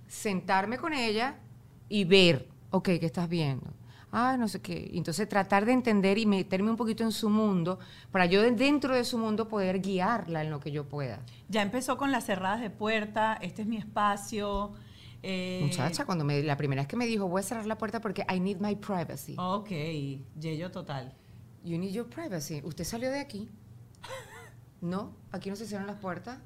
sentarme 0.07 0.77
con 0.77 0.93
ella 0.93 1.35
y 1.89 2.05
ver, 2.05 2.47
ok, 2.71 2.83
¿qué 2.99 3.05
estás 3.05 3.27
viendo? 3.29 3.67
Ah, 4.15 4.37
no 4.37 4.47
sé 4.47 4.61
qué. 4.61 4.91
Entonces 4.93 5.27
tratar 5.27 5.65
de 5.65 5.71
entender 5.71 6.19
y 6.19 6.27
meterme 6.27 6.69
un 6.69 6.77
poquito 6.77 7.03
en 7.03 7.11
su 7.11 7.29
mundo 7.31 7.79
para 8.11 8.27
yo 8.27 8.43
de- 8.43 8.51
dentro 8.51 8.93
de 8.95 9.03
su 9.05 9.17
mundo 9.17 9.47
poder 9.47 9.81
guiarla 9.81 10.43
en 10.43 10.51
lo 10.51 10.59
que 10.59 10.71
yo 10.71 10.87
pueda. 10.87 11.19
Ya 11.49 11.63
empezó 11.63 11.97
con 11.97 12.11
las 12.11 12.23
cerradas 12.25 12.61
de 12.61 12.69
puerta, 12.69 13.33
este 13.41 13.63
es 13.63 13.67
mi 13.67 13.77
espacio. 13.77 14.73
eh, 15.23 15.61
Muchacha, 15.63 16.05
cuando 16.05 16.23
me, 16.25 16.43
la 16.43 16.57
primera 16.57 16.81
vez 16.83 16.87
que 16.87 16.95
me 16.97 17.05
dijo, 17.07 17.27
voy 17.27 17.39
a 17.39 17.43
cerrar 17.43 17.65
la 17.65 17.77
puerta 17.77 18.01
porque 18.01 18.23
I 18.31 18.39
need 18.39 18.57
my 18.59 18.75
privacy. 18.75 19.35
Ok, 19.39 19.69
Yello 20.39 20.69
total. 20.69 21.11
You 21.63 21.77
need 21.79 21.91
your 21.93 22.07
privacy. 22.07 22.61
¿Usted 22.63 22.83
salió 22.83 23.09
de 23.09 23.19
aquí? 23.21 23.49
No, 24.81 25.15
aquí 25.31 25.49
no 25.49 25.55
se 25.55 25.65
cierran 25.65 25.87
las 25.87 25.95
puertas. 25.97 26.37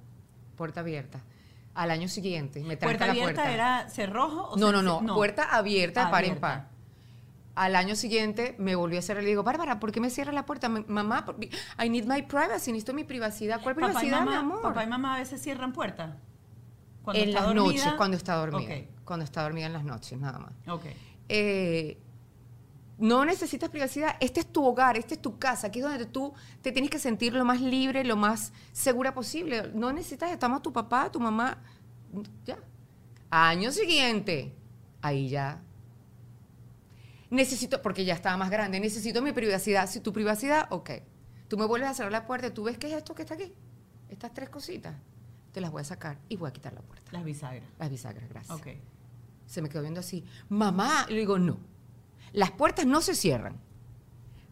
Puerta 0.55 0.81
abierta. 0.81 1.21
Al 1.73 1.91
año 1.91 2.07
siguiente 2.07 2.59
me 2.61 2.77
tranca 2.77 2.85
¿Puerta 2.85 3.05
la 3.07 3.11
abierta 3.11 3.33
puerta. 3.43 3.53
era 3.53 3.89
cerrojo 3.89 4.49
o 4.51 4.57
No, 4.57 4.69
cer- 4.71 4.83
no, 4.83 5.01
no, 5.01 5.15
Puerta 5.15 5.43
abierta 5.55 6.05
de 6.05 6.11
par 6.11 6.23
en 6.23 6.29
Abierta. 6.31 6.41
par. 6.69 6.76
Al 7.57 7.75
año 7.75 7.95
siguiente 7.95 8.53
me 8.59 8.75
volví 8.75 8.97
a 8.97 9.01
cerrar 9.01 9.23
y 9.23 9.25
le 9.25 9.29
digo, 9.31 9.41
Bárbara, 9.41 9.79
¿por 9.79 9.91
qué 9.91 9.99
me 9.99 10.11
cierras 10.11 10.35
la 10.35 10.45
puerta? 10.45 10.69
Mamá, 10.69 11.25
I 11.83 11.89
need 11.89 12.05
my 12.05 12.21
privacy, 12.21 12.71
necesito 12.71 12.93
mi 12.93 13.03
privacidad. 13.03 13.61
¿Cuál 13.63 13.73
Papá 13.73 13.87
privacidad, 13.87 14.19
mamá, 14.19 14.31
mi 14.31 14.37
amor? 14.37 14.61
papá 14.61 14.83
y 14.83 14.87
mamá 14.87 15.15
a 15.15 15.19
veces 15.19 15.41
cierran 15.41 15.73
puerta. 15.73 16.17
Cuando 17.01 17.23
en 17.23 17.29
está 17.29 17.41
las 17.41 17.55
dormida. 17.55 17.73
noches, 17.83 17.93
cuando 17.97 18.15
está 18.17 18.35
dormida. 18.35 18.75
Cuando 19.03 19.23
está 19.23 19.41
dormida 19.41 19.65
en 19.65 19.73
las 19.73 19.83
noches, 19.83 20.19
nada 20.19 20.37
más. 20.37 20.51
Ok. 20.67 20.85
Eh, 21.29 21.97
no 22.99 23.25
necesitas 23.25 23.69
privacidad. 23.71 24.17
Este 24.19 24.41
es 24.41 24.45
tu 24.51 24.63
hogar, 24.63 24.95
este 24.95 25.15
es 25.15 25.21
tu 25.21 25.39
casa. 25.39 25.67
Aquí 25.67 25.79
es 25.79 25.85
donde 25.85 26.05
tú 26.05 26.33
te 26.61 26.71
tienes 26.71 26.91
que 26.91 26.99
sentir 26.99 27.33
lo 27.33 27.43
más 27.43 27.59
libre, 27.59 28.03
lo 28.03 28.17
más 28.17 28.53
segura 28.71 29.15
posible. 29.15 29.71
No 29.73 29.91
necesitas, 29.91 30.31
estamos 30.31 30.61
tu 30.61 30.71
papá, 30.71 31.11
tu 31.11 31.19
mamá. 31.19 31.57
Ya. 32.45 32.59
Año 33.31 33.71
siguiente, 33.71 34.53
ahí 35.01 35.29
ya. 35.29 35.63
Necesito, 37.29 37.81
porque 37.81 38.05
ya 38.05 38.13
estaba 38.13 38.37
más 38.37 38.49
grande, 38.49 38.79
necesito 38.79 39.21
mi 39.21 39.31
privacidad. 39.31 39.89
Si 39.89 39.99
tu 39.99 40.13
privacidad, 40.13 40.67
ok. 40.69 40.91
Tú 41.47 41.57
me 41.57 41.65
vuelves 41.65 41.89
a 41.89 41.93
cerrar 41.93 42.11
la 42.11 42.25
puerta, 42.25 42.53
tú 42.53 42.63
ves 42.63 42.77
qué 42.77 42.87
es 42.87 42.93
esto 42.93 43.15
que 43.15 43.23
está 43.23 43.35
aquí. 43.35 43.53
Estas 44.09 44.33
tres 44.33 44.49
cositas, 44.49 44.95
te 45.51 45.61
las 45.61 45.71
voy 45.71 45.81
a 45.81 45.85
sacar 45.85 46.17
y 46.29 46.37
voy 46.37 46.49
a 46.49 46.53
quitar 46.53 46.73
la 46.73 46.81
puerta. 46.81 47.11
Las 47.11 47.23
bisagras. 47.23 47.69
Las 47.79 47.89
bisagras, 47.89 48.29
gracias. 48.29 48.57
Ok. 48.57 48.67
Se 49.45 49.61
me 49.61 49.69
quedó 49.69 49.81
viendo 49.81 49.99
así. 49.99 50.25
Mamá, 50.49 51.05
le 51.09 51.17
digo, 51.17 51.39
no. 51.39 51.57
Las 52.33 52.51
puertas 52.51 52.85
no 52.85 53.01
se 53.01 53.15
cierran. 53.15 53.57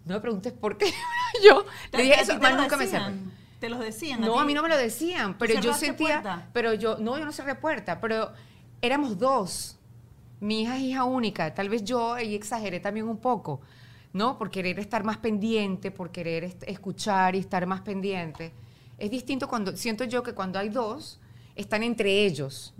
No 0.06 0.16
me 0.16 0.22
preguntes 0.22 0.54
por 0.54 0.78
qué. 0.78 0.94
yo 1.44 1.66
le 1.92 2.04
dije, 2.04 2.16
¿A 2.16 2.22
eso 2.22 2.40
más 2.40 2.56
nunca 2.56 2.78
me 2.78 2.88
cerré. 2.88 3.14
Te 3.60 3.70
los 3.70 3.80
decían. 3.80 4.22
No, 4.22 4.34
ti? 4.34 4.40
a 4.40 4.46
mí 4.46 4.54
no 4.54 4.62
me 4.62 4.70
lo 4.70 4.78
decían, 4.78 5.38
pero 5.38 5.60
yo 5.60 5.74
sentía, 5.74 6.22
puerta? 6.22 6.50
pero 6.54 6.74
yo, 6.74 6.98
no, 6.98 7.18
yo 7.18 7.26
no 7.26 7.32
cerré 7.32 7.56
puerta, 7.56 8.00
pero 8.00 8.32
éramos 8.82 9.18
dos. 9.18 9.78
Mi 10.40 10.62
hija 10.62 10.76
es 10.78 10.84
hija 10.84 11.04
única, 11.06 11.54
tal 11.54 11.70
vez 11.70 11.84
yo 11.84 12.14
ahí 12.14 12.36
exageré 12.36 12.80
también 12.80 13.08
un 13.08 13.18
poco, 13.18 13.62
¿no? 14.14 14.38
Por 14.38 14.52
querer 14.52 14.80
estar 14.80 15.04
más 15.04 15.18
pendiente, 15.18 15.92
por 15.92 16.12
querer 16.12 16.56
escuchar 16.68 17.36
y 17.36 17.40
estar 17.40 17.66
más 17.66 17.82
pendiente. 17.82 18.52
Es 18.98 19.12
distinto 19.12 19.48
cuando, 19.48 19.76
siento 19.76 20.04
yo 20.04 20.24
que 20.24 20.34
cuando 20.34 20.60
hay 20.60 20.70
dos, 20.70 21.20
están 21.56 21.84
entre 21.84 22.26
ellos, 22.26 22.74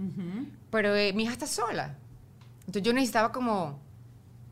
pero 0.70 0.96
eh, 0.96 1.14
mi 1.14 1.24
hija 1.24 1.34
está 1.34 1.48
sola. 1.48 1.98
Entonces 2.62 2.84
yo 2.84 2.94
necesitaba 2.94 3.32
como, 3.32 3.80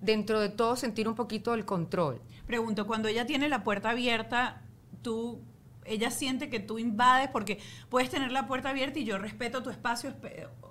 dentro 0.02 0.40
de 0.40 0.50
todo, 0.50 0.76
sentir 0.76 1.08
un 1.08 1.16
poquito 1.16 1.54
el 1.54 1.66
control. 1.66 2.22
Pregunto, 2.48 2.86
cuando 2.88 3.08
ella 3.08 3.26
tiene 3.26 3.50
la 3.50 3.64
puerta 3.64 3.90
abierta, 3.90 4.62
tú, 5.02 5.40
ella 5.86 6.12
siente 6.12 6.50
que 6.50 6.60
tú 6.60 6.80
invades, 6.80 7.30
porque 7.30 7.60
puedes 7.90 8.10
tener 8.10 8.32
la 8.32 8.48
puerta 8.48 8.70
abierta 8.70 9.00
y 9.00 9.04
yo 9.06 9.18
respeto 9.18 9.62
tu 9.64 9.70
espacio, 9.70 10.14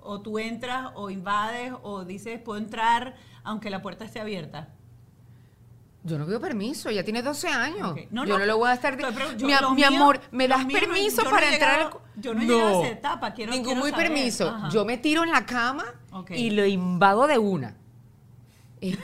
o 0.01 0.21
tú 0.21 0.39
entras, 0.39 0.91
o 0.95 1.09
invades, 1.09 1.73
o 1.83 2.03
dices, 2.05 2.39
puedo 2.39 2.59
entrar 2.59 3.15
aunque 3.43 3.69
la 3.69 3.81
puerta 3.81 4.05
esté 4.05 4.19
abierta. 4.19 4.69
Yo 6.05 6.17
no 6.17 6.25
pido 6.25 6.41
permiso, 6.41 6.89
ella 6.89 7.03
tiene 7.05 7.21
12 7.21 7.47
años. 7.47 7.95
No, 8.11 8.25
yo 8.25 8.33
no. 8.33 8.39
no 8.39 8.45
le 8.45 8.51
voy 8.53 8.67
a 8.69 8.73
estar... 8.73 8.97
Yo- 8.97 9.47
mi, 9.47 9.53
lo 9.53 9.69
mi 9.71 9.75
mío- 9.77 9.87
amor, 9.87 10.19
¿me 10.31 10.49
lo 10.49 10.57
das 10.57 10.65
mío 10.65 10.77
permiso 10.79 11.23
no 11.23 11.29
para 11.29 11.49
entrar? 11.53 11.77
llegado- 11.79 12.01
al- 12.15 12.21
yo 12.21 12.33
no 12.33 12.41
he 12.41 12.45
llegado 12.45 12.67
a 12.81 12.83
esa 12.85 12.91
etapa, 12.93 13.33
quiero- 13.33 13.51
Ningún 13.53 13.65
quiero 13.67 13.81
muy 13.81 13.91
saber. 13.91 14.07
permiso. 14.07 14.49
Ajá. 14.49 14.69
Yo 14.69 14.83
me 14.83 14.97
tiro 14.97 15.23
en 15.23 15.31
la 15.31 15.45
cama 15.45 15.85
y 16.31 16.49
lo 16.49 16.65
invado 16.65 17.25
de 17.27 17.37
una. 17.37 17.77
Es, 18.81 18.97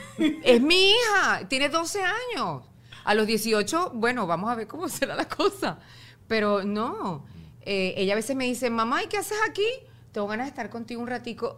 es 0.44 0.60
mi 0.60 0.90
hija, 0.90 1.48
tiene 1.48 1.70
12 1.70 2.00
años. 2.04 2.64
A 3.04 3.14
los 3.14 3.26
18, 3.26 3.92
bueno, 3.94 4.26
vamos 4.26 4.50
a 4.50 4.54
ver 4.54 4.66
cómo 4.66 4.88
será 4.90 5.14
la 5.14 5.28
cosa. 5.28 5.78
Pero 6.26 6.64
no. 6.64 7.24
Eh, 7.62 7.94
ella 7.96 8.14
a 8.14 8.16
veces 8.16 8.36
me 8.36 8.44
dice, 8.44 8.70
mamá, 8.70 9.02
¿y 9.02 9.06
qué 9.06 9.18
haces 9.18 9.38
aquí? 9.48 9.66
Tengo 10.12 10.26
ganas 10.26 10.46
de 10.46 10.50
estar 10.50 10.70
contigo 10.70 11.00
un 11.00 11.06
ratico. 11.06 11.56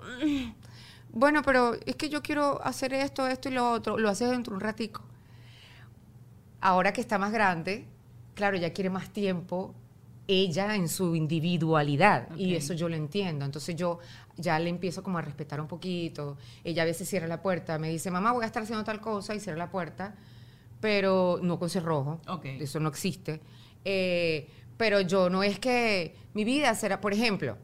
Bueno, 1.11 1.43
pero 1.43 1.75
es 1.87 1.97
que 1.97 2.09
yo 2.09 2.23
quiero 2.23 2.63
hacer 2.65 2.95
esto, 2.95 3.27
esto 3.27 3.49
y 3.49 3.53
lo 3.53 3.71
otro. 3.71 3.99
Lo 3.99 4.09
haces 4.09 4.31
dentro 4.31 4.53
de 4.53 4.57
un 4.57 4.61
ratico. 4.61 5.03
Ahora 6.61 6.93
que 6.93 7.01
está 7.01 7.19
más 7.19 7.33
grande, 7.33 7.87
claro, 8.35 8.57
ya 8.57 8.73
quiere 8.73 8.89
más 8.91 9.11
tiempo 9.11 9.75
ella 10.29 10.77
en 10.77 10.89
su 10.89 11.17
individualidad 11.17 12.35
y 12.37 12.55
eso 12.55 12.75
yo 12.75 12.89
lo 12.89 12.97
entiendo. 12.97 13.45
Entonces 13.45 13.77
yo 13.77 13.99
ya 14.37 14.59
le 14.59 14.71
empiezo 14.71 15.03
como 15.03 15.19
a 15.19 15.23
respetar 15.23 15.61
un 15.61 15.69
poquito. 15.69 16.37
Ella 16.65 16.83
a 16.83 16.87
veces 16.87 17.09
cierra 17.09 17.27
la 17.27 17.43
puerta, 17.43 17.79
me 17.79 17.89
dice, 17.91 18.11
mamá, 18.11 18.33
voy 18.33 18.45
a 18.45 18.47
estar 18.47 18.63
haciendo 18.63 18.85
tal 18.85 19.01
cosa 19.01 19.35
y 19.35 19.41
cierra 19.41 19.59
la 19.59 19.71
puerta, 19.71 20.15
pero 20.83 21.39
no 21.41 21.61
con 21.61 21.71
cerrojo. 21.71 22.21
Ok. 22.27 22.45
Eso 22.45 22.81
no 22.81 22.89
existe. 22.89 23.41
Eh, 23.85 24.51
pero 24.77 25.01
yo 25.01 25.31
no 25.31 25.45
es 25.45 25.61
que 25.61 26.17
mi 26.35 26.43
vida 26.43 26.75
será, 26.75 27.01
por 27.01 27.15
ejemplo, 27.15 27.57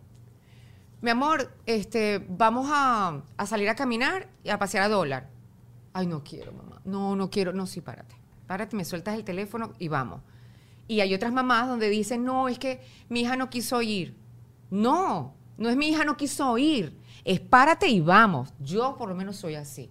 mi 1.00 1.10
amor, 1.10 1.52
este, 1.66 2.24
vamos 2.28 2.68
a, 2.70 3.20
a 3.36 3.46
salir 3.46 3.68
a 3.68 3.74
caminar 3.74 4.28
y 4.44 4.50
a 4.50 4.58
pasear 4.58 4.84
a 4.84 4.88
dólar. 4.88 5.28
Ay, 5.92 6.06
no 6.06 6.22
quiero, 6.22 6.52
mamá. 6.52 6.80
No, 6.84 7.16
no 7.16 7.28
quiero. 7.28 7.52
No, 7.52 7.66
sí, 7.66 7.80
párate. 7.80 8.14
Párate, 8.46 8.76
me 8.76 8.84
sueltas 8.84 9.16
el 9.16 9.24
teléfono 9.24 9.74
y 9.80 9.88
vamos. 9.88 10.22
Y 10.86 11.00
hay 11.00 11.12
otras 11.12 11.32
mamás 11.32 11.66
donde 11.66 11.90
dicen, 11.90 12.24
no, 12.24 12.48
es 12.48 12.58
que 12.60 12.80
mi 13.08 13.22
hija 13.22 13.36
no 13.36 13.50
quiso 13.50 13.82
ir. 13.82 14.16
No, 14.70 15.34
no 15.56 15.68
es 15.68 15.76
mi 15.76 15.88
hija 15.88 16.04
no 16.04 16.16
quiso 16.16 16.56
ir. 16.56 16.96
Es 17.24 17.40
párate 17.40 17.88
y 17.88 18.00
vamos. 18.00 18.54
Yo 18.60 18.96
por 18.96 19.08
lo 19.08 19.16
menos 19.16 19.36
soy 19.36 19.56
así. 19.56 19.90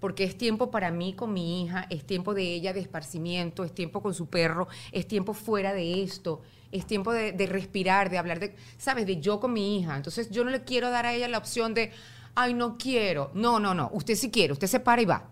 Porque 0.00 0.24
es 0.24 0.36
tiempo 0.36 0.70
para 0.70 0.90
mí 0.90 1.12
con 1.12 1.32
mi 1.32 1.62
hija, 1.62 1.86
es 1.90 2.04
tiempo 2.04 2.34
de 2.34 2.42
ella 2.42 2.72
de 2.72 2.80
esparcimiento, 2.80 3.64
es 3.64 3.72
tiempo 3.72 4.02
con 4.02 4.14
su 4.14 4.26
perro, 4.26 4.66
es 4.92 5.06
tiempo 5.06 5.34
fuera 5.34 5.72
de 5.74 6.02
esto, 6.02 6.40
es 6.72 6.86
tiempo 6.86 7.12
de, 7.12 7.46
respirar, 7.46 8.10
de 8.10 8.18
hablar 8.18 8.40
de, 8.40 8.56
¿sabes? 8.78 9.06
De 9.06 9.20
yo 9.20 9.40
con 9.40 9.52
mi 9.52 9.78
hija. 9.78 9.96
Entonces 9.96 10.30
yo 10.30 10.42
no 10.44 10.50
le 10.50 10.64
quiero 10.64 10.90
dar 10.90 11.06
a 11.06 11.12
ella 11.12 11.28
la 11.28 11.38
opción 11.38 11.74
de, 11.74 11.92
ay, 12.34 12.54
no 12.54 12.78
quiero. 12.78 13.30
No, 13.34 13.60
no, 13.60 13.74
no. 13.74 13.90
Usted 13.92 14.14
sí 14.14 14.30
quiere, 14.30 14.52
usted 14.52 14.66
se 14.66 14.80
para 14.80 15.02
y 15.02 15.04
va. 15.04 15.28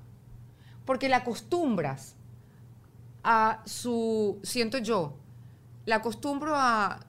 Porque 0.84 1.08
la 1.08 1.18
acostumbras 1.18 2.16
a 3.22 3.62
su, 3.66 4.38
siento 4.42 4.78
yo, 4.78 5.16
la 5.84 5.96
acostumbro 5.96 6.54
a 6.54 7.00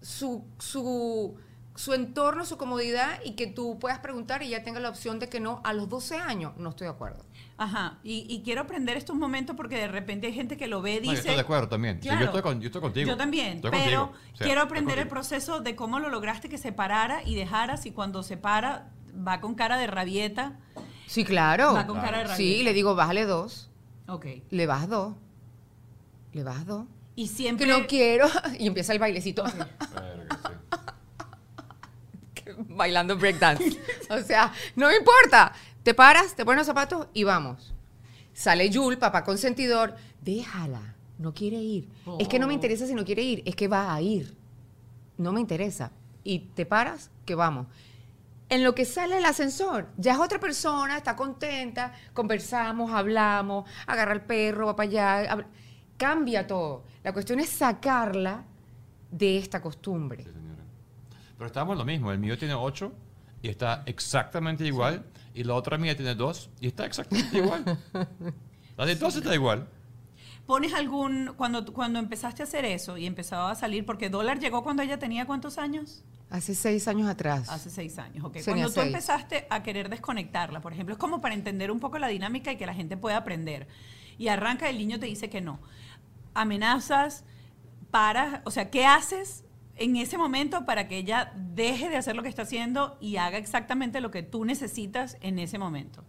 su, 0.00 0.44
su, 0.58 1.34
su 1.78 1.94
entorno, 1.94 2.44
su 2.44 2.56
comodidad 2.56 3.20
y 3.24 3.32
que 3.36 3.46
tú 3.46 3.78
puedas 3.78 4.00
preguntar 4.00 4.42
y 4.42 4.48
ya 4.48 4.64
tenga 4.64 4.80
la 4.80 4.88
opción 4.88 5.20
de 5.20 5.28
que 5.28 5.38
no. 5.38 5.60
A 5.64 5.72
los 5.72 5.88
12 5.88 6.16
años 6.16 6.54
no 6.56 6.70
estoy 6.70 6.86
de 6.86 6.92
acuerdo. 6.92 7.24
Ajá, 7.56 7.98
y, 8.02 8.26
y 8.28 8.42
quiero 8.42 8.62
aprender 8.62 8.96
estos 8.96 9.14
momentos 9.14 9.54
porque 9.54 9.76
de 9.76 9.86
repente 9.86 10.26
hay 10.26 10.32
gente 10.32 10.56
que 10.56 10.66
lo 10.66 10.82
ve, 10.82 10.94
No, 10.96 11.00
dice... 11.02 11.12
yo 11.14 11.18
estoy 11.20 11.34
de 11.36 11.40
acuerdo 11.40 11.68
también. 11.68 11.96
Sí, 12.02 12.08
Claro. 12.08 12.20
yo, 12.20 12.26
estoy 12.26 12.42
con- 12.42 12.60
yo 12.60 12.66
estoy 12.66 12.80
contigo. 12.82 13.08
Yo 13.08 13.16
también, 13.16 13.56
Estoy 13.58 13.70
pero 13.70 14.06
contigo. 14.08 14.22
O 14.32 14.36
sea, 14.36 14.46
quiero 14.46 14.60
aprender 14.62 14.98
el 14.98 15.06
proceso 15.06 15.60
de 15.60 15.76
cómo 15.76 16.00
lo 16.00 16.08
lograste 16.08 16.48
que 16.48 16.58
se 16.58 16.72
parara 16.72 17.22
y 17.24 17.36
dejaras 17.36 17.86
y 17.86 17.92
cuando 17.92 18.24
se 18.24 18.36
para 18.36 18.90
va 19.26 19.40
con 19.40 19.54
cara 19.54 19.76
de 19.78 19.86
rabieta. 19.86 20.58
Sí, 21.06 21.24
claro. 21.24 21.74
Va 21.74 21.86
con 21.86 21.96
cara 22.00 22.18
de 22.18 22.24
rabieta. 22.24 22.36
Sí, 22.36 22.62
le 22.64 22.72
digo, 22.72 22.94
bájale 22.96 23.24
dos. 23.24 23.70
Ok. 24.08 24.26
Le 24.50 24.66
vas 24.66 24.88
dos. 24.88 25.14
Le 26.32 26.42
vas 26.42 26.66
dos. 26.66 26.86
Y 27.14 27.28
Que 27.28 27.34
siempre... 27.34 27.66
no 27.68 27.86
quiero. 27.86 28.26
Y 28.58 28.66
empieza 28.66 28.92
el 28.92 28.98
bailecito. 28.98 29.44
Sí. 29.48 29.54
Bailando 32.78 33.18
breakdance. 33.18 33.78
o 34.10 34.18
sea, 34.22 34.50
no 34.76 34.88
me 34.88 34.96
importa. 34.96 35.52
Te 35.82 35.92
paras, 35.92 36.34
te 36.34 36.44
pones 36.46 36.60
los 36.60 36.66
zapatos 36.66 37.08
y 37.12 37.24
vamos. 37.24 37.74
Sale 38.32 38.70
Yul, 38.70 38.96
papá 38.96 39.22
consentidor. 39.24 39.94
Déjala. 40.22 40.94
No 41.18 41.34
quiere 41.34 41.56
ir. 41.56 41.88
Es 42.18 42.28
que 42.28 42.38
no 42.38 42.46
me 42.46 42.52
Oh. 42.52 42.54
interesa 42.54 42.86
si 42.86 42.94
no 42.94 43.04
quiere 43.04 43.22
ir. 43.22 43.42
Es 43.44 43.54
que 43.56 43.68
va 43.68 43.92
a 43.92 44.00
ir. 44.00 44.36
No 45.16 45.32
me 45.32 45.40
interesa. 45.40 45.90
Y 46.24 46.38
te 46.54 46.64
paras, 46.64 47.10
que 47.26 47.34
vamos. 47.34 47.66
En 48.50 48.64
lo 48.64 48.74
que 48.74 48.84
sale 48.84 49.18
el 49.18 49.24
ascensor, 49.26 49.88
ya 49.98 50.12
es 50.12 50.18
otra 50.18 50.38
persona, 50.40 50.96
está 50.96 51.16
contenta, 51.16 51.92
conversamos, 52.14 52.90
hablamos, 52.92 53.68
agarra 53.86 54.14
el 54.14 54.22
perro, 54.22 54.66
va 54.66 54.76
para 54.76 54.88
allá, 54.88 55.46
cambia 55.98 56.46
todo. 56.46 56.84
La 57.02 57.12
cuestión 57.12 57.40
es 57.40 57.50
sacarla 57.50 58.44
de 59.10 59.36
esta 59.38 59.60
costumbre. 59.60 60.24
Sí. 60.24 60.30
Pero 61.38 61.46
estamos 61.46 61.74
en 61.74 61.78
lo 61.78 61.84
mismo. 61.84 62.10
El 62.10 62.18
mío 62.18 62.36
tiene 62.36 62.54
8 62.54 62.92
y 63.42 63.48
está 63.48 63.84
exactamente 63.86 64.66
igual. 64.66 65.04
Y 65.34 65.44
la 65.44 65.54
otra 65.54 65.78
mía 65.78 65.96
tiene 65.96 66.14
2 66.14 66.50
y 66.60 66.66
está 66.66 66.84
exactamente 66.84 67.38
igual. 67.38 67.78
La 68.76 68.84
de 68.84 68.96
2 68.96 69.16
está 69.16 69.34
igual. 69.34 69.68
¿Pones 70.46 70.74
algún... 70.74 71.34
Cuando, 71.36 71.72
cuando 71.72 71.98
empezaste 71.98 72.42
a 72.42 72.44
hacer 72.44 72.64
eso 72.64 72.96
y 72.96 73.06
empezaba 73.06 73.50
a 73.50 73.54
salir, 73.54 73.86
porque 73.86 74.08
Dólar 74.10 74.40
llegó 74.40 74.64
cuando 74.64 74.82
ella 74.82 74.98
tenía 74.98 75.26
cuántos 75.26 75.58
años? 75.58 76.04
Hace 76.30 76.54
seis 76.54 76.88
años 76.88 77.08
atrás. 77.08 77.48
Hace 77.48 77.70
seis 77.70 77.98
años, 77.98 78.24
ok. 78.24 78.38
Cuando 78.44 78.66
tú 78.66 78.74
seis. 78.74 78.86
empezaste 78.86 79.46
a 79.48 79.62
querer 79.62 79.88
desconectarla, 79.88 80.60
por 80.60 80.72
ejemplo, 80.72 80.94
es 80.94 80.98
como 80.98 81.20
para 81.20 81.34
entender 81.34 81.70
un 81.70 81.80
poco 81.80 81.98
la 81.98 82.08
dinámica 82.08 82.52
y 82.52 82.56
que 82.56 82.66
la 82.66 82.74
gente 82.74 82.96
pueda 82.96 83.16
aprender. 83.18 83.68
Y 84.18 84.28
arranca, 84.28 84.68
el 84.68 84.78
niño 84.78 84.98
te 84.98 85.06
dice 85.06 85.30
que 85.30 85.40
no. 85.40 85.60
Amenazas, 86.34 87.24
paras, 87.90 88.40
o 88.44 88.50
sea, 88.50 88.70
¿qué 88.70 88.84
haces 88.84 89.44
en 89.78 89.96
ese 89.96 90.18
momento 90.18 90.64
para 90.64 90.88
que 90.88 90.98
ella 90.98 91.32
deje 91.36 91.88
de 91.88 91.96
hacer 91.96 92.16
lo 92.16 92.22
que 92.22 92.28
está 92.28 92.42
haciendo 92.42 92.96
y 93.00 93.16
haga 93.16 93.38
exactamente 93.38 94.00
lo 94.00 94.10
que 94.10 94.22
tú 94.22 94.44
necesitas 94.44 95.16
en 95.20 95.38
ese 95.38 95.58
momento? 95.58 96.04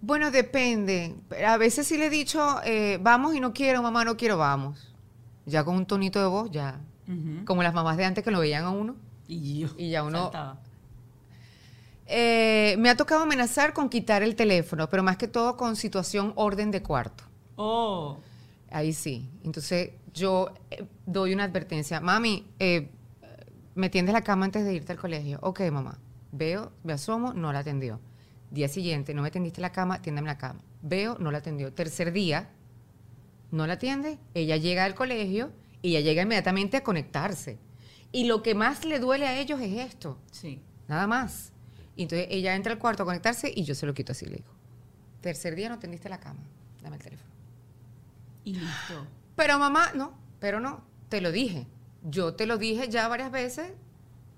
Bueno, 0.00 0.30
depende. 0.30 1.16
A 1.46 1.56
veces 1.56 1.86
sí 1.86 1.96
le 1.96 2.06
he 2.06 2.10
dicho, 2.10 2.60
eh, 2.64 2.98
vamos 3.00 3.34
y 3.34 3.40
no 3.40 3.52
quiero, 3.52 3.82
mamá, 3.82 4.04
no 4.04 4.16
quiero, 4.16 4.36
vamos. 4.38 4.94
Ya 5.46 5.64
con 5.64 5.76
un 5.76 5.86
tonito 5.86 6.20
de 6.20 6.26
voz, 6.26 6.50
ya. 6.50 6.80
Como 7.46 7.62
las 7.62 7.72
mamás 7.72 7.96
de 7.96 8.04
antes 8.04 8.22
que 8.22 8.30
lo 8.30 8.40
veían 8.40 8.64
a 8.64 8.70
uno. 8.70 8.94
Y, 9.26 9.60
yo 9.60 9.68
Y 9.78 9.90
ya 9.90 10.02
uno-. 10.02 10.30
Eh, 12.06 12.76
me 12.78 12.90
ha 12.90 12.96
tocado 12.96 13.22
amenazar 13.22 13.72
con 13.72 13.88
quitar 13.88 14.22
el 14.22 14.36
teléfono, 14.36 14.88
pero 14.88 15.02
más 15.02 15.16
que 15.16 15.26
todo 15.26 15.56
con 15.56 15.74
situación 15.74 16.32
orden 16.36 16.70
de 16.70 16.82
cuarto. 16.82 17.24
Oh, 17.56 18.18
Ahí 18.70 18.92
sí. 18.92 19.28
Entonces 19.44 19.92
yo 20.14 20.54
eh, 20.70 20.84
doy 21.06 21.32
una 21.34 21.44
advertencia. 21.44 22.00
Mami, 22.00 22.46
eh, 22.58 22.90
me 23.74 23.90
tiendes 23.90 24.12
la 24.12 24.22
cama 24.22 24.44
antes 24.44 24.64
de 24.64 24.74
irte 24.74 24.92
al 24.92 24.98
colegio. 24.98 25.38
Ok, 25.42 25.60
mamá. 25.70 25.98
Veo, 26.32 26.72
me 26.84 26.92
asomo, 26.92 27.32
no 27.32 27.52
la 27.52 27.60
atendió. 27.60 28.00
Día 28.50 28.68
siguiente, 28.68 29.14
no 29.14 29.22
me 29.22 29.30
tendiste 29.30 29.60
la 29.60 29.72
cama, 29.72 30.00
tiéndeme 30.02 30.26
la 30.26 30.38
cama. 30.38 30.60
Veo, 30.82 31.16
no 31.18 31.30
la 31.30 31.38
atendió. 31.38 31.72
Tercer 31.72 32.12
día, 32.12 32.50
no 33.50 33.66
la 33.66 33.74
atiende. 33.74 34.18
Ella 34.34 34.56
llega 34.56 34.84
al 34.84 34.94
colegio 34.94 35.52
y 35.82 35.90
ella 35.90 36.00
llega 36.00 36.22
inmediatamente 36.22 36.76
a 36.76 36.82
conectarse. 36.82 37.58
Y 38.10 38.24
lo 38.24 38.42
que 38.42 38.54
más 38.54 38.84
le 38.84 38.98
duele 38.98 39.26
a 39.26 39.38
ellos 39.38 39.60
es 39.60 39.78
esto. 39.78 40.18
sí. 40.30 40.62
Nada 40.88 41.06
más. 41.06 41.52
Y 41.96 42.04
entonces 42.04 42.28
ella 42.30 42.54
entra 42.54 42.72
al 42.72 42.78
cuarto 42.78 43.02
a 43.02 43.06
conectarse 43.06 43.52
y 43.54 43.64
yo 43.64 43.74
se 43.74 43.84
lo 43.84 43.92
quito 43.92 44.12
así, 44.12 44.24
le 44.24 44.36
digo. 44.36 44.48
Tercer 45.20 45.54
día 45.54 45.68
no 45.68 45.78
tendiste 45.78 46.08
la 46.08 46.18
cama. 46.18 46.40
Dame 46.82 46.96
el 46.96 47.02
teléfono. 47.02 47.30
Y 48.44 48.54
listo. 48.54 49.06
Pero 49.38 49.56
mamá, 49.56 49.92
no, 49.94 50.14
pero 50.40 50.58
no, 50.58 50.82
te 51.08 51.20
lo 51.20 51.30
dije. 51.30 51.68
Yo 52.02 52.34
te 52.34 52.44
lo 52.44 52.58
dije 52.58 52.88
ya 52.88 53.06
varias 53.06 53.30
veces, 53.30 53.70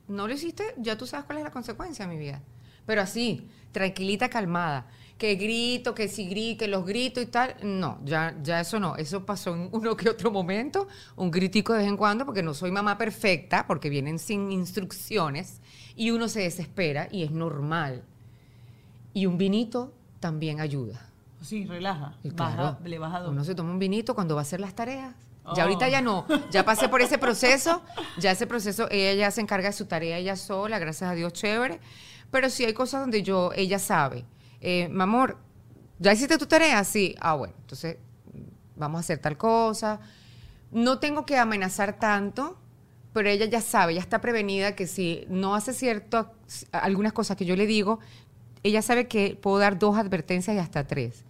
no 0.09 0.29
lo 0.29 0.35
hiciste, 0.35 0.75
ya 0.77 0.99
tú 0.99 1.07
sabes 1.07 1.25
cuál 1.25 1.39
es 1.39 1.45
la 1.45 1.51
consecuencia, 1.51 2.07
mi 2.07 2.19
vida. 2.19 2.43
Pero 2.85 3.01
así, 3.01 3.49
tranquilita, 3.73 4.29
calmada. 4.29 4.89
Que 5.17 5.37
grito, 5.37 5.95
que 5.95 6.07
si 6.07 6.29
grito, 6.29 6.59
que 6.59 6.69
los 6.69 6.85
grito 6.85 7.19
y 7.23 7.25
tal. 7.25 7.57
No, 7.63 7.99
ya, 8.05 8.37
ya 8.43 8.61
eso 8.61 8.79
no. 8.79 8.95
Eso 8.97 9.25
pasó 9.25 9.55
en 9.55 9.71
uno 9.73 9.97
que 9.97 10.11
otro 10.11 10.31
momento, 10.31 10.87
un 11.17 11.31
gritico 11.31 11.73
de 11.73 11.79
vez 11.79 11.89
en 11.89 11.97
cuando, 11.97 12.27
porque 12.27 12.43
no 12.43 12.53
soy 12.53 12.71
mamá 12.71 12.99
perfecta, 12.99 13.67
porque 13.67 13.89
vienen 13.89 14.19
sin 14.19 14.53
instrucciones 14.53 15.63
y 15.97 16.11
uno 16.11 16.29
se 16.29 16.41
desespera 16.41 17.09
y 17.11 17.23
es 17.23 17.31
normal. 17.31 18.03
Y 19.15 19.25
un 19.25 19.39
vinito 19.39 19.95
también 20.21 20.61
ayuda. 20.61 21.10
Sí, 21.41 21.65
relaja. 21.67 22.15
Y 22.23 22.31
Baja- 22.31 22.55
claro, 22.55 22.79
le 22.85 22.99
baja 22.99 23.21
dos. 23.21 23.31
Uno 23.31 23.45
se 23.45 23.55
toma 23.55 23.71
un 23.71 23.79
vinito 23.79 24.15
cuando 24.15 24.35
va 24.35 24.41
a 24.41 24.43
hacer 24.43 24.61
las 24.61 24.75
tareas. 24.75 25.15
Oh. 25.45 25.55
Ya 25.57 25.63
ahorita 25.65 25.89
ya 25.89 26.01
no. 26.03 26.27
Ya 26.51 26.65
pasé 26.65 26.89
por 26.89 27.01
ese 27.01 27.19
proceso. 27.19 27.83
Ya 28.19 28.33
ese 28.33 28.47
proceso, 28.47 28.89
ella 28.91 29.15
ya 29.15 29.31
se 29.31 29.41
encarga 29.41 29.69
de 29.69 29.73
su 29.73 29.87
tarea 29.87 30.19
ella 30.19 30.37
sola, 30.37 30.79
gracias 30.79 31.11
a 31.11 31.15
Dios, 31.15 31.33
chévere. 31.33 31.81
Pero 32.31 32.51
sí 32.51 32.65
hay 32.65 32.75
cosas 32.75 33.01
donde 33.01 33.23
yo, 33.23 33.51
ella 33.57 33.79
sabe. 33.79 34.25
Eh, 34.61 34.89
mi 34.91 35.03
amor, 35.03 35.39
¿ya 35.99 36.13
hiciste 36.13 36.37
tu 36.39 36.47
tarea? 36.47 36.85
Sí. 36.85 37.15
Ah, 37.21 37.35
bueno. 37.35 37.55
Entonces, 37.63 37.97
vamos 38.77 38.99
a 38.99 39.01
hacer 39.01 39.19
tal 39.19 39.37
cosa. 39.39 40.01
No 40.71 40.99
tengo 40.99 41.25
que 41.25 41.39
amenazar 41.39 41.99
tanto, 41.99 42.59
pero 43.13 43.29
ella 43.31 43.47
ya 43.47 43.61
sabe, 43.61 43.95
ya 43.95 44.01
está 44.01 44.21
prevenida 44.21 44.77
que 44.77 44.87
si 44.87 45.25
no 45.29 45.55
hace 45.55 45.73
cierto, 45.73 46.31
algunas 46.73 47.13
cosas 47.13 47.37
que 47.37 47.45
yo 47.47 47.57
le 47.57 47.67
digo, 47.67 47.99
ella 48.63 48.83
sabe 48.83 49.09
que 49.09 49.37
puedo 49.41 49.59
dar 49.59 49.79
dos 49.79 49.97
advertencias 49.97 50.55
y 50.55 50.59
hasta 50.61 50.87
tres. 50.87 51.25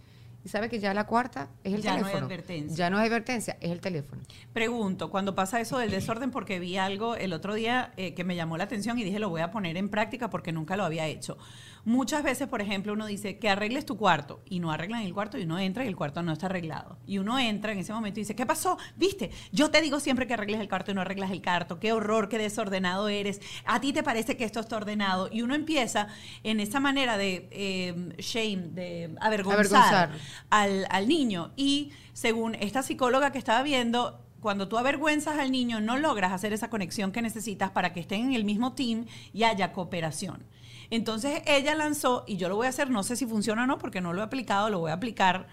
Y 0.44 0.48
sabe 0.48 0.68
que 0.68 0.78
ya 0.80 0.94
la 0.94 1.06
cuarta 1.06 1.48
es 1.64 1.74
el 1.74 1.82
Ya 1.82 1.90
no 1.90 1.96
hay 1.98 2.02
teléfono. 2.04 2.26
advertencia. 2.26 2.76
Ya 2.76 2.90
no 2.90 2.98
hay 2.98 3.08
advertencia, 3.08 3.56
es 3.60 3.70
el 3.70 3.80
teléfono. 3.80 4.22
Pregunto, 4.52 5.10
cuando 5.10 5.34
pasa 5.34 5.60
eso 5.60 5.78
del 5.78 5.90
desorden, 5.90 6.30
porque 6.30 6.58
vi 6.58 6.76
algo 6.78 7.14
el 7.16 7.32
otro 7.32 7.54
día 7.54 7.92
eh, 7.96 8.14
que 8.14 8.24
me 8.24 8.36
llamó 8.36 8.56
la 8.56 8.64
atención 8.64 8.98
y 8.98 9.04
dije 9.04 9.18
lo 9.18 9.28
voy 9.28 9.42
a 9.42 9.50
poner 9.50 9.76
en 9.76 9.88
práctica 9.90 10.30
porque 10.30 10.52
nunca 10.52 10.76
lo 10.76 10.84
había 10.84 11.06
hecho. 11.06 11.36
Muchas 11.84 12.22
veces, 12.22 12.48
por 12.48 12.60
ejemplo, 12.60 12.92
uno 12.92 13.06
dice 13.06 13.38
que 13.38 13.48
arregles 13.48 13.86
tu 13.86 13.96
cuarto 13.96 14.42
y 14.44 14.60
no 14.60 14.70
arreglan 14.70 15.02
el 15.02 15.14
cuarto 15.14 15.38
y 15.38 15.44
uno 15.44 15.58
entra 15.58 15.84
y 15.84 15.88
el 15.88 15.96
cuarto 15.96 16.22
no 16.22 16.32
está 16.32 16.46
arreglado. 16.46 16.98
Y 17.06 17.18
uno 17.18 17.38
entra 17.38 17.72
en 17.72 17.78
ese 17.78 17.92
momento 17.92 18.20
y 18.20 18.22
dice, 18.22 18.36
¿qué 18.36 18.46
pasó? 18.46 18.78
¿Viste? 18.96 19.30
Yo 19.52 19.70
te 19.70 19.80
digo 19.80 20.00
siempre 20.00 20.26
que 20.26 20.34
arregles 20.34 20.60
el 20.60 20.68
cuarto 20.68 20.90
y 20.90 20.94
no 20.94 21.00
arreglas 21.00 21.30
el 21.30 21.42
cuarto. 21.42 21.80
Qué 21.80 21.92
horror, 21.92 22.28
qué 22.28 22.38
desordenado 22.38 23.08
eres. 23.08 23.40
A 23.64 23.80
ti 23.80 23.92
te 23.92 24.02
parece 24.02 24.36
que 24.36 24.44
esto 24.44 24.60
está 24.60 24.76
ordenado. 24.76 25.28
Y 25.32 25.42
uno 25.42 25.54
empieza 25.54 26.08
en 26.42 26.60
esa 26.60 26.80
manera 26.80 27.16
de 27.16 27.48
eh, 27.50 28.14
shame, 28.18 28.68
de 28.72 29.16
avergonzar, 29.20 29.60
Avergonzar. 29.60 30.10
Al, 30.50 30.86
al 30.90 31.08
niño. 31.08 31.52
Y 31.56 31.92
según 32.12 32.54
esta 32.56 32.82
psicóloga 32.82 33.32
que 33.32 33.38
estaba 33.38 33.62
viendo, 33.62 34.20
cuando 34.40 34.68
tú 34.68 34.78
avergüenzas 34.78 35.38
al 35.38 35.50
niño, 35.50 35.80
no 35.80 35.98
logras 35.98 36.32
hacer 36.32 36.52
esa 36.52 36.70
conexión 36.70 37.12
que 37.12 37.22
necesitas 37.22 37.70
para 37.70 37.92
que 37.92 38.00
estén 38.00 38.26
en 38.26 38.32
el 38.32 38.44
mismo 38.44 38.72
team 38.72 39.06
y 39.32 39.44
haya 39.44 39.72
cooperación. 39.72 40.44
Entonces 40.90 41.42
ella 41.46 41.74
lanzó, 41.74 42.24
y 42.26 42.36
yo 42.36 42.48
lo 42.48 42.56
voy 42.56 42.66
a 42.66 42.70
hacer, 42.70 42.90
no 42.90 43.02
sé 43.02 43.16
si 43.16 43.26
funciona 43.26 43.64
o 43.64 43.66
no, 43.66 43.78
porque 43.78 44.00
no 44.00 44.12
lo 44.12 44.20
he 44.20 44.24
aplicado, 44.24 44.70
lo 44.70 44.80
voy 44.80 44.90
a 44.90 44.94
aplicar 44.94 45.46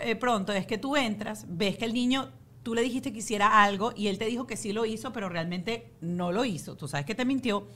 eh, 0.00 0.16
pronto, 0.16 0.52
es 0.52 0.66
que 0.66 0.78
tú 0.78 0.96
entras, 0.96 1.44
ves 1.48 1.76
que 1.76 1.84
el 1.84 1.92
niño, 1.92 2.30
tú 2.62 2.74
le 2.74 2.82
dijiste 2.82 3.12
que 3.12 3.18
hiciera 3.18 3.62
algo 3.62 3.92
y 3.94 4.08
él 4.08 4.18
te 4.18 4.26
dijo 4.26 4.46
que 4.46 4.56
sí 4.56 4.72
lo 4.72 4.86
hizo, 4.86 5.12
pero 5.12 5.28
realmente 5.28 5.92
no 6.00 6.32
lo 6.32 6.44
hizo. 6.44 6.76
Tú 6.76 6.88
sabes 6.88 7.04
que 7.06 7.14
te 7.14 7.24
mintió. 7.24 7.66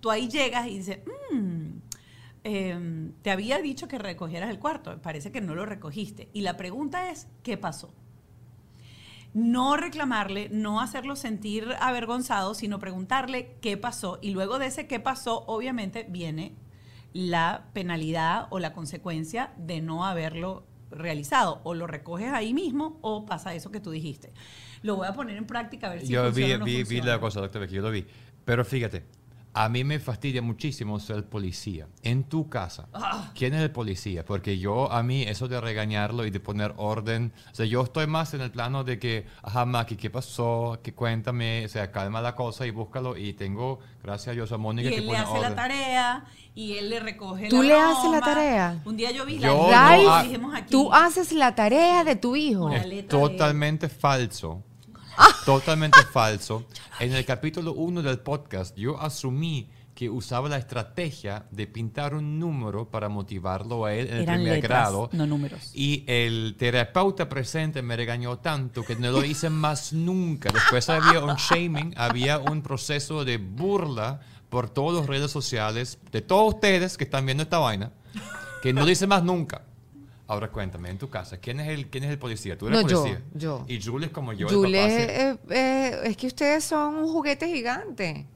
Tú 0.00 0.10
ahí 0.10 0.28
llegas 0.28 0.66
y 0.66 0.78
dices, 0.78 1.00
"Mm, 1.32 1.78
eh, 2.44 3.10
te 3.22 3.30
había 3.30 3.58
dicho 3.58 3.86
que 3.88 3.98
recogieras 3.98 4.50
el 4.50 4.58
cuarto, 4.58 5.00
parece 5.02 5.30
que 5.30 5.40
no 5.40 5.54
lo 5.54 5.66
recogiste. 5.66 6.30
Y 6.32 6.40
la 6.40 6.56
pregunta 6.56 7.10
es, 7.10 7.28
¿qué 7.42 7.56
pasó? 7.58 7.92
No 9.32 9.76
reclamarle, 9.76 10.48
no 10.50 10.80
hacerlo 10.80 11.14
sentir 11.14 11.68
avergonzado, 11.80 12.54
sino 12.54 12.78
preguntarle 12.78 13.56
qué 13.60 13.76
pasó. 13.76 14.18
Y 14.20 14.30
luego 14.30 14.58
de 14.58 14.66
ese 14.66 14.86
qué 14.86 14.98
pasó, 14.98 15.44
obviamente 15.46 16.06
viene 16.08 16.54
la 17.12 17.68
penalidad 17.72 18.46
o 18.50 18.58
la 18.58 18.72
consecuencia 18.72 19.52
de 19.56 19.80
no 19.80 20.04
haberlo 20.04 20.66
realizado. 20.90 21.60
O 21.62 21.74
lo 21.74 21.86
recoges 21.86 22.32
ahí 22.32 22.52
mismo 22.54 22.98
o 23.02 23.24
pasa 23.24 23.54
eso 23.54 23.70
que 23.70 23.80
tú 23.80 23.90
dijiste. 23.90 24.32
Lo 24.82 24.96
voy 24.96 25.06
a 25.06 25.12
poner 25.12 25.36
en 25.36 25.46
práctica 25.46 25.86
a 25.86 25.90
ver 25.90 26.00
si 26.00 26.08
yo 26.08 26.22
vi, 26.24 26.42
funciona 26.42 26.54
o 26.54 26.58
no 26.58 26.64
vi, 26.64 26.72
vi 26.72 26.84
funciona. 26.84 27.12
la 27.12 27.20
cosa, 27.20 27.40
doctor 27.40 27.68
yo 27.68 27.82
lo 27.82 27.90
vi. 27.90 28.06
Pero 28.44 28.64
fíjate, 28.64 29.04
a 29.52 29.68
mí 29.68 29.82
me 29.82 29.98
fastidia 29.98 30.42
muchísimo 30.42 31.00
ser 31.00 31.28
policía. 31.28 31.88
En 32.02 32.22
tu 32.24 32.48
casa, 32.48 32.88
Ah. 32.92 33.32
¿quién 33.34 33.52
es 33.54 33.60
el 33.62 33.70
policía? 33.72 34.24
Porque 34.24 34.58
yo, 34.58 34.92
a 34.92 35.02
mí, 35.02 35.22
eso 35.22 35.48
de 35.48 35.60
regañarlo 35.60 36.24
y 36.24 36.30
de 36.30 36.38
poner 36.38 36.72
orden, 36.76 37.32
o 37.50 37.54
sea, 37.54 37.66
yo 37.66 37.82
estoy 37.82 38.06
más 38.06 38.32
en 38.34 38.42
el 38.42 38.52
plano 38.52 38.84
de 38.84 38.98
que, 39.00 39.26
ajá, 39.42 39.64
Maki, 39.64 39.96
¿qué 39.96 40.08
pasó? 40.08 40.78
Que 40.82 40.94
cuéntame, 40.94 41.64
o 41.64 41.68
sea, 41.68 41.90
calma 41.90 42.20
la 42.22 42.36
cosa 42.36 42.64
y 42.66 42.70
búscalo. 42.70 43.16
Y 43.16 43.32
tengo, 43.32 43.80
gracias 44.04 44.28
a 44.28 44.32
Dios, 44.32 44.52
a 44.52 44.54
Y 44.54 44.58
Mónica 44.58 44.88
que 44.88 44.96
él 44.98 45.06
le 45.06 45.16
hace 45.16 45.30
orden. 45.32 45.42
la 45.42 45.54
tarea 45.56 46.24
y 46.54 46.74
él 46.78 46.88
le 46.90 47.00
recoge 47.00 47.48
¿Tú 47.48 47.62
la 47.62 47.68
le 47.68 47.74
haces 47.74 48.10
la 48.10 48.20
tarea? 48.20 48.80
Un 48.84 48.96
día 48.96 49.10
yo 49.10 49.24
vi 49.26 49.38
Yo 49.38 49.68
la 49.70 49.90
no 49.90 49.96
live, 49.98 50.10
ha- 50.10 50.22
dijimos 50.22 50.54
aquí. 50.54 50.70
Tú 50.70 50.92
haces 50.92 51.32
la 51.32 51.54
tarea 51.56 52.04
de 52.04 52.14
tu 52.16 52.36
hijo. 52.36 52.70
Es 52.70 53.08
totalmente 53.08 53.88
falso. 53.88 54.62
Totalmente 55.44 56.00
falso. 56.12 56.66
En 56.98 57.12
el 57.14 57.24
capítulo 57.24 57.72
1 57.72 58.02
del 58.02 58.18
podcast, 58.20 58.76
yo 58.76 59.00
asumí 59.00 59.68
que 59.94 60.08
usaba 60.08 60.48
la 60.48 60.56
estrategia 60.56 61.44
de 61.50 61.66
pintar 61.66 62.14
un 62.14 62.38
número 62.38 62.88
para 62.88 63.08
motivarlo 63.08 63.84
a 63.84 63.92
él 63.94 64.06
en 64.06 64.16
el 64.16 64.22
Eran 64.22 64.36
primer 64.36 64.54
letras, 64.54 64.70
grado. 64.70 65.10
no 65.12 65.26
números. 65.26 65.70
Y 65.74 66.04
el 66.06 66.54
terapeuta 66.58 67.28
presente 67.28 67.82
me 67.82 67.96
regañó 67.96 68.38
tanto 68.38 68.82
que 68.84 68.96
no 68.96 69.10
lo 69.10 69.24
hice 69.24 69.50
más 69.50 69.92
nunca. 69.92 70.50
Después 70.52 70.88
había 70.88 71.22
un 71.22 71.34
shaming, 71.36 71.92
había 71.96 72.38
un 72.38 72.62
proceso 72.62 73.24
de 73.24 73.36
burla 73.38 74.20
por 74.48 74.70
todas 74.70 75.00
las 75.00 75.06
redes 75.06 75.30
sociales 75.30 75.98
de 76.10 76.22
todos 76.22 76.54
ustedes 76.54 76.96
que 76.96 77.04
están 77.04 77.26
viendo 77.26 77.42
esta 77.42 77.58
vaina, 77.58 77.92
que 78.62 78.72
no 78.72 78.84
lo 78.84 78.90
hice 78.90 79.06
más 79.06 79.22
nunca. 79.22 79.62
Ahora 80.30 80.48
cuéntame, 80.48 80.90
en 80.90 80.96
tu 80.96 81.10
casa, 81.10 81.38
¿quién 81.38 81.58
es 81.58 81.66
el, 81.68 81.88
quién 81.88 82.04
es 82.04 82.10
el 82.10 82.18
policía? 82.18 82.56
¿Tú 82.56 82.68
eres 82.68 82.80
No, 82.82 82.88
yo, 82.88 83.00
policía? 83.02 83.22
yo. 83.34 83.64
Y 83.66 83.82
Jules 83.82 84.10
es 84.10 84.14
como 84.14 84.32
yo, 84.32 84.46
el 84.48 84.54
Jules, 84.54 84.92
eh, 84.92 85.38
eh, 85.50 86.00
es 86.04 86.16
que 86.16 86.28
ustedes 86.28 86.62
son 86.62 86.94
un 86.94 87.08
juguete 87.08 87.48
gigante. 87.48 88.28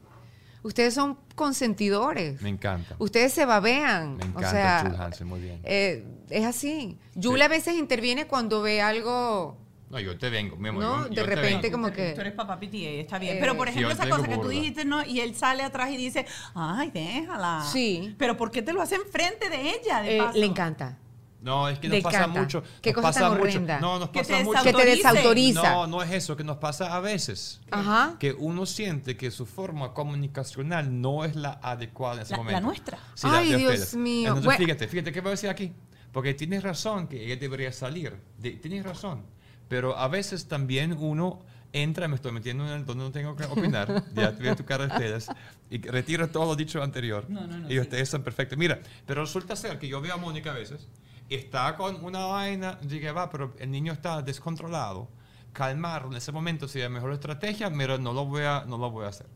Ustedes 0.65 0.93
son 0.93 1.17
consentidores. 1.37 2.43
Me 2.43 2.49
encanta. 2.49 2.97
Ustedes 2.99 3.33
se 3.33 3.45
babean. 3.47 4.17
Me 4.17 4.25
o 4.25 4.27
encanta 4.27 4.51
sea, 4.51 4.81
Jules 4.83 4.99
Hansen, 4.99 5.27
muy 5.29 5.41
bien. 5.41 5.61
eh, 5.63 6.05
es 6.31 6.45
así. 6.45 6.99
Jules 7.23 7.45
a 7.45 7.49
veces 7.49 7.75
interviene 7.77 8.27
cuando 8.27 8.61
ve 8.61 8.83
algo. 8.83 9.57
No, 9.89 10.01
yo 10.01 10.19
te 10.19 10.31
vengo, 10.31 10.57
mi 10.57 10.71
amor, 10.71 10.83
No, 10.83 11.03
yo- 11.05 11.09
de 11.11 11.15
yo 11.15 11.25
te 11.25 11.35
repente 11.37 11.71
como 11.71 11.93
que- 11.93 12.11
Tú 12.15 12.23
eres 12.23 12.33
papá 12.33 12.59
PTA, 12.59 12.89
está 13.01 13.21
bien. 13.21 13.37
Eh, 13.37 13.39
Pero, 13.41 13.57
por 13.57 13.69
Sí, 13.69 13.75
ejemplo, 13.79 13.95
yo 13.95 14.03
esa 14.03 14.11
cosa 14.11 14.27
que 14.27 14.39
tú 14.39 14.49
dijiste, 14.49 14.85
¿no? 14.85 15.05
Y 15.07 15.21
él 15.21 15.37
sale 15.37 15.63
atrás 15.63 15.91
y 15.91 15.97
dice, 15.97 16.27
ay, 16.57 16.91
déjala. 16.91 17.63
Sí. 17.71 18.17
Pero 18.19 18.37
¿por 18.37 18.51
qué 18.51 18.63
te 18.63 18.73
lo 18.73 18.83
hace 18.83 18.97
enfrente 18.97 19.49
de 19.49 19.71
ella? 19.71 20.03
De 20.03 20.17
eh, 20.17 20.19
paso? 20.19 20.37
le 20.39 20.47
encanta. 20.47 20.99
No, 21.45 21.69
es 21.69 21.79
que 21.79 21.89
nos 21.89 22.01
pasa 22.01 22.27
mucho. 22.27 22.63
Qué 22.81 22.91
nos 22.91 23.03
cosa 23.03 23.09
pasa 23.09 23.21
tan 23.21 23.39
mucho. 23.39 23.61
No, 23.81 23.99
nos 23.99 24.09
Que 24.09 24.21
pasa 24.21 24.43
mucho. 24.43 24.63
Que 24.65 24.73
te 24.73 24.85
desautoriza. 24.87 25.63
No, 25.63 25.87
no 25.87 26.03
es 26.03 26.11
eso, 26.11 26.37
que 26.37 26.43
nos 26.43 26.57
pasa 26.57 26.97
a 26.97 27.01
veces. 27.01 27.61
Ajá. 27.71 28.17
Que 28.19 28.33
uno 28.33 28.65
siente 28.65 29.17
que 29.17 29.31
su 29.31 29.45
forma 29.45 29.93
comunicacional 29.93 31.01
no 31.03 31.25
es 31.25 31.37
la 31.37 31.61
adecuada 31.63 32.17
en 32.17 32.23
ese 32.23 32.31
La- 32.33 32.37
la 32.39 32.43
momento. 32.45 32.67
nuestra. 32.67 32.99
Sí, 33.15 33.27
la 33.27 33.39
Ay, 33.39 33.51
de 33.53 33.57
Dios 33.59 33.73
ustedes. 33.75 33.95
mío. 33.97 34.29
Entonces, 34.29 34.45
Bueno. 34.47 34.59
fíjate, 34.65 34.89
fíjate, 34.89 35.13
¿qué 35.13 35.21
voy 35.21 35.29
a 35.29 35.31
decir 35.33 35.51
aquí? 35.51 35.73
Porque 36.13 36.33
tienes 36.35 36.63
razón 36.63 37.09
que 37.09 37.25
ella 37.25 37.37
debería 37.37 37.73
salir. 37.73 38.17
De- 38.39 38.53
tienes 38.53 38.85
razón. 38.85 39.23
Pero 39.69 39.97
a 39.99 40.09
veces 40.09 40.47
también 40.49 40.93
uno 40.99 41.41
entra, 41.73 42.07
me 42.09 42.15
estoy 42.15 42.31
metiendo 42.33 42.65
en 42.67 42.73
el 42.73 42.85
donde 42.87 43.05
no 43.05 43.11
tengo 43.11 43.35
que 43.35 43.45
opinar, 43.45 44.05
ya 44.15 44.55
tu 44.57 44.65
cara 44.65 44.87
de 44.87 44.93
ustedes, 44.95 45.27
y 45.71 45.79
retiro 45.83 46.29
todo 46.29 46.47
lo 46.47 46.55
dicho 46.57 46.81
anterior. 46.83 47.27
No, 47.29 47.47
no, 47.47 47.59
no, 47.59 47.67
y 47.69 47.73
sí. 47.73 47.81
ustedes 47.81 48.09
son 48.09 48.23
perfectos. 48.23 48.57
Mira, 48.57 48.79
pero 49.07 49.23
resulta 49.23 49.57
ser 49.57 49.79
que 49.81 49.89
yo 49.89 50.01
veo 50.01 50.15
a 50.15 50.17
Mónica 50.17 50.53
a 50.53 50.55
veces, 50.55 50.87
está 51.29 51.77
con 51.77 52.05
una 52.05 52.27
vaina, 52.27 52.79
dije, 52.83 53.11
va, 53.13 53.31
pero 53.31 53.55
el 53.59 53.71
niño 53.71 53.93
está 53.93 54.23
descontrolado. 54.23 55.09
Calmarlo 55.53 56.11
en 56.11 56.17
ese 56.17 56.33
momento 56.33 56.67
sería 56.69 56.89
la 56.89 56.95
mejor 56.95 57.13
estrategia, 57.13 57.71
pero 57.73 57.99
no 57.99 58.13
lo 58.13 58.25
voy 58.25 58.43
a, 58.43 58.65
no 58.67 58.77
lo 58.77 58.91
voy 58.91 59.05
a 59.07 59.09
hacer. 59.09 59.27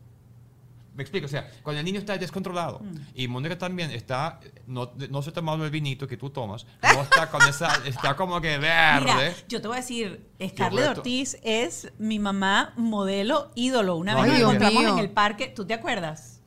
Me 0.95 1.03
explico, 1.03 1.27
o 1.27 1.29
sea, 1.29 1.49
cuando 1.63 1.79
el 1.79 1.85
niño 1.85 1.99
está 1.99 2.17
descontrolado 2.17 2.79
Mm. 2.79 2.95
y 3.15 3.27
Mónica 3.29 3.57
también 3.57 3.89
está, 3.91 4.41
no, 4.67 4.91
no 5.09 5.21
se 5.21 5.29
ha 5.29 5.33
tomado 5.33 5.63
el 5.63 5.71
vinito 5.71 6.05
que 6.05 6.17
tú 6.17 6.29
tomas, 6.29 6.65
no 6.81 7.01
está 7.03 7.29
con 7.29 7.41
esa, 7.47 7.71
está 7.85 8.17
como 8.17 8.41
que 8.41 8.57
verde. 8.57 9.05
Mira, 9.05 9.33
yo 9.47 9.61
te 9.61 9.67
voy 9.69 9.77
a 9.77 9.79
decir, 9.79 10.27
Scarlett. 10.45 10.97
Ortiz 10.97 11.37
es 11.41 11.93
mi 11.99 12.19
mamá 12.19 12.73
modelo 12.75 13.51
ídolo. 13.55 13.95
Una 13.95 14.15
vez 14.15 14.33
nos 14.33 14.41
encontramos 14.41 14.83
mío. 14.83 14.91
en 14.93 14.99
el 14.99 15.09
parque, 15.09 15.47
¿tú 15.47 15.65
te 15.65 15.73
acuerdas? 15.73 16.38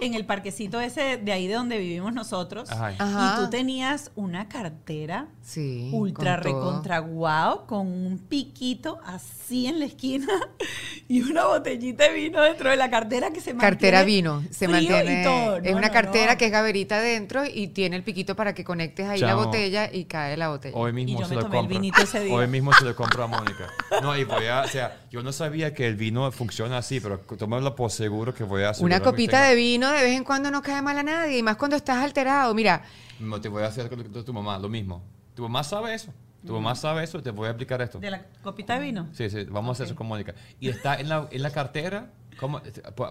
En 0.00 0.14
el 0.14 0.24
parquecito 0.26 0.80
ese 0.80 1.16
de 1.18 1.32
ahí 1.32 1.46
de 1.46 1.54
donde 1.54 1.78
vivimos 1.78 2.12
nosotros. 2.12 2.70
Ajá. 2.70 2.94
Ajá. 2.98 3.34
Y 3.38 3.40
tú 3.44 3.50
tenías 3.50 4.10
una 4.16 4.48
cartera 4.48 5.26
Sí. 5.42 5.90
ultra 5.92 6.36
recontra 6.36 6.98
guau, 7.00 7.66
con 7.66 7.86
un 7.88 8.18
piquito 8.18 9.00
así 9.04 9.66
en 9.66 9.80
la 9.80 9.86
esquina 9.86 10.26
y 11.08 11.22
una 11.22 11.46
botellita 11.46 12.04
de 12.04 12.12
vino 12.14 12.40
dentro 12.42 12.70
de 12.70 12.76
la 12.76 12.90
cartera 12.90 13.30
que 13.32 13.40
se 13.40 13.52
mantiene 13.54 13.70
Cartera 13.70 14.02
vino, 14.04 14.42
se 14.50 14.68
frío 14.68 14.80
y 14.80 14.88
mantiene. 14.88 15.24
todo. 15.24 15.56
es 15.56 15.72
No, 15.72 15.78
una 15.78 15.86
no, 15.88 15.92
cartera 15.92 16.32
no. 16.32 16.38
que 16.38 16.46
es 16.46 16.52
gaverita 16.52 16.96
adentro 16.98 17.42
y 17.44 17.68
tiene 17.68 17.96
el 17.96 18.04
piquito 18.04 18.36
para 18.36 18.54
que 18.54 18.64
conectes 18.64 19.06
ahí 19.08 19.20
la 19.20 19.28
Chamo. 19.28 19.46
botella 19.46 19.90
y 19.92 20.04
cae 20.04 20.36
la 20.36 20.48
botella. 20.48 20.76
Hoy 20.76 20.92
mismo 20.92 21.18
Y 21.18 21.20
yo 21.22 21.26
se 21.28 21.34
me 21.34 21.36
lo 21.36 21.42
tomé 21.46 21.56
el 21.56 21.62
compro. 21.62 21.80
vinito 21.80 22.02
ese 22.02 22.20
día. 22.20 22.34
Hoy 22.34 22.46
mismo 22.46 22.72
se 22.74 22.84
lo 22.84 22.94
compro 22.94 23.24
a 23.24 23.26
Mónica. 23.26 23.66
No, 24.02 24.16
y 24.16 24.24
voy 24.24 24.46
a, 24.46 24.62
o 24.62 24.68
sea, 24.68 25.00
yo 25.10 25.22
no 25.22 25.32
sabía 25.32 25.74
que 25.74 25.86
el 25.86 25.96
vino 25.96 26.30
funciona 26.30 26.78
así, 26.78 27.00
pero 27.00 27.18
tómalo 27.18 27.74
por 27.74 27.90
seguro 27.90 28.34
que 28.34 28.44
voy 28.44 28.62
a. 28.62 28.72
Una 28.80 29.00
copita 29.00 29.42
de 29.48 29.49
vino 29.54 29.90
de 29.90 30.02
vez 30.02 30.16
en 30.16 30.24
cuando 30.24 30.50
no 30.50 30.62
cae 30.62 30.82
mal 30.82 30.98
a 30.98 31.02
nadie, 31.02 31.38
y 31.38 31.42
más 31.42 31.56
cuando 31.56 31.76
estás 31.76 31.98
alterado. 31.98 32.54
Mira, 32.54 32.82
No 33.18 33.40
te 33.40 33.48
voy 33.48 33.62
a 33.62 33.66
hacer 33.66 33.88
con 33.88 34.02
tu 34.24 34.32
mamá, 34.32 34.58
lo 34.58 34.68
mismo. 34.68 35.02
Tu 35.34 35.42
mamá 35.42 35.62
sabe 35.64 35.94
eso. 35.94 36.12
Tu 36.46 36.52
mamá 36.54 36.74
sabe 36.74 37.04
eso, 37.04 37.22
te 37.22 37.30
voy 37.30 37.46
a 37.48 37.50
explicar 37.50 37.82
esto. 37.82 37.98
De 37.98 38.10
la 38.10 38.24
copita 38.42 38.74
de 38.74 38.80
vino. 38.80 39.08
Sí, 39.12 39.28
sí, 39.28 39.44
vamos 39.44 39.68
a 39.68 39.72
hacer 39.72 39.86
eso 39.86 39.94
con 39.94 40.06
Mónica. 40.06 40.34
Y 40.58 40.68
está 40.70 40.98
en 40.98 41.08
la, 41.10 41.28
en 41.30 41.42
la 41.42 41.50
cartera, 41.50 42.10
¿cómo? 42.38 42.60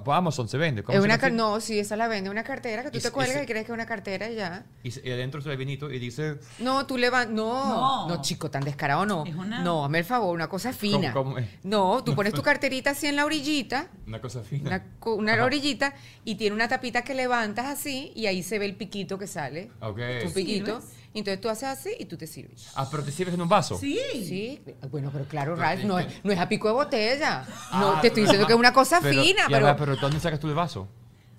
Amazon 0.08 0.48
se 0.48 0.58
vende. 0.58 0.84
¿cómo 0.84 0.98
es 0.98 1.02
se 1.02 1.06
una 1.06 1.30
no, 1.30 1.60
sí, 1.62 1.80
esa 1.80 1.96
la 1.96 2.08
vende, 2.08 2.30
una 2.30 2.44
cartera 2.44 2.84
que 2.84 2.92
tú 2.92 2.98
Y 2.98 3.02
te 3.02 3.12
cuelgas 3.12 3.36
ese- 3.36 3.44
y 3.44 3.48
crees 3.48 3.66
que 3.66 3.72
es 3.72 3.74
una 3.76 3.86
cartera 3.86 4.30
y 4.30 4.36
ya. 4.36 4.66
Y, 4.84 4.92
se- 4.92 5.08
y 5.08 5.12
adentro 5.12 5.40
está 5.40 5.52
el 5.52 5.58
vinito 5.58 5.92
y 5.92 6.00
dice, 6.00 6.38
No, 6.60 6.86
tú 6.86 6.98
le 6.98 7.10
vas, 7.10 7.30
no, 7.30 8.06
No. 8.06 8.08
no, 8.10 8.22
chico, 8.22 8.50
tan 8.52 8.64
descarado 8.64 9.06
no. 9.06 9.26
Es 9.26 9.36
una- 9.36 9.62
No, 9.62 9.86
hazme 9.86 10.00
el 10.00 10.06
favor, 10.06 10.34
una 10.36 10.48
cosa 10.48 10.74
fina. 10.74 11.12
cómo 11.14 11.38
es? 11.38 11.48
No, 11.64 12.04
tú 12.04 12.16
pones 12.16 12.34
tu 12.34 12.42
carterita 12.42 12.92
así 12.92 13.08
en 13.08 13.16
la 13.16 13.26
orillita, 13.26 13.88
una 14.08 14.22
cosa 14.22 14.42
fina. 14.42 14.84
una, 15.02 15.16
una 15.16 15.44
orillita, 15.46 15.94
y 16.26 16.36
tiene 16.36 16.56
una 16.56 16.68
tapita 16.68 17.04
que 17.04 17.14
levantas 17.14 17.66
así 17.68 18.12
y 18.16 18.26
ahí 18.28 18.44
se 18.44 18.60
ve 18.60 18.66
el 18.66 18.76
piquito 18.76 19.18
que 19.18 19.28
sale. 19.28 19.72
Ok. 19.82 20.00
Tu 20.24 20.34
piquito. 20.34 20.82
¿Sirves? 20.82 20.99
Entonces 21.14 21.41
tú 21.41 21.49
haces 21.49 21.64
así 21.70 21.89
y 21.99 22.05
tú 22.05 22.18
te 22.18 22.28
sirves. 22.28 22.68
Ah, 22.76 22.88
pero 22.89 23.03
te 23.03 23.12
sirves 23.12 23.34
en 23.34 23.41
un 23.41 23.49
vaso. 23.49 23.78
Sí. 23.80 23.99
Sí, 24.14 24.62
bueno, 24.91 25.10
pero 25.12 25.26
claro, 25.26 25.53
Pero 25.55 25.62
Ralph, 25.68 25.84
no 25.84 25.97
que- 25.97 26.03
es, 26.03 26.24
no 26.26 26.32
es 26.32 26.39
a 26.39 26.47
pico 26.47 26.68
de 26.68 26.74
botella. 26.76 27.45
Ah, 27.72 27.80
No, 27.80 28.01
te 28.01 28.07
estoy 28.07 28.24
diciendo 28.24 28.45
que 28.45 28.53
es 28.53 28.60
una 28.60 28.74
cosa 28.74 28.99
Pero, 29.01 29.22
fina, 29.24 29.41
ya 29.43 29.47
pero, 29.57 29.66
va, 29.66 29.76
pero 29.76 29.95
¿dónde 29.95 30.20
sacas 30.20 30.39
tú 30.39 30.47
el 30.47 30.53
vaso? 30.55 30.88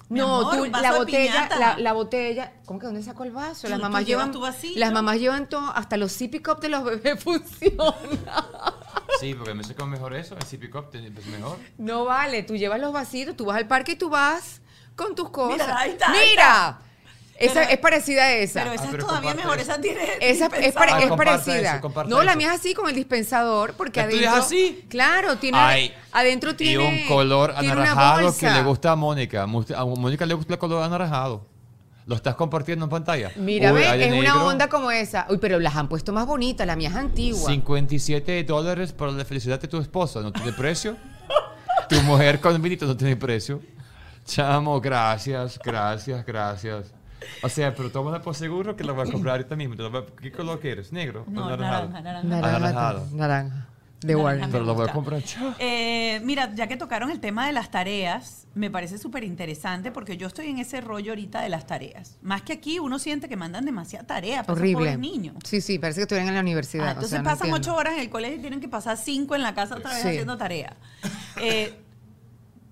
Mi 0.09 0.19
No, 0.19 0.41
amor, 0.41 0.57
tú, 0.57 0.63
un 0.65 0.73
vaso 0.73 0.83
la 0.83 0.93
de 0.93 0.99
botella, 0.99 1.33
piñata. 1.33 1.57
la, 1.61 1.79
la 1.79 1.93
botella, 1.93 2.53
¿cómo 2.67 2.81
que 2.81 2.87
dónde 2.87 3.01
sacó 3.05 3.23
el 3.23 3.31
vaso? 3.31 3.69
Las 3.69 3.79
Tú- 3.79 3.83
mamás 3.85 4.05
llevas 4.05 4.25
llevan, 4.25 4.33
tu 4.33 4.41
vasito. 4.41 4.81
las 4.81 4.93
mamás 4.93 5.19
llevan 5.21 5.49
todo, 5.49 5.71
hasta 5.73 5.97
los 5.97 6.11
sippy 6.11 6.41
cup 6.41 6.59
de 6.61 6.69
los 6.69 6.83
bebés 6.83 7.21
funcionan. 7.23 7.95
Sí, 9.21 9.35
porque 9.35 9.55
me 9.55 9.63
sé 9.63 9.77
cómo 9.77 9.93
mejor 9.93 10.15
eso, 10.15 10.35
el 10.37 10.43
CP 10.43 10.69
Cup 10.71 10.87
es 10.95 11.27
mejor. 11.27 11.59
No 11.79 12.05
vale, 12.07 12.43
tú 12.43 12.57
llevas 12.57 12.81
los 12.81 12.93
vasitos, 12.93 13.37
tú 13.37 13.45
vas 13.45 13.57
al 13.57 13.69
parque 13.69 13.93
y 13.93 13.97
tú 13.97 14.09
vas 14.09 14.61
con 14.97 15.15
tus 15.15 15.31
cosas. 15.31 15.59
Mira, 15.59 15.79
ahí 15.79 15.91
está, 15.91 16.11
ahí 16.13 16.29
Mira, 16.31 16.79
esa 17.41 17.55
Pero- 17.55 17.71
es 17.71 17.79
parecida 17.79 18.23
a 18.25 18.33
esa. 18.35 18.61
Pero 18.63 18.75
esa 18.75 18.85
Ah, 18.85 18.91
es 18.93 18.99
todavía 18.99 19.35
mejor, 19.35 19.59
eso. 19.59 19.73
esa 19.73 19.81
tiene. 19.81 20.01
Esa 20.21 20.47
es, 20.47 20.77
Ah, 20.77 20.79
parecida. 21.17 21.81
no, 22.07 22.23
la 22.23 22.37
mía 22.37 22.55
es 22.55 22.61
así 22.61 22.75
con 22.75 22.89
el 22.89 22.95
dispensador 22.95 23.75
porque 23.75 24.01
¿La 24.01 24.09
tuya 24.09 24.21
es 24.21 24.27
adentro. 24.29 24.45
así? 24.45 24.85
Claro, 24.89 25.37
tiene 25.39 25.59
Ay, 25.59 25.93
adentro 26.13 26.51
y 26.51 26.55
tiene 26.55 26.87
un 27.03 27.09
color 27.09 27.53
anaranjado 27.57 28.37
que 28.37 28.49
le 28.51 28.63
gusta 28.63 28.93
a 28.93 28.97
Mónica. 28.97 29.43
A 29.43 29.47
Mónica 29.47 30.27
le 30.27 30.35
gusta 30.35 30.53
el 30.53 30.59
color 30.59 30.83
anaranjado. 30.85 31.47
¿Lo 32.07 32.17
estás 32.17 32.35
compartiendo 32.35 32.87
en 32.87 32.91
pantalla? 32.91 33.31
Mira, 33.37 33.73
Uy, 33.73 33.83
es 33.83 34.07
una 34.13 34.17
negro. 34.17 34.47
onda 34.47 34.69
como 34.69 34.91
esa. 34.91 35.27
Uy, 35.29 35.39
pero 35.39 35.61
las 35.61 35.77
han 35.77 35.89
puesto 35.89 36.13
más 36.13 36.27
bonitas, 36.27 36.67
la 36.67 36.75
mía 36.75 36.89
es 36.89 36.97
antigua. 36.97 37.49
57 37.49 38.43
dólares 38.45 38.93
por 38.93 39.13
la 39.13 39.25
felicidad 39.25 39.61
de 39.61 39.69
tu 39.69 39.79
esposa. 39.79 40.21
¿No 40.21 40.33
tiene 40.33 40.53
precio? 40.53 40.97
tu 41.89 41.97
mujer 42.03 42.41
con 42.41 42.61
vinito 42.61 42.85
no 42.87 42.97
tiene 42.97 43.17
precio. 43.17 43.61
Chamo, 44.25 44.81
gracias, 44.81 45.59
gracias, 45.65 46.25
gracias. 46.27 46.93
O 47.43 47.49
sea, 47.49 47.75
pero 47.75 47.91
tómala 47.91 48.23
por 48.23 48.35
seguro 48.35 48.77
que 48.77 48.85
la 48.85 48.93
voy 48.93 49.09
a 49.09 49.13
comprar 49.13 49.37
ahorita 49.37 49.57
mismo. 49.57 49.75
¿Qué 50.21 50.33
color 50.33 50.61
quieres? 50.61 50.93
¿Negro? 50.93 51.25
o 51.27 51.31
No, 51.31 51.47
anaranjado? 51.47 51.89
naranja, 51.91 52.01
naranja. 52.03 52.29
Naranja, 52.69 53.07
naranja. 53.15 53.67
De 54.01 54.15
Naranja 54.15 54.25
Warner. 54.25 54.49
Pero 54.51 54.65
la 54.65 54.73
voy 54.73 54.89
a 54.89 54.93
comprar. 54.95 55.23
Eh, 55.59 56.21
mira, 56.25 56.51
ya 56.55 56.67
que 56.67 56.79
tocaron 56.79 57.11
el 57.11 57.21
tema 57.21 57.47
de 57.47 57.53
las 57.53 57.71
tareas, 57.71 58.47
me 58.55 58.71
parece 58.71 58.97
súper 58.97 59.25
interesante 59.25 59.91
porque 59.93 60.17
yo 60.17 60.27
estoy 60.27 60.47
en 60.49 60.57
ese 60.59 60.81
rollo 60.81 61.13
ahorita 61.13 61.43
de 61.43 61.51
las 61.51 61.67
tareas. 61.67 62.17
Más 62.23 62.41
que 62.41 62.55
aquí, 62.55 62.79
uno 62.79 62.99
siente 62.99 63.29
que 63.29 63.37
mandan 63.37 63.67
demasiada 63.67 64.07
tarea 64.07 64.43
para 64.43 64.55
Horrible. 64.59 64.75
pobres 64.77 64.99
niños. 64.99 65.35
Sí, 65.45 65.61
sí, 65.61 65.79
parece 65.79 65.99
que 65.99 66.03
estuvieran 66.05 66.29
en 66.29 66.35
la 66.35 66.41
universidad. 66.41 66.85
Ah, 66.87 66.89
o 66.89 66.93
entonces 66.93 67.11
sea, 67.11 67.23
pasan 67.23 67.53
ocho 67.53 67.75
horas 67.77 67.93
en 67.93 68.01
el 68.01 68.09
colegio 68.09 68.39
y 68.39 68.41
tienen 68.41 68.61
que 68.61 68.69
pasar 68.69 68.97
cinco 68.97 69.35
en 69.35 69.43
la 69.43 69.55
casa 69.55 69.77
otra 69.77 69.91
vez 69.93 70.01
Sí. 70.01 70.09
haciendo 70.09 70.39
tarea. 70.39 70.75
Eh, 71.43 71.79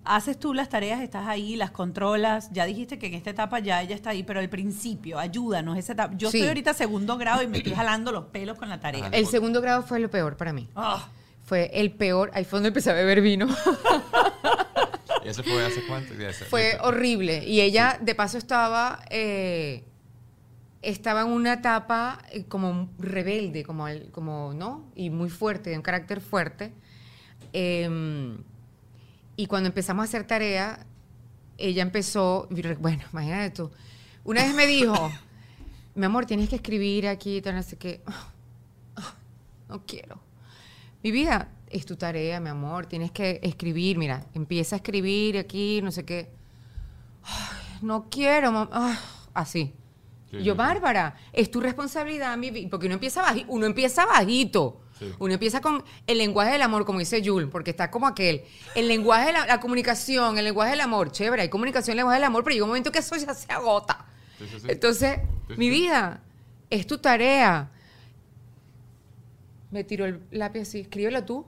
haces 0.08 0.38
tú 0.38 0.54
las 0.54 0.68
tareas, 0.68 1.00
estás 1.00 1.26
ahí, 1.28 1.54
las 1.56 1.70
controlas. 1.70 2.50
Ya 2.52 2.64
dijiste 2.64 2.98
que 2.98 3.06
en 3.08 3.14
esta 3.14 3.30
etapa 3.30 3.58
ya 3.60 3.82
ella 3.82 3.94
está 3.94 4.10
ahí, 4.10 4.22
pero 4.22 4.40
al 4.40 4.48
principio, 4.48 5.18
ayúdanos. 5.18 5.76
Esa 5.78 5.92
etapa. 5.92 6.14
Yo 6.16 6.30
Sí. 6.30 6.38
estoy 6.38 6.48
ahorita 6.48 6.74
segundo 6.74 7.16
grado 7.18 7.42
y 7.42 7.46
me 7.46 7.58
estoy 7.58 7.74
jalando 7.74 8.10
los 8.12 8.24
pelos 8.26 8.58
con 8.58 8.68
la 8.68 8.80
tarea. 8.80 9.08
El 9.12 9.26
segundo 9.26 9.60
grado 9.60 9.82
fue 9.82 10.00
lo 10.00 10.10
peor 10.10 10.36
para 10.36 10.52
mí. 10.52 10.68
Ah, 10.74 11.08
Fue 11.44 11.70
el 11.72 11.92
peor. 11.92 12.30
Ahí 12.34 12.44
fue 12.44 12.58
donde 12.58 12.68
empecé 12.68 12.90
a 12.90 12.94
beber 12.94 13.20
vino. 13.22 13.46
¿Y 15.24 15.28
eso 15.28 15.42
fue 15.42 15.64
hace 15.64 15.82
cuánto? 15.86 16.14
Ya 16.14 16.32
sé. 16.32 16.44
fue 16.46 16.78
horrible. 16.82 17.44
Y 17.46 17.60
ella, 17.60 17.98
de 18.00 18.14
paso, 18.14 18.38
estaba. 18.38 19.00
eh, 19.10 19.84
estaba 20.80 21.22
en 21.22 21.28
una 21.28 21.54
etapa 21.54 22.20
eh, 22.30 22.44
como 22.44 22.88
rebelde, 22.98 23.64
como, 23.64 23.88
el- 23.88 24.10
como, 24.12 24.52
¿no? 24.54 24.90
Y 24.94 25.10
muy 25.10 25.28
fuerte, 25.28 25.70
de 25.70 25.76
un 25.76 25.82
carácter 25.82 26.20
fuerte. 26.20 26.72
Em, 27.52 28.38
y 29.38 29.46
cuando 29.46 29.68
empezamos 29.68 30.02
a 30.02 30.04
hacer 30.04 30.26
tarea, 30.26 30.84
ella 31.58 31.82
empezó, 31.82 32.48
bueno, 32.80 33.04
imagínate 33.12 33.50
tú, 33.50 33.70
una 34.24 34.42
vez 34.42 34.52
me 34.52 34.66
dijo, 34.66 35.12
mi 35.94 36.06
amor, 36.06 36.26
tienes 36.26 36.48
que 36.48 36.56
escribir 36.56 37.06
aquí, 37.06 37.40
tal, 37.40 37.54
no 37.54 37.62
sé 37.62 37.76
qué. 37.76 38.02
No 39.68 39.84
quiero. 39.86 40.18
Mi 41.04 41.12
vida 41.12 41.52
es 41.68 41.86
tu 41.86 41.94
tarea, 41.94 42.40
mi 42.40 42.48
amor, 42.48 42.86
tienes 42.86 43.12
que 43.12 43.38
escribir, 43.42 43.96
mira, 43.96 44.26
empieza 44.34 44.74
a 44.74 44.78
escribir 44.78 45.38
aquí, 45.38 45.80
no 45.82 45.92
sé 45.92 46.04
qué. 46.04 46.32
No 47.80 48.08
quiero, 48.10 48.68
ay, 48.72 48.96
así. 49.34 49.72
Sí, 50.30 50.38
yo, 50.38 50.38
sí, 50.38 50.50
sí. 50.50 50.50
Bárbara, 50.50 51.14
es 51.32 51.48
tu 51.48 51.60
responsabilidad, 51.60 52.36
mi 52.36 52.50
vida, 52.50 52.68
porque 52.70 52.86
uno 52.86 52.94
empieza, 52.94 53.22
uno 53.46 53.66
empieza 53.66 54.04
bajito. 54.04 54.80
Sí. 54.98 55.12
Uno 55.18 55.32
empieza 55.34 55.60
con 55.60 55.84
el 56.06 56.18
lenguaje 56.18 56.52
del 56.52 56.62
amor, 56.62 56.84
como 56.84 56.98
dice 56.98 57.22
Jules, 57.24 57.48
porque 57.52 57.70
está 57.70 57.90
como 57.90 58.06
aquel. 58.06 58.42
El 58.74 58.88
lenguaje 58.88 59.26
de 59.26 59.32
la, 59.32 59.46
la 59.46 59.60
comunicación, 59.60 60.38
el 60.38 60.44
lenguaje 60.44 60.70
del 60.72 60.80
amor, 60.80 61.12
chévere, 61.12 61.42
hay 61.42 61.48
comunicación, 61.48 61.96
lenguaje 61.96 62.16
del 62.16 62.24
amor, 62.24 62.42
pero 62.44 62.54
llega 62.54 62.64
un 62.64 62.70
momento 62.70 62.90
que 62.90 62.98
eso 62.98 63.14
ya 63.16 63.32
se 63.34 63.52
agota. 63.52 64.06
Sí, 64.38 64.46
sí, 64.50 64.60
sí. 64.60 64.66
Entonces, 64.68 65.18
Sí, 65.48 65.54
mi 65.56 65.66
sí. 65.66 65.70
vida, 65.70 66.20
es 66.70 66.86
tu 66.86 66.98
tarea. 66.98 67.70
Me 69.70 69.84
tiró 69.84 70.04
el 70.06 70.20
lápiz 70.30 70.60
así, 70.62 70.80
escríbelo 70.80 71.24
tú. 71.24 71.46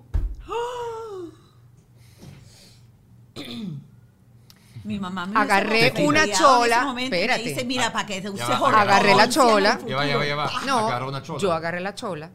mi 4.85 4.99
mamá 4.99 5.27
me 5.27 5.39
Agarré 5.39 5.93
una 6.05 6.23
peleado 6.23 6.25
en 6.25 6.31
ese 6.31 6.43
chola, 6.43 6.85
momento 6.85 7.07
y 7.17 7.19
me 7.19 7.25
espérate. 7.25 7.49
dice, 7.49 7.65
mira, 7.65 7.93
para 7.93 8.07
que 8.07 8.21
va. 8.21 8.31
hormonas 8.31 8.81
Agarré 8.81 9.15
la 9.15 9.25
el 9.25 9.31
chola. 9.31 9.73
futuro". 9.73 9.91
Ya 9.91 9.97
va, 9.97 10.07
ya 10.07 10.17
va, 10.17 10.27
ya 10.27 10.37
va. 10.37 10.51
No, 10.67 11.09
una 11.09 11.23
chola. 11.23 11.39
yo 11.39 11.53
agarré 11.53 11.81
la 11.81 11.95
chola, 11.95 12.31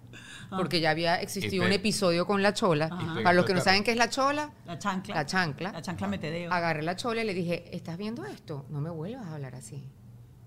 porque 0.50 0.80
ya 0.80 0.92
había 0.92 1.22
existido 1.22 1.66
un 1.66 1.72
episodio 1.72 2.26
con 2.26 2.42
la 2.42 2.54
chola. 2.54 2.90
Para 2.90 3.34
los 3.34 3.46
que 3.46 3.54
no 3.54 3.62
saben 3.62 3.84
qué 3.84 3.92
es 3.92 3.98
la 3.98 4.10
chola, 4.10 4.52
La 4.66 4.78
chancla. 4.80 5.16
La 5.16 5.26
chancla. 5.26 5.72
La 5.72 5.82
chancla 5.82 6.08
metedeo. 6.08 6.52
agarré 6.52 6.82
la 6.82 6.96
chola 6.96 7.22
y 7.24 7.26
le 7.26 7.34
dije, 7.34 7.76
¿estás 7.76 7.98
viendo 7.98 8.26
esto? 8.26 8.66
No 8.70 8.82
me 8.82 8.90
vuelvas 8.90 9.26
a 9.28 9.34
hablar 9.36 9.56
así. 9.56 9.84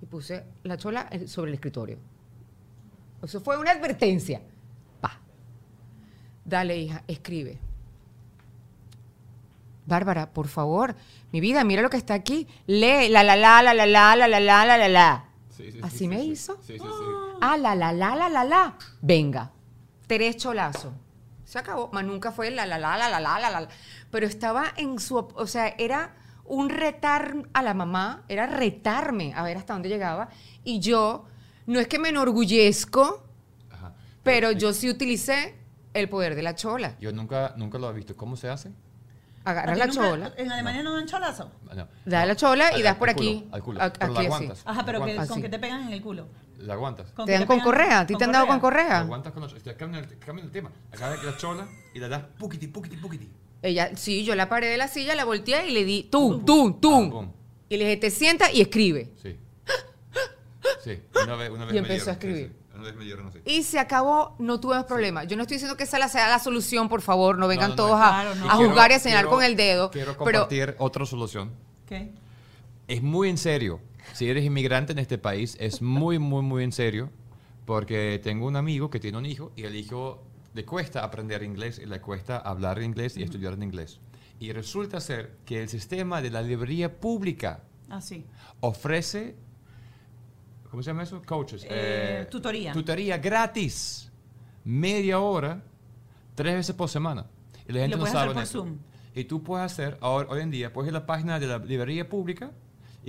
Y 0.01 0.07
puse 0.07 0.45
la 0.63 0.77
chola 0.77 1.09
eh, 1.11 1.27
sobre 1.27 1.51
el 1.51 1.55
escritorio. 1.55 1.99
Eso 3.23 3.41
fue 3.41 3.59
una 3.59 3.73
advertencia. 3.73 4.41
Pa. 5.01 5.19
Dale, 6.45 6.77
hija, 6.79 7.03
escribe. 7.09 7.59
Bárbara, 9.87 10.31
por 10.31 10.49
favor, 10.49 10.95
mi 11.33 11.41
vida, 11.41 11.65
mira 11.65 11.81
lo 11.83 11.89
que 11.91 11.97
está 11.97 12.15
aquí. 12.15 12.47
Lee, 12.67 13.09
la 13.09 13.25
la 13.25 13.37
la 13.37 13.63
la 13.63 13.73
la 13.75 13.87
la 13.87 14.17
la 14.17 14.29
la 14.29 14.41
la 14.41 14.65
la 14.67 14.77
la 14.79 14.89
la. 14.89 15.25
Sí, 15.49 15.65
sí, 15.65 15.73
sí, 15.73 15.79
¿Así 15.83 15.99
sí, 15.99 16.09
me 16.09 16.21
sí. 16.21 16.31
hizo? 16.31 16.57
Sí, 16.63 16.75
sí, 16.75 16.79
sí. 16.79 17.05
Ah, 17.41 17.57
la 17.57 17.75
la 17.75 17.93
la 17.93 18.15
la 18.15 18.29
la 18.29 18.45
la. 18.45 18.77
Venga 19.01 19.51
tres 20.09 20.37
cholazos. 20.39 20.93
Se 21.45 21.59
acabó. 21.59 21.89
Más 21.93 22.05
nunca 22.05 22.33
fue 22.33 22.51
la, 22.51 22.67
la, 22.67 22.79
la, 22.79 22.97
la, 22.97 23.09
la, 23.09 23.21
la, 23.21 23.39
la, 23.39 23.61
la. 23.61 23.69
Pero 24.11 24.27
estaba 24.27 24.73
en 24.77 24.99
su... 24.99 25.17
O 25.17 25.47
sea, 25.47 25.69
era 25.79 26.17
un 26.45 26.69
retar 26.69 27.37
a 27.53 27.63
la 27.63 27.75
mamá, 27.75 28.25
era 28.29 28.47
retarme 28.47 29.33
a 29.35 29.43
ver 29.45 29.57
hasta 29.57 29.75
dónde 29.75 29.89
llegaba. 29.89 30.29
Y 30.65 30.81
yo, 30.81 31.27
no 31.67 31.79
es 31.79 31.87
que 31.87 31.99
me 31.99 32.09
enorgullezco, 32.09 33.23
Ajá. 33.71 33.95
pero 34.23 34.51
yo 34.51 34.73
sí 34.73 34.91
utilicé 34.91 35.55
el 35.95 36.09
poder 36.09 36.35
de 36.35 36.43
la 36.43 36.55
chola. 36.55 36.97
Yo 37.01 37.13
nunca, 37.13 37.55
nunca 37.57 37.79
lo 37.79 37.91
he 37.91 37.93
visto. 37.93 38.17
¿Cómo 38.17 38.37
se 38.37 38.49
hace? 38.49 38.73
Agarras 39.45 39.79
la 39.79 39.87
nunca, 39.87 40.01
chola. 40.01 40.33
¿En 40.37 40.53
Alemania 40.53 40.83
no, 40.83 40.95
dan 40.95 41.07
cholazo? 41.07 41.51
Da 42.05 42.27
la 42.27 42.37
chola 42.37 42.77
y 42.77 42.83
das 42.83 42.97
por 42.97 43.09
aquí. 43.09 43.49
Al 43.53 43.63
culo. 43.63 43.81
A, 43.81 43.85
aquí, 43.87 44.29
Ajá, 44.65 44.85
pero 44.85 45.01
¿con 45.29 45.41
qué 45.41 45.49
te 45.49 45.59
pegan 45.59 45.87
en 45.87 45.93
el 45.93 46.03
culo? 46.03 46.29
La 46.59 46.75
aguantas. 46.75 47.13
¿Con 47.13 47.25
¿Te 47.27 47.33
dan 47.33 47.47
con 47.47 47.61
correa? 47.61 48.01
¿A 48.01 48.07
ti 48.07 48.15
te 48.17 48.25
han 48.25 48.33
dado 48.33 48.47
con 48.47 48.57
La 48.57 48.61
correa? 48.61 48.99
aguantas 49.01 49.33
con 49.33 49.43
la 49.43 49.49
chola. 49.49 49.77
Cambia 49.77 50.01
el, 50.01 50.19
cambia 50.19 50.45
el 50.45 50.51
tema. 50.51 50.71
Agarra 50.93 51.23
la 51.23 51.37
chola 51.37 51.69
y 51.95 51.99
la 52.01 52.09
das 52.09 52.23
puquiti, 52.39 52.67
puquiti, 52.67 52.97
puquiti. 52.97 53.29
Ella, 53.63 53.97
sí, 53.97 54.25
yo 54.25 54.35
la 54.35 54.49
paré 54.49 54.67
de 54.69 54.77
la 54.77 54.89
silla, 54.89 55.15
la 55.15 55.25
volteé 55.25 55.69
y 55.69 55.73
le 55.73 55.85
di 55.85 56.05
tum, 56.05 56.45
tum, 56.45 56.75
Ah, 56.77 56.79
tum. 56.81 57.11
boom. 57.11 57.33
Y 57.69 57.77
le 57.77 57.85
dije, 57.85 57.97
te 57.97 58.11
sienta 58.11 58.51
y 58.53 58.61
escribe. 58.61 59.13
Sí. 59.23 59.37
Sí. 60.85 61.01
Una 61.25 61.35
vez, 61.37 61.51
una 61.51 61.65
vez 61.65 61.75
Y 61.75 61.81
me 61.81 61.89
empezó 61.89 62.11
a 62.11 62.15
dieron, 62.15 62.21
sí, 62.21 62.29
escribir. 62.45 62.49
sí. 62.53 62.75
Una 62.75 62.85
vez 62.85 62.95
me 62.97 63.05
dieron 63.05 63.27
así. 63.29 63.39
Y 63.45 63.63
se 63.63 63.79
acabó, 63.79 64.37
no 64.39 64.61
tuvimos 64.61 64.85
problema. 64.85 65.25
Yo 65.25 65.37
no 65.37 65.43
estoy 65.43 65.57
diciendo 65.57 65.77
que 65.77 65.85
esa 65.85 65.99
la- 65.99 66.09
sea 66.09 66.29
la 66.29 66.39
solución, 66.39 66.89
por 66.89 67.03
favor, 67.03 67.37
no 67.39 67.49
vengan 67.49 67.71
No, 67.71 67.77
no, 67.77 67.83
no. 67.83 67.89
todos 67.89 68.01
a, 68.01 68.09
Claro, 68.09 68.35
no. 68.37 68.51
a 68.51 68.55
juzgar 68.55 68.91
y 68.91 68.95
a 68.95 68.99
señalar 68.99 69.25
quiero- 69.25 69.37
con 69.37 69.45
el 69.45 69.57
dedo. 69.57 69.91
Quiero 69.91 70.13
pero 70.13 70.41
compartir 70.41 70.77
otra 70.79 71.05
solución. 71.07 71.51
¿Qué? 71.87 72.13
Es 72.87 73.03
muy 73.03 73.29
en 73.29 73.39
serio. 73.39 73.81
Si 74.15 74.29
eres 74.29 74.45
inmigrante 74.45 74.93
en 74.93 74.99
este 74.99 75.19
país, 75.19 75.57
es 75.61 75.81
muy, 75.83 76.19
muy, 76.19 76.43
muy 76.43 76.65
en 76.65 76.73
serio. 76.73 77.11
Porque 77.65 78.19
tengo 78.23 78.47
un 78.47 78.57
amigo 78.57 78.89
que 78.89 78.99
tiene 78.99 79.19
un 79.19 79.27
hijo 79.27 79.53
y 79.55 79.65
el 79.65 79.77
hijo 79.77 80.25
le 80.55 80.65
cuesta 80.65 81.05
aprender 81.05 81.43
inglés 81.43 81.79
y 81.79 81.85
le 81.87 82.01
cuesta 82.01 82.39
hablar 82.39 82.83
inglés 82.83 83.17
y 83.19 83.23
estudiar 83.23 83.53
en 83.53 83.63
inglés. 83.63 84.01
Y 84.41 84.53
resulta 84.53 85.01
ser 85.01 85.37
que 85.45 85.63
el 85.63 85.69
sistema 85.69 86.23
de 86.23 86.31
la 86.31 86.41
librería 86.41 86.99
pública 86.99 87.61
Ah, 87.91 88.01
sí. 88.01 88.25
ofrece, 88.61 89.37
¿cómo 90.71 90.83
se 90.83 90.91
llama 90.91 91.03
eso? 91.03 91.21
Coaches. 91.27 91.67
Eh, 91.69 92.27
tutoría. 92.31 92.73
Tutoría 92.73 93.19
gratis. 93.19 94.11
Media 94.65 95.19
hora, 95.21 95.63
tres 96.35 96.55
veces 96.55 96.75
por 96.75 96.89
semana. 96.89 97.27
Y 97.69 97.73
la 97.73 97.81
Y 97.81 97.83
gente 97.83 97.97
lo 97.97 97.97
no 97.99 98.03
puedes 98.05 98.13
sabe 98.13 98.31
hacer 98.41 98.61
por. 98.61 98.69
Zoom. 98.69 98.79
Y 99.15 99.25
tú 99.25 99.43
puedes 99.43 99.67
hacer, 99.67 99.99
ahora, 100.01 100.29
hoy 100.31 100.41
en 100.41 100.51
día, 100.51 100.73
puedes 100.73 100.91
ir 100.91 100.97
a 100.97 101.01
la 101.01 101.07
página 101.07 101.39
de 101.39 101.47
la 101.49 101.59
librería 101.59 102.09
pública 102.09 102.51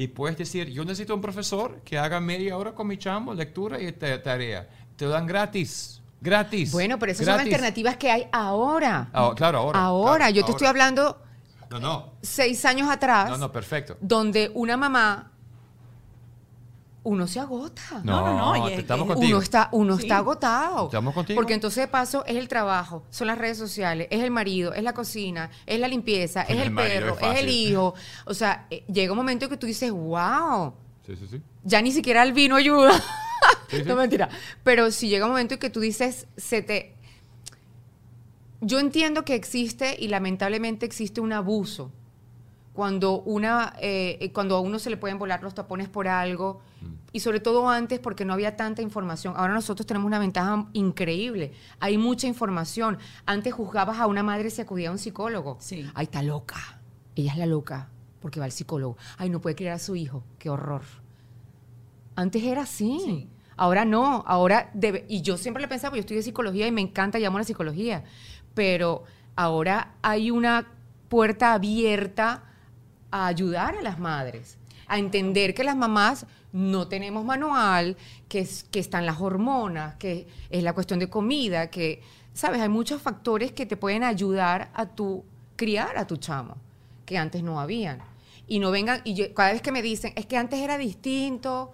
y 0.01 0.07
puedes 0.07 0.37
decir, 0.37 0.69
yo 0.69 0.85
necesito 0.85 1.13
un 1.13 1.19
profesor 1.19 1.81
que 1.83 1.97
haga 1.99 2.21
media 2.21 2.55
hora 2.55 2.71
con 2.73 2.87
mi 2.87 2.97
chamo, 2.97 3.33
lectura 3.33 3.81
y 3.81 3.91
ta- 3.91 4.23
tarea. 4.23 4.65
Te 4.95 5.03
lo 5.03 5.11
dan 5.11 5.27
gratis. 5.27 6.01
Gratis. 6.21 6.71
bueno, 6.71 6.97
pero 6.97 7.11
esas 7.11 7.25
son 7.25 7.35
gratis. 7.35 7.53
alternativas 7.53 7.97
que 7.97 8.09
hay 8.09 8.27
ahora. 8.31 9.09
Ah, 9.11 9.33
claro, 9.35 9.57
ahora. 9.59 9.77
Ahora, 9.79 10.17
claro, 10.17 10.33
yo 10.35 10.45
te 10.45 10.51
estoy 10.51 10.67
hablando 10.67 11.21
No, 11.69 11.79
no. 11.81 12.13
seis 12.21 12.63
años 12.63 12.89
atrás, 12.89 13.29
No, 13.29 13.37
no, 13.37 13.51
perfecto. 13.51 13.97
donde 13.99 14.49
una 14.53 14.77
mamá 14.77 15.33
uno 17.03 17.27
se 17.27 17.39
agota. 17.39 17.81
No, 18.03 18.21
no, 18.25 18.37
no, 18.37 18.57
y 18.57 18.67
te 18.69 18.73
es- 18.75 18.79
estamos 18.81 19.07
es- 19.07 19.13
contigo. 19.13 19.37
Uno 19.37 19.43
está, 19.43 19.69
uno 19.71 19.95
Sí. 19.97 20.01
está 20.03 20.17
agotado. 20.17 20.85
¿Estamos 20.85 21.13
contigo? 21.13 21.37
Porque 21.39 21.53
entonces 21.53 21.83
de 21.83 21.87
paso 21.87 22.25
es 22.25 22.35
el 22.35 22.47
trabajo, 22.47 23.03
son 23.09 23.27
las 23.27 23.37
redes 23.37 23.57
sociales, 23.57 24.07
es 24.11 24.21
el 24.21 24.31
marido, 24.31 24.73
es 24.73 24.83
la 24.83 24.93
cocina, 24.93 25.49
es 25.65 25.79
la 25.79 25.87
limpieza, 25.87 26.41
es 26.43 26.57
El 26.59 26.73
perro, 26.75 27.15
es 27.19 27.23
es, 27.37 27.39
el 27.39 27.49
hijo. 27.49 27.93
O 28.25 28.33
sea, 28.33 28.67
eh, 28.69 28.83
llega 28.91 29.11
un 29.13 29.17
momento 29.17 29.47
que 29.49 29.57
tú 29.57 29.65
dices, 29.65 29.91
wow, 29.91 30.73
Sí, 31.05 31.15
sí, 31.15 31.25
sí. 31.29 31.41
ya 31.63 31.81
ni 31.81 31.91
siquiera 31.91 32.21
el 32.23 32.33
vino 32.33 32.55
ayuda. 32.57 32.91
Sí, 33.69 33.77
sí. 33.77 33.83
no 33.85 33.95
mentira. 33.95 34.27
Pero 34.63 34.91
si 34.91 35.07
llega 35.07 35.25
un 35.25 35.31
momento 35.31 35.53
en 35.55 35.59
que 35.59 35.69
tú 35.69 35.79
dices, 35.79 36.27
se 36.37 36.61
te. 36.61 36.95
Yo 38.61 38.79
entiendo 38.79 39.23
que 39.23 39.35
existe 39.35 39.95
y 39.97 40.09
lamentablemente 40.09 40.85
existe 40.85 41.21
un 41.21 41.31
abuso. 41.31 41.91
Cuando, 42.79 43.23
una, 43.23 43.73
eh, 43.81 44.17
eh, 44.21 44.31
cuando 44.31 44.55
a 44.55 44.61
uno 44.61 44.79
se 44.79 44.89
le 44.89 44.95
pueden 44.95 45.19
volar 45.19 45.43
los 45.43 45.53
tapones 45.53 45.89
por 45.89 46.07
algo, 46.07 46.61
y 47.11 47.19
sobre 47.19 47.41
todo 47.41 47.67
antes 47.67 47.99
porque 47.99 48.23
no 48.23 48.31
había 48.31 48.55
tanta 48.55 48.81
información. 48.81 49.33
Ahora 49.35 49.53
nosotros 49.53 49.85
tenemos 49.85 50.07
una 50.07 50.17
ventaja 50.17 50.65
increíble. 50.71 51.51
Hay 51.81 51.97
mucha 51.97 52.25
información. 52.25 52.97
Antes 53.25 53.53
juzgabas 53.53 53.99
a 53.99 54.07
una 54.07 54.23
madre 54.23 54.49
si 54.49 54.61
acudía 54.61 54.87
a 54.87 54.91
un 54.93 54.97
psicólogo. 54.97 55.57
Sí. 55.59 55.91
Ay, 55.93 56.05
está 56.05 56.23
loca. 56.23 56.79
Ella 57.17 57.33
es 57.33 57.37
la 57.37 57.47
loca 57.47 57.89
porque 58.21 58.39
va 58.39 58.45
al 58.45 58.53
psicólogo. 58.53 58.95
Ay, 59.17 59.29
no 59.29 59.41
puede 59.41 59.57
criar 59.57 59.73
a 59.73 59.79
su 59.79 59.97
hijo. 59.97 60.23
Qué 60.37 60.49
horror. 60.49 60.83
Antes 62.15 62.41
era 62.41 62.61
así. 62.61 62.97
Sí. 63.03 63.29
Ahora 63.57 63.83
no. 63.83 64.23
Ahora 64.25 64.69
debe. 64.73 65.05
Y 65.09 65.21
yo 65.21 65.35
siempre 65.35 65.59
le 65.59 65.67
pensaba, 65.67 65.97
yo 65.97 65.99
estudié 65.99 66.23
psicología 66.23 66.65
y 66.65 66.71
me 66.71 66.79
encanta, 66.79 67.19
llamo 67.19 67.39
la 67.39 67.43
psicología. 67.43 68.05
Pero 68.53 69.03
ahora 69.35 69.95
hay 70.01 70.31
una 70.31 70.71
puerta 71.09 71.51
abierta 71.51 72.45
a 73.11 73.27
ayudar 73.27 73.75
a 73.77 73.81
las 73.81 73.99
madres, 73.99 74.57
a 74.87 74.97
entender 74.97 75.53
que 75.53 75.63
las 75.63 75.75
mamás 75.75 76.25
no 76.51 76.87
tenemos 76.87 77.23
manual, 77.25 77.95
que, 78.27 78.39
es, 78.39 78.63
que 78.71 78.79
están 78.79 79.05
las 79.05 79.19
hormonas, 79.21 79.95
que 79.95 80.27
es 80.49 80.63
la 80.63 80.73
cuestión 80.73 80.99
de 80.99 81.09
comida, 81.09 81.69
que, 81.69 82.01
¿sabes? 82.33 82.61
Hay 82.61 82.69
muchos 82.69 83.01
factores 83.01 83.51
que 83.51 83.65
te 83.65 83.77
pueden 83.77 84.03
ayudar 84.03 84.71
a 84.73 84.85
tu 84.87 85.23
criar 85.55 85.97
a 85.97 86.07
tu 86.07 86.17
chamo, 86.17 86.55
que 87.05 87.17
antes 87.17 87.43
no 87.43 87.59
habían. 87.59 87.99
Y 88.47 88.59
no 88.59 88.71
vengan, 88.71 89.01
y 89.03 89.13
yo- 89.13 89.33
cada 89.33 89.51
vez 89.51 89.61
que 89.61 89.71
me 89.71 89.81
dicen, 89.83 90.13
es 90.15 90.25
que 90.25 90.37
antes 90.37 90.59
era 90.59 90.77
distinto, 90.77 91.71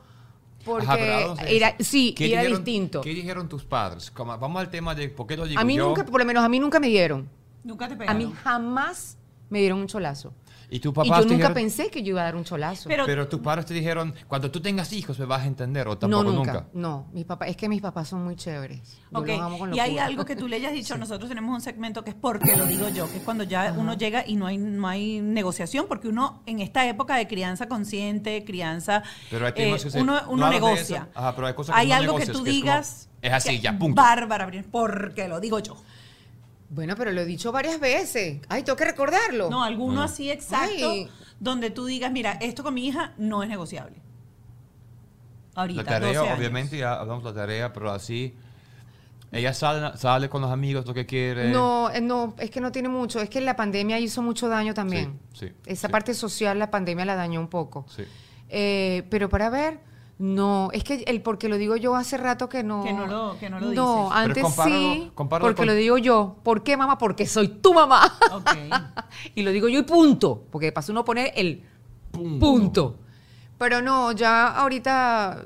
porque 0.66 0.88
Ajá, 0.88 1.44
era, 1.48 1.76
sí, 1.80 2.14
¿Qué 2.14 2.28
y 2.28 2.34
era 2.34 2.42
dijeron- 2.42 2.64
distinto. 2.66 3.02
¿Qué 3.02 3.12
dijeron 3.14 3.48
tus 3.48 3.64
padres? 3.64 4.10
Como- 4.12 4.38
vamos 4.38 4.60
al 4.60 4.70
tema 4.70 4.94
de 4.96 5.08
por 5.10 5.28
qué 5.28 5.38
lo 5.38 5.46
digo 5.46 5.62
A 5.62 5.64
mí 5.64 5.76
yo. 5.76 5.88
nunca, 5.88 6.04
por 6.04 6.20
lo 6.20 6.26
menos 6.26 6.44
a 6.44 6.50
mí 6.50 6.60
nunca 6.60 6.80
me 6.80 6.88
dieron. 6.88 7.30
Nunca 7.64 7.88
te 7.88 7.94
A 7.94 7.98
pegaron. 7.98 8.18
mí 8.18 8.34
jamás 8.44 9.18
me 9.50 9.60
dieron 9.60 9.80
un 9.80 9.88
cholazo. 9.88 10.34
Y 10.76 11.10
yo 11.10 11.16
nunca 11.16 11.36
dijeron- 11.36 11.54
pensé 11.54 11.90
que 11.90 12.04
yo 12.04 12.10
iba 12.10 12.22
a 12.22 12.26
dar 12.26 12.36
un 12.36 12.44
cholazo. 12.44 12.88
Pero- 12.90 13.06
Pero, 13.06 13.28
tus 13.28 13.40
padres 13.40 13.66
te 13.66 13.74
dijeron, 13.74 14.14
cuando 14.28 14.50
tú 14.52 14.62
tengas 14.62 14.92
hijos 14.94 15.18
me 15.20 15.26
vas 15.26 15.42
a 15.44 15.46
entender, 15.48 15.88
o 15.88 15.92
no, 15.92 15.98
tampoco 15.98 16.24
nunca, 16.24 16.54
nunca. 16.54 16.66
No, 16.74 17.08
mis 17.14 17.26
papás, 17.26 17.50
es 17.50 17.58
que 17.58 17.70
mis 17.70 17.82
papás 17.82 18.08
son 18.10 18.24
muy 18.24 18.36
chéveres. 18.36 18.82
Yo 19.12 19.20
Ok, 19.20 19.28
los 19.28 19.40
amo 19.42 19.58
con 19.60 19.74
y 19.74 19.80
hay 19.80 19.98
algo 19.98 20.26
que 20.26 20.36
tú 20.36 20.48
le 20.48 20.58
hayas 20.58 20.74
dicho, 20.74 20.98
nosotros 20.98 21.30
tenemos 21.30 21.54
un 21.54 21.62
segmento 21.62 22.04
que 22.04 22.12
es 22.12 22.16
porque 22.16 22.56
lo 22.58 22.66
digo 22.66 22.90
yo, 22.90 23.10
que 23.12 23.18
es 23.18 23.24
cuando 23.24 23.44
ya 23.44 23.74
uno 23.78 23.94
llega 23.94 24.24
y 24.28 24.36
no 24.36 24.48
hay, 24.48 24.58
no 24.58 24.88
hay 24.88 25.22
negociación, 25.22 25.86
porque 25.88 26.08
uno 26.08 26.42
en 26.46 26.60
esta 26.60 26.88
época 26.88 27.16
de 27.16 27.28
crianza 27.28 27.68
consciente, 27.68 28.44
crianza, 28.46 29.04
Pero 29.30 29.46
hay 29.46 29.54
eh, 29.56 29.78
que 29.92 30.00
uno, 30.00 30.22
no 30.22 30.30
uno 30.30 30.46
de 30.46 30.52
negocia. 30.54 31.10
Ajá, 31.14 31.36
pero 31.36 31.48
hay 31.48 31.54
cosas 31.54 31.76
que 31.76 31.82
hay 31.82 31.88
no 31.90 31.96
algo 31.96 32.16
que 32.18 32.26
tú 32.26 32.26
que 32.26 32.32
es 32.32 32.38
como, 32.38 32.52
digas, 32.52 33.10
es 33.22 33.34
así, 33.34 33.60
ya, 33.60 33.78
punto. 33.78 34.02
Bárbara, 34.02 34.50
porque 34.72 35.28
lo 35.28 35.40
digo 35.40 35.60
yo. 35.60 35.76
Bueno, 36.70 36.96
pero 36.96 37.12
lo 37.12 37.22
he 37.22 37.26
dicho 37.26 37.52
varias 37.52 37.80
veces. 37.80 38.40
Ay, 38.50 38.64
tengo 38.64 38.76
que 38.76 38.86
recordarlo. 38.86 39.50
No, 39.50 39.64
alguno 39.64 40.02
Ah. 40.02 40.06
así 40.06 40.30
exacto, 40.32 40.90
Ay. 40.92 41.10
donde 41.40 41.70
tú 41.70 41.86
digas, 41.86 42.12
mira, 42.12 42.34
esto 42.42 42.64
con 42.64 42.74
mi 42.74 42.88
hija 42.88 43.14
no 43.18 43.44
es 43.44 43.50
negociable. 43.50 43.98
Ahorita, 45.54 45.84
La 45.84 45.90
tarea, 45.90 46.08
12 46.10 46.20
años. 46.30 46.38
obviamente, 46.40 46.78
ya 46.78 46.96
hablamos 47.00 47.24
de 47.24 47.30
la 47.30 47.36
tarea, 47.36 47.72
pero 47.74 47.92
así. 47.92 48.34
Ella 49.32 49.54
sale, 49.54 49.98
sale 49.98 50.30
con 50.30 50.42
los 50.42 50.52
amigos, 50.52 50.86
lo 50.86 50.94
que 50.94 51.06
quiere. 51.06 51.50
No, 51.52 51.90
eh, 51.92 52.00
no, 52.02 52.36
es 52.40 52.50
que 52.52 52.62
no 52.62 52.72
tiene 52.72 52.90
mucho. 52.90 53.20
Es 53.20 53.30
que 53.30 53.42
la 53.42 53.56
pandemia 53.56 54.00
hizo 54.00 54.22
mucho 54.22 54.48
daño 54.50 54.74
también. 54.74 55.20
Sí, 55.34 55.48
sí, 55.48 55.54
Esa 55.66 55.88
sí. 55.88 55.92
parte 55.92 56.14
social, 56.14 56.58
la 56.60 56.72
pandemia 56.72 57.06
la 57.06 57.16
dañó 57.16 57.40
un 57.40 57.48
poco. 57.50 57.86
Sí. 57.94 58.04
Eh, 58.50 59.04
pero 59.10 59.28
para 59.30 59.50
ver, 59.50 59.80
no, 60.18 60.70
es 60.72 60.84
que 60.86 61.04
el 61.08 61.22
porque 61.22 61.50
lo 61.50 61.58
digo 61.58 61.76
yo 61.76 61.96
hace 61.96 62.18
rato 62.18 62.48
que 62.48 62.64
no. 62.64 62.84
Que 62.84 62.94
no 62.94 63.06
lo- 63.06 63.38
que 63.40 63.50
no 63.50 63.60
lo 63.60 63.72
No, 63.74 63.96
dices. 64.04 64.12
antes 64.18 64.34
Pero 64.36 64.48
compáralo- 64.48 64.94
sí, 64.94 65.12
compáralo 65.14 65.48
porque 65.48 65.58
con- 65.58 65.68
lo 65.68 65.74
digo 65.74 65.98
yo. 65.98 66.38
¿Por 66.44 66.64
qué, 66.64 66.78
mamá? 66.78 66.98
Porque 66.98 67.26
soy 67.28 67.48
tu 67.50 67.74
mamá. 67.74 68.18
Ok. 68.32 68.50
y 69.36 69.42
lo 69.44 69.52
digo 69.52 69.68
yo 69.68 69.80
y 69.80 69.84
punto. 69.84 70.46
Porque 70.52 70.68
de 70.68 70.72
paso 70.72 70.92
uno 70.92 71.04
pone 71.04 71.34
el 71.36 71.64
Punto. 72.12 72.40
punto. 72.46 73.00
Pero 73.58 73.82
no, 73.82 74.12
ya 74.14 74.48
ahorita, 74.56 75.46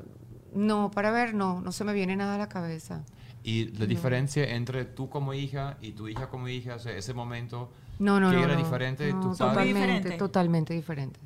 no, 0.54 0.90
para 0.92 1.10
ver, 1.10 1.34
no, 1.34 1.60
no 1.60 1.72
se 1.72 1.82
me 1.84 1.92
viene 1.92 2.14
nada 2.16 2.36
a 2.36 2.38
la 2.38 2.48
cabeza. 2.48 3.04
Y 3.42 3.66
la 3.78 3.86
diferencia 3.86 4.44
entre 4.54 4.84
tú 4.84 5.08
como 5.08 5.32
hija 5.34 5.78
y 5.80 5.92
tu 5.92 6.06
hija 6.08 6.28
como 6.28 6.46
hija, 6.48 6.74
o 6.74 6.78
sea, 6.78 6.92
ese 6.92 7.14
momento, 7.14 7.70
No, 7.98 8.20
no, 8.20 8.30
¿qué 8.30 8.36
no. 8.36 8.42
era 8.44 8.52
no. 8.54 8.58
diferente 8.62 9.04
de 9.04 9.14
No, 9.14 9.20
tus 9.20 9.38
padres? 9.38 9.54
Totalmente. 9.54 9.80
Totalmente, 9.92 10.18
totalmente 10.18 10.74
diferente. 10.74 11.20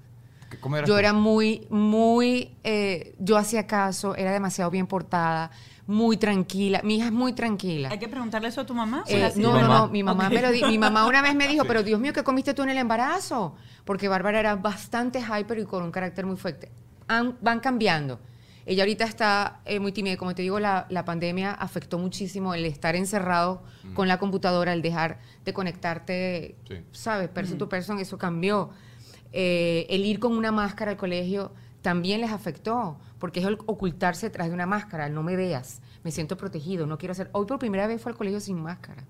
¿Cómo 0.60 0.76
eras 0.76 0.88
Yo 0.88 0.94
tú? 0.94 0.98
era 0.98 1.12
muy, 1.12 1.66
muy, 1.70 2.56
eh, 2.64 3.14
yo 3.18 3.36
hacía 3.36 3.66
caso, 3.66 4.14
era 4.16 4.32
demasiado 4.32 4.70
bien 4.70 4.86
portada, 4.86 5.50
muy 5.86 6.16
tranquila. 6.16 6.80
Mi 6.82 6.96
hija 6.96 7.06
es 7.06 7.12
muy 7.12 7.32
tranquila. 7.34 7.90
Hay 7.90 7.98
que 7.98 8.08
preguntarle 8.08 8.48
eso 8.48 8.62
a 8.62 8.66
tu 8.66 8.74
mamá. 8.74 9.04
Eh, 9.06 9.22
¿O 9.22 9.26
así 9.26 9.40
no, 9.40 9.54
de 9.54 9.60
no, 9.62 9.68
mamá? 9.68 9.78
no, 9.80 9.88
mi 9.88 10.02
mamá 10.02 10.26
Ok. 10.28 10.32
me 10.34 10.42
lo 10.42 10.50
di- 10.50 10.64
mi 10.64 10.78
mamá 10.78 11.06
una 11.06 11.20
vez 11.22 11.34
me 11.34 11.46
dijo, 11.46 11.62
Sí. 11.62 11.68
pero 11.68 11.82
Dios 11.82 12.00
mío, 12.00 12.12
¿qué 12.12 12.22
comiste 12.24 12.54
tú 12.54 12.62
en 12.62 12.70
el 12.70 12.78
embarazo? 12.78 13.54
Porque 13.84 14.08
Bárbara 14.08 14.40
era 14.40 14.56
bastante 14.56 15.20
hyper 15.20 15.58
y 15.58 15.64
con 15.66 15.82
un 15.82 15.90
carácter 15.90 16.24
muy 16.24 16.36
fuerte. 16.36 16.70
Han- 17.08 17.36
van 17.42 17.60
cambiando. 17.60 18.18
Ella 18.66 18.84
ahorita 18.84 19.04
está 19.04 19.60
eh, 19.66 19.78
muy 19.78 19.92
tímida. 19.92 20.16
Como 20.16 20.34
te 20.34 20.40
digo, 20.40 20.58
la, 20.58 20.86
la 20.88 21.04
pandemia 21.04 21.50
afectó 21.52 21.98
muchísimo 21.98 22.54
el 22.54 22.64
estar 22.64 22.96
encerrado 22.96 23.62
con 23.92 24.08
la 24.08 24.18
computadora, 24.18 24.72
el 24.72 24.80
dejar 24.80 25.18
de 25.44 25.52
conectarte, 25.52 26.56
Sí. 26.66 26.76
¿sabes? 26.92 27.28
Person 27.28 27.58
to 27.58 27.68
person, 27.68 27.98
eso 27.98 28.16
cambió. 28.16 28.70
Eh, 29.36 29.86
el 29.90 30.04
ir 30.04 30.20
con 30.20 30.36
una 30.36 30.52
máscara 30.52 30.92
al 30.92 30.96
colegio 30.96 31.52
también 31.82 32.20
les 32.20 32.30
afectó, 32.30 32.98
porque 33.18 33.40
es 33.40 33.46
el 33.46 33.58
ocultarse 33.66 34.26
detrás 34.26 34.46
de 34.46 34.54
una 34.54 34.64
máscara, 34.64 35.08
no 35.08 35.24
me 35.24 35.34
veas, 35.34 35.82
me 36.04 36.12
siento 36.12 36.36
protegido, 36.36 36.86
no 36.86 36.98
quiero 36.98 37.12
hacer... 37.12 37.30
Hoy 37.32 37.44
por 37.44 37.58
primera 37.58 37.88
vez 37.88 38.00
fue 38.00 38.12
al 38.12 38.16
colegio 38.16 38.38
sin 38.38 38.62
máscara. 38.62 39.04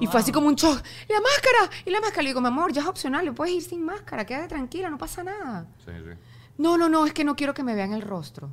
Y 0.00 0.08
fue 0.08 0.18
así 0.18 0.32
como 0.32 0.48
un 0.48 0.56
shock, 0.56 0.82
la 1.08 1.20
máscara, 1.20 1.70
y 1.86 1.90
la 1.90 2.00
máscara, 2.00 2.22
le 2.22 2.30
digo, 2.30 2.40
mi 2.40 2.48
amor, 2.48 2.72
ya 2.72 2.82
es 2.82 2.88
opcional, 2.88 3.24
le 3.24 3.32
puedes 3.32 3.54
ir 3.54 3.62
sin 3.62 3.84
máscara, 3.84 4.26
quédate 4.26 4.48
tranquila, 4.48 4.90
no 4.90 4.98
pasa 4.98 5.22
nada. 5.22 5.66
Sí, 5.84 5.92
sí. 5.92 6.18
No, 6.58 6.76
no, 6.76 6.88
no, 6.88 7.06
es 7.06 7.12
que 7.12 7.22
no 7.24 7.36
quiero 7.36 7.54
que 7.54 7.62
me 7.62 7.76
vean 7.76 7.92
el 7.92 8.02
rostro. 8.02 8.50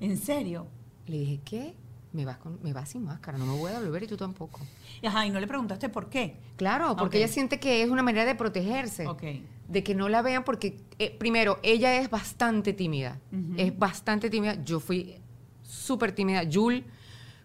¿En 0.00 0.18
serio? 0.18 0.66
Le 1.06 1.18
dije, 1.18 1.40
¿qué? 1.44 1.74
Me 2.12 2.24
vas, 2.24 2.38
con, 2.38 2.58
me 2.62 2.72
vas 2.72 2.88
sin 2.88 3.04
máscara, 3.04 3.38
no 3.38 3.46
me 3.46 3.56
voy 3.56 3.70
a 3.70 3.78
devolver 3.78 4.02
y 4.02 4.06
tú 4.08 4.16
tampoco. 4.16 4.60
Ajá, 5.04 5.24
y 5.26 5.30
no 5.30 5.38
le 5.38 5.46
preguntaste 5.46 5.88
por 5.88 6.08
qué. 6.08 6.36
Claro, 6.56 6.96
porque 6.96 7.18
Ok. 7.18 7.22
ella 7.24 7.32
siente 7.32 7.60
que 7.60 7.82
es 7.82 7.90
una 7.90 8.02
manera 8.02 8.24
de 8.24 8.34
protegerse. 8.34 9.06
Ok. 9.06 9.22
De 9.68 9.84
que 9.84 9.94
no 9.94 10.08
la 10.08 10.22
vean 10.22 10.44
porque, 10.44 10.78
eh, 10.98 11.14
primero, 11.16 11.60
ella 11.62 12.00
es 12.00 12.10
bastante 12.10 12.72
tímida. 12.72 13.20
Es 13.56 13.78
bastante 13.78 14.30
tímida. 14.30 14.62
Yo 14.64 14.80
fui 14.80 15.16
súper 15.62 16.12
tímida. 16.12 16.42
Yul 16.42 16.84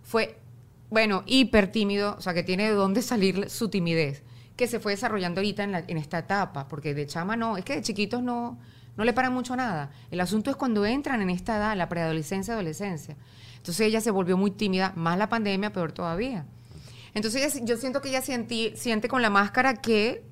fue, 0.02 0.40
bueno, 0.90 1.24
hiper 1.26 1.72
tímido, 1.72 2.16
o 2.18 2.22
sea, 2.22 2.34
que 2.34 2.44
tiene 2.44 2.64
de 2.70 2.72
dónde 2.76 3.02
salir 3.02 3.50
su 3.50 3.70
timidez, 3.70 4.24
que 4.56 4.68
se 4.68 4.80
fue 4.80 4.94
desarrollando 4.94 5.42
ahorita 5.42 5.64
en, 5.64 5.72
la- 5.74 5.84
en 5.88 5.98
esta 5.98 6.20
etapa, 6.20 6.68
porque 6.68 6.94
de 6.94 7.06
chama 7.08 7.36
no, 7.36 7.58
es 7.58 7.66
que 7.66 7.76
de 7.76 7.82
chiquitos 7.82 8.22
no, 8.24 8.58
no 8.96 9.04
le 9.04 9.12
paran 9.14 9.34
mucho 9.34 9.54
a 9.54 9.58
nada. 9.58 9.92
El 10.12 10.22
asunto 10.22 10.50
es 10.50 10.56
cuando 10.56 10.86
entran 10.86 11.22
en 11.22 11.30
esta 11.30 11.58
edad, 11.58 11.76
la 11.76 11.90
preadolescencia, 11.90 12.54
adolescencia. 12.54 13.18
Entonces 13.58 13.88
ella 13.88 14.00
se 14.02 14.12
volvió 14.12 14.38
muy 14.38 14.52
tímida, 14.52 14.94
más 14.96 15.18
la 15.18 15.28
pandemia, 15.30 15.74
peor 15.74 15.92
todavía. 15.92 16.46
Entonces 17.14 17.56
ella- 17.56 17.66
yo 17.66 17.78
siento 17.78 18.02
que 18.02 18.10
ella 18.10 18.22
sienti- 18.22 18.76
siente 18.76 19.08
con 19.10 19.22
la 19.22 19.30
máscara 19.30 19.76
que 19.76 20.24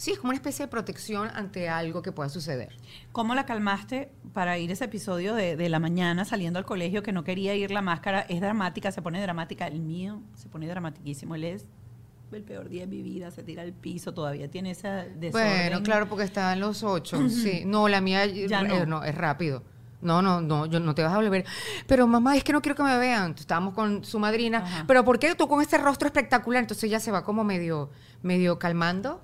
sí, 0.00 0.12
es 0.12 0.18
como 0.18 0.30
una 0.30 0.36
especie 0.36 0.64
de 0.64 0.70
protección 0.70 1.28
ante 1.34 1.68
algo 1.68 2.00
que 2.00 2.10
pueda 2.10 2.30
suceder. 2.30 2.74
¿Cómo 3.12 3.34
la 3.34 3.44
calmaste 3.44 4.10
para 4.32 4.56
ir 4.56 4.70
ese 4.70 4.86
episodio 4.86 5.34
de, 5.34 5.56
de 5.56 5.68
la 5.68 5.78
mañana 5.78 6.24
saliendo 6.24 6.58
al 6.58 6.64
colegio 6.64 7.02
que 7.02 7.12
no 7.12 7.22
quería 7.22 7.54
ir 7.54 7.70
la 7.70 7.82
máscara? 7.82 8.20
Es 8.22 8.40
dramática, 8.40 8.90
se 8.92 9.02
pone 9.02 9.20
dramática. 9.20 9.66
El 9.66 9.80
mío 9.80 10.22
se 10.36 10.48
pone 10.48 10.66
dramatiquísimo. 10.66 11.34
Él 11.34 11.44
es 11.44 11.66
el 12.32 12.42
peor 12.44 12.70
día 12.70 12.82
de 12.82 12.86
mi 12.86 13.02
vida, 13.02 13.30
se 13.30 13.42
tira 13.42 13.62
al 13.62 13.72
piso, 13.74 14.14
todavía 14.14 14.50
tiene 14.50 14.70
esa 14.70 15.04
desorden. 15.04 15.32
Bueno, 15.32 15.82
claro, 15.82 16.08
porque 16.08 16.24
está 16.24 16.52
en 16.54 16.60
los 16.60 16.82
ocho. 16.82 17.28
sí. 17.28 17.64
No, 17.66 17.86
la 17.88 18.00
mía 18.00 18.24
Ya 18.24 18.62
eh, 18.62 18.86
no. 18.86 19.04
es 19.04 19.14
rápido. 19.14 19.62
No, 20.00 20.22
no, 20.22 20.40
no, 20.40 20.64
yo 20.64 20.80
no 20.80 20.94
te 20.94 21.02
vas 21.02 21.12
a 21.12 21.16
volver. 21.16 21.44
Pero 21.86 22.06
mamá, 22.06 22.34
es 22.36 22.42
que 22.42 22.54
no 22.54 22.62
quiero 22.62 22.74
que 22.74 22.82
me 22.82 22.96
vean. 22.96 23.34
Estábamos 23.38 23.74
con 23.74 24.02
su 24.02 24.18
madrina. 24.18 24.58
Ajá. 24.58 24.84
Pero 24.86 25.04
¿por 25.04 25.18
qué 25.18 25.34
tú 25.34 25.46
con 25.46 25.60
este 25.60 25.76
rostro 25.76 26.06
espectacular? 26.06 26.62
Entonces 26.62 26.84
ella 26.84 27.00
se 27.00 27.10
va 27.10 27.22
como 27.22 27.44
medio, 27.44 27.90
medio 28.22 28.58
calmando. 28.58 29.20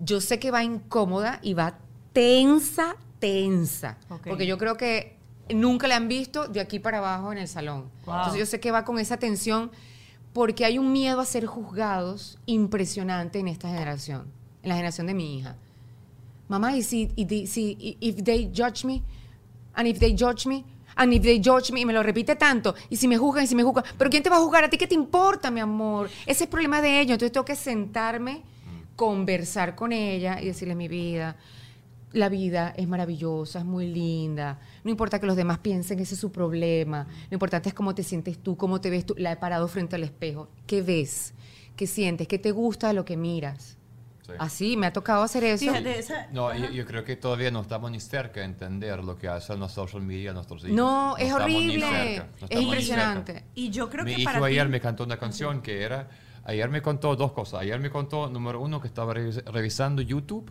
Yo 0.00 0.20
sé 0.20 0.38
que 0.38 0.50
va 0.50 0.64
incómoda 0.64 1.38
y 1.42 1.54
va 1.54 1.78
tensa, 2.12 2.96
tensa. 3.18 3.98
Porque 4.08 4.46
yo 4.46 4.58
creo 4.58 4.76
que 4.76 5.16
nunca 5.54 5.86
la 5.88 5.96
han 5.96 6.08
visto 6.08 6.48
de 6.48 6.60
aquí 6.60 6.78
para 6.78 6.98
abajo 6.98 7.32
en 7.32 7.38
el 7.38 7.48
salón. 7.48 7.90
Wow. 8.06 8.16
Entonces 8.16 8.38
yo 8.40 8.46
sé 8.46 8.60
que 8.60 8.70
va 8.70 8.84
con 8.84 8.98
esa 8.98 9.16
tensión 9.18 9.70
porque 10.32 10.64
hay 10.64 10.78
un 10.78 10.92
miedo 10.92 11.20
a 11.20 11.24
ser 11.24 11.46
juzgados 11.46 12.38
impresionante 12.46 13.38
en 13.40 13.48
esta 13.48 13.68
generación, 13.68 14.26
en 14.62 14.68
la 14.68 14.74
generación 14.76 15.06
de 15.06 15.14
mi 15.14 15.38
hija. 15.38 15.56
Mamá, 16.48 16.76
y 16.76 16.82
si, 16.82 17.12
y 17.16 17.46
si 17.46 17.76
y- 17.78 17.96
if 18.00 18.22
they 18.24 18.50
judge 18.54 18.84
me, 18.84 19.02
And 19.72 19.86
if 19.86 20.00
they 20.00 20.14
judge 20.18 20.46
me, 20.48 20.64
and 20.96 21.12
if 21.14 21.22
they 21.22 21.40
judge 21.40 21.70
me, 21.72 21.80
y 21.80 21.84
me 21.86 21.92
lo 21.92 22.02
repite 22.02 22.34
tanto, 22.34 22.74
y 22.90 22.96
si 22.96 23.06
me 23.06 23.16
juzgan, 23.16 23.44
y 23.44 23.46
si 23.46 23.54
me 23.54 23.62
juzgan, 23.62 23.84
pero 23.96 24.10
¿quién 24.10 24.20
te 24.22 24.28
va 24.28 24.36
a 24.36 24.40
juzgar? 24.40 24.64
¿A 24.64 24.68
ti 24.68 24.76
qué 24.76 24.88
te 24.88 24.96
importa, 24.96 25.48
mi 25.48 25.60
amor? 25.60 26.08
Ese 26.22 26.32
es 26.32 26.40
el 26.42 26.48
problema 26.48 26.82
de 26.82 27.00
ellos. 27.00 27.12
Entonces 27.14 27.30
tengo 27.32 27.44
que 27.44 27.54
sentarme, 27.54 28.42
conversar 29.04 29.76
con 29.76 29.92
ella 29.92 30.42
y 30.42 30.44
decirle 30.44 30.74
mi 30.74 30.86
vida. 30.86 31.34
La 32.12 32.28
vida 32.28 32.74
es 32.76 32.86
maravillosa, 32.86 33.60
es 33.60 33.64
muy 33.64 33.86
linda. 33.86 34.58
No 34.84 34.90
importa 34.90 35.18
que 35.18 35.24
los 35.26 35.36
demás 35.36 35.58
piensen, 35.58 35.98
ese 36.00 36.12
es 36.14 36.20
su 36.20 36.30
problema. 36.30 37.06
Lo 37.30 37.34
importante 37.34 37.70
es 37.70 37.74
cómo 37.74 37.94
te 37.94 38.02
sientes 38.02 38.36
tú, 38.42 38.58
cómo 38.58 38.78
te 38.82 38.90
ves 38.90 39.06
tú. 39.06 39.14
La 39.16 39.32
he 39.32 39.36
parado 39.36 39.68
frente 39.68 39.96
al 39.96 40.02
espejo. 40.04 40.50
¿Qué 40.66 40.82
ves? 40.82 41.32
¿Qué 41.76 41.86
sientes? 41.86 42.28
¿Qué 42.28 42.38
te 42.38 42.50
gusta 42.50 42.88
de 42.88 42.92
lo 42.94 43.06
que 43.06 43.16
miras? 43.16 43.78
Sí. 44.26 44.32
Así, 44.38 44.76
me 44.76 44.86
ha 44.86 44.92
tocado 44.92 45.22
hacer 45.22 45.44
eso. 45.44 45.64
Fíjate, 45.64 45.98
esa- 45.98 46.26
No, 46.30 46.54
yo, 46.54 46.68
yo 46.70 46.84
creo 46.84 47.04
que 47.04 47.16
todavía 47.16 47.50
no 47.50 47.62
estamos 47.62 47.90
ni 47.90 48.00
cerca 48.00 48.40
de 48.40 48.46
entender 48.46 49.02
lo 49.02 49.16
que 49.16 49.28
hacen 49.28 49.58
los 49.60 49.72
social 49.72 50.02
media 50.02 50.34
nuestros 50.34 50.62
hijos. 50.64 50.76
No, 50.76 51.16
es 51.16 51.28
estamos 51.28 51.48
ni 51.48 51.56
horrible. 51.68 51.86
cerca, 51.86 52.28
no 52.42 52.46
es 52.50 52.60
impresionante. 52.60 53.44
y 53.54 53.70
yo 53.70 53.88
creo 53.88 54.04
Mi 54.04 54.14
que 54.16 54.20
hijo 54.22 54.30
para 54.32 54.44
ayer 54.44 54.66
ti- 54.66 54.72
me 54.72 54.80
cantó 54.80 55.04
una 55.04 55.16
canción 55.16 55.62
que 55.62 55.82
era, 55.82 56.08
ayer 56.44 56.68
me 56.70 56.82
contó 56.82 57.14
dos 57.16 57.32
cosas. 57.32 57.60
Ayer 57.60 57.78
me 57.80 57.90
contó, 57.90 58.28
número 58.28 58.60
uno, 58.60 58.80
que 58.80 58.88
estaba 58.88 59.14
revis- 59.14 59.44
revisando 59.44 60.02
YouTube 60.02 60.50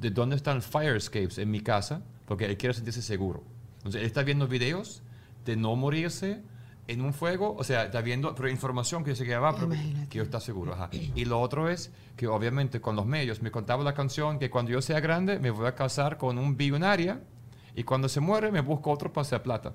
de 0.00 0.10
dónde 0.10 0.36
están 0.36 0.62
fire 0.62 0.96
escapes 0.96 1.38
en 1.38 1.50
mi 1.50 1.60
casa, 1.60 2.02
porque 2.26 2.44
él 2.46 2.56
quiere 2.56 2.74
sentirse 2.74 3.02
seguro. 3.02 3.42
Entonces, 3.78 4.00
él 4.02 4.06
está 4.06 4.22
viendo 4.22 4.46
videos 4.48 5.02
de 5.44 5.56
no 5.56 5.74
morirse 5.76 6.42
en 6.88 7.00
un 7.00 7.12
fuego, 7.14 7.54
o 7.58 7.64
sea, 7.64 7.84
está 7.86 8.00
viendo 8.00 8.34
pero 8.34 8.48
información 8.48 9.02
que 9.02 9.10
dice 9.10 9.24
que 9.24 9.30
ya 9.30 9.40
va, 9.40 9.54
pero 9.54 9.68
que, 9.70 10.08
que 10.08 10.18
yo 10.18 10.24
está 10.24 10.38
seguro. 10.40 10.72
ajá. 10.74 10.88
Y 10.92 11.24
lo 11.24 11.40
otro 11.40 11.68
es 11.68 11.90
que 12.16 12.26
obviamente 12.28 12.80
con 12.80 12.94
los 12.94 13.06
medios 13.06 13.42
me 13.42 13.50
contaba 13.50 13.82
la 13.82 13.92
canción 13.94 14.38
que 14.38 14.50
cuando 14.50 14.70
yo 14.70 14.80
sea 14.82 15.00
grande 15.00 15.38
me 15.40 15.50
voy 15.50 15.66
a 15.66 15.74
casar 15.74 16.16
con 16.16 16.38
un 16.38 16.56
billonaria 16.56 17.20
y 17.74 17.82
cuando 17.82 18.08
se 18.08 18.20
muere 18.20 18.52
me 18.52 18.60
busco 18.60 18.90
otro 18.92 19.12
para 19.12 19.22
hacer 19.22 19.42
plata. 19.42 19.72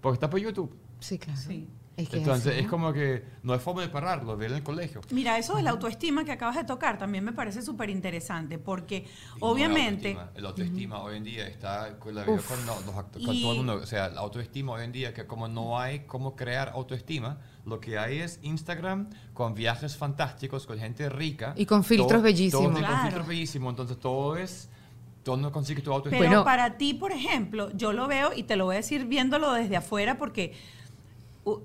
Porque 0.00 0.14
está 0.14 0.30
por 0.30 0.40
YouTube. 0.40 0.74
Sí, 1.00 1.18
claro. 1.18 1.38
Sí. 1.40 1.68
Es 1.96 2.08
que 2.08 2.16
es 2.16 2.22
Entonces 2.22 2.48
así, 2.48 2.58
es 2.58 2.64
¿no? 2.64 2.70
como 2.70 2.92
que 2.92 3.22
no 3.44 3.52
hay 3.52 3.60
forma 3.60 3.82
de 3.82 3.88
pararlo, 3.88 4.36
ver 4.36 4.50
en 4.50 4.56
el 4.56 4.62
colegio. 4.64 5.00
Mira, 5.12 5.38
eso 5.38 5.54
de 5.56 5.62
la 5.62 5.70
autoestima 5.70 6.24
que 6.24 6.32
acabas 6.32 6.56
de 6.56 6.64
tocar 6.64 6.98
también 6.98 7.22
me 7.22 7.32
parece 7.32 7.62
súper 7.62 7.88
interesante 7.88 8.58
porque 8.58 9.06
Y 9.36 9.40
no 9.40 9.46
obviamente... 9.46 10.14
La 10.14 10.20
autoestima, 10.22 10.40
la 10.42 10.48
autoestima 10.48 11.02
hoy 11.02 11.16
en 11.18 11.24
día 11.24 11.46
está 11.46 11.96
con, 12.00 12.14
la, 12.16 12.24
con 12.24 12.34
los, 12.36 12.46
los 12.86 12.94
acto- 12.96 13.24
con 13.24 13.34
Y- 13.36 13.42
todo 13.42 13.52
el 13.52 13.58
mundo. 13.58 13.74
O 13.74 13.86
sea, 13.86 14.08
la 14.08 14.20
autoestima 14.22 14.72
hoy 14.72 14.82
en 14.84 14.90
día, 14.90 15.14
que 15.14 15.24
como 15.26 15.46
no 15.46 15.78
hay 15.78 16.00
cómo 16.00 16.34
crear 16.34 16.70
autoestima, 16.70 17.38
lo 17.64 17.78
que 17.78 17.96
hay 17.96 18.18
es 18.18 18.40
Instagram 18.42 19.10
con 19.32 19.54
viajes 19.54 19.96
fantásticos, 19.96 20.66
con 20.66 20.78
gente 20.80 21.08
rica. 21.08 21.54
Y 21.56 21.64
con 21.64 21.84
filtros 21.84 22.08
todo- 22.10 22.22
bellísimos. 22.22 22.64
todo- 22.72 22.78
Claro. 22.78 22.92
Con 22.94 23.02
filtros 23.04 23.26
bellísimos. 23.28 23.70
Entonces 23.70 24.00
todo 24.00 24.36
es. 24.36 24.68
¿Dónde 25.24 25.50
consigues 25.50 25.82
tu 25.82 25.90
autoestima? 25.92 26.18
Pero 26.18 26.30
Bueno. 26.30 26.44
para 26.44 26.76
ti, 26.76 26.92
por 26.92 27.10
ejemplo, 27.12 27.70
yo 27.74 27.92
lo 27.94 28.06
veo 28.08 28.32
y 28.34 28.42
te 28.42 28.56
lo 28.56 28.66
voy 28.66 28.74
a 28.74 28.78
decir 28.78 29.06
viéndolo 29.06 29.52
desde 29.54 29.74
afuera 29.76 30.18
porque 30.18 30.52
uh, 30.52 30.83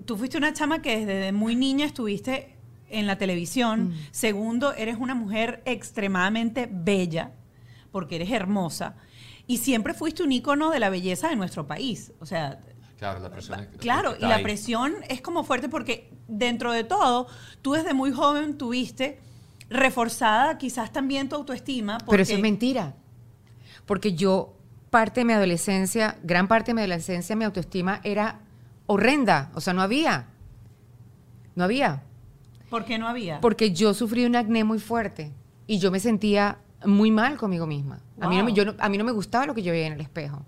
tú 0.05 0.17
fuiste 0.17 0.37
una 0.37 0.53
chama 0.53 0.81
que 0.81 1.05
desde 1.05 1.31
muy 1.31 1.55
niña 1.55 1.85
estuviste 1.85 2.55
en 2.89 3.07
la 3.07 3.17
televisión. 3.17 3.93
Segundo, 4.11 4.73
eres 4.73 4.97
una 4.99 5.15
mujer 5.15 5.61
extremadamente 5.65 6.67
bella 6.71 7.31
porque 7.91 8.15
eres 8.17 8.31
hermosa 8.31 8.95
y 9.47 9.57
siempre 9.57 9.93
fuiste 9.93 10.21
un 10.23 10.31
ícono 10.31 10.69
de 10.69 10.79
la 10.79 10.89
belleza 10.89 11.29
de 11.29 11.35
nuestro 11.35 11.65
país. 11.67 12.11
O 12.19 12.25
sea, 12.25 12.59
Claro, 12.97 13.19
la 13.21 13.29
presión 13.31 13.61
es- 13.61 13.67
Claro, 13.79 14.15
y 14.17 14.23
la 14.23 14.35
ahí. 14.35 14.43
presión 14.43 14.93
es 15.07 15.21
como 15.21 15.43
fuerte 15.45 15.69
porque 15.69 16.11
dentro 16.27 16.73
de 16.73 16.83
todo, 16.83 17.27
tú 17.61 17.71
desde 17.73 17.93
muy 17.93 18.11
joven 18.11 18.57
tuviste 18.57 19.19
reforzada 19.69 20.57
quizás 20.57 20.91
también 20.91 21.29
tu 21.29 21.35
autoestima. 21.35 21.97
Pero 22.09 22.21
eso 22.23 22.33
es 22.33 22.41
mentira. 22.41 22.95
Porque 23.85 24.13
yo, 24.15 24.55
parte 24.89 25.21
de 25.21 25.25
mi 25.25 25.33
adolescencia, 25.33 26.17
gran 26.23 26.47
parte 26.47 26.71
de 26.71 26.73
mi 26.75 26.81
adolescencia, 26.81 27.35
mi 27.35 27.45
autoestima 27.45 28.01
era 28.03 28.41
horrenda. 28.93 29.51
O 29.53 29.61
sea, 29.61 29.73
no 29.73 29.81
había. 29.83 30.25
No 31.55 31.63
había. 31.63 32.01
¿Por 32.69 32.85
qué 32.85 32.97
no 32.97 33.07
había? 33.07 33.39
Porque 33.39 33.71
yo 33.71 33.93
sufrí 33.93 34.25
un 34.25 34.35
acné 34.35 34.63
muy 34.63 34.79
fuerte 34.79 35.31
y 35.67 35.77
yo 35.79 35.91
me 35.91 35.99
sentía 35.99 36.57
muy 36.85 37.11
mal 37.11 37.37
conmigo 37.37 37.67
misma. 37.67 37.99
A, 38.19 38.27
mí 38.27 38.37
no 38.37 38.43
me, 38.43 38.53
yo 38.53 38.65
no- 38.65 38.75
a 38.79 38.89
mí 38.89 38.97
no 38.97 39.03
me 39.03 39.11
gustaba 39.11 39.45
lo 39.45 39.53
que 39.53 39.61
yo 39.63 39.71
veía 39.71 39.87
en 39.87 39.93
el 39.93 40.01
espejo. 40.01 40.43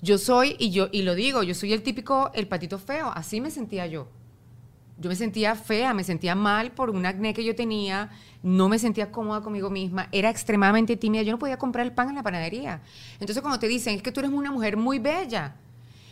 Yo 0.00 0.18
soy, 0.18 0.56
y 0.58 0.70
yo 0.70 0.88
y 0.90 1.02
lo 1.02 1.14
digo, 1.14 1.42
yo 1.44 1.54
soy 1.54 1.72
el 1.72 1.82
típico, 1.82 2.30
el 2.34 2.48
patito 2.48 2.78
feo. 2.78 3.12
Así 3.14 3.40
me 3.40 3.50
sentía 3.50 3.86
yo. 3.86 4.08
Yo 4.98 5.08
me 5.08 5.16
sentía 5.16 5.54
fea, 5.54 5.94
me 5.94 6.04
sentía 6.04 6.34
mal 6.34 6.72
por 6.72 6.90
un 6.90 7.06
acné 7.06 7.32
que 7.34 7.44
yo 7.44 7.54
tenía, 7.54 8.10
no 8.42 8.68
me 8.68 8.78
sentía 8.78 9.10
cómoda 9.10 9.40
conmigo 9.40 9.68
misma, 9.70 10.08
era 10.12 10.30
extremadamente 10.30 10.96
tímida, 10.96 11.22
yo 11.22 11.32
no 11.32 11.38
podía 11.38 11.56
comprar 11.58 11.86
el 11.86 11.92
pan 11.92 12.10
en 12.10 12.14
la 12.16 12.22
panadería. 12.22 12.80
Entonces 13.18 13.40
cuando 13.42 13.58
te 13.58 13.66
dicen, 13.68 13.96
es 13.96 14.02
que 14.02 14.12
tú 14.12 14.20
eres 14.20 14.30
una 14.32 14.52
mujer 14.52 14.76
muy 14.76 14.98
bella, 15.00 15.56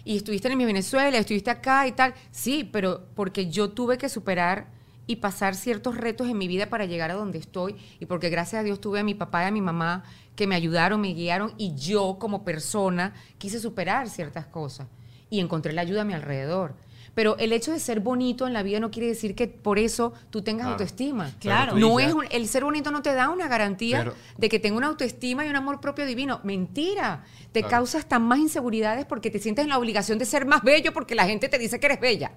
y 0.05 0.17
estuviste 0.17 0.49
en 0.49 0.59
mi 0.59 0.65
Venezuela, 0.65 1.19
estuviste 1.19 1.51
acá 1.51 1.87
y 1.87 1.93
tal, 1.93 2.15
sí, 2.31 2.69
pero 2.71 3.07
porque 3.15 3.51
yo 3.51 3.71
tuve 3.71 3.99
que 3.99 4.09
superar 4.09 4.69
y 5.07 5.17
pasar 5.17 5.55
ciertos 5.55 5.97
retos 5.97 6.29
en 6.29 6.39
mi 6.39 6.47
vida 6.47 6.69
para 6.69 6.85
llegar 6.85 7.11
a 7.11 7.15
donde 7.15 7.39
estoy, 7.39 7.77
y 7.99 8.07
porque 8.07 8.31
gracias 8.31 8.61
a 8.61 8.63
Dios 8.63 8.81
tuve 8.81 9.01
a 9.01 9.05
mi 9.05 9.15
papá 9.15 9.43
y 9.43 9.47
a 9.47 9.51
mi 9.51 9.61
mamá 9.61 10.05
que 10.37 10.47
me 10.47 10.55
ayudaron, 10.55 11.01
me 11.01 11.15
guiaron, 11.15 11.53
y 11.59 11.75
yo 11.75 12.17
como 12.21 12.45
persona 12.45 13.15
quise 13.39 13.59
superar 13.59 14.09
ciertas 14.09 14.47
cosas, 14.47 14.87
y 15.29 15.41
encontré 15.41 15.73
la 15.73 15.83
ayuda 15.83 16.03
a 16.03 16.05
mi 16.05 16.15
alrededor. 16.15 16.77
Pero 17.15 17.37
el 17.39 17.53
hecho 17.53 17.73
de 17.73 17.81
ser 17.81 18.01
bonito 18.01 18.47
en 18.47 18.53
la 18.53 18.63
vida 18.63 18.79
no 18.81 18.91
quiere 18.91 19.09
decir 19.09 19.35
que 19.35 19.49
por 19.49 19.79
eso 19.79 20.13
tú 20.31 20.43
tengas 20.43 20.63
Claro. 20.67 20.73
autoestima. 20.73 21.31
Claro. 21.41 21.75
No 21.77 21.97
dices- 21.97 22.09
es 22.09 22.15
un- 22.15 22.25
el 22.31 22.49
ser 22.49 22.65
bonito 22.65 22.91
no 22.91 23.03
te 23.03 23.13
da 23.15 23.29
una 23.31 23.49
garantía 23.49 23.99
Pero- 23.99 24.15
de 24.39 24.49
que 24.49 24.59
tenga 24.59 24.77
una 24.77 24.87
autoestima 24.87 25.45
y 25.45 25.49
un 25.51 25.57
amor 25.57 25.81
propio 25.81 26.07
divino. 26.07 26.41
Mentira. 26.45 27.25
Te 27.53 27.61
Claro. 27.61 27.71
causa 27.71 27.99
hasta 27.99 28.19
más 28.19 28.39
inseguridades 28.39 29.05
porque 29.07 29.31
te 29.31 29.39
sientes 29.39 29.65
en 29.65 29.69
la 29.71 29.79
obligación 29.79 30.19
de 30.19 30.25
ser 30.25 30.47
más 30.47 30.63
bello 30.63 30.93
porque 30.93 31.15
la 31.15 31.27
gente 31.27 31.49
te 31.49 31.59
dice 31.59 31.81
que 31.81 31.87
eres 31.87 32.01
bella. 32.01 32.31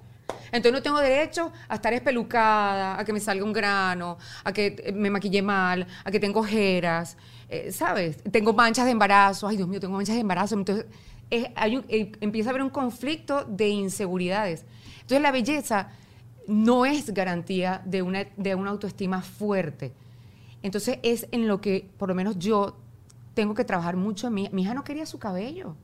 Entonces 0.51 0.71
no 0.71 0.81
tengo 0.83 0.99
derecho 0.99 1.51
a 1.67 1.75
estar 1.75 1.93
espelucada, 1.93 2.99
a 2.99 3.03
que 3.05 3.11
me 3.13 3.19
salga 3.19 3.43
un 3.43 3.53
grano, 3.53 4.17
a 4.43 4.53
que 4.53 4.75
eh, 4.83 4.91
me 4.91 5.09
maquille 5.09 5.41
mal, 5.41 5.87
a 6.03 6.11
que 6.11 6.19
tengo 6.19 6.39
ojeras, 6.41 7.17
eh, 7.49 7.71
¿sabes? 7.71 8.17
Tengo 8.31 8.53
manchas 8.53 8.85
de 8.85 8.91
embarazo. 8.91 9.47
Ay, 9.47 9.57
Dios 9.57 9.67
mío, 9.67 9.79
tengo 9.79 9.95
manchas 9.95 10.15
de 10.15 10.21
embarazo. 10.21 10.55
Entonces 10.55 10.85
es- 11.35 11.83
eh, 11.89 12.11
empieza 12.21 12.49
a 12.49 12.51
haber 12.51 12.63
un 12.63 12.69
conflicto 12.69 13.43
de 13.45 13.69
inseguridades. 13.69 14.65
Entonces 15.01 15.21
la 15.21 15.31
belleza 15.31 15.89
no 16.47 16.85
es 16.85 17.13
garantía 17.13 17.81
de 17.85 18.01
una, 18.01 18.25
de 18.37 18.55
una 18.55 18.69
autoestima 18.71 19.21
fuerte. 19.21 19.93
Entonces 20.61 20.99
es 21.03 21.27
en 21.31 21.47
lo 21.47 21.59
que, 21.61 21.89
por 21.97 22.09
lo 22.09 22.15
menos 22.15 22.37
yo, 22.39 22.77
tengo 23.33 23.53
que 23.53 23.63
trabajar 23.65 23.95
mucho. 23.97 24.29
Mi 24.29 24.49
hija 24.61 24.73
no 24.73 24.83
quería 24.83 25.05
su 25.05 25.17
cabello. 25.19 25.75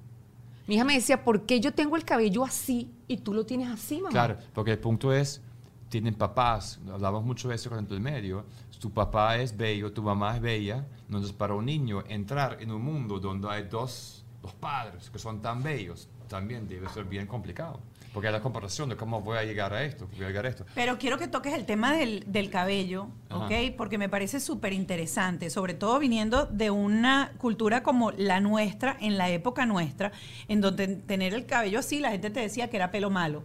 Mi 0.67 0.75
hija 0.75 0.83
me 0.85 0.93
decía, 0.93 1.23
¿por 1.23 1.45
qué 1.47 1.59
yo 1.59 1.73
tengo 1.73 1.95
el 1.97 2.05
cabello 2.05 2.43
así 2.45 2.91
y 3.07 3.17
tú 3.17 3.33
lo 3.33 3.45
tienes 3.45 3.69
así, 3.69 3.97
mamá? 3.97 4.09
Claro, 4.11 4.37
porque 4.53 4.71
el 4.73 4.77
punto 4.79 5.11
es, 5.11 5.41
tienen 5.89 6.13
papás, 6.13 6.79
hablamos 6.93 7.25
mucho 7.25 7.49
de 7.49 7.55
eso 7.55 7.71
con 7.71 7.87
el 7.89 7.99
medio, 7.99 8.45
tu 8.79 8.91
papá 8.91 9.37
es 9.37 9.57
bello, 9.57 9.91
tu 9.91 10.03
mamá 10.03 10.35
es 10.35 10.41
bella, 10.41 10.85
entonces 11.07 11.33
para 11.33 11.55
un 11.55 11.65
niño 11.65 12.03
entrar 12.07 12.57
en 12.61 12.71
un 12.71 12.83
mundo 12.83 13.19
donde 13.19 13.49
hay 13.49 13.63
dos, 13.63 14.23
dos 14.41 14.53
padres 14.53 15.09
que 15.09 15.19
son 15.19 15.41
tan 15.41 15.63
bellos, 15.63 16.07
también 16.27 16.67
debe 16.67 16.87
ser 16.89 17.05
bien 17.05 17.27
complicado. 17.27 17.79
Porque 18.13 18.27
hay 18.27 18.33
la 18.33 18.41
comparación 18.41 18.89
de 18.89 18.95
cómo 18.95 19.21
voy 19.21 19.37
a 19.37 19.43
llegar 19.43 19.71
a 19.71 19.83
esto, 19.83 20.07
voy 20.15 20.25
a 20.25 20.27
llegar 20.29 20.47
a 20.47 20.49
esto. 20.49 20.65
Pero 20.73 20.97
quiero 20.97 21.19
que 21.19 21.27
toques 21.27 21.53
el 21.53 21.65
tema 21.67 21.93
del, 21.93 22.23
del 22.25 22.49
cabello, 22.49 23.07
Ajá. 23.29 23.45
¿ok? 23.45 23.51
Porque 23.77 23.99
me 23.99 24.09
parece 24.09 24.39
súper 24.39 24.73
interesante, 24.73 25.51
sobre 25.51 25.75
todo 25.75 25.99
viniendo 25.99 26.47
de 26.47 26.71
una 26.71 27.33
cultura 27.37 27.83
como 27.83 28.11
la 28.11 28.39
nuestra, 28.39 28.97
en 28.99 29.19
la 29.19 29.29
época 29.29 29.67
nuestra, 29.67 30.11
en 30.47 30.59
donde 30.59 30.87
tener 30.87 31.35
el 31.35 31.45
cabello 31.45 31.79
así, 31.79 31.99
la 31.99 32.09
gente 32.09 32.31
te 32.31 32.39
decía 32.39 32.69
que 32.69 32.77
era 32.77 32.89
pelo 32.89 33.11
malo. 33.11 33.43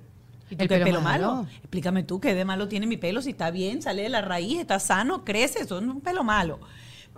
¿Y 0.48 0.56
tú 0.56 0.62
¿El 0.62 0.68
qué 0.68 0.74
pelo 0.76 0.84
pelo 0.86 1.00
malo? 1.02 1.34
malo? 1.36 1.48
Explícame 1.58 2.02
tú 2.02 2.20
qué 2.20 2.34
de 2.34 2.44
malo 2.46 2.66
tiene 2.66 2.86
mi 2.86 2.96
pelo, 2.96 3.20
si 3.20 3.30
está 3.30 3.50
bien, 3.50 3.82
sale 3.82 4.02
de 4.02 4.08
la 4.08 4.22
raíz, 4.22 4.60
está 4.60 4.78
sano, 4.78 5.24
crece, 5.24 5.60
eso 5.60 5.78
es 5.78 5.84
un 5.84 6.00
pelo 6.00 6.24
malo. 6.24 6.58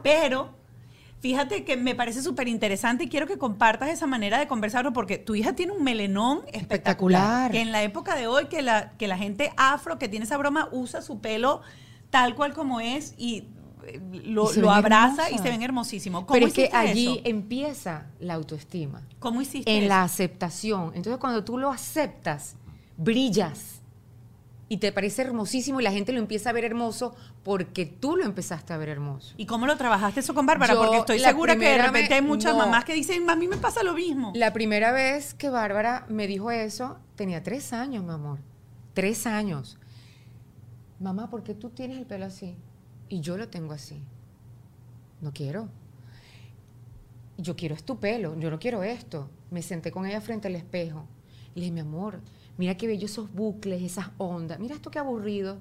Pero 0.02 0.50
fíjate 1.20 1.64
que 1.64 1.76
me 1.76 1.94
parece 1.94 2.22
súper 2.22 2.48
interesante 2.48 3.04
y 3.04 3.08
quiero 3.08 3.26
que 3.26 3.38
compartas 3.38 3.88
esa 3.90 4.06
manera 4.06 4.38
de 4.38 4.46
conversarlo 4.46 4.92
porque 4.92 5.18
tu 5.18 5.34
hija 5.34 5.54
tiene 5.54 5.72
un 5.72 5.82
melenón 5.82 6.38
espectacular. 6.52 6.62
Espectacular. 6.62 7.50
Que 7.52 7.60
en 7.60 7.72
la 7.72 7.82
época 7.82 8.14
de 8.14 8.26
hoy, 8.26 8.46
que 8.46 8.62
la, 8.62 8.92
que 8.92 9.08
la 9.08 9.16
gente 9.18 9.52
afro 9.56 9.98
que 9.98 10.08
tiene 10.08 10.24
esa 10.24 10.36
broma 10.36 10.68
usa 10.72 11.02
su 11.02 11.20
pelo 11.20 11.62
tal 12.10 12.34
cual 12.34 12.52
como 12.52 12.80
es 12.80 13.14
y 13.18 13.44
eh, 13.86 14.00
lo, 14.24 14.52
Y 14.54 14.68
abraza 14.68 15.30
y 15.30 15.38
se 15.38 15.44
ven 15.48 15.62
hermosísimos. 15.62 16.24
¿Cómo 16.24 16.34
Pero 16.34 16.46
es 16.46 16.54
que 16.54 16.70
allí 16.72 17.06
eso? 17.14 17.20
empieza 17.24 18.06
la 18.20 18.34
autoestima. 18.34 19.02
¿Cómo 19.18 19.40
hiciste 19.42 19.70
En 19.70 19.84
eso? 19.84 19.88
la 19.88 20.02
aceptación. 20.02 20.92
Entonces 20.94 21.18
cuando 21.18 21.44
tú 21.44 21.58
lo 21.58 21.70
aceptas, 21.70 22.56
brillas. 22.96 23.75
Y 24.68 24.78
te 24.78 24.90
parece 24.90 25.22
hermosísimo 25.22 25.80
y 25.80 25.84
la 25.84 25.92
gente 25.92 26.12
lo 26.12 26.18
empieza 26.18 26.50
a 26.50 26.52
ver 26.52 26.64
hermoso 26.64 27.14
porque 27.44 27.86
tú 27.86 28.16
lo 28.16 28.24
empezaste 28.24 28.72
a 28.72 28.76
ver 28.76 28.88
hermoso. 28.88 29.32
¿Y 29.36 29.46
cómo 29.46 29.64
lo 29.66 29.76
trabajaste 29.76 30.20
eso 30.20 30.34
con 30.34 30.44
Bárbara? 30.44 30.74
Yo, 30.74 30.80
Porque 30.80 30.98
estoy 30.98 31.18
segura 31.20 31.54
que 31.56 31.68
de 31.68 31.78
repente 31.82 32.14
hay 32.14 32.22
muchas 32.22 32.52
no. 32.52 32.58
mamás 32.58 32.84
que 32.84 32.92
dicen, 32.92 33.30
a 33.30 33.36
mí 33.36 33.46
me 33.46 33.58
pasa 33.58 33.84
lo 33.84 33.94
mismo. 33.94 34.32
La 34.34 34.52
primera 34.52 34.90
vez 34.90 35.34
que 35.34 35.50
Bárbara 35.50 36.04
me 36.08 36.26
dijo 36.26 36.50
eso, 36.50 36.98
tenía 37.14 37.44
tres 37.44 37.72
años, 37.72 38.02
mi 38.02 38.10
amor. 38.10 38.40
Tres 38.92 39.26
años. 39.28 39.78
Mamá, 40.98 41.30
¿por 41.30 41.44
qué 41.44 41.54
tú 41.54 41.70
tienes 41.70 41.98
el 41.98 42.06
pelo 42.06 42.24
así? 42.26 42.56
Y 43.08 43.20
yo 43.20 43.36
lo 43.36 43.48
tengo 43.48 43.72
así. 43.72 44.02
No 45.20 45.32
quiero. 45.32 45.68
yo 47.38 47.54
quiero 47.54 47.74
es 47.74 47.84
tu 47.84 47.98
pelo, 48.00 48.36
yo 48.40 48.50
no 48.50 48.58
quiero 48.58 48.82
esto. 48.82 49.30
Me 49.50 49.62
senté 49.62 49.92
con 49.92 50.06
ella 50.06 50.20
frente 50.20 50.48
al 50.48 50.56
espejo. 50.56 51.06
Y 51.54 51.60
le 51.60 51.66
dije, 51.66 51.72
mi 51.72 51.80
amor, 51.80 52.20
mira 52.58 52.76
qué 52.76 52.86
bello 52.86 53.06
esos 53.06 53.32
bucles, 53.32 53.82
esas 53.82 54.10
ondas. 54.18 54.58
Mira 54.58 54.74
esto 54.74 54.90
qué 54.90 54.98
aburrido. 54.98 55.58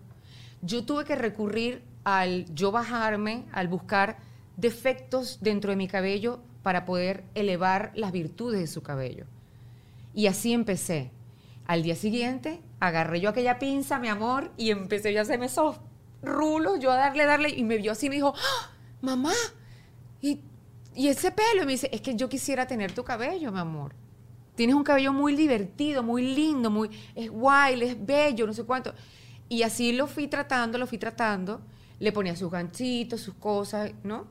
Yo 0.61 0.85
tuve 0.85 1.05
que 1.05 1.15
recurrir 1.15 1.83
al 2.03 2.45
yo 2.53 2.71
bajarme, 2.71 3.45
al 3.51 3.67
buscar 3.67 4.17
defectos 4.57 5.39
dentro 5.41 5.71
de 5.71 5.75
mi 5.75 5.87
cabello 5.87 6.39
para 6.63 6.85
poder 6.85 7.23
elevar 7.35 7.91
las 7.95 8.11
virtudes 8.11 8.59
de 8.59 8.67
su 8.67 8.81
cabello. 8.81 9.25
Y 10.13 10.27
así 10.27 10.53
empecé. 10.53 11.11
Al 11.67 11.83
día 11.83 11.95
siguiente, 11.95 12.61
agarré 12.79 13.19
yo 13.19 13.29
aquella 13.29 13.59
pinza, 13.59 13.99
mi 13.99 14.07
amor, 14.07 14.51
y 14.55 14.71
empecé 14.71 15.11
yo 15.13 15.19
a 15.19 15.23
hacerme 15.23 15.47
esos 15.47 15.77
rulos, 16.21 16.79
yo 16.79 16.91
a 16.91 16.95
darle, 16.95 17.25
darle, 17.25 17.49
y 17.49 17.63
me 17.63 17.77
vio 17.77 17.91
así 17.91 18.05
y 18.05 18.09
me 18.09 18.15
dijo, 18.15 18.33
¡Ah! 18.35 18.71
mamá, 19.01 19.33
¿y, 20.21 20.41
y 20.95 21.07
ese 21.07 21.31
pelo? 21.31 21.63
Y 21.63 21.65
me 21.65 21.71
dice, 21.73 21.89
es 21.91 22.01
que 22.01 22.15
yo 22.15 22.29
quisiera 22.29 22.67
tener 22.67 22.91
tu 22.93 23.03
cabello, 23.03 23.51
mi 23.51 23.59
amor. 23.59 23.93
Tienes 24.55 24.75
un 24.75 24.83
cabello 24.83 25.13
muy 25.13 25.35
divertido, 25.35 26.01
muy 26.03 26.33
lindo, 26.35 26.69
muy, 26.69 26.89
es 27.13 27.29
guay, 27.29 27.81
es 27.81 28.05
bello, 28.05 28.47
no 28.47 28.53
sé 28.53 28.63
cuánto. 28.63 28.93
Y 29.49 29.63
así 29.63 29.91
lo 29.93 30.07
fui 30.07 30.27
tratando, 30.27 30.77
lo 30.77 30.87
fui 30.87 30.97
tratando. 30.97 31.61
Le 31.99 32.11
ponía 32.11 32.35
sus 32.35 32.51
ganchitos, 32.51 33.21
sus 33.21 33.35
cosas, 33.35 33.91
¿no? 34.03 34.27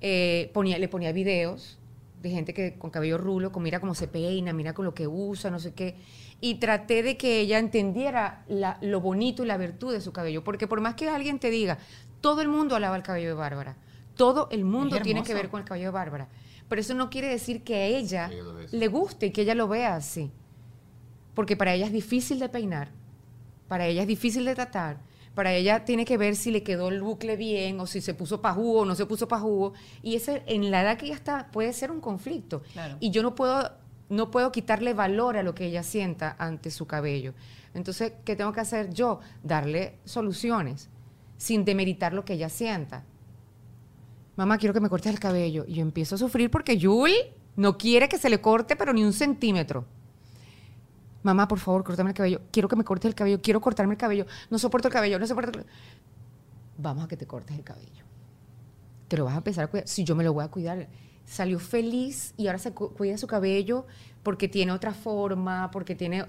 Eh, 0.00 0.50
ponía, 0.54 0.78
le 0.78 0.88
ponía 0.88 1.12
videos 1.12 1.78
de 2.22 2.30
gente 2.30 2.54
que 2.54 2.74
con 2.78 2.90
cabello 2.90 3.18
rulo, 3.18 3.52
con 3.52 3.62
mira 3.62 3.80
cómo 3.80 3.94
se 3.94 4.08
peina, 4.08 4.52
mira 4.52 4.72
con 4.72 4.84
lo 4.86 4.94
que 4.94 5.06
usa, 5.06 5.50
no 5.50 5.58
sé 5.58 5.74
qué. 5.74 5.96
Y 6.40 6.54
traté 6.56 7.02
de 7.02 7.16
que 7.16 7.40
ella 7.40 7.58
entendiera 7.58 8.44
la- 8.48 8.78
lo 8.80 9.00
bonito 9.00 9.44
y 9.44 9.46
la 9.46 9.56
virtud 9.58 9.92
de 9.92 10.00
su 10.00 10.12
cabello. 10.12 10.42
Porque 10.42 10.66
por 10.66 10.80
más 10.80 10.94
que 10.94 11.08
alguien 11.08 11.38
te 11.38 11.50
diga, 11.50 11.78
todo 12.20 12.40
el 12.40 12.48
mundo 12.48 12.74
alaba 12.76 12.96
el 12.96 13.02
cabello 13.02 13.28
de 13.28 13.34
Bárbara. 13.34 13.76
Todo 14.16 14.48
el 14.50 14.64
mundo 14.64 14.96
tiene 15.02 15.20
que 15.22 15.34
ver 15.34 15.50
con 15.50 15.60
el 15.60 15.66
cabello 15.66 15.86
de 15.88 15.92
Bárbara. 15.92 16.28
Pero 16.68 16.80
eso 16.80 16.94
no 16.94 17.10
quiere 17.10 17.28
decir 17.28 17.62
que 17.62 17.74
a 17.74 17.86
ella 17.86 18.30
le 18.72 18.88
guste 18.88 19.26
y 19.26 19.30
que 19.30 19.42
ella 19.42 19.54
lo 19.54 19.68
vea 19.68 19.96
así. 19.96 20.30
Porque 21.34 21.56
para 21.56 21.74
ella 21.74 21.86
es 21.86 21.92
difícil 21.92 22.38
de 22.38 22.48
peinar, 22.48 22.88
para 23.68 23.86
ella 23.86 24.02
es 24.02 24.08
difícil 24.08 24.44
de 24.44 24.54
tratar, 24.54 24.98
para 25.34 25.52
ella 25.52 25.84
tiene 25.84 26.04
que 26.04 26.16
ver 26.16 26.36
si 26.36 26.50
le 26.52 26.62
quedó 26.62 26.88
el 26.88 27.02
bucle 27.02 27.36
bien 27.36 27.80
o 27.80 27.86
si 27.86 28.00
se 28.00 28.14
puso 28.14 28.40
pajugo 28.40 28.80
o 28.80 28.84
no 28.84 28.94
se 28.94 29.04
puso 29.04 29.26
pajugo. 29.26 29.72
Y 30.02 30.14
ese, 30.14 30.44
en 30.46 30.70
la 30.70 30.82
edad 30.82 30.96
que 30.96 31.06
ella 31.06 31.16
está 31.16 31.50
puede 31.50 31.72
ser 31.72 31.90
un 31.90 32.00
conflicto. 32.00 32.62
Claro. 32.72 32.96
Y 33.00 33.10
yo 33.10 33.22
no 33.22 33.34
puedo, 33.34 33.72
no 34.08 34.30
puedo 34.30 34.52
quitarle 34.52 34.94
valor 34.94 35.36
a 35.36 35.42
lo 35.42 35.54
que 35.54 35.66
ella 35.66 35.82
sienta 35.82 36.36
ante 36.38 36.70
su 36.70 36.86
cabello. 36.86 37.34
Entonces, 37.74 38.12
¿qué 38.24 38.36
tengo 38.36 38.52
que 38.52 38.60
hacer 38.60 38.94
yo? 38.94 39.18
Darle 39.42 39.98
soluciones 40.04 40.88
sin 41.36 41.64
demeritar 41.64 42.12
lo 42.12 42.24
que 42.24 42.34
ella 42.34 42.48
sienta. 42.48 43.04
Mamá, 44.36 44.58
quiero 44.58 44.72
que 44.74 44.80
me 44.80 44.88
cortes 44.88 45.12
el 45.12 45.20
cabello. 45.20 45.64
Y 45.66 45.74
yo 45.74 45.82
empiezo 45.82 46.14
a 46.14 46.18
sufrir 46.18 46.50
porque 46.50 46.76
Yul 46.76 47.10
no 47.56 47.78
quiere 47.78 48.08
que 48.08 48.18
se 48.18 48.28
le 48.28 48.40
corte, 48.40 48.76
pero 48.76 48.92
ni 48.92 49.04
un 49.04 49.12
centímetro. 49.12 49.84
Mamá, 51.22 51.48
por 51.48 51.58
favor, 51.58 51.84
córtame 51.84 52.10
el 52.10 52.16
cabello. 52.16 52.40
Quiero 52.50 52.68
que 52.68 52.76
me 52.76 52.84
cortes 52.84 53.08
el 53.08 53.14
cabello. 53.14 53.40
Quiero 53.40 53.60
cortarme 53.60 53.94
el 53.94 53.98
cabello. 53.98 54.26
No 54.50 54.58
soporto 54.58 54.88
el 54.88 54.94
cabello. 54.94 55.18
No 55.18 55.26
soporto 55.26 55.58
el... 55.58 55.66
Vamos 56.76 57.04
a 57.04 57.08
que 57.08 57.16
te 57.16 57.26
cortes 57.26 57.56
el 57.56 57.64
cabello. 57.64 58.04
Te 59.08 59.16
lo 59.16 59.24
vas 59.24 59.34
a 59.34 59.38
empezar 59.38 59.64
a 59.64 59.66
cuidar. 59.68 59.88
Si 59.88 60.04
yo 60.04 60.14
me 60.16 60.24
lo 60.24 60.32
voy 60.34 60.44
a 60.44 60.48
cuidar. 60.48 60.88
Salió 61.24 61.58
feliz 61.58 62.34
y 62.36 62.48
ahora 62.48 62.58
se 62.58 62.72
cu- 62.72 62.92
cuida 62.92 63.16
su 63.16 63.26
cabello 63.26 63.86
porque 64.22 64.48
tiene 64.48 64.72
otra 64.72 64.92
forma, 64.92 65.70
porque 65.70 65.94
tiene... 65.94 66.26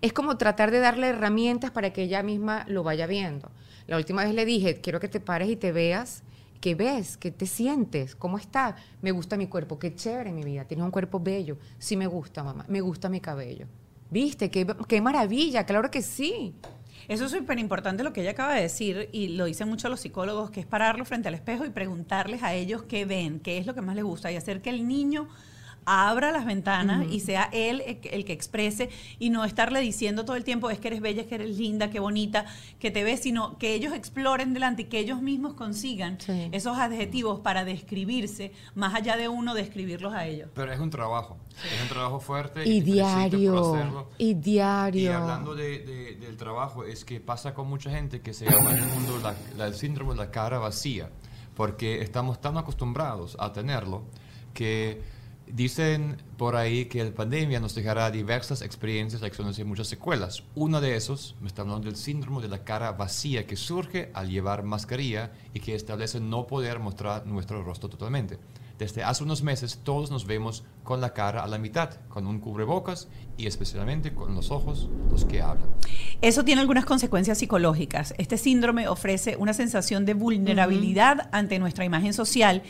Es 0.00 0.12
como 0.12 0.36
tratar 0.36 0.70
de 0.70 0.78
darle 0.78 1.08
herramientas 1.08 1.72
para 1.72 1.92
que 1.92 2.02
ella 2.02 2.22
misma 2.22 2.64
lo 2.68 2.84
vaya 2.84 3.06
viendo. 3.08 3.50
La 3.88 3.96
última 3.96 4.22
vez 4.22 4.34
le 4.34 4.44
dije, 4.44 4.80
quiero 4.80 5.00
que 5.00 5.08
te 5.08 5.18
pares 5.18 5.48
y 5.48 5.56
te 5.56 5.72
veas. 5.72 6.22
¿Qué 6.60 6.74
ves? 6.74 7.16
¿Qué 7.16 7.30
te 7.30 7.46
sientes? 7.46 8.16
¿Cómo 8.16 8.36
está? 8.36 8.76
Me 9.00 9.12
gusta 9.12 9.36
mi 9.36 9.46
cuerpo. 9.46 9.78
Qué 9.78 9.94
chévere 9.94 10.32
mi 10.32 10.42
vida. 10.42 10.64
Tienes 10.64 10.84
un 10.84 10.90
cuerpo 10.90 11.20
bello. 11.20 11.58
Sí 11.78 11.96
me 11.96 12.06
gusta, 12.06 12.42
mamá. 12.42 12.64
Me 12.68 12.80
gusta 12.80 13.08
mi 13.08 13.20
cabello. 13.20 13.66
¿Viste? 14.10 14.50
Qué, 14.50 14.66
qué 14.88 15.00
maravilla. 15.00 15.64
Claro 15.64 15.90
que 15.90 16.02
sí. 16.02 16.54
Eso 17.06 17.26
es 17.26 17.30
súper 17.30 17.58
importante 17.58 18.02
lo 18.02 18.12
que 18.12 18.22
ella 18.22 18.32
acaba 18.32 18.54
de 18.54 18.62
decir 18.62 19.08
y 19.12 19.28
lo 19.28 19.46
dicen 19.46 19.68
mucho 19.68 19.88
los 19.88 20.00
psicólogos, 20.00 20.50
que 20.50 20.60
es 20.60 20.66
pararlo 20.66 21.04
frente 21.04 21.28
al 21.28 21.34
espejo 21.34 21.64
y 21.64 21.70
preguntarles 21.70 22.42
a 22.42 22.52
ellos 22.54 22.82
qué 22.82 23.06
ven, 23.06 23.40
qué 23.40 23.56
es 23.56 23.66
lo 23.66 23.74
que 23.74 23.80
más 23.80 23.94
les 23.94 24.04
gusta 24.04 24.30
y 24.30 24.36
hacer 24.36 24.60
que 24.60 24.70
el 24.70 24.86
niño 24.86 25.28
abra 25.88 26.32
las 26.32 26.44
ventanas 26.44 27.06
y 27.10 27.20
sea 27.20 27.48
él 27.52 27.82
el 27.86 28.00
que- 28.00 28.10
el 28.10 28.24
que 28.24 28.32
exprese 28.32 28.90
y 29.18 29.30
no 29.30 29.44
estarle 29.44 29.80
diciendo 29.80 30.24
todo 30.24 30.36
el 30.36 30.44
tiempo 30.44 30.70
es 30.70 30.78
que 30.78 30.88
eres 30.88 31.00
bella, 31.00 31.22
es 31.22 31.28
que 31.28 31.36
eres 31.36 31.56
linda, 31.56 31.90
qué 31.90 31.98
bonita, 32.00 32.44
que 32.78 32.90
te 32.90 33.04
ves, 33.04 33.20
sino 33.20 33.56
que 33.58 33.74
ellos 33.74 33.92
exploren 33.94 34.52
delante 34.54 34.82
y 34.82 34.84
que 34.86 34.98
ellos 34.98 35.22
mismos 35.22 35.54
consigan 35.54 36.18
Sí. 36.20 36.48
esos 36.52 36.76
adjetivos 36.78 37.40
para 37.40 37.64
describirse, 37.64 38.52
más 38.74 38.94
allá 38.94 39.16
de 39.16 39.28
uno 39.28 39.54
describirlos 39.54 40.12
a 40.14 40.26
ellos. 40.26 40.48
Pero 40.54 40.72
es 40.72 40.78
un 40.80 40.90
trabajo. 40.90 41.36
Es 41.74 41.82
un 41.82 41.88
trabajo 41.88 42.20
fuerte. 42.20 42.68
Y 42.68 42.80
diario. 42.80 43.74
hacerlo. 43.74 44.08
Y 44.18 44.34
diario. 44.34 45.02
Y 45.02 45.06
hablando 45.08 45.54
de- 45.54 45.78
de- 45.80 46.14
del 46.16 46.36
trabajo, 46.36 46.84
es 46.84 47.04
que 47.04 47.20
pasa 47.20 47.54
con 47.54 47.68
mucha 47.68 47.90
gente 47.90 48.20
que 48.20 48.32
se 48.34 48.44
llama 48.48 48.72
en 48.72 48.78
el 48.78 48.86
mundo 48.88 49.18
la, 49.22 49.34
la- 49.56 49.66
el 49.66 49.74
síndrome 49.74 50.12
de 50.12 50.18
la 50.18 50.30
cara 50.30 50.58
vacía, 50.58 51.08
porque 51.56 52.02
estamos 52.02 52.40
tan 52.40 52.56
acostumbrados 52.58 53.36
a 53.40 53.52
tenerlo 53.52 54.02
que 54.54 55.00
dicen 55.52 56.16
por 56.36 56.56
ahí 56.56 56.86
que 56.86 57.04
la 57.04 57.10
pandemia 57.10 57.60
nos 57.60 57.74
dejará 57.74 58.10
diversas 58.10 58.62
experiencias, 58.62 59.22
lecciones 59.22 59.58
y 59.58 59.64
muchas 59.64 59.88
secuelas. 59.88 60.42
Uno 60.54 60.80
de 60.80 60.96
esos, 60.96 61.34
me 61.40 61.48
está 61.48 61.62
hablando 61.62 61.86
del 61.86 61.96
síndrome 61.96 62.42
de 62.42 62.48
la 62.48 62.64
cara 62.64 62.92
vacía 62.92 63.46
que 63.46 63.56
surge 63.56 64.10
al 64.14 64.30
llevar 64.30 64.62
mascarilla 64.62 65.32
y 65.52 65.60
que 65.60 65.74
establece 65.74 66.20
no 66.20 66.46
poder 66.46 66.78
mostrar 66.78 67.26
nuestro 67.26 67.62
rostro 67.62 67.88
totalmente. 67.88 68.38
Desde 68.78 69.02
hace 69.02 69.24
unos 69.24 69.42
meses 69.42 69.80
todos 69.82 70.10
nos 70.10 70.24
vemos 70.24 70.62
con 70.88 71.02
la 71.02 71.12
cara 71.12 71.44
a 71.44 71.46
la 71.46 71.58
mitad, 71.58 71.90
con 72.08 72.26
un 72.26 72.40
cubrebocas 72.40 73.08
y 73.36 73.46
especialmente 73.46 74.14
con 74.14 74.34
los 74.34 74.50
ojos 74.50 74.88
los 75.10 75.26
que 75.26 75.42
hablan. 75.42 75.68
Eso 76.22 76.44
tiene 76.44 76.62
algunas 76.62 76.86
consecuencias 76.86 77.36
psicológicas. 77.36 78.14
Este 78.16 78.38
síndrome 78.38 78.88
ofrece 78.88 79.36
una 79.36 79.52
sensación 79.52 80.06
de 80.06 80.14
vulnerabilidad 80.14 81.28
ante 81.30 81.58
nuestra 81.58 81.84
imagen 81.84 82.14
social 82.14 82.62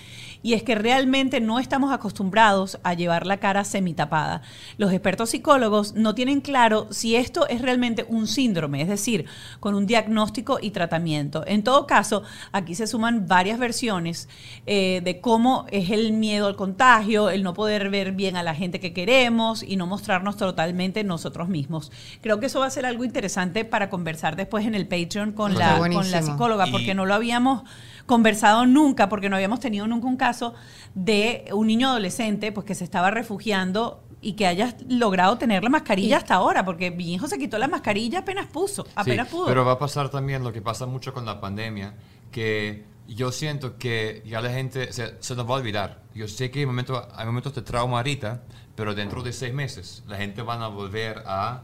y 0.43 0.55
es 0.55 0.65
que 0.65 0.75
realmente 0.75 1.41
no 1.41 1.61
estamos 1.61 1.93
acostumbrados 1.93 2.81
a 2.83 2.95
llevar 2.95 3.25
la 3.25 3.39
cara 3.39 3.65
semitapada. 3.65 4.43
Los 4.79 4.93
expertos 4.93 5.31
psicólogos 5.31 5.95
no 5.95 6.17
tienen 6.17 6.41
claro 6.41 6.89
si 6.91 7.15
esto 7.15 7.47
es 7.47 7.63
realmente 7.63 8.05
un 8.09 8.27
síndrome, 8.27 8.83
es 8.83 8.89
decir, 8.89 9.27
con 9.61 9.77
un 9.77 9.87
diagnóstico 9.87 10.59
y 10.61 10.73
tratamiento. 10.73 11.45
En 11.47 11.63
todo 11.63 11.87
caso, 11.87 12.25
aquí 12.51 12.75
se 12.75 12.89
suman 12.89 13.29
varias 13.29 13.61
versiones 13.61 14.29
eh, 14.67 15.03
de 15.05 15.21
cómo 15.21 15.67
es 15.71 15.91
el 15.91 16.13
miedo 16.13 16.49
al 16.49 16.57
contagio, 16.57 17.31
el 17.31 17.45
no 17.45 17.55
poder 17.55 17.91
ver 17.91 18.08
bien 18.13 18.37
a 18.37 18.43
la 18.43 18.55
gente 18.55 18.81
que 18.81 18.93
queremos 18.93 19.63
y 19.63 19.77
no 19.77 19.87
mostrarnos 19.87 20.37
totalmente 20.37 21.05
nosotros 21.05 21.49
mismos. 21.49 21.91
Creo 22.21 22.41
que 22.41 22.47
eso 22.47 22.61
va 22.61 22.67
a 22.67 22.71
ser 22.71 22.87
algo 22.87 23.05
interesante 23.05 23.65
para 23.65 23.91
conversar 23.91 24.37
después 24.37 24.67
en 24.67 24.75
el 24.75 24.87
Patreon 24.87 25.33
con, 25.33 25.53
Está 25.53 25.79
la, 25.79 25.91
con 25.95 26.11
la 26.11 26.23
psicóloga, 26.23 26.69
Y- 26.69 26.73
porque 26.73 26.95
no 26.95 27.07
lo 27.07 27.15
habíamos 27.15 27.63
conversado 28.07 28.65
nunca, 28.67 29.09
porque 29.09 29.29
no 29.29 29.37
habíamos 29.37 29.61
tenido 29.61 29.87
nunca 29.87 30.07
un 30.07 30.17
caso 30.17 30.55
de 30.95 31.45
un 31.53 31.67
niño 31.67 31.89
adolescente 31.89 32.53
pues 32.53 32.67
que 32.67 32.75
se 32.75 32.85
estaba 32.85 33.11
refugiando 33.11 34.03
y 34.21 34.33
que 34.33 34.47
hayas 34.47 34.75
logrado 34.89 35.39
tener 35.39 35.63
la 35.63 35.71
mascarilla 35.71 36.17
hasta 36.17 36.35
ahora, 36.35 36.65
porque 36.65 36.91
mi 36.91 37.15
hijo 37.15 37.29
se 37.29 37.39
quitó 37.39 37.57
la 37.59 37.69
mascarilla 37.69 38.21
apenas 38.21 38.47
puso, 38.47 38.87
apenas 38.97 39.29
Sí, 39.29 39.35
pudo. 39.37 39.47
Pero 39.47 39.65
va 39.65 39.73
a 39.73 39.79
pasar 39.79 40.09
también 40.09 40.43
lo 40.43 40.53
que 40.53 40.61
pasa 40.61 40.87
mucho 40.87 41.13
con 41.15 41.25
la 41.25 41.41
pandemia, 41.41 41.95
que 42.33 42.85
yo 43.09 43.33
siento 43.33 43.77
que 43.79 44.23
ya 44.27 44.41
la 44.41 44.51
gente 44.51 44.93
se, 44.93 45.17
se 45.21 45.35
nos 45.35 45.47
va 45.47 45.55
a 45.55 45.59
olvidar. 45.59 46.03
Yo 46.15 46.29
sé 46.29 46.51
que 46.51 46.61
hay 46.61 46.67
momentos, 46.67 47.05
hay 47.15 47.27
momentos 47.27 47.55
de 47.55 47.63
trauma 47.63 47.97
ahorita, 47.99 48.43
pero 48.75 48.95
dentro 48.95 49.23
de 49.23 49.33
seis 49.33 49.53
meses 49.55 50.03
la 50.07 50.17
gente 50.17 50.43
van 50.43 50.63
a 50.63 50.69
volver 50.69 51.23
a, 51.27 51.63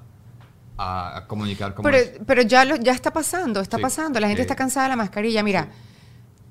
a, 0.77 1.17
a 1.19 1.27
comunicar 1.27 1.75
como 1.75 1.85
Pero, 1.89 1.97
es. 1.99 2.13
pero 2.27 2.43
ya, 2.43 2.65
lo, 2.65 2.77
ya 2.77 2.93
está 2.93 3.13
pasando, 3.13 3.61
está 3.61 3.77
Sí, 3.77 3.83
pasando. 3.83 4.19
La 4.21 4.27
gente 4.29 4.43
sí. 4.43 4.47
está 4.47 4.57
cansada 4.57 4.87
de 4.87 4.91
la 4.91 4.97
mascarilla. 4.97 5.43
Mira, 5.43 5.69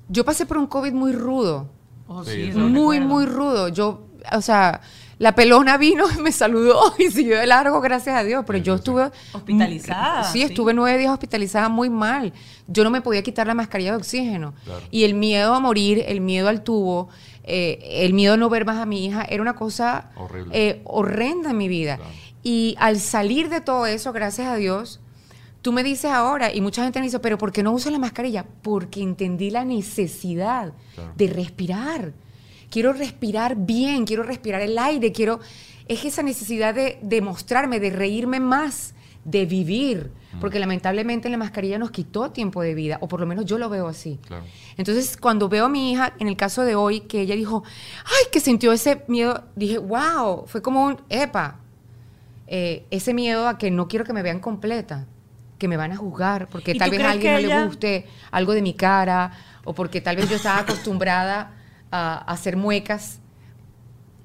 yo 0.08 0.24
pasé 0.24 0.46
por 0.46 0.58
un 0.58 0.66
COVID 0.66 0.92
muy 0.92 1.12
rudo. 1.12 1.68
Oh, 2.06 2.24
Sí, 2.24 2.50
muy, 2.54 3.00
muy 3.00 3.26
rudo. 3.26 3.68
Yo, 3.68 4.06
o 4.32 4.40
sea, 4.42 4.80
la 5.18 5.34
pelona 5.34 5.76
vino 5.76 6.04
y 6.16 6.20
me 6.22 6.32
saludó 6.32 6.94
y 6.98 7.10
siguió 7.10 7.38
de 7.38 7.46
largo, 7.46 7.80
gracias 7.80 8.16
a 8.16 8.24
Dios. 8.24 8.44
Pero 8.46 8.58
yo 8.58 8.74
estuve... 8.74 9.10
Hospitalizada, 9.32 10.24
Sí, 10.24 10.38
sí. 10.40 10.44
estuve 10.44 10.74
nueve 10.74 10.98
días 10.98 11.12
hospitalizada 11.12 11.68
muy 11.68 11.90
mal. 11.90 12.32
Yo 12.66 12.82
no 12.84 12.90
me 12.90 13.00
podía 13.00 13.22
quitar 13.22 13.46
la 13.46 13.54
mascarilla 13.54 13.90
de 13.92 13.96
oxígeno. 13.98 14.54
Claro. 14.64 14.80
Y 14.90 15.04
el 15.04 15.14
miedo 15.14 15.54
a 15.54 15.60
morir, 15.60 16.02
el 16.06 16.20
miedo 16.20 16.48
al 16.48 16.62
tubo, 16.62 17.08
eh, 17.44 17.78
el 18.04 18.14
miedo 18.14 18.34
a 18.34 18.36
no 18.36 18.48
ver 18.48 18.64
más 18.64 18.78
a 18.78 18.86
mi 18.86 19.04
hija, 19.04 19.22
era 19.28 19.42
una 19.42 19.54
cosa 19.54 20.10
Horrible. 20.16 20.50
eh, 20.58 20.80
horrenda 20.84 21.50
en 21.50 21.58
mi 21.58 21.68
vida. 21.68 21.96
Claro. 21.96 22.10
Y 22.42 22.74
al 22.78 22.98
salir 23.00 23.48
de 23.48 23.60
todo 23.60 23.86
eso, 23.86 24.12
gracias 24.12 24.48
a 24.48 24.56
Dios, 24.56 25.00
tú 25.62 25.72
me 25.72 25.82
dices 25.82 26.10
ahora, 26.10 26.52
y 26.52 26.60
mucha 26.60 26.82
gente 26.84 26.98
me 27.00 27.06
dice, 27.06 27.18
pero 27.20 27.38
¿por 27.38 27.52
qué 27.52 27.62
no 27.62 27.72
usas 27.72 27.92
la 27.92 27.98
mascarilla? 27.98 28.44
Porque 28.62 29.00
entendí 29.02 29.50
la 29.50 29.64
necesidad 29.64 30.72
Claro. 30.94 31.12
de 31.16 31.26
respirar. 31.28 32.12
Quiero 32.70 32.92
respirar 32.92 33.56
bien, 33.56 34.04
quiero 34.04 34.22
respirar 34.22 34.60
el 34.60 34.78
aire, 34.78 35.12
quiero... 35.12 35.40
Es 35.86 36.04
esa 36.06 36.22
necesidad 36.22 36.74
de, 36.74 36.98
de 37.02 37.20
mostrarme, 37.20 37.78
de 37.78 37.90
reírme 37.90 38.40
más, 38.40 38.94
de 39.24 39.46
vivir, 39.46 40.10
porque 40.40 40.58
lamentablemente 40.58 41.28
la 41.28 41.38
mascarilla 41.38 41.78
nos 41.78 41.90
quitó 41.90 42.30
tiempo 42.30 42.62
de 42.62 42.74
vida, 42.74 42.98
o 43.00 43.08
por 43.08 43.20
lo 43.20 43.26
menos 43.26 43.46
yo 43.46 43.56
lo 43.58 43.68
veo 43.70 43.88
así. 43.88 44.18
Claro. 44.26 44.44
Entonces, 44.76 45.16
cuando 45.16 45.48
veo 45.48 45.66
a 45.66 45.68
mi 45.68 45.92
hija, 45.92 46.12
en 46.18 46.28
el 46.28 46.36
caso 46.36 46.62
de 46.62 46.74
hoy, 46.74 47.00
que 47.00 47.22
ella 47.22 47.34
dijo, 47.34 47.64
ay, 48.04 48.30
que 48.30 48.40
sintió 48.40 48.72
ese 48.72 49.04
miedo, 49.08 49.44
dije, 49.56 49.78
wow, 49.78 50.44
fue 50.46 50.60
como 50.60 50.84
un, 50.84 51.00
epa, 51.08 51.60
eh, 52.46 52.84
ese 52.90 53.14
miedo 53.14 53.48
a 53.48 53.56
que 53.56 53.70
no 53.70 53.88
quiero 53.88 54.04
que 54.04 54.12
me 54.12 54.22
vean 54.22 54.40
completa, 54.40 55.06
que 55.58 55.68
me 55.68 55.78
van 55.78 55.92
a 55.92 55.96
juzgar, 55.96 56.48
porque 56.48 56.72
¿Y 56.72 56.78
tal 56.78 56.90
vez 56.90 57.00
a 57.00 57.10
alguien 57.12 57.32
no 57.32 57.38
le 57.40 57.64
guste 57.66 58.06
algo 58.30 58.52
de 58.52 58.60
mi 58.60 58.74
cara, 58.74 59.32
o 59.64 59.74
porque 59.74 60.02
tal 60.02 60.16
vez 60.16 60.28
yo 60.28 60.36
estaba 60.36 60.60
acostumbrada 60.60 61.53
a, 61.94 62.14
a 62.18 62.32
hacer 62.32 62.56
muecas 62.56 63.20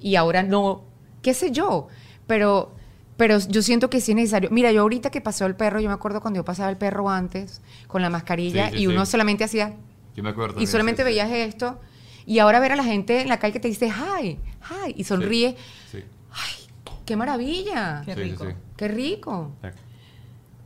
y 0.00 0.16
ahora 0.16 0.42
no, 0.42 0.82
qué 1.22 1.34
sé 1.34 1.50
yo, 1.52 1.86
pero, 2.26 2.72
pero 3.16 3.38
yo 3.38 3.62
siento 3.62 3.90
que 3.90 4.00
sí 4.00 4.12
es 4.12 4.16
necesario. 4.16 4.50
Mira, 4.50 4.72
yo 4.72 4.80
ahorita 4.82 5.10
que 5.10 5.20
pasó 5.20 5.46
el 5.46 5.54
perro, 5.54 5.78
yo 5.80 5.88
me 5.88 5.94
acuerdo 5.94 6.20
cuando 6.20 6.38
yo 6.40 6.44
pasaba 6.44 6.70
el 6.70 6.76
perro 6.76 7.08
antes 7.10 7.60
con 7.86 8.02
la 8.02 8.10
mascarilla 8.10 8.70
Sí, 8.70 8.76
sí, 8.76 8.82
y 8.82 8.86
uno 8.88 9.04
sí. 9.06 9.12
solamente 9.12 9.44
hacía 9.44 9.74
Yo 10.16 10.22
me 10.22 10.30
acuerdo. 10.30 10.52
y 10.54 10.54
también, 10.54 10.68
solamente 10.70 11.02
sí, 11.02 11.08
sí. 11.08 11.14
veías 11.14 11.30
esto 11.30 11.80
y 12.26 12.38
ahora 12.40 12.60
ver 12.60 12.72
a 12.72 12.76
la 12.76 12.84
gente 12.84 13.20
en 13.22 13.28
la 13.28 13.38
calle 13.38 13.52
que 13.52 13.60
te 13.60 13.68
dice 13.68 13.88
hi, 13.88 14.38
hi 14.68 14.94
y 14.96 15.04
sonríe, 15.04 15.56
Sí, 15.90 16.02
qué 17.06 17.16
maravilla, 17.16 18.02
Qué 18.04 18.14
rico. 18.14 18.44
sí. 18.46 18.52
qué 18.76 18.88
rico. 18.88 19.52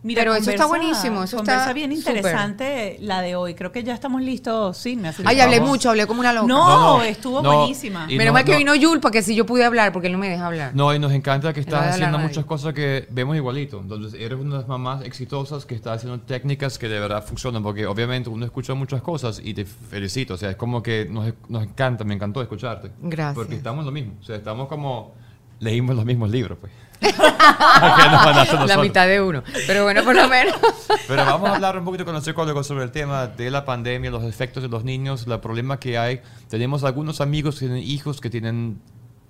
Mira, 0.04 0.20
Pero 0.20 0.34
eso 0.36 0.50
está 0.50 0.66
buenísimo, 0.66 1.24
eso 1.24 1.38
conversa 1.38 1.62
está 1.62 1.72
bien 1.72 1.90
interesante 1.90 2.98
la 3.00 3.22
de 3.22 3.36
hoy. 3.36 3.54
Creo 3.54 3.72
que 3.72 3.82
ya 3.82 3.94
estamos 3.94 4.20
listos. 4.20 4.76
Sí, 4.76 4.96
me 4.96 5.08
hace 5.08 5.22
Ay, 5.24 5.40
hablé 5.40 5.60
mucho, 5.60 5.88
hablé 5.88 6.06
como 6.06 6.20
una 6.20 6.32
loca. 6.32 6.46
No, 6.46 6.68
No, 6.68 6.98
no, 6.98 7.02
estuvo 7.04 7.40
no. 7.42 7.56
buenísima. 7.60 8.06
Menos 8.06 8.26
no- 8.26 8.32
mal 8.34 8.44
que 8.44 8.52
no- 8.52 8.58
vino 8.58 8.74
Yul, 8.74 9.00
porque 9.00 9.22
si 9.22 9.34
yo 9.34 9.46
pude 9.46 9.64
hablar, 9.64 9.92
porque 9.92 10.08
él 10.08 10.12
no 10.12 10.18
me 10.18 10.28
deja 10.28 10.46
hablar. 10.46 10.72
No, 10.74 10.94
y 10.94 10.98
nos 10.98 11.10
encanta 11.12 11.52
que 11.54 11.60
estás 11.60 11.94
haciendo 11.94 12.18
muchas 12.18 12.44
cosas 12.44 12.74
que 12.74 13.06
vemos 13.10 13.34
igualito. 13.36 13.80
Entonces, 13.80 14.20
eres 14.20 14.38
una 14.38 14.56
de 14.56 14.58
las 14.60 14.68
mamás 14.68 15.02
exitosas 15.04 15.64
que 15.64 15.74
está 15.74 15.94
haciendo 15.94 16.20
técnicas 16.20 16.78
que 16.78 16.88
de 16.88 17.00
verdad 17.00 17.24
funcionan, 17.24 17.62
porque 17.62 17.86
obviamente 17.86 18.28
uno 18.28 18.44
escucha 18.44 18.74
muchas 18.74 19.00
cosas 19.00 19.40
y 19.42 19.54
te 19.54 19.64
felicito. 19.64 20.34
O 20.34 20.36
sea, 20.36 20.50
es 20.50 20.56
como 20.56 20.82
que 20.82 21.06
nos, 21.10 21.32
nos 21.48 21.62
encanta, 21.62 22.04
me 22.04 22.12
encantó 22.14 22.42
escucharte. 22.42 22.90
Gracias. 23.00 23.34
Porque 23.34 23.54
estamos 23.54 23.80
en 23.82 23.86
lo 23.86 23.92
mismo. 23.92 24.12
O 24.20 24.24
sea, 24.24 24.36
estamos 24.36 24.68
como. 24.68 25.14
Leímos 25.60 25.94
los 25.96 26.04
mismos 26.04 26.30
libros, 26.30 26.58
pues. 26.60 26.72
¿Qué 27.00 27.12
nos 27.12 28.24
van 28.24 28.38
a 28.38 28.42
hacer 28.42 28.60
La 28.66 28.78
mitad 28.78 29.06
de 29.06 29.20
uno. 29.20 29.42
Pero 29.66 29.84
bueno, 29.84 30.02
por 30.04 30.14
lo 30.14 30.28
menos. 30.28 30.54
Pero 31.08 31.24
vamos 31.24 31.50
a 31.50 31.54
hablar 31.56 31.78
un 31.78 31.84
poquito 31.84 32.04
con 32.04 32.14
los 32.14 32.24
psicólogos 32.24 32.66
sobre 32.66 32.84
el 32.84 32.90
tema 32.90 33.26
de 33.26 33.50
la 33.50 33.64
pandemia, 33.64 34.10
los 34.10 34.24
efectos 34.24 34.62
de 34.62 34.68
los 34.68 34.84
niños, 34.84 35.26
el 35.26 35.40
problema 35.40 35.78
que 35.78 35.98
hay. 35.98 36.20
Tenemos 36.48 36.84
algunos 36.84 37.20
amigos 37.20 37.56
que 37.56 37.66
tienen 37.66 37.82
hijos 37.82 38.20
que 38.20 38.30
tienen 38.30 38.80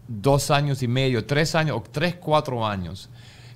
dos 0.09 0.51
años 0.51 0.83
y 0.83 0.89
medio, 0.89 1.25
tres 1.25 1.55
años 1.55 1.79
o 1.79 1.83
tres, 1.83 2.17
cuatro 2.17 2.67
años. 2.67 3.11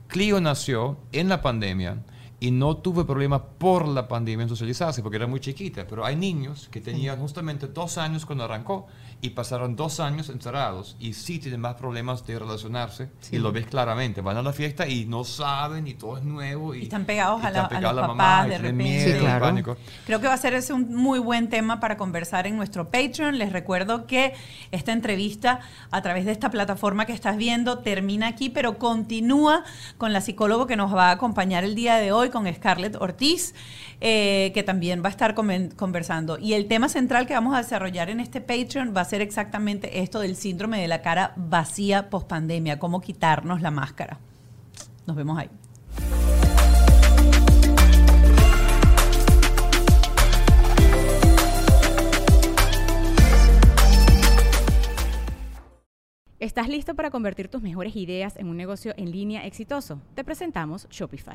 Clio 0.09 0.41
nació 0.41 0.97
en 1.13 1.29
la 1.29 1.43
pandemia 1.43 1.99
y 2.41 2.51
no 2.51 2.77
tuve 2.77 3.05
problema 3.05 3.43
por 3.45 3.87
la 3.89 4.07
pandemia 4.07 4.45
en 4.45 4.49
socializarse 4.49 5.03
porque 5.03 5.17
era 5.17 5.27
muy 5.27 5.41
chiquita. 5.41 5.87
Pero 5.89 6.05
hay 6.05 6.17
niños 6.17 6.69
que 6.71 6.81
tenían 6.81 7.19
justamente 7.19 7.67
dos 7.67 7.99
años 7.99 8.25
cuando 8.25 8.45
arrancó 8.45 8.87
y 9.21 9.31
pasaron 9.31 9.75
dos 9.75 9.99
años 9.99 10.29
encerrados 10.29 10.97
y 11.01 11.13
sí 11.15 11.41
tienen 11.41 11.61
más 11.61 11.75
problemas 11.75 12.25
de 12.25 12.39
relacionarse 12.39 13.11
y 13.33 13.39
lo 13.39 13.51
ves 13.51 13.67
claramente. 13.67 14.21
Van 14.21 14.37
a 14.37 14.43
la 14.43 14.53
fiesta 14.53 14.87
y 14.87 15.07
no 15.07 15.25
saben 15.25 15.89
y 15.89 15.95
todo 15.95 16.19
es 16.19 16.23
nuevo. 16.25 16.73
Y, 16.75 16.81
Y 16.81 16.83
están 16.85 17.05
pegados 17.05 17.43
y 17.43 17.47
a 17.47 17.51
la- 17.51 17.63
están 17.63 17.65
a 17.65 17.69
pegados 17.69 17.97
los 17.97 18.03
la 18.03 18.07
mamá 18.09 18.25
papás 18.25 18.49
de 18.51 18.59
repente. 18.59 18.83
miedo 18.85 19.11
Sí, 19.11 19.17
y 19.17 19.21
claro. 19.21 19.45
pánico. 19.45 19.77
Creo 20.07 20.21
que 20.21 20.29
va 20.29 20.35
a 20.35 20.39
ser 20.39 20.55
ese 20.55 20.73
un 20.73 20.95
muy 20.95 21.19
buen 21.19 21.49
tema 21.49 21.81
para 21.81 21.97
conversar 21.97 22.47
en 22.47 22.57
nuestro 22.57 22.91
Patreon. 22.91 23.39
Les 23.39 23.53
recuerdo 23.53 24.07
que 24.07 24.35
esta 24.71 24.93
entrevista 24.93 25.61
a 25.91 26.01
través 26.01 26.25
de 26.25 26.31
esta 26.33 26.51
plataforma 26.51 27.05
que 27.05 27.13
estás 27.13 27.37
viendo 27.37 27.79
termina 27.81 28.29
aquí, 28.29 28.51
pero 28.51 28.79
continúa 28.79 29.65
con 29.97 30.13
la 30.13 30.21
psicóloga 30.21 30.67
que 30.69 30.77
nos 30.77 30.95
va 30.95 31.09
a 31.09 31.13
acompañar 31.13 31.65
el 31.65 31.75
día 31.75 31.97
de 31.97 32.13
hoy, 32.13 32.31
con 32.31 32.47
Scarlett 32.55 32.95
Ortiz, 33.01 33.55
eh, 34.01 34.53
que 34.55 34.63
también 34.63 35.03
va 35.03 35.09
a 35.09 35.11
estar 35.11 35.35
conversando. 35.35 36.39
Y 36.39 36.55
el 36.55 36.69
tema 36.69 36.89
central 36.89 37.27
que 37.27 37.35
vamos 37.35 37.55
a 37.55 37.59
desarrollar 37.59 38.11
en 38.11 38.21
este 38.21 38.41
Patreon 38.41 38.95
va 38.97 39.01
a 39.01 39.05
ser 39.05 39.21
exactamente 39.21 40.01
esto 40.01 40.21
del 40.21 40.37
síndrome 40.37 40.81
de 40.81 40.89
la 40.89 41.03
cara 41.03 41.33
vacía 41.37 42.11
post 42.11 42.29
pandemia, 42.29 42.79
cómo 42.79 43.01
quitarnos 43.01 43.61
la 43.61 43.71
máscara. 43.71 44.19
Nos 45.07 45.17
vemos 45.17 45.39
ahí. 45.39 45.49
¿Estás 56.39 56.69
listo 56.69 56.95
para 56.95 57.11
convertir 57.11 57.49
tus 57.49 57.63
mejores 57.63 57.97
ideas 57.97 58.37
en 58.37 58.47
un 58.47 58.57
negocio 58.57 58.95
en 58.97 59.11
línea 59.11 59.45
exitoso? 59.45 60.01
Te 60.15 60.23
presentamos 60.23 60.87
Shopify. 60.89 61.35